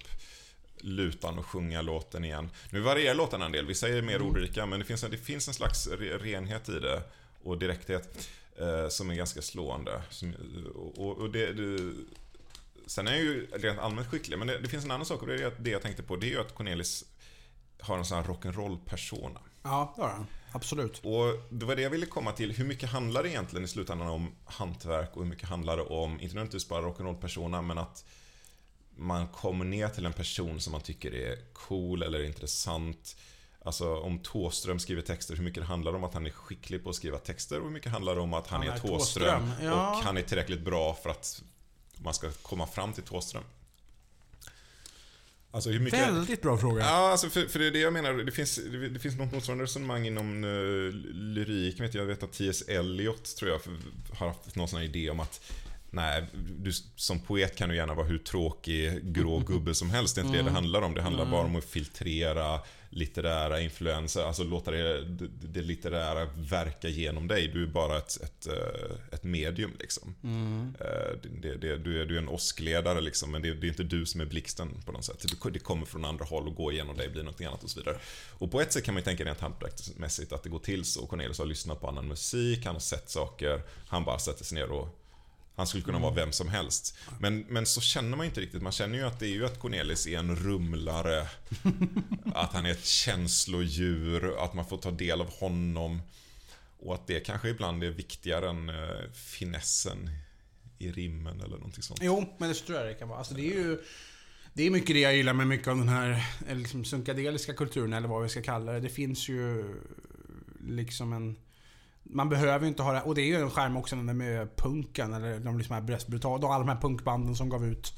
lutan 0.79 1.39
och 1.39 1.47
sjunga 1.47 1.83
låten 1.83 2.25
igen. 2.25 2.51
Nu 2.71 2.81
varierar 2.81 3.15
låtarna 3.15 3.47
en 3.47 3.53
del, 3.53 3.67
vissa 3.67 3.89
är 3.89 4.03
mer 4.03 4.23
ordrika 4.23 4.67
men 4.67 4.79
det 4.79 4.85
finns 4.87 5.05
en, 5.05 5.11
det 5.11 5.19
finns 5.19 5.49
en 5.49 5.55
slags 5.55 5.89
re- 5.89 6.19
renhet 6.19 6.69
i 6.69 6.79
det 6.81 7.03
och 7.43 7.59
direkthet 7.59 8.29
eh, 8.59 8.89
som 8.89 9.11
är 9.11 9.15
ganska 9.15 9.43
slående. 9.43 10.03
Som, 10.11 10.35
och, 10.97 11.19
och 11.19 11.31
det, 11.31 11.53
det, 11.53 11.93
sen 12.87 13.09
är 13.09 13.13
jag 13.13 13.23
ju 13.23 13.47
rent 13.47 13.79
allmänt 13.79 14.09
skicklig, 14.09 14.39
men 14.39 14.49
det, 14.49 14.59
det 14.59 14.69
finns 14.69 14.85
en 14.85 14.91
annan 14.91 15.07
sak 15.07 15.23
och 15.23 15.27
det 15.27 15.43
är 15.43 15.47
att 15.47 15.65
det 15.65 15.71
jag 15.71 15.83
tänkte 15.83 16.03
på, 16.03 16.17
det 16.17 16.27
är 16.27 16.31
ju 16.31 16.41
att 16.41 16.55
Cornelis 16.55 17.05
har 17.81 17.99
en 17.99 18.05
sån 18.05 18.19
här 18.19 18.25
rock'n'roll-persona. 18.25 19.39
Ja, 19.63 19.93
det 19.97 20.03
har 20.03 20.09
han. 20.09 20.27
Absolut. 20.53 20.99
Och 21.05 21.41
det 21.51 21.67
var 21.67 21.77
det 21.77 21.83
jag 21.83 21.91
ville 21.91 22.07
komma 22.07 22.33
till. 22.33 22.53
Hur 22.53 22.65
mycket 22.65 22.89
handlar 22.89 23.23
det 23.23 23.29
egentligen 23.29 23.65
i 23.65 23.69
slutändan 23.69 24.09
om 24.09 24.33
hantverk 24.45 25.11
och 25.17 25.23
hur 25.23 25.31
mycket 25.31 25.49
handlar 25.49 25.77
det 25.77 25.83
om, 25.83 26.13
inte 26.13 26.35
nödvändigtvis 26.35 26.69
bara 26.69 26.83
rock'n'roll-persona, 26.83 27.63
men 27.63 27.79
att 27.79 28.05
man 28.97 29.29
kommer 29.29 29.65
ner 29.65 29.89
till 29.89 30.07
en 30.07 30.13
person 30.13 30.61
som 30.61 30.73
man 30.73 30.81
tycker 30.81 31.15
är 31.15 31.53
cool 31.53 32.03
eller 32.03 32.23
intressant. 32.23 33.17
Alltså 33.67 33.97
om 33.97 34.19
Tåström 34.19 34.79
skriver 34.79 35.03
texter, 35.03 35.37
hur 35.37 35.45
mycket 35.45 35.63
det 35.63 35.67
handlar 35.67 35.95
om 35.95 36.05
att 36.05 36.15
han 36.15 36.27
är 36.27 36.31
skicklig 36.31 36.85
på 36.85 36.91
att 36.91 36.97
skriva 36.97 37.19
texter 37.19 37.59
och 37.59 37.65
hur 37.65 37.71
mycket 37.71 37.93
handlar 37.93 38.15
det 38.15 38.21
om 38.21 38.35
att 38.35 38.47
han, 38.47 38.61
Han 38.61 38.69
är 38.69 38.75
är 38.75 38.79
Tåström, 38.79 39.49
Thåström, 39.49 39.67
ja. 39.67 39.91
och 39.91 40.05
han 40.05 40.17
är 40.17 40.23
tillräckligt 40.23 40.61
bra 40.61 40.95
för 41.03 41.11
att 41.11 41.43
man 41.97 42.15
ska 42.15 42.31
komma 42.31 42.67
fram 42.67 42.93
till 42.93 43.03
Tåström. 43.03 43.43
Alltså 45.51 45.71
hur 45.71 45.81
mycket... 45.81 46.01
Väldigt 46.01 46.43
bra 46.43 46.59
fråga. 46.59 46.81
Ja, 46.81 47.11
alltså 47.11 47.31
för, 47.31 47.47
för 47.47 47.59
det 47.59 47.67
är 47.67 47.71
det 47.71 47.79
jag 47.79 47.93
menar. 47.93 48.13
Det 48.13 48.33
finns, 48.33 48.57
det, 48.57 48.89
det 48.89 48.99
finns 48.99 49.19
något 49.19 49.33
motsvarande 49.33 49.65
resonemang 49.65 50.07
inom 50.07 50.45
uh, 50.45 50.93
lyrik. 51.13 51.81
Vet 51.81 51.95
jag, 51.95 52.03
jag 52.03 52.09
vet 52.09 52.23
att 52.23 52.33
T.S. 52.33 52.63
Eliot, 52.63 53.37
tror 53.37 53.51
jag, 53.51 53.61
har 54.17 54.29
haft 54.29 54.57
någon 54.57 54.69
sån 54.69 54.79
här 54.79 54.87
idé 54.87 55.11
om 55.11 55.21
att 55.21 55.53
Nej, 55.97 56.25
du, 56.35 56.73
som 56.97 57.21
poet 57.21 57.57
kan 57.57 57.69
du 57.69 57.77
gärna 57.77 57.95
vara 57.95 58.07
hur 58.07 58.19
tråkig, 58.19 59.13
grå 59.15 59.39
gubbe 59.47 59.75
som 59.75 59.91
helst. 59.91 60.15
Det 60.15 60.21
är 60.21 60.25
inte 60.25 60.37
det 60.37 60.43
det 60.43 60.51
handlar 60.51 60.83
om. 60.83 60.95
Det 60.95 61.03
handlar 61.03 61.27
bara 61.27 61.45
om 61.45 61.57
att 61.57 61.65
filtrera 61.65 62.61
litterära 62.91 63.61
influenser, 63.61 64.23
alltså 64.23 64.45
låta 64.45 64.71
det, 64.71 65.05
det, 65.43 65.63
litterära 65.63 66.29
verka 66.37 66.89
genom 66.89 67.29
dig. 67.29 67.49
Du 67.49 67.63
är 67.63 67.67
bara 67.67 67.99
ett, 67.99 68.23
ett, 68.23 68.47
eh, 68.47 69.15
ett 69.15 69.25
medium 69.25 69.73
liksom. 69.81 70.15
Eh, 70.81 71.19
Det, 71.43 71.57
det, 71.57 71.77
du, 71.77 72.03
är, 72.03 72.07
du 72.07 72.15
är 72.15 72.19
en 72.19 72.29
åskledare 72.29 73.01
liksom, 73.01 73.31
men 73.31 73.43
det, 73.43 73.55
det 73.55 73.67
är 73.67 73.69
inte 73.69 73.83
du 73.83 74.07
som 74.07 74.21
är 74.21 74.27
blixten 74.27 74.83
på 74.87 74.93
något 74.93 75.05
sätt. 75.05 75.25
Det, 75.53 75.59
kommer 75.59 75.87
från 75.87 76.05
andra 76.05 76.25
håll 76.25 76.49
och 76.49 76.55
går 76.55 76.73
igenom 76.73 76.97
dig, 76.97 77.09
blir 77.09 77.23
något 77.23 77.41
annat 77.41 77.65
och 77.65 77.71
så 77.71 77.81
vidare. 77.81 77.99
Och 78.31 78.51
på 78.51 78.61
ett 78.61 78.73
sätt 78.73 78.85
kan 78.85 78.95
man 78.95 79.01
ju 79.01 79.05
tänka 79.05 79.25
rent 79.25 79.41
hantverksmässigt 79.41 80.33
att 80.33 80.43
det 80.43 80.49
går 80.49 80.59
till 80.59 80.85
så. 80.85 81.07
Cornelius 81.07 81.39
har 81.39 81.47
lyssnat 81.47 81.81
på 81.81 81.89
annan 81.89 82.09
musik, 82.09 82.65
han 82.67 82.75
har 82.75 82.81
sett 82.81 83.11
saker, 83.11 83.63
han 83.89 84.05
bara 84.05 84.19
sätter 84.19 84.45
sig 84.45 84.59
ner 84.59 84.71
och 84.71 85.03
Han 85.57 85.67
skulle 85.67 85.85
kunna 85.85 85.99
vara 85.99 86.15
vem 86.15 86.33
som 86.33 86.49
helst. 86.49 86.99
Men, 87.21 87.41
men 87.49 87.67
så 87.67 87.81
känner 87.81 88.17
man 88.17 88.27
inte 88.27 88.41
riktigt. 88.41 88.63
Man 88.63 88.73
känner 88.73 88.99
ju 88.99 89.05
att 89.05 89.19
det 89.19 89.27
är 89.27 89.31
ju 89.31 89.47
att 89.47 89.59
Cornelis 89.59 90.07
är 90.07 90.19
en 90.19 90.37
rumlare. 90.37 91.29
att 92.35 92.53
han 92.53 92.67
är 92.67 92.71
ett 92.71 92.85
känslodjur. 92.85 94.45
Att 94.45 94.55
man 94.55 94.67
får 94.67 94.79
ta 94.79 94.91
del 94.91 95.21
av 95.21 95.31
honom. 95.31 96.01
Och 96.79 96.95
att 96.95 97.07
det 97.07 97.21
kanske 97.21 97.49
ibland 97.49 97.85
är 97.85 97.91
viktigare 97.91 98.51
än 98.51 98.69
eh, 98.69 99.13
finessen 99.13 100.11
i 100.79 100.93
rimmen 100.93 101.41
eller 101.41 101.57
någonting 101.57 101.83
sånt. 101.83 102.01
Jo, 102.03 102.37
men 102.39 102.49
det 102.49 102.55
tror 102.55 102.79
jag 102.79 102.87
det 102.87 102.95
kan 102.95 103.09
vara. 103.09 103.19
Alltså, 103.19 103.35
det 103.35 103.43
är 103.43 103.55
ju... 103.55 103.79
Det 104.55 104.63
är 104.63 104.71
mycket 104.71 104.95
det 104.95 105.01
jag 105.01 105.17
gillar 105.17 105.33
med 105.33 105.47
mycket 105.47 105.69
av 105.69 105.77
den 105.77 105.89
här 105.89 106.25
eh, 106.49 106.57
liksom, 106.57 106.85
sunkadeliska 106.85 107.55
kulturen, 107.55 107.93
eller 107.93 108.09
vad 108.09 108.23
vi 108.23 108.29
ska 108.29 108.43
kalla 108.43 108.73
det. 108.73 108.81
Det 108.81 108.89
finns 108.89 109.29
ju 109.29 109.65
liksom 110.69 111.13
en... 111.13 111.37
Man 112.11 112.29
behöver 112.29 112.61
ju 112.61 112.69
inte 112.69 112.83
ha 112.83 112.93
det. 112.93 113.01
Och 113.03 113.15
det 113.15 113.21
är 113.23 113.27
ju 113.27 113.37
en 113.41 113.51
skärm 113.51 113.77
också 113.77 113.97
med 113.97 114.57
punken, 114.57 115.15
eller 115.15 115.39
de 115.41 115.59
liksom 115.59 115.75
här 115.75 115.83
bröstbrutala, 115.83 116.49
alla 116.49 116.59
de 116.59 116.69
här 116.69 116.81
punkbanden 116.81 117.37
som 117.37 117.49
gav 117.49 117.65
ut 117.67 117.93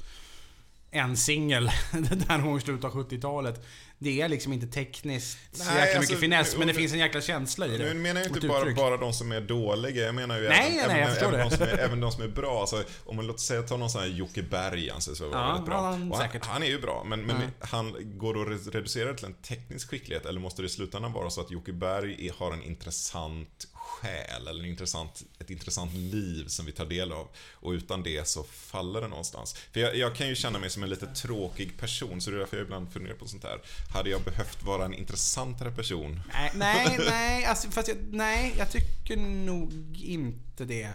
en 0.91 1.17
singel 1.17 1.65
där 2.27 2.37
någon 2.37 2.47
gång 2.47 2.57
i 2.57 2.61
slutet 2.61 2.85
av 2.85 2.91
70-talet. 2.91 3.65
Det 4.01 4.21
är 4.21 4.29
liksom 4.29 4.53
inte 4.53 4.67
tekniskt 4.67 5.37
så 5.57 5.63
jäkla 5.63 5.81
alltså, 5.81 5.99
mycket 5.99 6.19
finess, 6.19 6.57
men 6.57 6.67
det 6.67 6.73
finns 6.73 6.93
en 6.93 6.99
jäkla 6.99 7.21
känsla 7.21 7.67
i 7.67 7.77
det. 7.77 7.93
Nu 7.93 7.99
menar 7.99 8.21
jag 8.21 8.29
inte 8.35 8.47
bara, 8.47 8.73
bara 8.75 8.97
de 8.97 9.13
som 9.13 9.31
är 9.31 9.41
dåliga, 9.41 10.05
jag 10.05 10.15
menar 10.15 10.37
ju 10.37 10.49
Nej, 10.49 10.77
även, 10.79 10.95
nej, 10.95 11.01
även, 11.01 11.17
även, 11.27 11.31
det. 11.31 11.43
de 11.43 11.49
som 11.57 11.63
är, 11.67 11.77
även 11.77 11.99
de 11.99 12.11
som 12.11 12.23
är 12.23 12.27
bra. 12.27 12.59
Alltså, 12.61 12.83
om 13.05 13.15
man 13.15 13.27
låt 13.27 13.39
säga 13.39 13.61
ta 13.61 13.77
någon 13.77 13.89
sån 13.89 14.01
här 14.01 14.07
Jocke 14.07 14.43
Berg 14.43 14.89
anses 14.89 15.21
vara 15.21 15.31
Ja, 15.31 15.47
väldigt 15.47 15.65
bra. 15.65 15.81
han- 15.81 16.11
han, 16.11 16.29
han 16.41 16.63
är 16.63 16.67
ju 16.67 16.81
bra, 16.81 17.03
men, 17.07 17.21
men 17.25 17.35
Ja. 17.41 17.67
han 17.67 17.95
går 18.17 18.33
då 18.33 18.41
att 18.41 18.75
reducera 18.75 19.13
till 19.13 19.25
en 19.25 19.33
teknisk 19.33 19.89
skicklighet 19.89 20.25
eller 20.25 20.39
måste 20.39 20.61
det 20.61 20.65
i 20.65 20.69
slutändan 20.69 21.13
vara 21.13 21.29
så 21.29 21.41
att 21.41 21.51
Jocke 21.51 21.73
Berg 21.73 22.31
har 22.37 22.51
en 22.53 22.63
intressant 22.63 23.67
själ 24.01 24.47
eller 24.47 24.63
en 24.63 24.69
intressant, 24.69 25.23
ett 25.39 25.49
intressant 25.49 25.93
liv 25.93 26.47
som 26.47 26.65
vi 26.65 26.71
tar 26.71 26.85
del 26.85 27.11
av. 27.11 27.27
Och 27.51 27.71
utan 27.71 28.03
det 28.03 28.27
så 28.27 28.43
faller 28.43 29.01
det 29.01 29.07
någonstans. 29.07 29.53
För 29.53 29.79
jag, 29.79 29.95
jag 29.95 30.15
kan 30.15 30.27
ju 30.27 30.35
känna 30.35 30.59
mig 30.59 30.69
som 30.69 30.83
en 30.83 30.89
lite 30.89 31.07
tråkig 31.07 31.77
person, 31.77 32.21
så 32.21 32.29
det 32.29 32.37
är 32.37 32.39
därför 32.39 32.57
jag 32.57 32.63
ibland 32.63 32.93
funderar 32.93 33.15
på 33.15 33.27
sånt 33.27 33.43
här. 33.43 33.61
Hade 33.93 34.09
jag 34.09 34.21
behövt 34.21 34.63
vara 34.63 34.85
en 34.85 34.93
intressantare 34.93 35.71
person? 35.71 36.21
Nej, 36.33 36.51
nej, 36.55 36.99
nej, 37.09 37.45
alltså, 37.45 37.71
fast 37.71 37.87
jag, 37.87 37.97
nej, 38.11 38.55
jag 38.57 38.71
tycker 38.71 39.17
nog 39.17 39.99
inte 40.03 40.65
det. 40.65 40.89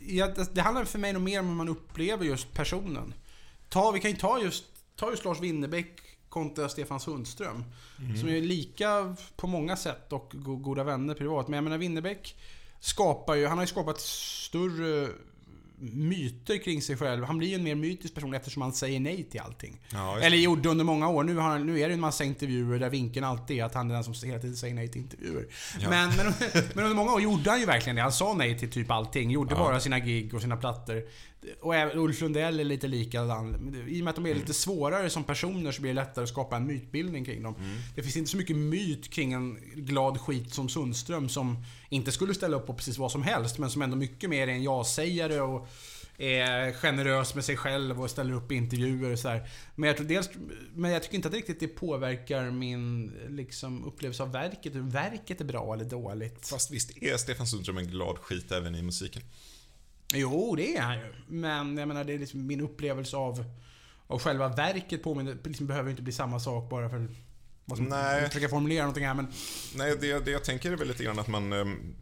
Jag, 0.00 0.46
det 0.52 0.60
handlar 0.60 0.84
för 0.84 0.98
mig 0.98 1.12
nog 1.12 1.22
mer 1.22 1.40
om 1.40 1.48
hur 1.48 1.54
man 1.54 1.68
upplever 1.68 2.24
just 2.24 2.52
personen. 2.52 3.14
Ta, 3.68 3.90
vi 3.90 4.00
kan 4.00 4.10
ju 4.10 4.16
ta 4.16 4.42
just, 4.42 4.64
ta 4.96 5.10
just 5.10 5.24
Lars 5.24 5.40
Winnerbäck 5.40 6.11
kontra 6.32 6.68
Stefan 6.68 7.00
Sundström. 7.00 7.64
Som 8.20 8.28
är 8.28 8.40
lika 8.40 9.16
på 9.36 9.46
många 9.46 9.76
sätt 9.76 10.12
och 10.12 10.32
go- 10.34 10.56
goda 10.56 10.84
vänner 10.84 11.14
privat. 11.14 11.48
Men 11.48 11.54
jag 11.56 11.64
menar 11.64 11.78
Winnerbäck 11.78 12.36
skapar 12.80 13.34
ju, 13.34 13.46
han 13.46 13.58
har 13.58 13.62
ju 13.64 13.68
skapat 13.68 14.00
större 14.00 15.08
myter 15.78 16.58
kring 16.64 16.82
sig 16.82 16.96
själv. 16.96 17.24
Han 17.24 17.38
blir 17.38 17.48
ju 17.48 17.54
en 17.54 17.62
mer 17.62 17.74
mytisk 17.74 18.14
person 18.14 18.34
eftersom 18.34 18.62
han 18.62 18.72
säger 18.72 19.00
nej 19.00 19.24
till 19.24 19.40
allting. 19.40 19.80
Ja, 19.92 20.18
Eller 20.20 20.36
gjorde 20.36 20.68
under 20.68 20.84
många 20.84 21.08
år. 21.08 21.24
Nu, 21.24 21.36
har 21.36 21.58
nu 21.58 21.80
är 21.80 21.88
det 21.88 21.94
en 21.94 22.00
massa 22.00 22.24
intervjuer 22.24 22.78
där 22.78 22.90
vinkeln 22.90 23.24
alltid 23.24 23.58
är 23.58 23.64
att 23.64 23.74
han 23.74 23.90
är 23.90 23.94
den 23.94 24.04
som 24.04 24.28
hela 24.28 24.40
tiden 24.40 24.56
säger 24.56 24.74
nej 24.74 24.88
till 24.88 25.00
intervjuer. 25.00 25.46
Ja. 25.80 25.90
Men, 25.90 26.10
men, 26.16 26.26
men 26.74 26.84
under 26.84 26.96
många 26.96 27.12
år 27.14 27.20
gjorde 27.20 27.50
han 27.50 27.60
ju 27.60 27.66
verkligen 27.66 27.96
det. 27.96 28.02
Han 28.02 28.12
sa 28.12 28.34
nej 28.34 28.58
till 28.58 28.70
typ 28.70 28.90
allting. 28.90 29.30
Gjorde 29.30 29.54
Ja. 29.54 29.58
bara 29.58 29.80
sina 29.80 29.98
gig 29.98 30.34
och 30.34 30.40
sina 30.40 30.56
plattor. 30.56 31.02
Och 31.60 31.76
även 31.76 31.98
Ulf 31.98 32.20
Lundell 32.20 32.60
är 32.60 32.64
lite 32.64 32.88
likadan. 32.88 33.76
I 33.88 34.00
och 34.00 34.04
med 34.04 34.10
att 34.10 34.16
de 34.16 34.26
är 34.26 34.34
lite 34.34 34.54
svårare 34.54 35.10
som 35.10 35.24
personer 35.24 35.72
så 35.72 35.80
blir 35.82 35.94
det 35.94 36.00
lättare 36.00 36.22
att 36.22 36.28
skapa 36.28 36.56
en 36.56 36.66
mytbildning 36.66 37.24
kring 37.24 37.42
dem. 37.42 37.54
Det 37.94 38.02
finns 38.02 38.16
inte 38.16 38.30
så 38.30 38.36
mycket 38.36 38.56
myt 38.56 39.10
kring 39.10 39.32
en 39.32 39.58
glad 39.74 40.20
skit 40.20 40.54
som 40.54 40.68
Sundström 40.68 41.28
som 41.28 41.64
inte 41.88 42.12
skulle 42.12 42.34
ställa 42.34 42.56
upp 42.56 42.66
på 42.66 42.74
precis 42.74 42.98
vad 42.98 43.12
som 43.12 43.22
helst 43.22 43.58
men 43.58 43.70
som 43.70 43.82
ändå 43.82 43.96
mycket 43.96 44.30
mer 44.30 44.48
är 44.48 44.52
en 44.52 44.62
ja-sägare 44.62 45.40
och 45.40 45.68
är 46.18 46.72
generös 46.72 47.34
med 47.34 47.44
sig 47.44 47.56
själv 47.56 48.02
och 48.02 48.10
ställer 48.10 48.34
upp 48.34 48.52
i 48.52 48.54
intervjuer 48.54 49.12
och 49.12 49.18
sådär. 49.18 49.48
Men 49.74 49.86
jag 49.86 49.96
tror 49.96 50.06
dels, 50.06 50.30
men 50.74 50.90
jag 50.90 51.02
tycker 51.02 51.16
inte 51.16 51.28
att 51.28 51.34
riktigt 51.34 51.60
det 51.60 51.68
påverkar 51.68 52.50
min 52.50 53.12
liksom, 53.28 53.84
upplevelse 53.84 54.22
av 54.22 54.32
verket. 54.32 54.74
Hur 54.74 54.90
verket 54.90 55.40
är 55.40 55.44
bra 55.44 55.74
eller 55.74 55.84
dåligt. 55.84 56.48
Fast 56.48 56.70
visst 56.70 57.02
är 57.02 57.16
Stefan 57.16 57.46
Sundström 57.46 57.78
en 57.78 57.86
glad 57.86 58.18
skit 58.18 58.52
även 58.52 58.74
i 58.74 58.82
musiken? 58.82 59.22
Jo, 60.12 60.54
det 60.56 60.76
är 60.76 60.80
han 60.82 60.98
ju. 60.98 61.12
Men 61.26 61.76
jag 61.78 61.88
menar, 61.88 62.04
det 62.04 62.12
är 62.14 62.18
liksom 62.18 62.46
min 62.46 62.60
upplevelse 62.60 63.16
av, 63.16 63.44
av 64.06 64.18
själva 64.20 64.48
verket 64.48 65.02
påminner, 65.02 65.36
liksom 65.44 65.66
behöver 65.66 65.90
inte 65.90 66.02
bli 66.02 66.12
samma 66.12 66.40
sak 66.40 66.70
bara 66.70 66.90
för 66.90 67.08
vad 67.64 67.78
som, 67.78 67.86
Nej. 67.86 68.20
Jag 68.20 68.28
försöker 68.28 68.48
formulera 68.48 68.82
någonting 68.82 69.06
här 69.06 69.14
men... 69.14 69.26
Nej, 69.74 69.96
det, 70.00 70.24
det 70.24 70.30
jag 70.30 70.44
tänker 70.44 70.72
är 70.72 70.76
väl 70.76 70.88
lite 70.88 71.04
grann 71.04 71.18
att 71.18 71.28
man... 71.28 71.52
ehm, 71.52 71.94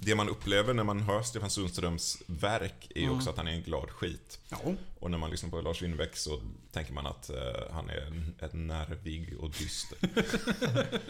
Det 0.00 0.14
man 0.14 0.28
upplever 0.28 0.74
när 0.74 0.84
man 0.84 1.00
hör 1.00 1.22
Stefan 1.22 1.50
Sundströms 1.50 2.22
verk 2.26 2.90
är 2.94 3.00
ju 3.00 3.04
Mm. 3.06 3.16
också 3.16 3.30
att 3.30 3.36
han 3.36 3.48
är 3.48 3.52
en 3.52 3.62
glad 3.62 3.90
skit. 3.90 4.38
Ja. 4.48 4.58
Och 5.00 5.10
när 5.10 5.18
man 5.18 5.30
lyssnar 5.30 5.50
på 5.50 5.60
Lars 5.60 5.82
Winnerbäck 5.82 6.16
så 6.16 6.40
tänker 6.72 6.92
man 6.92 7.06
att 7.06 7.30
eh, 7.30 7.36
han 7.72 7.90
är 7.90 8.00
en, 8.06 8.34
en 8.38 8.66
nervig 8.66 9.36
och 9.40 9.50
dyster. 9.50 9.98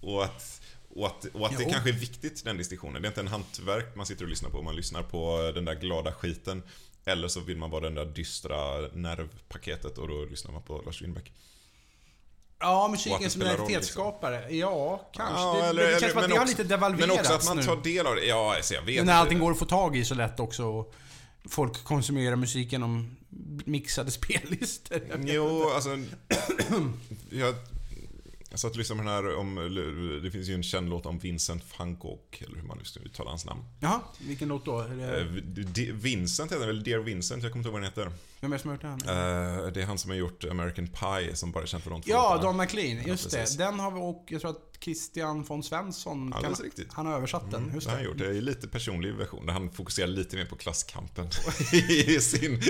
och 0.00 0.24
att, 0.24 0.60
och 0.94 1.06
att, 1.06 1.24
och 1.24 1.46
att 1.46 1.58
det 1.58 1.64
kanske 1.64 1.90
är 1.90 1.94
viktigt, 1.94 2.44
den 2.44 2.56
distinktionen. 2.56 3.02
Det 3.02 3.06
är 3.06 3.10
inte 3.10 3.20
en 3.20 3.28
hantverk 3.28 3.96
man 3.96 4.06
sitter 4.06 4.24
och 4.24 4.30
lyssnar 4.30 4.50
på. 4.50 4.62
Man 4.62 4.76
lyssnar 4.76 5.02
på 5.02 5.52
den 5.54 5.64
där 5.64 5.74
glada 5.74 6.12
skiten. 6.12 6.62
Eller 7.04 7.28
så 7.28 7.40
vill 7.40 7.56
man 7.56 7.70
vara 7.70 7.80
den 7.80 7.94
där 7.94 8.04
dystra 8.04 8.80
nervpaketet 8.92 9.98
och 9.98 10.08
då 10.08 10.24
lyssnar 10.24 10.52
man 10.52 10.62
på 10.62 10.82
Lars 10.86 11.02
Winnerbäck. 11.02 11.32
Ja, 12.58 12.88
musiken 12.88 13.22
det 13.22 13.30
som 13.30 13.42
identitetsskapare. 13.42 14.50
Ja, 14.56 15.10
kanske. 15.12 15.34
Ja, 15.40 15.54
det, 15.62 15.66
eller- 15.66 15.82
det 15.82 15.88
eller- 15.88 16.00
känns 16.00 16.12
som 16.12 16.18
att 16.18 16.28
men 16.28 16.30
det 16.30 16.38
har 16.38 16.46
lite 16.46 16.64
devalverats 16.64 17.06
Men 17.08 17.18
också 17.20 17.32
att 17.32 17.44
man 17.44 17.56
nu. 17.56 17.62
tar 17.62 17.76
del 17.76 18.06
av 18.06 18.14
det. 18.14 18.24
Ja, 18.26 18.56
alltså 18.56 18.74
jag 18.74 18.82
vet 18.82 18.94
när 18.94 19.00
inte. 19.02 19.14
allting 19.14 19.38
går 19.38 19.50
att 19.50 19.58
få 19.58 19.64
tag 19.66 19.96
i 19.96 20.04
så 20.04 20.14
lätt 20.14 20.40
också. 20.40 20.86
Folk 21.48 21.84
konsumerar 21.84 22.36
musik 22.36 22.72
genom 22.72 23.16
mixade 23.64 24.10
spellistor. 24.10 25.00
Jo, 25.20 25.70
alltså... 25.74 25.98
Jag, 27.30 27.54
jag 28.50 28.60
satt 28.60 28.70
och 28.72 28.76
lyssnade 28.78 29.02
på 29.02 29.08
den 29.08 29.14
här 29.24 29.36
om... 29.36 29.54
Det 30.22 30.30
finns 30.30 30.48
ju 30.48 30.54
en 30.54 30.62
känd 30.62 30.88
låt 30.90 31.06
om 31.06 31.18
Vincent 31.18 31.64
van 31.78 31.98
Gogh, 31.98 32.42
eller 32.46 32.56
hur 32.56 32.62
man 32.62 32.78
nu 32.78 32.84
ska 32.84 33.00
uttala 33.00 33.30
hans 33.30 33.44
namn. 33.44 33.64
Jaha, 33.80 34.00
vilken 34.20 34.48
låt 34.48 34.64
då? 34.64 34.82
Det, 34.82 35.20
Eh, 35.20 35.26
D- 35.64 35.90
Vincent 35.92 36.52
heter 36.52 36.66
den 36.66 36.68
väl? 36.76 36.82
Dear 36.84 36.98
Vincent, 36.98 37.42
jag 37.42 37.52
kommer 37.52 37.60
inte 37.60 37.68
ihåg 37.68 37.72
vad 37.72 37.82
den 37.82 37.90
heter. 37.90 38.12
vem 38.40 38.52
är 38.52 38.56
det 38.56 38.62
som 38.62 38.68
har 38.70 38.74
gjort 38.74 38.82
den? 38.82 38.92
Eh, 39.62 39.66
Det 39.72 39.82
är 39.82 39.86
han 39.86 39.98
som 39.98 40.10
har 40.10 40.16
gjort 40.18 40.44
American 40.44 40.88
Pie, 40.88 41.36
som 41.36 41.52
bara 41.52 41.62
är 41.62 41.66
känd 41.66 41.82
för 41.82 41.90
de 41.90 42.02
två 42.02 42.10
Ja, 42.10 42.34
låtarna. 42.34 42.42
Don 42.52 42.56
McLean. 42.56 43.06
Just 43.06 43.30
precis. 43.30 43.56
det. 43.56 43.64
Den 43.64 43.80
har 43.80 43.90
vi 43.90 44.00
och 44.00 44.24
jag 44.28 44.40
tror 44.40 44.50
att 44.50 44.69
Christian 44.84 45.42
von 45.42 45.62
Svensson 45.62 46.32
Alldeles 46.32 46.58
kan, 46.58 46.64
riktigt. 46.64 46.88
Han 46.92 47.06
har 47.06 47.14
översatt 47.14 47.50
den. 47.50 47.62
Mm, 47.62 47.74
Just 47.74 47.86
det 47.86 47.90
har 47.90 47.96
han 47.96 48.06
gjort. 48.06 48.18
Det 48.18 48.26
är 48.26 48.30
en 48.30 48.44
lite 48.44 48.68
personlig 48.68 49.14
version, 49.14 49.46
där 49.46 49.52
han 49.52 49.70
fokuserar 49.70 50.06
lite 50.06 50.36
mer 50.36 50.44
på 50.44 50.56
klasskampen 50.56 51.28
i 51.88 52.20
sin... 52.20 52.62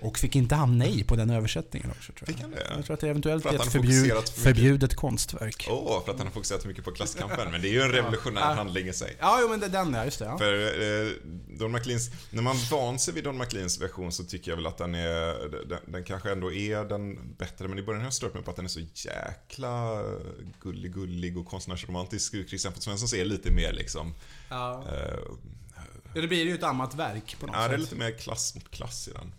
Och 0.00 0.18
fick 0.18 0.36
inte 0.36 0.54
han 0.54 0.78
nej 0.78 1.04
på 1.04 1.16
den 1.16 1.30
översättningen 1.30 1.90
också 1.90 2.12
tror 2.12 2.28
jag. 2.28 2.34
Fick 2.34 2.42
han 2.42 2.50
det? 2.50 2.66
Jag 2.76 2.84
tror 2.84 2.94
att 2.94 3.00
det 3.00 3.08
eventuellt 3.08 3.42
För 3.42 3.48
att 3.50 3.54
är 3.54 3.58
ett 3.58 3.72
han 3.72 3.82
förbjud, 3.82 4.28
förbjudet 4.28 4.94
konstverk. 4.94 5.66
Åh, 5.70 6.04
för 6.04 6.12
att 6.12 6.18
han 6.18 6.26
har 6.26 6.34
fokuserat 6.34 6.64
mycket 6.64 6.84
på 6.84 6.90
klasskampen. 6.92 7.50
Men 7.50 7.62
det 7.62 7.68
är 7.68 7.72
ju 7.72 7.80
en 7.82 7.92
revolutionär 7.92 8.40
Ja. 8.40 8.54
handling 8.54 8.88
i 8.88 8.92
sig. 8.92 9.16
Ja, 9.20 9.38
jo 9.42 9.48
men 9.48 9.60
det 9.60 9.66
är 9.66 9.70
den 9.70 9.94
ja, 9.94 10.04
just 10.04 10.18
det. 10.18 10.24
Ja. 10.24 10.38
För 10.38 10.54
eh, 10.54 11.12
Don 11.58 11.72
McLeans, 11.72 12.10
när 12.30 12.42
man 12.42 12.56
van 12.70 12.98
sig 12.98 13.14
vid 13.14 13.24
Don 13.24 13.38
McLeans 13.38 13.80
version 13.80 14.12
så 14.12 14.24
tycker 14.24 14.50
jag 14.50 14.56
väl 14.56 14.66
att 14.66 14.78
den 14.78 14.94
är, 14.94 15.48
den, 15.68 15.78
den 15.86 16.04
kanske 16.04 16.32
ändå 16.32 16.52
är 16.52 16.84
den 16.84 17.34
bättre. 17.36 17.68
Men 17.68 17.78
i 17.78 17.82
början 17.82 18.00
har 18.00 18.06
jag 18.06 18.14
stört 18.14 18.34
mig 18.34 18.42
på 18.42 18.50
att 18.50 18.56
den 18.56 18.64
är 18.64 18.68
så 18.68 18.80
jäkla 18.94 20.02
gullig, 20.60 20.94
gullig 20.94 21.21
och 21.30 21.46
konstnärsromantisk. 21.46 22.32
Christian 22.48 22.72
von 22.72 22.82
Svenssons 22.82 23.14
är 23.14 23.24
lite 23.24 23.50
mer 23.50 23.72
liksom, 23.72 24.14
Ja. 24.48 24.84
eh, 24.88 25.18
ja, 26.14 26.20
det 26.20 26.28
blir 26.28 26.44
ju 26.44 26.54
ett 26.54 26.62
annat 26.62 26.94
verk 26.94 27.36
på 27.40 27.46
något 27.46 27.56
ja, 27.56 27.60
det 27.68 27.74
är 27.74 27.78
sätt. 27.78 27.80
lite 27.80 27.96
mer 27.96 28.18
klass 28.18 28.54
mot 28.54 28.70
klass 28.70 29.08
i 29.08 29.12
den. 29.12 29.32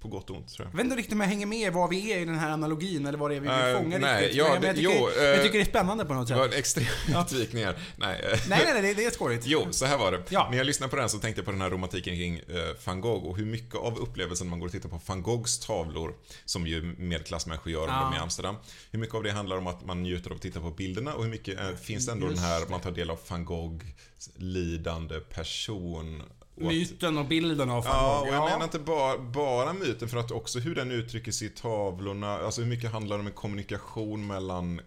På 0.00 0.08
gott 0.08 0.30
och 0.30 0.36
ont 0.36 0.48
tror 0.48 0.66
jag. 0.66 0.72
Jag 0.72 0.76
vet 0.76 0.84
inte 0.84 0.96
riktigt 0.96 1.12
om 1.12 1.20
jag 1.20 1.26
hänger 1.28 1.46
med 1.46 1.72
var 1.72 1.88
vi 1.88 2.12
är 2.12 2.18
i 2.18 2.24
den 2.24 2.38
här 2.38 2.50
analogin 2.50 3.06
eller 3.06 3.18
vad 3.18 3.30
det 3.30 3.36
är 3.36 3.40
vi 3.40 3.48
vill 3.48 3.56
Eh, 3.74 3.78
fånga 3.82 3.98
nej, 3.98 4.22
riktigt. 4.22 4.38
ja, 4.38 4.44
men, 4.44 4.52
jag, 4.52 4.62
det- 4.62 4.74
tycker, 4.80 4.94
jo, 5.00 5.08
eh, 5.18 5.24
jag 5.24 5.42
tycker 5.42 5.58
det 5.58 5.64
är 5.64 5.68
spännande 5.68 6.04
på 6.04 6.14
något 6.14 6.22
Det 6.28 6.28
sätt. 6.28 6.38
var 6.38 6.44
en 6.44 6.52
extrem 6.52 6.86
utvikningar. 7.20 7.78
Nej, 7.96 8.20
eh, 8.32 8.38
Nej, 8.48 8.60
nej, 8.64 8.72
nej, 8.74 8.82
det, 8.82 8.94
det 8.94 9.04
är 9.04 9.10
skojigt. 9.10 9.46
Jo, 9.46 9.66
så 9.70 9.84
här 9.86 9.98
var 9.98 10.12
det. 10.12 10.22
Ja. 10.28 10.48
När 10.50 10.56
jag 10.58 10.66
lyssnade 10.66 10.90
på 10.90 10.96
den 10.96 11.08
så 11.08 11.18
tänkte 11.18 11.38
jag 11.40 11.44
på 11.46 11.52
den 11.52 11.60
här 11.60 11.70
romantiken 11.70 12.16
kring 12.16 12.36
eh, 12.36 12.42
van 12.84 13.00
Gogh 13.00 13.24
och 13.26 13.36
hur 13.36 13.46
mycket 13.46 13.74
av 13.74 13.98
upplevelsen 13.98 14.48
man 14.48 14.58
går 14.60 14.66
och 14.66 14.72
tittar 14.72 14.88
på 14.88 15.00
van 15.06 15.22
Goghs 15.22 15.58
tavlor, 15.58 16.14
som 16.44 16.66
ju 16.66 16.82
medelklassmänniskor 16.98 17.72
gör 17.72 17.82
om 17.82 17.88
Ja. 17.88 18.00
de 18.00 18.12
är 18.12 18.16
i 18.18 18.22
Amsterdam. 18.22 18.56
Hur 18.90 18.98
mycket 18.98 19.14
av 19.14 19.22
det 19.22 19.30
handlar 19.30 19.56
om 19.56 19.66
att 19.66 19.86
man 19.86 20.02
njuter 20.02 20.30
av 20.30 20.36
att 20.36 20.42
titta 20.42 20.60
på 20.60 20.70
bilderna 20.70 21.14
och 21.14 21.22
hur 21.24 21.30
mycket 21.30 21.60
eh, 21.60 21.70
finns 21.82 22.06
det 22.06 22.12
ändå 22.12 22.26
Just 22.26 22.36
den 22.42 22.44
här, 22.50 22.60
det. 22.60 22.68
man 22.70 22.80
tar 22.80 22.90
del 22.90 23.10
av 23.10 23.18
van 23.28 23.44
Goghs 23.44 24.30
lidande 24.36 25.20
person. 25.20 26.22
Myten 26.54 27.18
och 27.18 27.26
bilden 27.26 27.70
av 27.70 27.84
van 27.84 27.92
Ja, 27.94 28.18
Gogh. 28.18 28.28
och 28.28 28.34
jag 28.34 28.50
menar 28.50 28.64
inte 28.64 28.78
bara, 28.78 29.18
bara 29.18 29.72
myten 29.72 30.08
för 30.08 30.16
att 30.18 30.30
också 30.30 30.58
hur 30.58 30.74
den 30.74 30.90
uttrycker 30.90 31.32
sig 31.32 31.46
i 31.46 31.50
tavlorna, 31.50 32.38
alltså 32.38 32.60
hur 32.60 32.68
mycket 32.68 32.92
handlar 32.92 33.16
det 33.16 33.20
om 33.20 33.26
en 33.26 33.32
kommunikation 33.32 34.26
mellan 34.26 34.80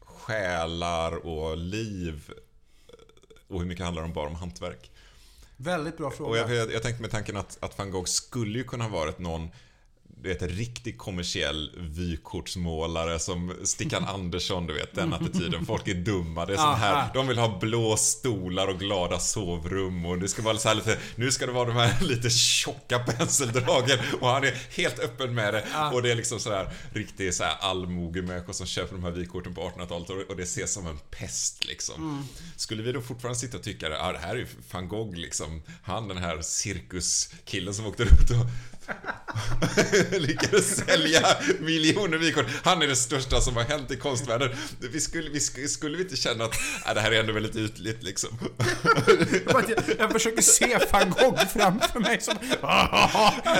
själar 0.00 1.26
och 1.26 1.56
liv 1.56 2.30
och 3.48 3.60
hur 3.60 3.66
mycket 3.66 3.84
handlar 3.84 4.02
det 4.02 4.08
bara 4.08 4.28
om 4.28 4.34
hantverk. 4.34 4.90
Väldigt 5.56 5.96
bra 5.96 6.10
fråga. 6.10 6.30
Och 6.30 6.36
jag, 6.36 6.56
jag, 6.56 6.72
jag 6.72 6.82
tänkte 6.82 7.02
med 7.02 7.10
tanken 7.10 7.36
att, 7.36 7.58
att 7.60 7.78
van 7.78 7.90
Gogh 7.90 8.06
skulle 8.06 8.58
ju 8.58 8.64
kunna 8.64 8.84
ha 8.84 8.90
varit 8.90 9.18
någon 9.18 9.48
du 10.22 10.28
vet, 10.28 10.42
en 10.42 10.48
riktigt 10.48 10.98
kommersiell 10.98 11.70
vykortsmålare 11.76 13.18
som 13.18 13.54
Stickan 13.64 14.04
Andersson, 14.08 14.66
du 14.66 14.74
vet, 14.74 14.94
den 14.94 15.12
attityden. 15.12 15.66
Folk 15.66 15.88
är 15.88 15.94
dumma, 15.94 16.46
det 16.46 16.52
är 16.52 16.56
sån 16.56 16.74
här, 16.74 17.08
de 17.14 17.28
vill 17.28 17.38
ha 17.38 17.58
blå 17.58 17.96
stolar 17.96 18.68
och 18.68 18.78
glada 18.78 19.18
sovrum 19.18 20.06
och 20.06 20.18
det 20.18 20.28
ska 20.28 20.42
vara 20.42 20.58
så 20.58 20.74
lite, 20.74 20.98
nu 21.16 21.30
ska 21.32 21.46
det 21.46 21.52
vara 21.52 21.64
de 21.68 21.76
här 21.76 22.00
lite 22.04 22.30
tjocka 22.30 22.98
penseldragen 22.98 23.98
och 24.20 24.28
han 24.28 24.44
är 24.44 24.54
helt 24.76 24.98
öppen 24.98 25.34
med 25.34 25.54
det. 25.54 25.64
Och 25.92 26.02
det 26.02 26.10
är 26.10 26.14
liksom 26.14 26.40
sådär 26.40 26.70
riktig 26.92 27.34
så 27.34 27.44
här 27.44 27.56
allmogemänniskor 27.60 28.52
som 28.52 28.66
köper 28.66 28.94
de 28.94 29.04
här 29.04 29.10
vykorten 29.10 29.54
på 29.54 29.60
1800-talet 29.60 30.10
och- 30.10 30.30
och 30.30 30.36
det 30.36 30.42
ses 30.42 30.72
som 30.72 30.86
en 30.86 30.98
pest 31.10 31.64
liksom. 31.64 31.94
Skulle 32.56 32.82
vi 32.82 32.92
då 32.92 33.00
fortfarande 33.00 33.38
sitta 33.38 33.56
och 33.56 33.62
tycka 33.62 33.86
att 33.96 34.02
ah, 34.08 34.12
det 34.12 34.18
här 34.18 34.34
är 34.34 34.38
ju 34.38 34.46
van 34.72 34.88
Gogh 34.88 35.16
liksom, 35.16 35.62
han 35.82 36.08
den 36.08 36.18
här 36.18 36.40
cirkuskillen 36.42 37.74
som 37.74 37.86
åkte 37.86 38.04
runt 38.04 38.30
och 38.30 38.46
lyckades 40.10 40.76
sälja 40.76 41.28
miljoner 41.60 42.18
vykort. 42.18 42.46
Han 42.64 42.82
är 42.82 42.86
det 42.86 42.96
största 42.96 43.40
som 43.40 43.56
har 43.56 43.62
hänt 43.64 43.90
i 43.90 43.96
konstvärlden. 43.96 44.50
Vi 44.92 45.00
skulle, 45.00 45.30
vi 45.30 45.40
skulle, 45.40 45.68
skulle 45.68 45.96
vi 45.96 46.02
inte 46.02 46.16
känna 46.16 46.44
att 46.44 46.54
ah, 46.84 46.94
det 46.94 47.00
här 47.00 47.12
är 47.12 47.20
ändå 47.20 47.32
väldigt 47.32 47.56
ytligt 47.56 48.02
liksom? 48.02 48.38
Jag, 49.46 49.64
jag 49.98 50.12
försöker 50.12 50.42
se 50.42 50.78
van 50.92 51.10
Gogh 51.10 51.46
framför 51.52 52.00
mig 52.00 52.20
som... 52.20 52.34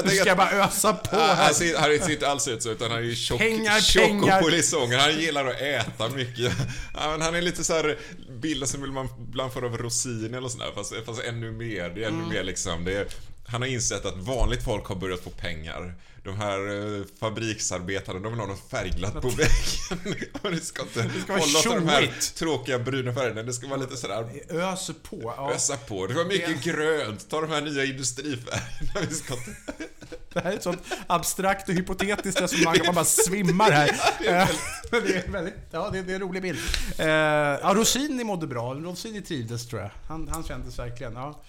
Nu 0.04 0.10
ska 0.16 0.28
jag 0.28 0.36
bara 0.36 0.50
ösa 0.50 0.92
på 0.92 1.16
Ah, 1.16 1.26
här. 1.34 1.44
Han 1.44 1.54
ser, 1.54 1.76
han 1.78 1.98
ser 1.98 2.10
inte 2.10 2.28
alls 2.28 2.48
ut 2.48 2.62
så, 2.62 2.70
utan 2.70 2.90
han 2.90 3.00
är 3.00 3.04
ju 3.04 3.14
tjock, 3.16 3.38
Pengar, 3.38 3.80
tjock 3.80 4.04
pengar. 4.04 4.38
och 4.38 4.44
polisonger. 4.44 4.98
Han 4.98 5.18
gillar 5.20 5.46
att 5.46 5.60
äta 5.60 6.08
mycket. 6.08 6.52
Han 6.94 7.34
är 7.34 7.42
lite 7.42 7.64
så 7.64 7.72
här 7.74 7.98
bilden 8.40 8.68
som 8.68 8.82
vill 8.82 8.92
man 8.92 9.08
ibland 9.28 9.52
få 9.52 9.64
över 9.64 9.78
rosin 9.78 10.34
eller 10.34 10.48
sådär, 10.48 10.72
fast, 10.74 10.92
fast 11.06 11.22
ännu 11.22 11.50
mer. 11.52 11.88
Det 11.94 12.04
är 12.04 12.08
ännu 12.08 12.24
mer 12.28 12.42
liksom. 12.44 12.84
Det 12.84 12.92
är, 12.92 13.06
han 13.48 13.62
har 13.62 13.68
insett 13.68 14.04
att 14.04 14.16
vanligt 14.18 14.62
folk 14.64 14.84
har 14.86 14.96
börjat 14.96 15.20
få 15.20 15.30
pengar. 15.30 15.94
De 16.24 16.36
här 16.36 16.58
eh, 16.98 17.04
fabriksarbetarna, 17.20 18.18
de 18.20 18.32
vill 18.32 18.40
ha 18.40 18.46
något 18.46 18.70
färgglatt 18.70 19.22
på 19.22 19.28
väggen. 19.28 20.28
Och 20.42 20.50
det 20.50 20.60
ska 20.60 20.82
inte 20.82 21.20
ska 21.20 21.32
vara 21.32 21.40
hålla 21.40 21.58
åt 21.58 21.64
de 21.64 21.88
här 21.88 22.00
tjoigt. 22.02 22.34
tråkiga 22.34 22.78
bruna 22.78 23.14
färgerna. 23.14 23.42
Det 23.42 23.52
ska 23.52 23.66
vara 23.68 23.80
lite 23.80 23.96
sådär 23.96 24.30
Öser 24.50 24.94
på. 25.02 25.34
Ja. 25.36 25.52
ösa 25.54 25.76
på. 25.76 26.06
Det 26.06 26.14
vara 26.14 26.24
mycket 26.26 26.62
Det- 26.64 26.70
grönt. 26.70 27.28
Ta 27.30 27.40
de 27.40 27.50
här 27.50 27.60
nya 27.60 27.84
industrifärgerna. 27.84 29.00
Vi 29.08 29.14
ska 29.14 29.34
inte... 29.34 29.50
Det 30.32 30.40
här 30.40 30.52
är 30.52 30.56
ett 30.56 30.62
sånt 30.62 30.82
abstrakt 31.06 31.68
och 31.68 31.74
hypotetiskt 31.74 32.40
resonemang 32.40 32.76
man 32.86 32.94
bara 32.94 33.04
svimmar 33.04 33.70
här. 33.70 33.88
Eh, 33.88 34.48
Men 34.90 35.02
det 35.04 35.14
är 35.26 35.28
väldigt, 35.30 35.54
ja 35.70 35.90
det 35.90 35.98
är, 35.98 36.02
det 36.02 36.10
är 36.12 36.14
en 36.14 36.20
rolig 36.20 36.42
bild. 36.42 36.58
Eh, 36.98 37.06
Ja, 37.08 37.72
Rossini 37.76 38.24
mådde 38.24 38.46
bra. 38.46 38.74
Rossini 38.74 39.22
trivdes 39.22 39.66
tror 39.68 39.80
jag. 39.82 39.90
Han, 40.08 40.28
han 40.28 40.44
kändes 40.44 40.78
verkligen, 40.78 41.12
ja. 41.14 41.42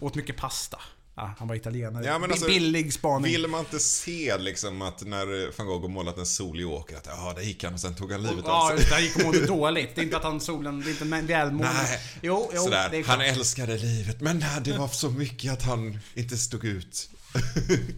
Åt 0.00 0.14
mycket 0.14 0.36
pasta. 0.36 0.80
Ja, 1.18 1.30
han 1.38 1.48
var 1.48 1.54
italienare. 1.54 2.04
Ja, 2.04 2.18
men 2.18 2.30
alltså, 2.30 2.46
Billig 2.46 2.92
spaning. 2.92 3.32
Vill 3.32 3.46
man 3.48 3.60
inte 3.60 3.78
se 3.78 4.38
liksom 4.38 4.82
att 4.82 5.06
när 5.06 5.56
van 5.58 5.66
Gogh 5.66 5.88
målat 5.88 6.18
en 6.18 6.26
sol 6.26 6.60
i 6.60 6.64
åker 6.64 6.96
att 6.96 7.06
ja, 7.06 7.32
där 7.36 7.42
gick 7.42 7.64
han 7.64 7.74
och 7.74 7.80
sen 7.80 7.94
tog 7.94 8.12
han 8.12 8.22
livet 8.22 8.44
av 8.44 8.50
Ja, 8.50 8.76
sig. 8.76 8.86
det. 8.88 8.94
Han 8.94 9.02
gick 9.02 9.16
och 9.16 9.22
mådde 9.24 9.46
dåligt. 9.46 9.94
Det 9.94 10.00
är 10.00 10.02
inte 10.04 10.16
att 10.16 10.22
han 10.22 10.40
solen, 10.40 10.80
det 10.80 10.86
är 10.86 10.90
inte 11.02 11.16
en 11.16 11.26
välmående. 11.26 11.82
Nej, 11.82 11.98
Jo, 12.22 12.50
jo, 12.54 12.62
Sådär. 12.62 12.88
det 12.90 12.96
är 12.98 13.04
Han 13.04 13.20
älskade 13.20 13.76
livet, 13.78 14.20
men 14.20 14.38
nej, 14.38 14.60
det 14.64 14.78
var 14.78 14.88
så 14.88 15.10
mycket 15.10 15.52
att 15.52 15.62
han 15.62 15.98
inte 16.14 16.36
stod 16.36 16.64
ut. 16.64 17.10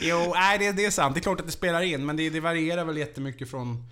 Jo, 0.00 0.32
nej, 0.34 0.58
det, 0.58 0.72
det 0.72 0.84
är 0.84 0.90
sant. 0.90 1.14
Det 1.14 1.18
är 1.18 1.22
klart 1.22 1.40
att 1.40 1.46
det 1.46 1.52
spelar 1.52 1.82
in, 1.82 2.06
men 2.06 2.16
det, 2.16 2.30
det 2.30 2.40
varierar 2.40 2.84
väl 2.84 2.96
jättemycket 2.96 3.50
från, 3.50 3.84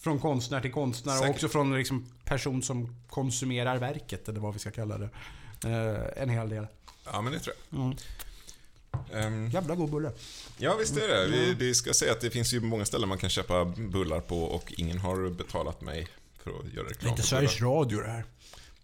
från 0.00 0.18
konstnär 0.18 0.60
till 0.60 0.72
konstnär 0.72 1.12
och 1.12 1.18
Säkert. 1.18 1.34
också 1.34 1.48
från 1.48 1.76
liksom 1.78 2.06
person 2.24 2.62
som 2.62 2.96
konsumerar 3.10 3.78
verket, 3.78 4.28
eller 4.28 4.40
vad 4.40 4.52
vi 4.52 4.58
ska 4.58 4.70
kalla 4.70 4.98
det. 4.98 5.08
Eh, 5.64 6.22
en 6.22 6.28
hel 6.28 6.48
del. 6.48 6.66
Ja, 7.04 7.20
men 7.20 7.32
det 7.32 7.40
tror 7.40 7.56
jag. 7.70 7.80
Mm. 7.80 7.96
Ehm, 9.12 9.50
Jävla 9.50 9.74
god 9.74 9.90
bulle. 9.90 10.12
ja, 10.58 10.76
visst 10.76 10.96
är 10.96 11.08
det. 11.08 11.26
Vi, 11.28 11.54
vi 11.54 11.74
ska 11.74 11.94
säga 11.94 12.12
att 12.12 12.20
det 12.20 12.30
finns 12.30 12.52
ju 12.52 12.60
många 12.60 12.84
ställen 12.84 13.08
man 13.08 13.18
kan 13.18 13.30
köpa 13.30 13.64
bullar 13.64 14.20
på 14.20 14.42
och 14.42 14.72
ingen 14.76 14.98
har 14.98 15.30
betalat 15.30 15.80
mig 15.80 16.08
för 16.42 16.50
att 16.50 16.72
göra 16.74 16.88
reklam 16.88 17.10
Inte 17.10 17.22
för 17.22 17.28
Sveriges 17.28 17.58
bullar. 17.58 17.70
Radio 17.72 18.00
det 18.00 18.10
här. 18.10 18.24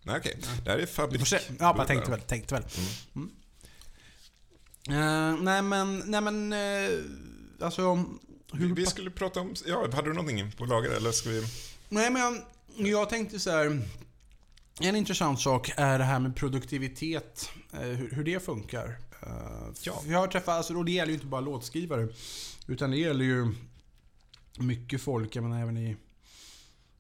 Nej, 0.03 0.17
okej. 0.19 0.39
Det 0.65 0.71
här 0.71 0.77
är 0.77 0.81
Vi 0.81 0.87
får 0.87 1.03
Fabrik 1.03 1.27
se. 1.27 1.39
Ja, 1.59 1.75
jag 1.79 1.87
tänkte 1.87 2.11
väl. 2.11 2.21
Tänkte 2.21 2.55
väl. 2.55 2.65
Mm. 3.15 3.31
Eh, 4.89 5.43
nej 5.43 5.63
men, 5.63 6.03
nej 6.07 6.21
men, 6.21 6.53
uh, 6.53 7.05
alltså... 7.61 8.05
Hur, 8.53 8.75
Vi 8.75 8.87
skulle 8.87 9.11
prata 9.11 9.41
om... 9.41 9.55
Ja, 9.67 9.89
hade 9.93 10.09
du 10.09 10.15
någonting 10.15 10.53
på 10.53 10.65
lager 10.65 10.91
eller 10.91 11.13
ska 11.13 11.29
vi... 11.29 11.47
Nej 11.89 12.11
men 12.11 12.23
jag, 12.23 12.89
jag 12.89 13.11
tänkte 13.11 13.41
så 13.41 13.51
här. 13.51 13.83
En 14.81 14.97
intressant 14.97 15.41
sak 15.41 15.73
är 15.77 15.99
det 15.99 16.05
här 16.05 16.19
med 16.21 16.37
produktivitet. 16.37 17.51
eh, 17.73 17.81
Hur, 17.81 18.11
hur 18.11 18.25
det 18.25 18.45
funkar. 18.45 18.99
Eh, 19.23 19.29
Ja. 19.83 20.03
Jag 20.07 20.19
har 20.19 20.27
träffat, 20.27 20.55
alltså, 20.55 20.75
och 20.77 20.85
det 20.85 20.93
gäller 20.93 21.09
ju 21.09 21.15
inte 21.15 21.27
bara 21.27 21.41
låtskrivare. 21.41 22.09
Utan 22.67 22.91
det 22.91 22.97
gäller 22.97 23.25
ju 23.25 23.55
mycket 24.59 25.01
folk, 25.01 25.37
jag 25.37 25.43
menar 25.43 25.63
även 25.63 25.77
i... 25.77 25.97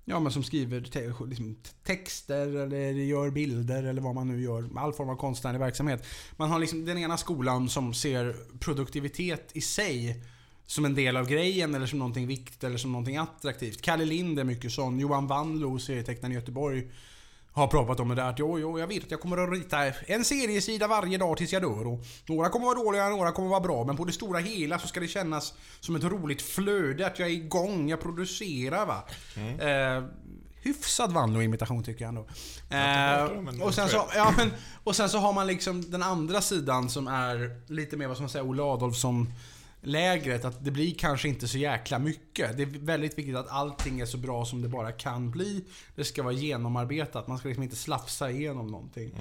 Ja 0.04 0.20
men 0.20 0.32
som 0.32 0.42
skriver 0.44 0.80
te, 0.80 1.12
liksom, 1.26 1.56
texter 1.84 2.56
eller 2.56 2.90
gör 2.90 3.30
bilder 3.30 3.82
eller 3.82 4.02
vad 4.02 4.14
man 4.14 4.28
nu 4.28 4.42
gör. 4.42 4.68
All 4.76 4.92
form 4.92 5.08
av 5.08 5.16
konstnärlig 5.16 5.58
verksamhet. 5.58 6.06
Man 6.36 6.50
har 6.50 6.58
liksom 6.58 6.84
den 6.84 6.98
ena 6.98 7.16
skolan 7.16 7.68
som 7.68 7.94
ser 7.94 8.36
produktivitet 8.58 9.50
i 9.54 9.60
sig 9.60 10.22
som 10.66 10.84
en 10.84 10.94
del 10.94 11.16
av 11.16 11.26
grejen 11.28 11.74
eller 11.74 11.86
som 11.86 11.98
någonting 11.98 12.26
viktigt 12.26 12.64
eller 12.64 12.76
som 12.78 12.92
någonting 12.92 13.16
attraktivt. 13.16 13.82
Kalle 13.82 14.04
Lind 14.04 14.38
är 14.38 14.44
mycket 14.44 14.72
sån. 14.72 15.00
Johan 15.00 15.26
Wanlo, 15.26 15.78
serietecknaren 15.78 16.32
i 16.32 16.34
Göteborg, 16.34 16.90
har 17.58 17.66
pratat 17.66 18.00
om 18.00 18.08
det 18.08 18.14
där 18.14 18.30
att 18.30 18.38
jo, 18.38 18.58
jo, 18.58 18.78
jag 18.78 18.86
vet 18.86 19.04
att 19.04 19.10
jag 19.10 19.20
kommer 19.20 19.38
att 19.38 19.52
rita 19.52 19.84
en 19.86 20.24
seriesida 20.24 20.86
varje 20.86 21.18
dag 21.18 21.36
tills 21.36 21.52
jag 21.52 21.62
dör. 21.62 21.86
Och 21.86 22.04
några 22.26 22.48
kommer 22.48 22.66
vara 22.66 22.78
dåliga, 22.78 23.08
några 23.08 23.32
kommer 23.32 23.48
vara 23.48 23.60
bra. 23.60 23.84
Men 23.84 23.96
på 23.96 24.04
det 24.04 24.12
stora 24.12 24.38
hela 24.38 24.78
så 24.78 24.88
ska 24.88 25.00
det 25.00 25.08
kännas 25.08 25.54
som 25.80 25.96
ett 25.96 26.04
roligt 26.04 26.42
flöde, 26.42 27.06
att 27.06 27.18
jag 27.18 27.28
är 27.28 27.32
igång, 27.32 27.88
jag 27.88 28.00
producerar 28.00 28.86
va. 28.86 29.04
Eh, 29.36 30.04
hyfsad 30.62 31.12
Wanlo-imitation 31.12 31.84
tycker 31.84 32.04
jag 32.04 32.08
ändå. 32.08 32.26
Eh, 32.70 33.62
och, 33.62 33.74
sen 33.74 33.88
så, 33.88 34.08
ja, 34.14 34.34
men, 34.36 34.52
och 34.84 34.96
sen 34.96 35.08
så 35.08 35.18
har 35.18 35.32
man 35.32 35.46
liksom 35.46 35.90
den 35.90 36.02
andra 36.02 36.40
sidan 36.40 36.90
som 36.90 37.08
är 37.08 37.60
lite 37.72 37.96
mer, 37.96 38.06
vad 38.06 38.16
ska 38.16 38.22
man 38.22 38.30
säga, 38.30 38.44
Olle 38.44 38.62
Adolfsson 38.62 39.32
lägret 39.80 40.44
att 40.44 40.64
det 40.64 40.70
blir 40.70 40.94
kanske 40.94 41.28
inte 41.28 41.48
så 41.48 41.58
jäkla 41.58 41.98
mycket. 41.98 42.56
Det 42.56 42.62
är 42.62 42.66
väldigt 42.66 43.18
viktigt 43.18 43.36
att 43.36 43.48
allting 43.48 44.00
är 44.00 44.06
så 44.06 44.18
bra 44.18 44.44
som 44.44 44.62
det 44.62 44.68
bara 44.68 44.92
kan 44.92 45.30
bli. 45.30 45.64
Det 45.94 46.04
ska 46.04 46.22
vara 46.22 46.32
genomarbetat. 46.34 47.28
Man 47.28 47.38
ska 47.38 47.48
liksom 47.48 47.62
inte 47.64 47.76
slafsa 47.76 48.30
igenom 48.30 48.66
någonting. 48.66 49.12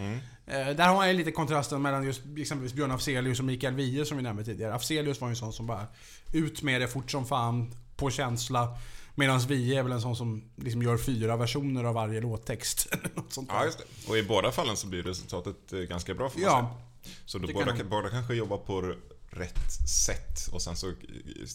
Eh, 0.46 0.68
där 0.70 0.88
har 0.88 0.96
man 0.96 1.08
ju 1.08 1.14
lite 1.14 1.32
kontrasten 1.32 1.82
mellan 1.82 2.04
just 2.06 2.22
exempelvis 2.38 2.74
Björn 2.74 2.92
Afzelius 2.92 3.40
och 3.40 3.46
Mikael 3.46 3.74
Wiehe 3.76 4.06
som 4.06 4.18
vi 4.18 4.24
nämnde 4.24 4.44
tidigare. 4.44 4.74
Afzelius 4.76 5.22
var 5.22 5.28
ju 5.28 5.30
en 5.32 5.36
sån 5.36 5.54
som 5.54 5.68
bara 5.68 5.88
ut 6.34 6.62
med 6.62 6.82
det 6.82 6.88
fort 6.88 7.12
som 7.12 7.26
fan, 7.26 7.74
på 7.96 8.10
känsla. 8.10 8.78
Medan 9.16 9.40
Wiehe 9.40 9.80
är 9.80 9.84
väl 9.84 9.92
en 9.92 10.02
sån 10.02 10.16
som 10.16 10.44
liksom 10.56 10.82
gör 10.82 10.98
fyra 10.98 11.38
versioner 11.38 11.84
av 11.84 11.94
varje 11.96 12.22
låttext. 12.22 12.88
Något 13.16 13.34
sånt. 13.34 13.50
Ja, 13.54 13.66
just 13.66 13.78
det. 13.78 14.10
Och 14.12 14.18
i 14.18 14.24
båda 14.24 14.52
fallen 14.52 14.78
så 14.78 14.88
blir 14.88 15.04
resultatet 15.04 15.74
eh, 15.74 15.80
ganska 15.80 16.14
bra 16.14 16.30
får 16.30 16.40
man 16.40 16.50
Ja. 16.50 16.78
säga. 17.04 17.14
Så 17.26 17.40
båda, 17.40 17.84
båda 17.90 18.10
kanske 18.10 18.34
jobbar 18.34 18.58
på 18.58 18.94
rätt 19.30 19.90
sätt 20.06 20.48
och 20.52 20.62
sen 20.62 20.76
så 20.76 20.88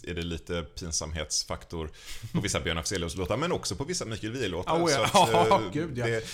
är 0.03 0.15
det 0.15 0.23
lite 0.23 0.63
pinsamhetsfaktor 0.63 1.91
på 2.33 2.41
vissa 2.41 2.61
Björn 2.61 2.79
Afzelius-låtar 2.79 3.37
men 3.37 3.53
också 3.53 3.77
på 3.77 3.85
vissa 3.85 4.05
Mikael 4.05 4.33
Wiehe-låtar. 4.33 4.85
Oh, 4.85 4.91
ja. 4.91 5.05
Att, 5.05 5.13
Ja, 5.33 5.63
gud, 5.73 5.99
ja. 5.99 6.07
det, 6.07 6.25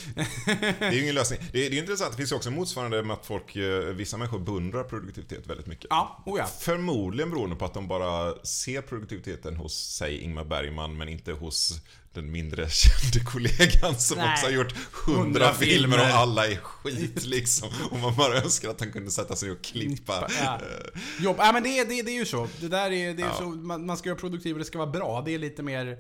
det 0.79 0.87
är 0.87 0.93
ju 0.93 1.03
ingen 1.03 1.15
lösning. 1.15 1.41
Det 1.53 1.67
är, 1.67 1.71
det 1.71 1.77
är 1.77 1.81
intressant, 1.81 2.11
det 2.11 2.17
finns 2.17 2.33
ju 2.33 2.37
också 2.37 2.51
motsvarande 2.51 3.03
med 3.03 3.15
att 3.15 3.27
folk, 3.27 3.57
eh, 3.57 3.79
vissa 3.81 4.17
människor 4.17 4.39
beundrar 4.39 4.85
produktivitet 4.85 5.47
väldigt 5.47 5.67
mycket. 5.67 5.87
Ja, 5.91 6.23
oh 6.27 6.39
ja. 6.39 6.47
Förmodligen 6.47 7.31
beroende 7.31 7.57
på 7.57 7.65
att 7.65 7.75
de 7.75 7.89
bara 7.89 8.45
ser 8.45 8.83
produktiviteten 8.83 9.57
hos, 9.57 9.75
säg 9.97 10.19
Ingmar 10.21 10.45
Bergman, 10.45 10.97
men 10.97 11.09
inte 11.09 11.33
hos 11.33 11.81
den 12.13 12.33
mindre 12.33 12.69
kände 12.71 13.21
kollegan 13.27 13.99
som 13.99 14.19
Nej. 14.19 14.33
också 14.33 14.47
har 14.47 14.51
gjort 14.53 14.75
hundra 15.07 15.23
Hundra 15.23 15.55
filmer 15.55 15.97
och 15.99 16.03
filmer. 16.05 16.17
alla 16.17 16.47
är 16.47 16.57
skit 16.57 17.25
liksom. 17.27 17.69
Och 17.91 17.99
man 17.99 18.15
bara 18.17 18.37
önskar 18.43 18.69
att 18.71 18.81
han 18.81 18.93
kunde 18.93 19.11
sätta 19.11 19.37
sig 19.37 19.51
och 19.51 19.63
klippa. 19.63 20.29
Ja. 20.41 20.55
Eh, 20.55 21.01
Jobb. 21.25 21.37
Ja, 21.39 21.53
men 21.53 21.63
det, 21.63 21.85
det, 21.85 22.03
det 22.03 22.11
är 22.11 22.19
ju 22.19 22.27
så. 22.27 22.49
Det 22.61 22.69
där 22.69 22.91
är, 22.93 23.15
det 23.15 23.23
är 23.23 23.27
Ja. 23.27 23.35
så 23.39 23.45
man, 23.45 23.87
man 23.87 23.97
ska 23.97 24.11
vara 24.11 24.21
produktiv 24.21 24.53
och 24.53 24.59
det 24.59 24.65
ska 24.65 24.79
vara 24.79 24.91
bra. 24.91 25.23
Det 25.25 25.35
är 25.35 25.39
lite 25.39 25.63
mer... 25.63 25.99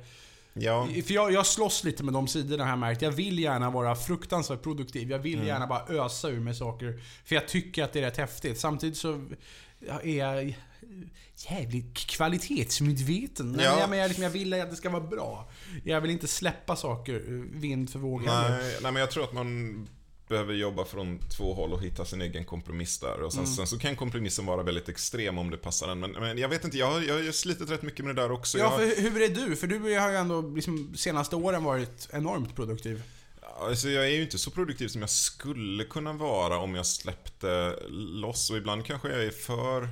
Ja, 0.60 0.88
För 1.06 1.14
jag, 1.14 1.32
jag 1.32 1.46
slåss 1.46 1.84
lite 1.84 2.02
med 2.04 2.14
de 2.14 2.28
sidorna 2.28 2.64
har 2.64 2.70
jag 2.70 2.78
märkt. 2.78 3.02
Jag 3.02 3.10
vill 3.10 3.38
gärna 3.38 3.70
vara 3.70 3.96
fruktansvärt 3.96 4.62
produktiv. 4.62 5.10
Jag 5.10 5.18
vill 5.18 5.34
Mm. 5.34 5.46
gärna 5.46 5.66
bara 5.66 6.04
ösa 6.04 6.28
ur 6.28 6.40
mig 6.40 6.54
saker. 6.54 7.00
För 7.24 7.34
jag 7.34 7.48
tycker 7.48 7.84
att 7.84 7.92
det 7.92 7.98
är 7.98 8.02
rätt 8.02 8.16
häftigt. 8.16 8.60
Samtidigt 8.60 8.96
så 8.96 9.24
är 10.02 10.16
jag 10.18 10.58
jävligt 11.50 11.94
kvalitetsmedveten. 12.06 13.56
Ja. 13.60 13.78
Jag, 13.80 13.90
men 13.90 13.98
jag, 13.98 14.08
liksom, 14.08 14.22
jag 14.24 14.30
vill 14.30 14.54
att 14.54 14.70
det 14.70 14.76
ska 14.76 14.90
vara 14.90 15.06
bra. 15.06 15.48
Jag 15.84 16.00
vill 16.00 16.10
inte 16.10 16.28
släppa 16.28 16.76
saker 16.76 17.14
eh, 17.14 17.60
vind 17.60 17.90
för 17.90 17.98
våg 17.98 18.22
nej, 18.24 18.50
nej, 18.82 18.92
men 18.92 18.96
jag 19.00 19.10
tror 19.10 19.24
att 19.24 19.32
man 19.32 19.88
behöver 20.28 20.54
jobba 20.54 20.84
från 20.84 21.18
två 21.36 21.54
håll 21.54 21.72
och 21.72 21.82
hitta 21.82 22.04
sin 22.04 22.22
egen 22.22 22.44
kompromiss 22.44 22.98
där. 22.98 23.20
Och 23.22 23.32
sen, 23.32 23.42
Mm. 23.44 23.54
sen 23.56 23.66
så 23.66 23.78
kan 23.78 23.96
kompromissen 23.96 24.46
vara 24.46 24.62
väldigt 24.62 24.88
extrem 24.88 25.38
om 25.38 25.50
det 25.50 25.56
passar 25.56 25.88
en. 25.88 26.00
Men, 26.00 26.10
men 26.12 26.38
jag 26.38 26.48
vet 26.48 26.64
inte, 26.64 26.78
jag, 26.78 26.90
har- 26.90 27.00
jag 27.00 27.24
har 27.24 27.32
slitit 27.32 27.70
rätt 27.70 27.82
mycket 27.82 28.04
med 28.04 28.16
det 28.16 28.22
där 28.22 28.32
också. 28.32 28.58
Ja, 28.58 28.82
jag, 28.82 28.94
för 28.94 29.02
hur 29.02 29.22
är 29.22 29.28
du? 29.28 29.56
För 29.56 29.66
du 29.66 29.78
har 29.98 30.10
ju 30.10 30.16
ändå 30.16 30.40
liksom, 30.40 30.94
senaste 30.96 31.36
åren 31.36 31.64
varit 31.64 32.08
enormt 32.12 32.56
produktiv. 32.56 33.02
Alltså 33.60 33.88
jag 33.88 34.04
är 34.06 34.10
ju 34.10 34.22
inte 34.22 34.38
så 34.38 34.50
produktiv 34.50 34.88
som 34.88 35.00
jag 35.00 35.10
skulle 35.10 35.84
kunna 35.84 36.12
vara 36.12 36.58
om 36.58 36.74
jag 36.74 36.86
släppte 36.86 37.76
loss 37.90 38.50
och 38.50 38.56
ibland 38.56 38.84
kanske 38.86 39.08
jag 39.08 39.24
är 39.24 39.30
för 39.30 39.88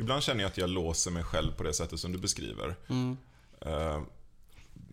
ibland 0.00 0.22
känner 0.22 0.40
jag 0.42 0.48
att 0.50 0.58
jag 0.58 0.70
låser 0.70 1.10
mig 1.10 1.24
själv 1.24 1.52
på 1.52 1.62
det 1.62 1.72
sättet 1.72 2.00
som 2.00 2.12
du 2.12 2.18
beskriver. 2.18 2.76
Mm. 2.88 3.16
Eh, 3.60 4.00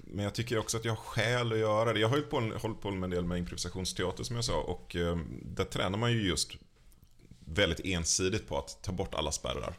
Men 0.09 0.23
jag 0.23 0.35
tycker 0.35 0.57
också 0.57 0.77
att 0.77 0.85
jag 0.85 0.91
har 0.91 0.97
skäl 1.03 1.51
att 1.51 1.57
göra 1.59 1.93
det. 1.93 1.99
Jag 1.99 2.09
har 2.09 2.17
ju 2.17 2.23
på, 2.23 2.39
hållit 2.61 2.81
på 2.81 2.91
med 2.91 3.03
en 3.03 3.09
del 3.09 3.25
med 3.25 3.37
improvisationsteater 3.37 4.23
som 4.23 4.35
jag 4.35 4.45
sa 4.45 4.61
och 4.61 4.95
eh, 4.95 5.17
där 5.41 5.63
tränar 5.65 5.97
man 5.97 6.11
ju 6.11 6.27
just 6.27 6.51
väldigt 7.39 7.79
ensidigt 7.83 8.47
på 8.47 8.57
att 8.57 8.83
ta 8.83 8.91
bort 8.91 9.13
alla 9.15 9.31
spärrar. 9.31 9.77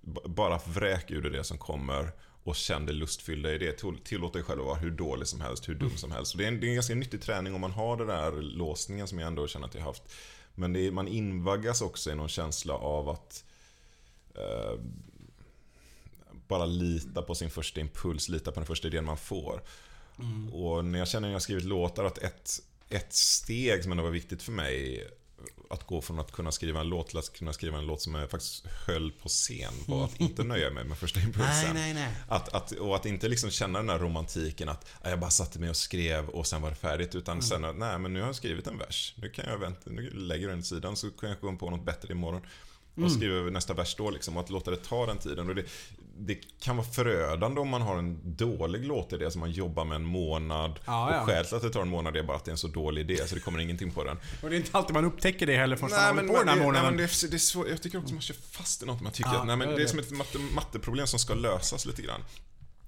B- 0.00 0.20
bara 0.24 0.60
vräk 0.66 1.10
ur 1.10 1.22
dig 1.22 1.30
det 1.32 1.44
som 1.44 1.58
kommer 1.58 2.12
och 2.44 2.56
känn 2.56 2.86
det 2.86 2.92
lustfyllda 2.92 3.52
i 3.52 3.58
det. 3.58 3.72
Till- 3.72 3.98
Tillåt 4.04 4.32
dig 4.32 4.42
själv 4.42 4.60
att 4.60 4.66
vara 4.66 4.78
hur 4.78 4.90
dålig 4.90 5.26
som 5.28 5.40
helst, 5.40 5.68
hur 5.68 5.74
dum 5.74 5.96
som 5.96 6.12
helst. 6.12 6.34
Och 6.34 6.38
det, 6.38 6.44
är 6.44 6.48
en, 6.48 6.60
det 6.60 6.66
är 6.66 6.68
en 6.68 6.74
ganska 6.74 6.94
nyttig 6.94 7.22
träning 7.22 7.54
om 7.54 7.60
man 7.60 7.70
har 7.70 7.96
den 7.96 8.06
där 8.06 8.32
låsningen 8.42 9.08
som 9.08 9.18
jag 9.18 9.26
ändå 9.26 9.46
känner 9.48 9.66
att 9.66 9.74
jag 9.74 9.80
har 9.82 9.86
haft. 9.88 10.12
Men 10.54 10.72
det 10.72 10.86
är, 10.86 10.90
man 10.90 11.08
invaggas 11.08 11.82
också 11.82 12.10
i 12.10 12.14
någon 12.14 12.28
känsla 12.28 12.74
av 12.74 13.08
att 13.08 13.44
eh, 14.34 14.80
bara 16.48 16.66
lita 16.66 17.22
på 17.22 17.34
sin 17.34 17.50
första 17.50 17.80
impuls, 17.80 18.28
lita 18.28 18.52
på 18.52 18.60
den 18.60 18.66
första 18.66 18.88
idén 18.88 19.04
man 19.04 19.16
får. 19.16 19.62
Och 20.52 20.84
när 20.84 20.98
jag 20.98 21.08
känner 21.08 21.28
när 21.28 21.32
jag 21.32 21.42
skrivit 21.42 21.64
låtar 21.64 22.04
att 22.04 22.18
ett, 22.18 22.50
ett 22.88 23.12
steg 23.14 23.82
som 23.82 23.92
ändå 23.92 24.04
var 24.04 24.10
viktigt 24.10 24.42
för 24.42 24.52
mig 24.52 25.06
att 25.70 25.86
gå 25.86 26.00
från 26.02 26.18
att 26.18 26.32
kunna 26.32 26.52
skriva 26.52 26.80
en 26.80 26.88
låt 26.88 27.08
till 27.08 27.18
att 27.18 27.32
kunna 27.32 27.52
skriva 27.52 27.78
en 27.78 27.86
låt 27.86 28.02
som 28.02 28.14
jag 28.14 28.30
faktiskt 28.30 28.66
höll 28.86 29.12
på 29.12 29.28
scen 29.28 29.72
var 29.86 30.04
att 30.04 30.20
inte 30.20 30.44
nöja 30.44 30.70
mig 30.70 30.84
med 30.84 30.98
första 30.98 31.20
impulsen. 31.26 31.74
Nej, 31.74 31.74
nej, 31.74 31.94
nej. 31.94 32.14
Att, 32.28 32.48
att, 32.54 32.72
och 32.72 32.96
att 32.96 33.06
inte 33.06 33.28
liksom 33.28 33.50
känna 33.50 33.78
den 33.78 33.86
där 33.86 33.98
romantiken 33.98 34.68
att 34.68 34.86
"Ah, 35.02 35.10
jag 35.10 35.20
bara 35.20 35.30
satte 35.30 35.58
mig 35.58 35.70
och 35.70 35.76
skrev 35.76 36.28
och 36.28 36.46
sen 36.46 36.62
var 36.62 36.70
det 36.70 36.76
färdigt. 36.76 37.14
Utan 37.14 37.42
sen 37.42 37.64
att, 37.64 37.76
nej 37.76 37.98
men 37.98 38.12
nu 38.12 38.20
har 38.20 38.26
jag 38.26 38.36
skrivit 38.36 38.66
en 38.66 38.78
vers. 38.78 39.14
Nu 39.16 39.28
kan 39.28 39.44
jag 39.48 39.58
vänta, 39.58 39.90
nu 39.90 40.10
lägger 40.10 40.42
jag 40.42 40.52
den 40.52 40.58
åt 40.58 40.66
sidan 40.66 40.96
så 40.96 41.10
kan 41.10 41.28
jag 41.28 41.40
komma 41.40 41.58
på 41.58 41.70
något 41.70 41.84
bättre 41.84 42.12
imorgon. 42.12 42.42
Och 43.04 43.12
skriva 43.12 43.50
nästa 43.50 43.74
vers 43.74 43.94
då 43.96 44.10
liksom. 44.10 44.36
Och 44.36 44.42
att 44.42 44.50
låta 44.50 44.70
det 44.70 44.76
ta 44.76 45.06
den 45.06 45.18
tiden. 45.18 45.48
Och 45.48 45.54
det, 45.54 45.64
det 46.18 46.34
kan 46.60 46.76
vara 46.76 46.86
förödande 46.86 47.60
om 47.60 47.68
man 47.68 47.82
har 47.82 47.96
en 47.98 48.36
dålig 48.36 48.84
låtidé 48.84 49.30
som 49.30 49.40
man 49.40 49.50
jobbar 49.50 49.84
med 49.84 49.96
en 49.96 50.04
månad. 50.04 50.78
Ja, 50.86 51.12
ja. 51.12 51.20
Och 51.20 51.26
skälet 51.26 51.48
till 51.48 51.56
att 51.56 51.62
det 51.62 51.70
tar 51.70 51.82
en 51.82 51.88
månad 51.88 52.16
är 52.16 52.22
bara 52.22 52.36
att 52.36 52.44
det 52.44 52.48
är 52.48 52.52
en 52.52 52.58
så 52.58 52.68
dålig 52.68 53.10
idé 53.10 53.26
så 53.26 53.34
det 53.34 53.40
kommer 53.40 53.58
ingenting 53.58 53.90
på 53.90 54.04
den. 54.04 54.16
Och 54.42 54.50
det 54.50 54.56
är 54.56 54.58
inte 54.58 54.78
alltid 54.78 54.94
man 54.94 55.04
upptäcker 55.04 55.46
det 55.46 55.56
heller 55.56 55.76
förrän 55.76 55.90
man 55.90 56.00
Nej 56.00 56.08
håller 56.26 56.28
på 56.28 56.38
den 56.38 56.48
här 56.48 56.56
nej, 56.56 56.64
månaden. 56.64 56.86
men 56.88 56.96
det, 56.96 57.02
är, 57.04 57.30
det 57.30 57.36
är 57.36 57.38
svårt. 57.38 57.68
Jag 57.68 57.82
tycker 57.82 57.98
också 57.98 58.14
man 58.14 58.22
kör 58.22 58.34
fast 58.50 58.82
i 58.82 58.86
något 58.86 59.00
man 59.00 59.12
tycker 59.12 59.30
Ja, 59.30 59.40
att, 59.40 59.46
nej, 59.46 59.56
men 59.56 59.68
det 59.68 59.82
är 59.82 59.86
som 59.86 59.98
ett 59.98 60.10
matte, 60.10 60.38
matteproblem 60.38 61.06
som 61.06 61.18
ska 61.18 61.34
lösas 61.34 61.86
lite 61.86 62.02
grann. 62.02 62.20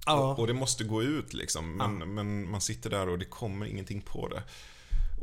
ja. 0.06 0.34
Och 0.38 0.46
det 0.46 0.54
måste 0.54 0.84
gå 0.84 1.02
ut 1.02 1.34
liksom. 1.34 1.76
Men, 1.76 2.14
men 2.14 2.50
man 2.50 2.60
sitter 2.60 2.90
där 2.90 3.08
och 3.08 3.18
det 3.18 3.24
kommer 3.24 3.66
ingenting 3.66 4.00
på 4.00 4.28
det. 4.28 4.42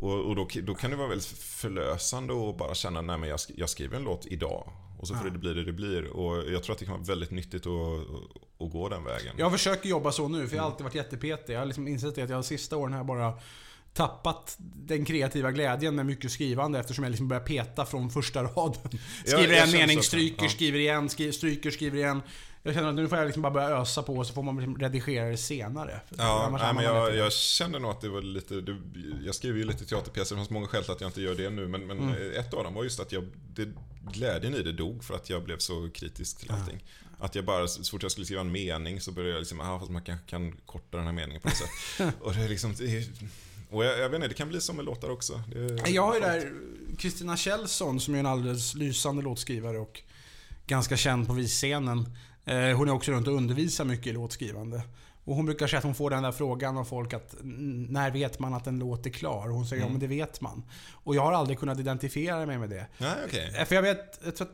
Och, 0.02 0.26
och 0.26 0.36
då, 0.36 0.48
då 0.64 0.76
kan 0.76 0.92
det 0.92 0.98
vara 0.98 1.08
väldigt 1.08 1.28
förlösande 1.28 2.50
att 2.50 2.58
bara 2.58 2.76
känna, 2.76 3.02
nej 3.02 3.18
men 3.18 3.30
jag, 3.30 3.40
jag 3.56 3.70
skriver 3.70 3.98
en 3.98 4.04
låt 4.04 4.26
idag. 4.26 4.70
Och 5.00 5.08
så 5.08 5.16
får 5.16 5.28
Ja. 5.28 5.32
det 5.34 5.40
bli 5.40 5.54
det 5.54 5.64
det 5.64 5.72
blir. 5.74 6.08
Och 6.08 6.52
jag 6.54 6.64
tror 6.64 6.74
att 6.74 6.80
det 6.80 6.86
kan 6.86 6.94
vara 6.94 7.04
väldigt 7.04 7.32
nyttigt 7.32 7.66
att, 7.68 8.00
att 8.66 8.72
gå 8.72 8.90
den 8.90 9.04
vägen. 9.04 9.36
Jag 9.38 9.52
försöker 9.52 9.90
jobba 9.90 10.12
så 10.12 10.28
nu, 10.28 10.48
för 10.48 10.56
jag 10.56 10.64
har 10.64 10.70
alltid 10.72 10.84
varit 10.84 10.96
jättepetig. 10.96 11.54
Jag 11.54 11.60
har 11.60 11.66
liksom 11.66 11.88
insett 11.88 12.10
att 12.10 12.18
jag 12.18 12.30
de 12.30 12.44
sista 12.44 12.78
åren 12.78 12.94
jag 12.94 13.06
bara 13.06 13.34
tappat 13.94 14.56
den 14.60 15.06
kreativa 15.06 15.52
glädjen 15.52 15.96
med 15.96 16.06
mycket 16.06 16.32
skrivande 16.32 16.80
eftersom 16.80 17.04
jag 17.04 17.12
liksom 17.12 17.28
börjar 17.28 17.44
peta 17.44 17.86
från 17.86 18.10
första 18.10 18.44
raden. 18.44 19.00
Skriver 19.26 19.54
jag 19.54 19.64
en 19.68 19.72
mening, 19.72 20.02
stryker, 20.04 20.44
Ja. 20.44 20.50
skriver 20.50 20.80
igen, 20.80 21.10
skri- 21.10 21.32
stryker, 21.32 21.72
skriver 21.72 21.98
igen. 21.98 22.22
Jag 22.64 22.74
känner 22.74 22.90
att 22.90 22.96
nu 22.96 23.08
får 23.08 23.18
jag 23.18 23.26
liksom 23.26 23.42
bara 23.42 23.54
börja 23.54 23.70
ösa 23.70 24.04
på 24.04 24.18
och 24.18 24.28
så 24.28 24.34
får 24.34 24.44
man 24.44 24.56
liksom 24.56 24.78
redigera 24.78 25.30
det 25.30 25.38
senare. 25.38 26.02
Ja, 26.18 26.58
nej, 26.62 26.74
men 26.74 26.84
jag, 26.84 27.16
jag 27.16 27.34
kände 27.34 27.80
nog 27.80 27.92
att 27.92 28.02
det 28.02 28.10
var 28.10 28.22
lite... 28.22 28.62
Det, 28.62 28.78
jag 29.26 29.36
skriver 29.36 29.58
ju 29.58 29.64
lite 29.64 29.86
teaterpjäser, 29.86 30.36
det 30.36 30.40
fanns 30.40 30.50
många 30.50 30.68
skäl 30.68 30.84
till 30.84 30.92
att 30.92 31.02
jag 31.02 31.08
inte 31.08 31.22
gör 31.22 31.36
det 31.36 31.50
nu. 31.50 31.68
Men, 31.68 31.88
men 31.88 32.00
Mm. 32.00 32.40
ett 32.40 32.54
av 32.54 32.64
dem 32.64 32.74
var 32.74 32.84
just 32.84 33.00
att 33.00 33.12
jag, 33.12 33.28
det, 33.54 33.70
glädjen 34.12 34.56
i 34.56 34.62
det 34.62 34.72
dog 34.72 35.04
för 35.04 35.14
att 35.14 35.30
jag 35.30 35.44
blev 35.44 35.58
så 35.58 35.90
kritisk 35.90 36.38
till 36.40 36.52
allting. 36.52 36.84
Att 37.20 37.36
jag 37.36 37.46
bara, 37.46 37.68
så 37.68 37.84
fort 37.92 38.04
jag 38.04 38.12
skulle 38.12 38.26
skriva 38.26 38.42
en 38.42 38.52
mening 38.52 39.02
så 39.02 39.12
började 39.12 39.34
jag 39.34 39.40
liksom, 39.40 39.62
ah, 39.62 39.80
fast 39.80 39.92
man 39.92 40.02
kanske 40.02 40.30
kan 40.30 40.52
korta 40.66 40.98
den 40.98 41.06
här 41.06 41.14
meningen 41.14 41.42
på 41.42 41.48
något 41.48 41.58
sätt. 41.58 42.14
och 42.22 42.34
det 42.34 42.42
är 42.42 42.50
liksom... 42.50 42.74
Det 42.78 43.08
och 43.72 43.86
jag, 43.86 44.00
jag 44.00 44.10
vet 44.10 44.16
inte, 44.16 44.28
det 44.28 44.34
kan 44.34 44.50
bli 44.50 44.62
som 44.62 44.76
med 44.76 44.86
låtar 44.86 45.10
också. 45.10 45.42
Det, 45.56 45.90
Jag 45.90 46.06
har 46.08 46.14
ju 46.16 46.22
där 46.22 46.52
Kristina 46.98 47.38
Kjellson 47.38 48.00
som 48.00 48.16
är 48.16 48.20
en 48.20 48.26
alldeles 48.26 48.76
lysande 48.76 49.22
låtskrivare 49.22 49.78
och 49.78 50.02
ganska 50.68 50.98
känd 50.98 51.28
på 51.28 51.34
visscenen. 51.34 52.16
Eh, 52.46 52.78
Hon 52.78 52.88
är 52.90 52.92
också 52.94 53.12
runt 53.12 53.28
och 53.28 53.34
undervisar 53.34 53.86
mycket 53.86 54.08
i 54.08 54.12
låtskrivande. 54.12 54.82
Och 55.24 55.36
hon 55.36 55.46
brukar 55.46 55.68
säga 55.68 55.78
att 55.78 55.84
hon 55.84 55.96
får 55.96 56.10
den 56.10 56.24
där 56.24 56.32
frågan 56.32 56.78
av 56.78 56.84
folk 56.84 57.14
att 57.14 57.34
"N- 57.42 57.88
när 57.90 58.12
vet 58.12 58.40
man 58.40 58.54
att 58.54 58.68
en 58.68 58.80
låt 58.80 59.06
är 59.06 59.10
klar? 59.10 59.48
Och 59.50 59.56
hon 59.56 59.66
säger 59.66 59.84
ja 59.84 59.90
men 59.90 60.00
det 60.00 60.08
vet 60.08 60.42
man. 60.42 60.64
Och 60.92 61.16
jag 61.16 61.22
har 61.22 61.32
aldrig 61.32 61.60
kunnat 61.60 61.80
identifiera 61.80 62.46
mig 62.46 62.58
med 62.58 62.70
det. 62.70 62.88
Nej, 62.98 63.12
okej. 63.28 63.54
Eh, 63.60 63.66
För 63.66 63.76
jag 63.76 63.82
vet, 63.82 64.20
jag 64.26 64.36
tror 64.36 64.48
att 64.48 64.54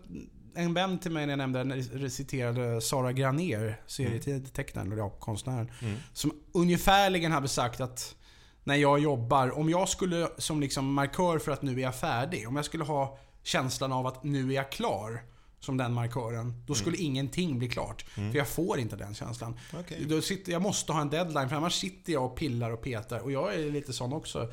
en 0.57 0.73
vän 0.73 0.99
till 0.99 1.11
mig 1.11 1.25
när 1.25 1.31
jag 1.31 1.37
nämnde 1.37 1.63
den 1.63 2.11
citerade 2.11 2.81
Sara 2.81 3.11
Granér, 3.13 3.81
serietecknaren 3.87 4.91
och 4.91 4.97
ja, 4.97 5.09
konstnären. 5.09 5.71
Mm. 5.81 5.95
Som 6.13 6.31
ungefärligen 6.53 7.31
hade 7.31 7.47
sagt 7.47 7.81
att 7.81 8.15
när 8.63 8.75
jag 8.75 8.99
jobbar, 8.99 9.57
om 9.59 9.69
jag 9.69 9.89
skulle 9.89 10.27
som 10.37 10.61
liksom 10.61 10.93
markör 10.93 11.39
för 11.39 11.51
att 11.51 11.61
nu 11.61 11.71
är 11.79 11.83
jag 11.83 11.95
färdig. 11.95 12.47
Om 12.47 12.55
jag 12.55 12.65
skulle 12.65 12.83
ha 12.83 13.17
känslan 13.43 13.91
av 13.91 14.07
att 14.07 14.23
nu 14.23 14.49
är 14.51 14.55
jag 14.55 14.71
klar. 14.71 15.23
Som 15.65 15.77
den 15.77 15.93
markören. 15.93 16.53
Då 16.67 16.73
skulle 16.75 16.97
ingenting 16.97 17.59
bli 17.59 17.69
klart. 17.69 18.05
För 18.13 18.35
jag 18.37 18.47
får 18.47 18.79
inte 18.79 18.95
den 18.95 19.13
känslan. 19.15 19.55
Okej. 19.79 20.05
Då 20.09 20.21
sitter, 20.21 20.51
jag 20.51 20.61
måste 20.61 20.91
ha 20.93 21.01
en 21.01 21.09
deadline 21.09 21.49
för 21.49 21.55
annars 21.55 21.73
sitter 21.73 22.13
jag 22.13 22.25
och 22.25 22.35
pillar 22.35 22.71
och 22.71 22.81
petar. 22.81 23.19
Och 23.19 23.31
jag 23.31 23.55
är 23.55 23.71
lite 23.71 23.93
sån 23.93 24.13
också. 24.13 24.51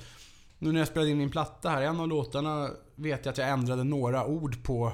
Nu 0.58 0.72
när 0.72 0.78
jag 0.80 0.88
spelade 0.88 1.10
in 1.10 1.18
min 1.18 1.30
platta 1.30 1.70
här, 1.70 1.82
en 1.82 2.00
av 2.00 2.08
låtarna 2.08 2.70
vet 2.94 3.24
jag 3.24 3.32
att 3.32 3.38
jag 3.38 3.48
ändrade 3.48 3.84
några 3.84 4.26
ord 4.26 4.62
på 4.64 4.92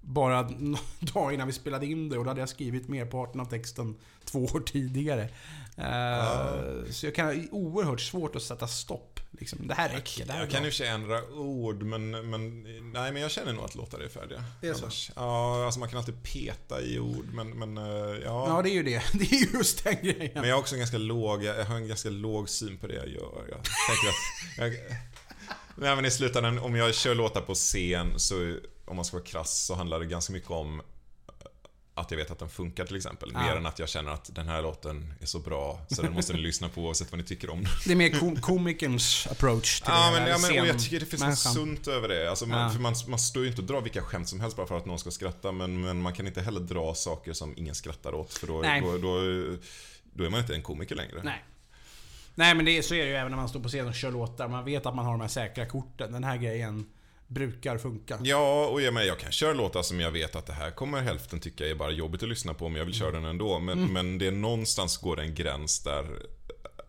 bara 0.00 0.42
dagar 1.00 1.32
innan 1.32 1.46
vi 1.46 1.52
spelade 1.52 1.86
in 1.86 2.08
det 2.08 2.18
och 2.18 2.24
då 2.24 2.30
hade 2.30 2.40
jag 2.40 2.48
skrivit 2.48 2.88
merparten 2.88 3.40
av 3.40 3.44
texten 3.44 3.94
två 4.24 4.38
år 4.44 4.60
tidigare. 4.60 5.28
Eh, 5.76 6.90
Så 6.90 7.06
jag 7.06 7.14
kan 7.14 7.26
ha 7.26 7.34
oerhört 7.50 8.00
svårt 8.00 8.36
att 8.36 8.42
sätta 8.42 8.66
stopp. 8.66 9.11
Liksom, 9.42 9.68
det 9.68 9.74
här 9.74 9.88
räcker. 9.88 10.26
Det 10.26 10.32
här 10.32 10.38
är 10.40 10.44
Jag 10.44 10.50
kan 10.50 10.62
för 10.64 10.70
sig 10.70 10.88
ändra 10.88 11.22
ord, 11.34 11.82
men, 11.82 12.10
men, 12.10 12.62
nej, 12.92 13.12
men 13.12 13.22
jag 13.22 13.30
känner 13.30 13.52
nog 13.52 13.64
att 13.64 13.74
låtar 13.74 13.98
är 14.00 14.08
färdiga. 14.08 14.44
Det 14.60 14.68
är 14.68 14.74
så? 14.74 14.82
Annars- 14.84 15.10
Ja, 15.16 15.64
alltså 15.64 15.80
man 15.80 15.88
kan 15.88 15.98
alltid 15.98 16.22
peta 16.22 16.80
i 16.82 16.98
ord, 16.98 17.26
men, 17.32 17.50
men 17.50 17.78
eh, 17.78 17.84
ja. 18.24 18.48
Ja, 18.48 18.62
det 18.62 18.70
är 18.70 18.74
ju 18.74 18.82
det. 18.82 19.02
Det 19.12 19.24
är 19.24 19.38
ju 19.38 19.58
just 19.58 19.84
den 19.84 19.96
grejen. 20.02 20.30
Men 20.34 20.44
jag 20.48 20.54
har 20.54 20.60
också 20.60 20.74
en 20.74 20.78
ganska 20.78 20.98
låg, 20.98 21.44
jag 21.44 21.64
har 21.64 21.76
en 21.76 21.88
ganska 21.88 22.10
låg 22.10 22.48
syn 22.48 22.78
på 22.78 22.86
det 22.86 22.94
jag 22.94 23.08
gör. 23.08 23.44
Jag 23.48 23.58
tänker 23.88 24.08
att... 24.08 24.58
Jag, 24.58 24.72
nej 25.76 25.96
men 25.96 26.04
i 26.04 26.10
slutändan, 26.10 26.58
om 26.58 26.74
jag 26.76 26.94
kör 26.94 27.14
låtar 27.14 27.40
på 27.40 27.54
scen 27.54 28.18
så, 28.20 28.56
om 28.84 28.96
man 28.96 29.04
ska 29.04 29.16
vara 29.16 29.26
krass, 29.26 29.64
så 29.64 29.74
handlar 29.74 30.00
det 30.00 30.06
ganska 30.06 30.32
mycket 30.32 30.50
om 30.50 30.82
att 31.94 32.10
jag 32.10 32.18
vet 32.18 32.30
att 32.30 32.38
den 32.38 32.48
funkar 32.48 32.84
till 32.84 32.96
exempel. 32.96 33.30
Ja. 33.34 33.40
Mer 33.42 33.56
än 33.56 33.66
att 33.66 33.78
jag 33.78 33.88
känner 33.88 34.10
att 34.10 34.34
den 34.34 34.48
här 34.48 34.62
låten 34.62 35.14
är 35.20 35.26
så 35.26 35.38
bra, 35.38 35.80
så 35.88 36.02
den 36.02 36.12
måste 36.12 36.32
ni 36.32 36.38
lyssna 36.42 36.68
på 36.68 36.80
oavsett 36.80 37.10
vad 37.12 37.18
ni 37.20 37.24
tycker 37.26 37.50
om 37.50 37.62
den. 37.64 37.72
Det 37.86 37.92
är 37.92 37.96
mer 37.96 38.18
kom 38.20 38.36
komikerns 38.40 39.26
approach 39.30 39.80
till 39.80 39.90
Ja 39.92 40.10
det. 40.10 40.20
men, 40.20 40.28
ja, 40.30 40.38
men 40.38 40.60
och 40.60 40.66
jag 40.66 40.78
tycker 40.78 41.00
det 41.00 41.06
finns 41.06 41.22
något 41.22 41.38
sunt 41.38 41.88
över 41.88 42.08
det. 42.08 42.30
Alltså 42.30 42.46
man, 42.46 42.60
Ja. 42.62 42.70
för 42.70 42.80
man, 42.80 42.94
man 43.08 43.18
står 43.18 43.42
ju 43.42 43.48
inte 43.48 43.60
och 43.60 43.66
drar 43.66 43.80
vilka 43.80 44.02
skämt 44.02 44.28
som 44.28 44.40
helst 44.40 44.56
bara 44.56 44.66
för 44.66 44.76
att 44.76 44.86
någon 44.86 44.98
ska 44.98 45.10
skratta. 45.10 45.52
Men, 45.52 45.80
men 45.80 46.02
man 46.02 46.12
kan 46.12 46.26
inte 46.26 46.40
heller 46.42 46.60
dra 46.60 46.94
saker 46.94 47.32
som 47.32 47.54
ingen 47.56 47.74
skrattar 47.74 48.14
åt. 48.14 48.34
För 48.34 48.46
då, 48.46 48.62
då, 48.62 48.98
då, 48.98 49.20
då 50.12 50.24
är 50.24 50.30
man 50.30 50.40
inte 50.40 50.54
en 50.54 50.62
komiker 50.62 50.94
längre. 50.94 51.20
Nej. 51.24 51.44
Nej 52.34 52.54
men 52.54 52.64
det, 52.64 52.82
så 52.82 52.94
är 52.94 52.98
det 53.04 53.10
ju 53.10 53.16
även 53.16 53.30
när 53.30 53.36
man 53.38 53.48
står 53.48 53.60
på 53.60 53.68
scen 53.68 53.88
och 53.88 53.94
kör 53.94 54.10
låtar. 54.10 54.48
Man 54.48 54.64
vet 54.64 54.86
att 54.86 54.94
man 54.94 55.04
har 55.04 55.12
de 55.12 55.20
här 55.20 55.28
säkra 55.28 55.66
korten. 55.66 56.12
Den 56.12 56.24
här 56.24 56.36
grejen 56.36 56.86
brukar 57.32 57.78
funka. 57.78 58.18
Ja, 58.22 58.66
och 58.66 58.82
jag, 58.82 58.94
men 58.94 59.06
jag 59.06 59.18
kan 59.18 59.32
köra 59.32 59.52
låtar 59.52 59.82
som 59.82 60.00
jag 60.00 60.10
vet 60.10 60.36
att 60.36 60.46
det 60.46 60.52
här 60.52 60.70
kommer 60.70 61.00
hälften 61.00 61.40
tycka 61.40 61.68
är 61.68 61.74
bara 61.74 61.90
jobbigt 61.90 62.22
att 62.22 62.28
lyssna 62.28 62.54
på, 62.54 62.68
men 62.68 62.78
jag 62.78 62.84
vill 62.84 62.94
köra 62.94 63.10
den 63.10 63.24
ändå. 63.24 63.58
Men, 63.58 63.92
men 63.92 64.18
det 64.18 64.26
är 64.26 64.32
någonstans 64.32 64.96
går 64.96 65.16
det 65.16 65.22
en 65.22 65.34
gräns 65.34 65.82
där 65.82 66.06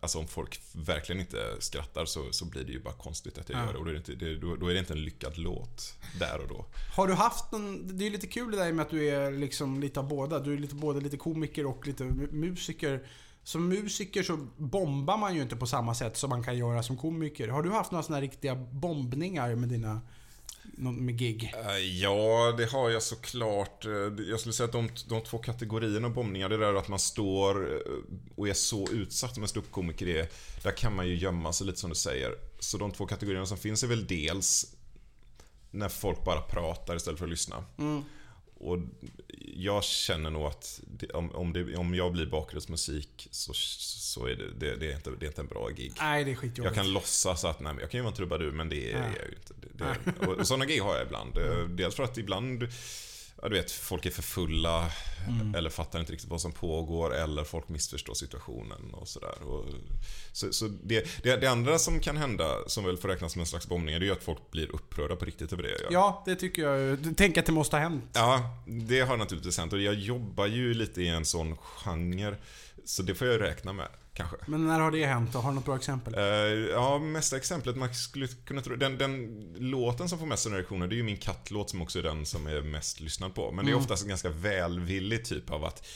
Alltså 0.00 0.18
om 0.18 0.28
folk 0.28 0.60
verkligen 0.72 1.20
inte 1.20 1.36
skrattar 1.58 2.04
så, 2.04 2.32
så 2.32 2.44
blir 2.44 2.64
det 2.64 2.72
ju 2.72 2.82
bara 2.82 2.94
konstigt 2.94 3.38
att 3.38 3.48
jag 3.48 3.58
Ja. 3.60 3.64
gör 3.66 3.72
det. 3.72 3.78
Och 3.78 3.84
då 3.84 3.90
är 3.90 3.94
det, 3.94 3.98
inte, 3.98 4.14
det, 4.14 4.36
då, 4.38 4.56
då 4.56 4.66
är 4.68 4.72
det 4.74 4.78
inte 4.80 4.92
en 4.92 5.04
lyckad 5.04 5.38
låt 5.38 5.94
där 6.20 6.40
och 6.40 6.48
då. 6.48 6.66
Har 6.96 7.06
du 7.06 7.14
haft 7.14 7.52
någon... 7.52 7.98
Det 7.98 8.06
är 8.06 8.10
lite 8.10 8.26
kul 8.26 8.50
det 8.50 8.56
där 8.56 8.72
med 8.72 8.82
att 8.82 8.90
du 8.90 9.08
är 9.10 9.30
liksom 9.32 9.80
lite 9.80 10.00
av 10.00 10.08
båda. 10.08 10.38
Du 10.38 10.52
är 10.54 10.58
lite, 10.58 10.74
både 10.74 11.00
lite 11.00 11.16
komiker 11.16 11.66
och 11.66 11.86
lite 11.86 12.04
mu- 12.04 12.32
musiker. 12.32 13.06
Som 13.44 13.68
musiker 13.68 14.22
så 14.22 14.36
bombar 14.56 15.16
man 15.16 15.34
ju 15.34 15.42
inte 15.42 15.56
på 15.56 15.66
samma 15.66 15.94
sätt 15.94 16.16
som 16.16 16.30
man 16.30 16.42
kan 16.44 16.58
göra 16.58 16.82
som 16.82 16.96
komiker. 16.96 17.48
Har 17.48 17.62
du 17.62 17.70
haft 17.70 17.90
några 17.90 18.02
sådana 18.02 18.20
riktiga 18.22 18.54
bombningar 18.54 19.54
med 19.54 19.68
dina... 19.68 20.00
nå- 20.76 20.92
Med 20.92 21.16
gig? 21.18 21.52
Eh, 21.66 21.78
Ja, 21.78 22.54
det 22.58 22.64
har 22.72 22.90
jag 22.90 23.02
såklart. 23.02 23.84
Eh, 23.84 23.92
Jag 24.28 24.40
skulle 24.40 24.52
säga 24.52 24.64
att 24.66 24.72
de, 24.72 24.88
de 25.08 25.20
två 25.20 25.38
kategorierna 25.38 26.06
av 26.06 26.14
bombningar, 26.14 26.48
det 26.48 26.56
där 26.56 26.74
att 26.74 26.88
man 26.88 26.98
står 26.98 27.72
eh, 27.74 27.80
och 28.36 28.48
är 28.48 28.54
så 28.54 28.88
utsatt 28.90 29.34
som 29.34 29.42
en 29.42 29.48
ståuppkomiker 29.48 30.06
är, 30.08 30.28
där 30.62 30.70
kan 30.70 30.96
man 30.96 31.08
ju 31.08 31.14
gömma 31.16 31.52
sig 31.52 31.66
lite 31.66 31.78
som 31.80 31.90
du 31.90 31.96
säger. 31.96 32.34
Så 32.58 32.78
de 32.78 32.92
två 32.92 33.06
kategorierna 33.06 33.46
som 33.46 33.58
finns 33.58 33.82
är 33.82 33.86
väl 33.86 34.06
dels 34.06 34.74
när 35.70 35.88
folk 35.88 36.24
bara 36.24 36.40
pratar 36.40 36.96
istället 36.96 37.18
för 37.18 37.26
att 37.26 37.30
lyssna. 37.30 37.64
Och 38.64 38.78
jag 39.56 39.84
känner 39.84 40.30
nog 40.30 40.46
att 40.46 40.80
det, 40.86 41.10
om, 41.10 41.30
om, 41.30 41.52
det, 41.52 41.76
om 41.76 41.94
jag 41.94 42.12
blir 42.12 42.26
bakgrundsmusik 42.26 43.28
så, 43.30 43.52
så 43.54 44.26
är 44.26 44.34
det, 44.34 44.50
det, 44.58 44.76
det, 44.76 44.92
är 44.92 44.96
inte, 44.96 45.10
det 45.20 45.26
är 45.26 45.28
inte 45.28 45.40
en 45.40 45.46
bra 45.46 45.68
gig. 45.68 45.92
Nej, 46.00 46.24
det 46.24 46.30
är 46.30 46.34
skitjobbigt. 46.34 46.64
Jag 46.64 46.74
kan 46.74 46.92
låtsas 46.92 47.44
att 47.44 47.60
nej, 47.60 47.74
jag 47.80 47.90
kan 47.90 47.98
ju 47.98 48.04
vara 48.04 48.14
trubadur 48.14 48.50
men 48.52 48.68
det 48.68 48.92
är 48.92 48.98
Ja. 48.98 49.04
jag 49.16 49.28
ju 49.28 49.34
inte. 49.36 49.54
Det, 49.60 49.94
det, 50.20 50.26
och 50.26 50.46
sådana 50.46 50.66
gig 50.66 50.80
har 50.80 50.94
jag 50.96 51.06
ibland. 51.06 51.38
Eh, 51.38 51.68
Dels 51.68 51.94
för 51.94 52.02
att 52.02 52.18
ibland 52.18 52.68
ja, 53.44 53.48
du 53.50 53.56
vet, 53.56 53.70
folk 53.70 54.06
är 54.06 54.10
för 54.10 54.22
fulla 54.22 54.90
eller 55.56 55.70
fattar 55.70 56.00
inte 56.00 56.12
riktigt 56.12 56.30
vad 56.30 56.40
som 56.40 56.52
pågår 56.52 57.14
eller 57.14 57.44
folk 57.44 57.68
missförstår 57.68 58.14
situationen 58.14 58.94
och 58.94 59.08
sådär. 59.08 59.34
Så 60.32 60.52
så 60.52 60.68
det, 60.82 61.22
det, 61.22 61.36
det 61.36 61.46
andra 61.46 61.78
som 61.78 62.00
kan 62.00 62.16
hända, 62.16 62.68
som 62.68 62.84
väl 62.84 62.96
får 62.96 63.08
räknas 63.08 63.32
som 63.32 63.40
en 63.40 63.46
slags 63.46 63.68
bombning, 63.68 63.94
det 63.94 64.04
är 64.04 64.06
ju 64.06 64.12
att 64.12 64.22
folk 64.22 64.50
blir 64.50 64.74
upprörda 64.74 65.16
på 65.16 65.24
riktigt 65.24 65.52
över 65.52 65.62
det. 65.62 65.76
Ja. 65.82 65.88
Ja, 65.90 66.22
det 66.26 66.36
tycker 66.36 66.62
jag. 66.62 66.98
Tänk 67.16 67.38
att 67.38 67.46
det 67.46 67.52
måste 67.52 67.76
ha 67.76 67.82
hänt. 67.82 68.04
Ja, 68.12 68.64
det 68.66 69.00
har 69.00 69.16
naturligtvis 69.16 69.58
hänt 69.58 69.72
och 69.72 69.80
jag 69.80 69.94
jobbar 69.94 70.46
ju 70.46 70.74
lite 70.74 71.02
i 71.02 71.08
en 71.08 71.24
sån 71.24 71.56
genre. 71.56 72.36
Så 72.84 73.02
det 73.02 73.14
får 73.14 73.26
jag 73.26 73.40
räkna 73.40 73.72
med, 73.72 73.88
kanske. 74.14 74.36
Men 74.46 74.66
när 74.66 74.80
har 74.80 74.90
det 74.90 75.06
hänt? 75.06 75.34
Har 75.34 75.50
du 75.50 75.54
något 75.54 75.64
bra 75.64 75.76
exempel? 75.76 76.14
Eh, 76.14 76.22
ja, 76.72 76.98
mesta 76.98 77.36
exemplet 77.36 77.76
man 77.76 77.94
skulle 77.94 78.26
kunna 78.26 78.60
tro... 78.60 78.76
Den, 78.76 78.98
den 78.98 79.40
låten 79.58 80.08
som 80.08 80.18
får 80.18 80.26
mest 80.26 80.46
reaktioner, 80.46 80.86
det 80.86 80.94
är 80.94 80.96
ju 80.96 81.02
min 81.02 81.16
kattlåt 81.16 81.70
som 81.70 81.82
också 81.82 81.98
är 81.98 82.02
den 82.02 82.26
som 82.26 82.46
är 82.46 82.62
mest 82.62 83.00
lyssnad 83.00 83.34
på. 83.34 83.52
Men 83.52 83.66
det 83.66 83.70
är 83.70 83.76
oftast 83.76 84.02
en 84.02 84.08
ganska 84.08 84.28
välvillig 84.28 85.24
typ 85.24 85.50
av 85.50 85.64
att 85.64 85.86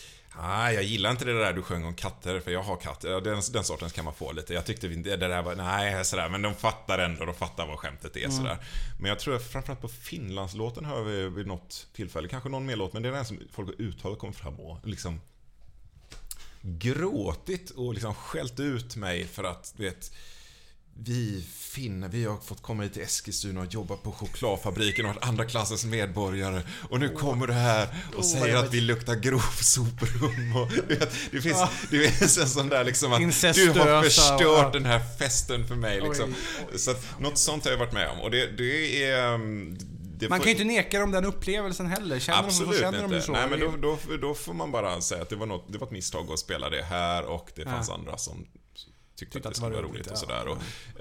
Ah, 0.40 0.70
jag 0.70 0.82
gillar 0.82 1.10
inte 1.10 1.24
det 1.24 1.38
där 1.38 1.52
du 1.52 1.62
sjöng 1.62 1.84
om 1.84 1.94
katter, 1.94 2.40
för 2.40 2.50
jag 2.50 2.62
har 2.62 2.76
katt. 2.76 3.04
Ja, 3.04 3.20
Den, 3.20 3.42
den 3.52 3.64
sortens 3.64 3.92
kan 3.92 4.04
man 4.04 4.14
få 4.14 4.32
lite. 4.32 4.54
Jag 4.54 4.66
tyckte 4.66 4.88
det 4.88 5.16
där 5.16 5.42
var, 5.42 5.54
nej 5.54 6.04
sådär, 6.04 6.28
men 6.28 6.42
de 6.42 6.54
fattar 6.54 6.98
ändå, 6.98 7.24
de 7.24 7.34
fattar 7.34 7.66
vad 7.66 7.78
skämtet 7.78 8.16
är 8.16 8.28
sådär. 8.28 8.58
Men 9.00 9.08
jag 9.08 9.18
tror 9.18 9.36
att 9.36 9.42
framförallt 9.42 9.80
på 9.80 9.88
Finlandslåten 9.88 10.84
hör 10.84 11.02
vi 11.02 11.28
vid 11.28 11.46
något 11.46 11.86
tillfälle, 11.92 12.28
kanske 12.28 12.48
någon 12.48 12.66
mer 12.66 12.76
låt, 12.76 12.92
men 12.92 13.02
det 13.02 13.08
är 13.08 13.12
den 13.12 13.24
som 13.24 13.38
folk 13.52 13.68
har 13.68 13.84
uttalat 13.84 14.18
kommer 14.18 14.32
fram 14.32 14.60
och 14.60 14.86
liksom 14.86 15.20
gråtit 16.62 17.70
och 17.70 17.94
liksom 17.94 18.14
skällt 18.14 18.60
ut 18.60 18.96
mig 18.96 19.26
för 19.26 19.44
att, 19.44 19.72
du 19.76 19.82
vet, 19.84 20.12
vi 21.00 21.44
finner, 21.58 22.08
vi 22.08 22.24
har 22.24 22.36
fått 22.36 22.62
komma 22.62 22.82
hit 22.82 22.92
till 22.92 23.02
Eskilstuna 23.02 23.60
och 23.60 23.74
jobba 23.74 23.96
på 23.96 24.12
chokladfabriken 24.12 25.06
och 25.06 25.14
varit 25.14 25.24
andra 25.24 25.44
klassens 25.44 25.84
medborgare. 25.84 26.62
Och 26.90 27.00
nu 27.00 27.08
kommer 27.08 27.46
du 27.46 27.52
här 27.52 27.88
och 28.16 28.24
säger 28.24 28.56
att 28.56 28.74
vi 28.74 28.80
luktar 28.80 29.14
grovsoprum 29.14 30.56
och 30.56 30.90
vet, 30.90 31.12
det 31.30 31.40
finns, 31.40 31.58
det 31.90 32.08
finns 32.10 32.38
en 32.38 32.48
sån 32.48 32.68
där 32.68 32.84
liksom 32.84 33.12
att 33.12 33.18
du 33.18 33.26
har 33.70 34.02
förstört 34.02 34.66
och- 34.66 34.72
den 34.72 34.84
här 34.84 35.00
festen 35.18 35.68
för 35.68 35.74
mig 35.74 36.00
liksom. 36.00 36.34
Oj, 36.72 36.78
Så 36.78 36.90
att 36.90 37.20
något 37.20 37.38
sånt 37.38 37.64
har 37.64 37.70
jag 37.70 37.78
varit 37.78 37.92
med 37.92 38.08
om. 38.08 38.20
Och 38.20 38.30
det, 38.30 38.46
det 38.46 39.04
är... 39.04 39.38
Man 40.28 40.38
får- 40.38 40.44
kan 40.44 40.52
ju 40.52 40.58
inte 40.64 40.64
neka 40.74 40.98
dem 41.00 41.10
den 41.10 41.24
upplevelsen 41.24 41.86
heller. 41.86 42.18
Känner 42.18 42.42
de 42.42 42.50
så, 42.50 42.62
Absolut 42.62 42.80
känner 42.80 42.98
de 43.02 43.04
inte. 43.14 43.20
så. 43.26 43.32
Nej, 43.32 43.48
men 43.50 43.60
då, 43.60 43.74
då, 43.76 44.16
då 44.16 44.34
får 44.34 44.54
man 44.54 44.70
bara 44.72 45.00
säga 45.00 45.22
att 45.22 45.28
det 45.28 45.36
var, 45.36 45.46
något, 45.46 45.72
det 45.72 45.78
var 45.78 45.86
ett 45.86 45.92
misstag 45.92 46.30
att 46.32 46.38
spela 46.38 46.70
det 46.70 46.82
här 46.82 47.24
och 47.24 47.50
det 47.54 47.64
fanns 47.64 47.88
Ja. 47.88 47.94
andra 47.94 48.16
som 48.18 48.46
tyckte, 49.16 49.34
Tyckte 49.34 49.48
att 49.48 49.54
det 49.54 49.60
skulle 49.60 49.74
vara 49.76 49.86
roligt, 49.86 50.06
ja. 50.06 50.12
och 50.12 50.18
sådär. 50.18 50.46
Och, 50.48 50.56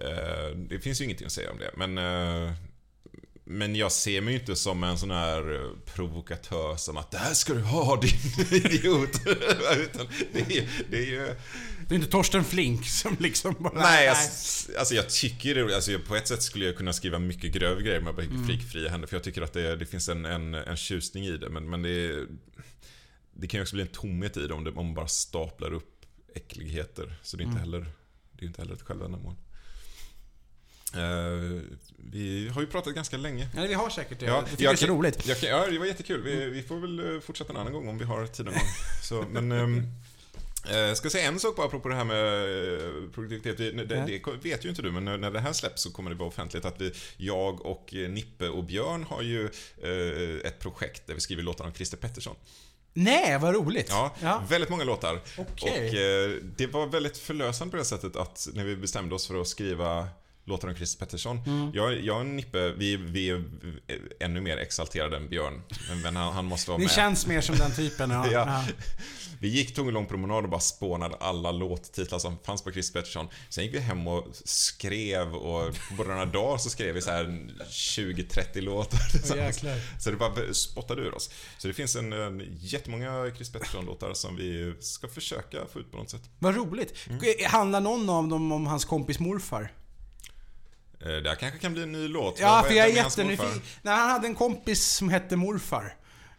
eh, 0.06 0.56
det 0.56 0.80
finns 0.80 1.02
ju 1.02 1.06
ingenting 1.06 1.26
att 1.26 1.31
säga 1.34 1.52
om 1.52 1.57
det. 1.57 1.72
Men, 1.77 1.98
eh, 2.48 2.53
men 3.49 3.76
jag 3.76 3.91
ser 3.91 4.22
mig 4.22 4.34
ju 4.34 4.39
inte 4.39 4.56
som 4.56 4.84
en 4.84 4.98
sån 4.98 5.11
här 5.11 5.56
eh, 5.56 5.61
provokatör 5.94 6.76
som 6.76 6.98
att 6.98 7.11
det 7.11 7.18
här 7.18 7.34
ska 7.34 7.53
du 7.53 7.61
ha 7.61 7.95
din 8.02 8.11
idiot. 8.65 9.10
Utan 9.77 10.07
det 10.34 10.57
är, 10.57 10.69
det 10.89 10.98
är 10.98 11.06
ju... 11.06 11.35
Det 11.88 11.95
är 11.95 11.99
inte 11.99 12.11
Torsten 12.11 12.43
Flink 12.43 12.85
som 12.88 13.15
liksom 13.19 13.55
bara... 13.59 13.73
Nej, 13.81 14.07
alltså, 14.07 14.72
alltså 14.77 14.93
jag 14.95 15.09
tycker 15.09 15.55
det, 15.55 15.76
alltså 15.76 15.99
på 15.99 16.15
ett 16.15 16.27
sätt 16.27 16.43
skulle 16.43 16.65
jag 16.65 16.77
kunna 16.77 16.93
skriva 16.93 17.19
mycket 17.19 17.51
grövre 17.53 17.84
grejer 17.84 18.01
med 18.01 18.19
Mm. 18.19 18.47
fick 18.47 18.72
fria 18.72 18.89
händer. 18.89 19.07
För 19.07 19.15
jag 19.15 19.23
tycker 19.23 19.41
att 19.41 19.53
det, 19.53 19.76
det 19.76 19.85
finns 19.85 20.09
en, 20.09 20.26
en, 20.26 20.53
en 20.53 20.77
tjusning 20.77 21.26
i 21.26 21.38
det. 21.38 21.49
Men, 21.49 21.69
men 21.69 21.81
det, 21.81 22.26
det 23.34 23.47
kan 23.47 23.57
ju 23.57 23.61
också 23.61 23.76
bli 23.76 23.81
en 23.81 23.88
tomhet 23.89 24.38
i 24.38 24.47
det 24.47 24.53
om, 24.53 24.64
det 24.64 24.69
om 24.69 24.85
man 24.85 24.93
bara 24.93 25.07
staplar 25.07 25.73
upp 25.73 26.05
äckligheter. 26.35 27.15
Så 27.23 27.38
det 27.38 27.43
är 27.43 27.45
inte 27.45 27.57
Mm. 27.59 27.72
heller, 27.72 27.91
det 28.31 28.45
är 28.45 28.47
inte 28.47 28.61
heller 28.61 28.73
ett 28.73 28.81
självändamål. 28.81 29.35
Uh, 30.95 31.61
vi 31.97 32.49
har 32.53 32.61
ju 32.61 32.68
pratat 32.68 32.95
ganska 32.95 33.18
länge. 33.18 33.49
Nej, 33.55 33.68
vi 33.68 33.73
har 33.73 33.89
säkert 33.89 34.19
det. 34.19 34.26
Ja, 34.26 34.41
tycker 34.49 34.64
jag 34.64 34.73
det 34.73 34.76
är 34.76 34.88
så 34.88 34.93
roligt. 34.93 35.27
Jag 35.27 35.38
ja, 35.43 35.68
det 35.72 35.80
var 35.80 35.85
jättekul. 35.85 36.23
Vi, 36.23 36.49
vi 36.49 36.64
får 36.64 36.80
väl 36.80 37.14
eh, 37.15 37.19
fortsätta 37.22 37.53
en 37.53 37.57
annan 37.59 37.73
gång 37.73 37.88
om 37.88 37.97
vi 37.97 38.05
har 38.05 38.27
tid 38.27 38.45
någon 38.45 38.53
gång. 38.53 38.64
Så, 39.03 39.26
men... 39.31 39.51
ehm, 39.51 39.84
eh, 40.72 40.94
ska 40.94 41.10
säga 41.10 41.27
en 41.27 41.39
sak 41.39 41.56
bara 41.56 41.68
apropå 41.68 41.89
det 41.89 41.95
här 41.95 42.03
med 42.03 42.44
eh, 42.76 43.10
produktivitet. 43.15 43.60
Vi- 43.60 43.72
Det, 43.72 43.85
det 43.85 44.49
vet 44.49 44.65
ju 44.65 44.69
inte 44.69 44.81
du, 44.81 44.91
men 44.91 45.06
när 45.06 45.31
det 45.31 45.39
här 45.39 45.53
släpps 45.53 45.81
så 45.81 45.91
kommer 45.91 46.10
det 46.10 46.15
vara 46.15 46.30
offentligt 46.30 46.65
att 46.65 46.81
vi, 46.81 46.94
jag 47.18 47.65
och 47.65 47.94
eh, 47.94 48.10
Nippe 48.10 48.49
och 48.49 48.64
Björn 48.64 49.03
har 49.03 49.22
ju 49.22 49.45
ett 50.44 50.60
projekt 50.60 51.07
där 51.07 51.14
vi 51.14 51.19
skriver 51.19 51.44
låtar 51.44 51.65
om 51.65 51.73
Christer 51.73 51.98
Pettersson. 51.98 52.35
Nej, 52.94 53.39
vad 53.39 53.56
roligt. 53.56 53.85
Ja, 53.89 54.15
Ja. 54.22 54.44
väldigt 54.49 54.69
många 54.69 54.84
låtar. 54.84 55.22
Okej. 55.38 55.88
Och 55.88 56.41
det 56.57 56.68
var 56.68 56.88
väldigt 56.88 57.18
förlösande 57.18 57.72
på 57.72 57.77
det 57.77 57.85
sättet 57.85 58.15
att 58.15 58.48
när 58.53 58.64
vi 58.64 58.76
bestämde 58.76 59.15
oss 59.15 59.27
för 59.27 59.41
att 59.41 59.48
skriva 59.48 60.07
låtar 60.48 60.68
om 60.68 60.76
Christer 60.76 61.06
Pettersson. 61.06 61.40
Mm. 61.48 61.72
Jag, 61.74 62.02
jag 62.02 62.19
och 62.19 62.26
Nippe, 62.26 62.72
vi, 62.72 62.95
vi 62.98 63.30
är 63.30 63.44
ännu 64.19 64.41
mer 64.41 64.57
exalterade 64.57 65.18
än 65.18 65.30
Björn. 65.30 65.61
Men, 66.03 66.15
han, 66.15 66.34
han 66.34 66.45
måste 66.45 66.72
vara 66.72 66.78
Ni 66.78 66.84
med. 66.86 66.91
känns 66.91 67.28
mer 67.28 67.41
som 67.41 67.56
den 67.56 67.72
typen. 67.72 68.10
Ja. 68.11 68.28
Ja. 68.32 68.64
Vi 69.40 69.48
gick 69.48 69.76
tog 69.76 69.88
en 69.88 69.94
lång 69.94 70.06
promenad 70.06 70.44
och 70.44 70.49
bara 70.49 70.60
spånade 70.60 71.15
alla 71.19 71.52
låttitlar 71.52 72.19
som 72.19 72.38
fanns 72.45 72.61
på 72.64 72.72
Chris 72.72 72.94
Pettersson. 72.94 73.28
Sen 73.49 73.64
gick 73.64 73.74
vi 73.74 73.80
hem 73.80 74.07
och 74.07 74.28
skrev 74.45 75.36
och 75.36 75.76
på 75.98 76.03
några 76.03 76.26
dagar 76.26 76.57
så 76.57 76.69
skrev 76.69 76.95
vi 76.95 77.02
så 77.02 77.11
här 77.11 77.26
20-30 77.69 78.61
låtar 78.61 78.99
jäklar. 79.38 80.02
Så 80.02 80.11
det 80.11 80.18
bara 80.18 80.53
spottade 80.53 81.02
ur 81.02 81.15
oss. 81.15 81.30
Så 81.57 81.68
det 81.68 81.74
finns 81.74 81.95
en, 81.95 82.14
en 82.14 82.57
jättemånga 82.60 83.32
Chris 83.36 83.52
Pettersson-låtar 83.52 84.14
som 84.14 84.36
vi 84.36 84.74
ska 84.80 85.07
försöka 85.07 85.57
få 85.74 85.80
ut 85.80 85.91
på 85.91 85.98
något 85.98 86.10
sätt. 86.10 86.30
Vad 86.40 86.56
roligt. 86.56 86.94
Mm. 87.10 87.22
Handlar 87.45 87.82
någon 87.82 88.10
av 88.10 88.28
dem 88.28 88.52
om 88.52 88.68
hans 88.68 88.86
kompis 88.86 89.19
morfar? 89.19 89.72
Eh, 91.06 91.11
Det 91.11 91.30
här 91.30 91.36
kanske 91.36 91.60
kan 91.60 91.74
bli 91.74 91.84
en 91.84 91.91
ny 91.91 92.07
låt. 92.07 92.40
Ja, 92.40 92.64
för 92.68 92.74
jag 92.74 92.88
är 92.88 92.94
jättenyfiken. 92.94 93.61
Nej, 93.82 93.94
han 93.94 94.10
hade 94.10 94.28
en 94.28 94.36
kompis 94.36 94.88
som 94.88 95.10
hette 95.10 95.36
morfar. 95.36 95.94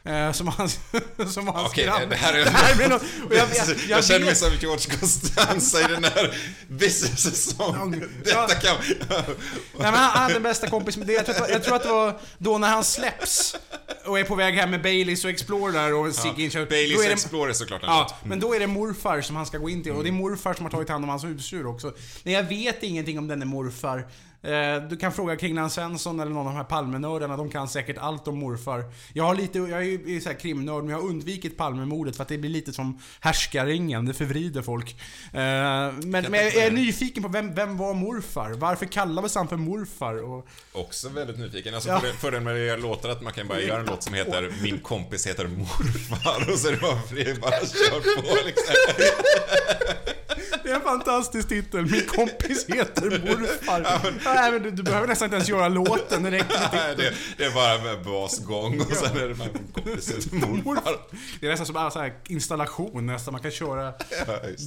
Eh, 0.05 0.33
som 0.33 0.49
hans, 0.49 0.79
som 1.35 1.49
hans 1.49 1.71
Okej, 1.71 1.91
det 2.11 2.17
här 2.17 2.35
är... 2.35 2.45
Det 2.45 2.51
här 2.51 2.75
blir 2.77 2.89
något, 2.89 3.03
och 3.03 3.35
jag, 3.35 3.49
jag, 3.55 3.69
jag, 3.69 3.77
jag, 3.89 4.05
känner 4.05 4.27
mig 4.27 4.37
som 4.37 4.51
George 4.61 4.97
Costanza 5.01 5.81
i 5.81 5.95
den 5.95 6.05
här 6.05 6.35
This 6.79 7.03
is 7.03 7.27
a 7.27 7.55
song. 7.57 8.05
Detta 8.25 8.55
kan... 8.55 8.77
Nej 9.09 9.25
men 9.73 9.95
han 9.95 9.95
han 9.95 10.23
hade 10.23 10.37
en 10.37 10.43
bästa 10.43 10.69
kompis, 10.69 10.97
men 10.97 11.07
det, 11.07 11.13
jag, 11.13 11.27
tror 11.27 11.51
jag 11.51 11.65
tror 11.65 11.77
att 11.77 11.83
det 11.83 11.89
var 11.89 12.21
då 12.39 12.59
när 12.59 12.69
han 12.69 12.85
släpps 12.85 13.57
och 14.05 14.19
är 14.19 14.25
på 14.25 14.35
väg 14.35 14.55
hem 14.55 14.71
med 14.71 14.83
Baileys 14.83 15.25
och 15.25 15.31
Explorer 15.31 15.95
och 15.95 16.15
Sigge 16.15 16.59
ja, 16.59 16.67
Baileys 16.67 17.03
det, 17.03 17.13
Explorer 17.13 17.53
såklart 17.53 17.83
en 17.83 17.89
Ja, 17.89 18.07
låt. 18.09 18.25
men 18.25 18.41
då 18.41 18.55
är 18.55 18.61
det 18.61 18.67
morfar 18.67 19.21
som 19.21 19.37
han 19.37 19.47
ska 19.47 19.59
gå 19.59 19.69
in 19.71 19.83
till 19.83 19.93
och 19.93 20.03
det 20.03 20.11
är 20.11 20.13
morfar 20.13 20.55
som 20.55 20.65
har 20.65 20.71
tagit 20.71 20.89
hand 20.89 21.05
om 21.05 21.09
hans 21.09 21.25
husdjur 21.25 21.67
också. 21.67 21.95
Men 22.23 22.33
jag 22.33 22.43
vet 22.43 22.83
ingenting 22.83 23.19
om 23.19 23.29
denne 23.29 23.45
morfar. 23.45 24.07
Eh, 24.43 24.89
Du 24.91 24.97
kan 24.97 25.13
fråga 25.13 25.37
Kringlan 25.37 25.71
Svensson 25.71 26.21
eller 26.21 26.31
någon 26.33 26.47
av 26.47 26.53
de 26.53 26.57
här 26.57 26.65
Palmenördarna, 26.65 27.37
de 27.37 27.51
kan 27.51 27.69
säkert 27.69 27.99
allt 27.99 28.29
om 28.29 28.39
morfar. 28.39 28.85
Jag 29.13 29.25
har 29.25 29.35
lite, 29.35 29.59
jag 29.59 29.71
är 29.81 30.09
ju 30.09 30.21
så 30.21 30.29
här 30.29 30.37
krimnörd, 30.39 30.85
men 30.85 30.93
jag 30.93 30.99
har 31.03 31.09
undvikit 31.09 31.57
Palmemordet 31.57 32.17
för 32.17 32.23
att 32.23 32.29
det 32.29 32.39
blir 32.39 32.51
lite 32.51 32.73
som 32.73 32.99
härskarringen, 33.21 34.07
det 34.07 34.15
förvrider 34.15 34.63
folk. 34.63 34.91
Eh, 35.33 35.39
Men, 35.39 36.11
men 36.11 36.35
jag 36.35 36.55
är 36.57 36.71
nyfiken 36.71 37.23
på 37.23 37.29
vem, 37.29 37.55
vem 37.55 37.77
var 37.77 37.95
morfar? 37.95 38.51
Varför 38.51 38.87
kallades 38.87 39.35
han 39.35 39.49
för 39.49 39.57
morfar? 39.57 40.23
Och, 40.33 40.49
Också 40.73 41.09
väldigt 41.09 41.39
nyfiken. 41.39 41.75
Alltså 41.75 41.89
Ja. 41.89 42.01
för, 42.01 42.09
fördelen 42.09 42.45
med 42.45 42.53
att 42.55 42.61
göra 42.61 42.77
låtar 42.77 43.09
att 43.09 43.23
man 43.23 43.33
kan 43.33 43.49
bara 43.49 43.61
göra 43.61 43.81
en 43.81 43.87
låt 43.87 44.03
som 44.03 44.15
heter 44.15 44.53
Min 44.63 44.79
kompis 44.81 45.27
heter 45.27 45.47
morfar 45.47 46.53
och 46.53 46.59
så 46.59 46.69
är 46.69 46.73
det 47.25 47.41
bara 47.41 47.51
bara 47.51 47.67
kör 47.67 48.01
på 48.23 48.47
liksom. 48.47 48.75
Det 50.63 50.71
är 50.71 50.75
en 50.75 50.81
fantastisk 50.81 51.49
titel, 51.49 51.87
min 51.87 52.07
kompis 52.07 52.67
heter 52.69 53.11
morfar. 53.11 54.15
Nej, 54.25 54.53
men 54.53 54.63
du, 54.63 54.71
du 54.71 54.83
behöver 54.83 55.07
nästan 55.07 55.27
inte 55.27 55.37
ens 55.37 55.49
göra 55.49 55.69
låten, 55.69 56.23
det 56.23 56.31
räcker 56.31 56.61
med 56.61 56.71
Nej, 56.73 56.95
det, 56.97 57.15
det 57.37 57.45
är 57.45 57.55
bara 57.55 57.85
med 57.85 58.05
basgång 58.05 58.81
och 58.81 58.93
sen 58.93 59.17
är 59.17 59.29
det 59.29 59.35
Min 59.35 59.73
kompis 59.73 60.11
heter 60.11 60.37
morfar. 60.37 60.97
Det 61.41 61.47
är 61.47 61.51
nästan 61.51 61.67
som 61.67 61.77
en 61.77 61.91
så 61.91 62.11
installation 62.29 63.07
nästan. 63.07 63.33
Man 63.33 63.43
kan 63.43 63.51
köra 63.51 63.93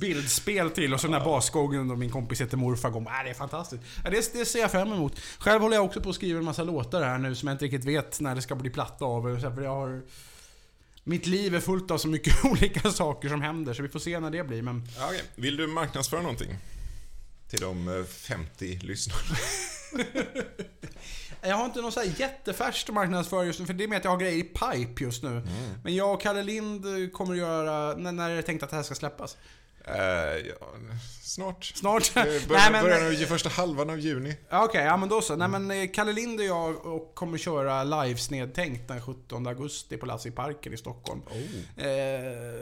bildspel 0.01 0.69
till 0.69 0.93
och 0.93 1.01
så 1.01 1.07
den 1.07 1.19
där 1.19 1.25
basgången 1.25 1.91
och 1.91 1.97
min 1.97 2.09
kompis 2.09 2.41
heter 2.41 2.57
morfar 2.57 2.89
går. 2.89 3.01
Äh, 3.01 3.05
det 3.23 3.29
är 3.29 3.33
fantastiskt. 3.33 3.83
Ja, 4.03 4.09
det, 4.09 4.33
det 4.33 4.45
ser 4.45 4.59
jag 4.59 4.71
fram 4.71 4.93
emot. 4.93 5.19
Själv 5.39 5.61
håller 5.61 5.75
jag 5.75 5.85
också 5.85 6.01
på 6.01 6.09
att 6.09 6.15
skriva 6.15 6.39
en 6.39 6.45
massa 6.45 6.63
låtar 6.63 7.01
här 7.01 7.17
nu 7.17 7.35
som 7.35 7.47
jag 7.47 7.55
inte 7.55 7.65
riktigt 7.65 7.85
vet 7.85 8.19
när 8.19 8.35
det 8.35 8.41
ska 8.41 8.55
bli 8.55 8.69
platta 8.69 9.05
av. 9.05 9.39
För 9.39 9.61
jag 9.61 9.75
har... 9.75 10.01
Mitt 11.03 11.27
liv 11.27 11.55
är 11.55 11.59
fullt 11.59 11.91
av 11.91 11.97
så 11.97 12.07
mycket 12.07 12.45
olika 12.45 12.91
saker 12.91 13.29
som 13.29 13.41
händer 13.41 13.73
så 13.73 13.83
vi 13.83 13.89
får 13.89 13.99
se 13.99 14.19
när 14.19 14.31
det 14.31 14.43
blir. 14.43 14.61
Men 14.61 14.87
Ja, 14.97 15.05
okej. 15.07 15.23
Vill 15.35 15.57
du 15.57 15.67
marknadsföra 15.67 16.21
någonting? 16.21 16.55
Till 17.49 17.59
de 17.59 17.87
eh, 17.87 18.03
50 18.03 18.79
lyssnarna. 18.81 19.21
jag 21.41 21.55
har 21.55 21.65
inte 21.65 21.81
någon 21.81 21.91
så 21.91 21.99
här 21.99 22.13
jättefärskt 22.19 22.89
att 22.89 22.95
marknadsföra 22.95 23.45
just 23.45 23.59
nu 23.59 23.65
för 23.65 23.73
det 23.73 23.83
är 23.83 23.87
med 23.87 23.97
att 23.97 24.03
jag 24.03 24.11
har 24.11 24.17
grejer 24.17 24.37
i 24.37 24.43
pipe 24.43 25.03
just 25.03 25.23
nu. 25.23 25.47
Men 25.83 25.95
jag 25.95 26.13
och 26.13 26.21
Kalle 26.21 26.43
Lind 26.43 26.85
kommer 27.13 27.33
att 27.33 27.39
göra... 27.39 27.95
När, 27.97 28.11
när 28.11 28.29
är 28.29 28.35
det 28.35 28.41
tänkt 28.41 28.63
att 28.63 28.69
det 28.69 28.75
här 28.75 28.83
ska 28.83 28.95
släppas? 28.95 29.37
Eh, 29.87 30.47
ja, 30.47 30.67
snart. 31.23 31.63
Snart? 31.75 32.15
Eh, 32.17 32.23
Nej, 32.25 32.71
men- 32.71 32.83
början 32.83 33.07
av 33.07 33.11
första 33.25 33.49
halvan 33.49 33.89
av 33.89 33.99
juni. 33.99 34.37
Okej, 34.51 34.83
ja 34.85 34.97
men 34.97 35.09
då 35.09 35.21
så. 35.21 35.35
Nej 35.35 35.47
men 35.47 35.71
eh, 35.71 35.89
Kalle 35.93 36.13
Lind 36.13 36.39
och 36.39 36.45
jag 36.45 36.85
och 36.85 37.15
kommer 37.15 37.37
köra 37.37 37.83
livesnedtänkt 37.83 38.87
den 38.87 39.01
17 39.01 39.47
augusti 39.47 39.97
på 39.97 40.05
Lasse 40.05 40.27
i 40.27 40.31
parken 40.31 40.73
i 40.73 40.77
Stockholm. 40.77 41.21
Eh, 41.77 41.85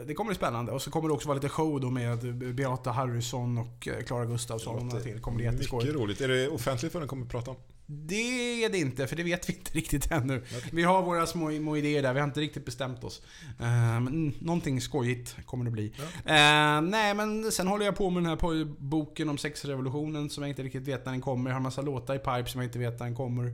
det 0.06 0.14
kommer 0.16 0.28
bli 0.30 0.36
spännande. 0.36 0.72
Och 0.72 0.82
så 0.82 0.90
kommer 0.90 1.08
det 1.08 1.14
också 1.14 1.28
vara 1.28 1.34
lite 1.36 1.48
show 1.48 1.80
då 1.80 1.90
med 1.90 2.34
Beata 2.54 2.90
Harrison 2.90 3.58
och 3.58 3.88
eh, 3.88 4.04
Klara 4.04 4.24
Gustafsson 4.26 4.76
och 4.76 4.84
några 4.84 5.00
till. 5.00 5.20
kommer 5.20 5.36
bli 5.36 5.44
Mycket 5.50 5.72
jätteskoj. 5.72 5.92
roligt. 5.92 6.20
Är 6.20 6.28
det 6.28 6.48
offentligt 6.48 6.94
vad 6.94 7.02
den 7.02 7.08
kommer 7.08 7.24
att 7.24 7.30
prata 7.30 7.50
om? 7.50 7.56
Det 7.92 8.64
är 8.64 8.68
det 8.68 8.78
inte, 8.78 9.06
för 9.06 9.16
det 9.16 9.22
vet 9.22 9.48
vi 9.48 9.52
inte 9.52 9.70
riktigt 9.78 10.10
ännu. 10.10 10.42
Vi 10.72 10.82
har 10.82 11.02
våra 11.02 11.26
små, 11.26 11.50
små 11.50 11.76
idéer 11.76 12.02
där, 12.02 12.12
vi 12.12 12.20
har 12.20 12.26
inte 12.26 12.40
riktigt 12.40 12.64
bestämt 12.64 13.04
oss. 13.04 13.22
Men 13.58 14.34
någonting 14.38 14.80
skojigt 14.80 15.36
kommer 15.46 15.64
det 15.64 15.70
bli. 15.70 15.92
Eh, 16.24 16.80
nej, 16.80 17.14
men 17.14 17.52
sen 17.52 17.66
håller 17.66 17.84
jag 17.84 17.96
på 17.96 18.10
med 18.10 18.22
den 18.22 18.30
här 18.30 18.64
boken 18.64 19.28
om 19.28 19.38
sexrevolutionen 19.38 20.30
som 20.30 20.42
jag 20.42 20.50
inte 20.50 20.62
riktigt 20.62 20.88
vet 20.88 21.04
när 21.04 21.12
den 21.12 21.20
kommer. 21.20 21.50
Jag 21.50 21.54
har 21.54 21.60
en 21.60 21.62
massa 21.62 21.82
låtar 21.82 22.14
i 22.14 22.18
pipe 22.18 22.44
som 22.46 22.60
jag 22.60 22.68
inte 22.68 22.78
vet 22.78 22.98
när 22.98 23.06
den 23.06 23.16
kommer. 23.16 23.46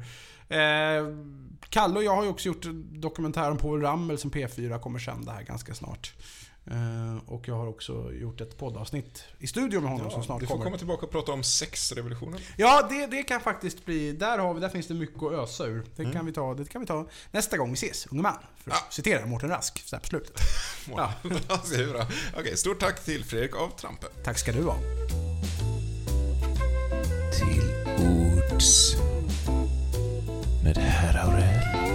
Eh, 0.49 1.07
Kalle 1.69 1.97
och 1.97 2.05
jag 2.05 2.17
har 2.17 2.23
ju 2.23 2.29
också 2.29 2.49
gjort 2.49 2.65
en 2.65 3.01
dokumentär 3.01 3.51
om 3.51 3.59
Povel 3.59 3.83
Ramel 3.83 4.19
som 4.19 4.31
P4 4.31 4.79
kommer 4.79 4.99
sända 4.99 5.33
här 5.33 5.43
ganska 5.43 5.75
snart. 5.75 6.15
Eh, 6.71 7.17
och 7.27 7.49
jag 7.49 7.55
har 7.55 7.67
också 7.67 8.13
gjort 8.13 8.41
ett 8.41 8.59
poddavsnitt 8.59 9.25
i 9.39 9.47
studio 9.47 9.81
med 9.81 9.91
honom 9.91 10.11
som 10.11 10.23
snart 10.25 10.41
du 10.41 10.47
får 10.47 10.55
kommer. 10.55 10.65
komma 10.65 10.79
tillbaka 10.79 11.07
och 11.07 11.13
prata 11.13 11.33
om 11.33 11.43
sexrevolutionen. 11.43 12.41
Ja, 12.57 12.87
det, 12.91 13.07
det 13.07 13.23
kan 13.23 13.41
faktiskt 13.41 13.85
bli... 13.85 14.13
Där, 14.13 14.39
har 14.39 14.55
vi, 14.55 14.61
där 14.61 14.69
finns 14.69 14.87
det 14.87 14.95
mycket 14.95 15.23
att 15.23 15.33
ösa 15.33 15.65
ur. 15.67 15.85
Det, 15.97 16.03
Mm. 16.03 16.15
kan 16.15 16.27
vi 16.27 16.33
ta, 16.33 16.55
det 16.55 16.65
kan 16.69 16.81
vi 16.81 16.87
ta 16.87 17.07
nästa 17.31 17.57
gång 17.57 17.69
vi 17.71 17.75
ses, 17.75 18.07
unge 18.07 18.23
man. 18.23 18.33
För 18.65 18.71
att 18.71 18.77
Ja. 18.81 18.87
citera 18.91 19.27
Mårten 19.27 19.49
Rask, 19.49 19.83
så 19.87 19.97
här 19.97 20.01
på 20.01 20.07
slutet. 20.09 20.41
Ja. 20.97 21.13
Okej, 22.39 22.57
stort 22.57 22.81
tack 22.81 23.05
till 23.05 23.25
Fredrik 23.25 23.57
av 23.57 23.69
Trampe. 23.69 24.07
Tack 24.25 24.39
ska 24.39 24.53
du 24.53 24.63
ha. 24.63 24.77
Till 27.39 27.63
ords 28.07 28.97
med 30.65 30.77
herr 30.77 31.19
Aurell. 31.29 31.87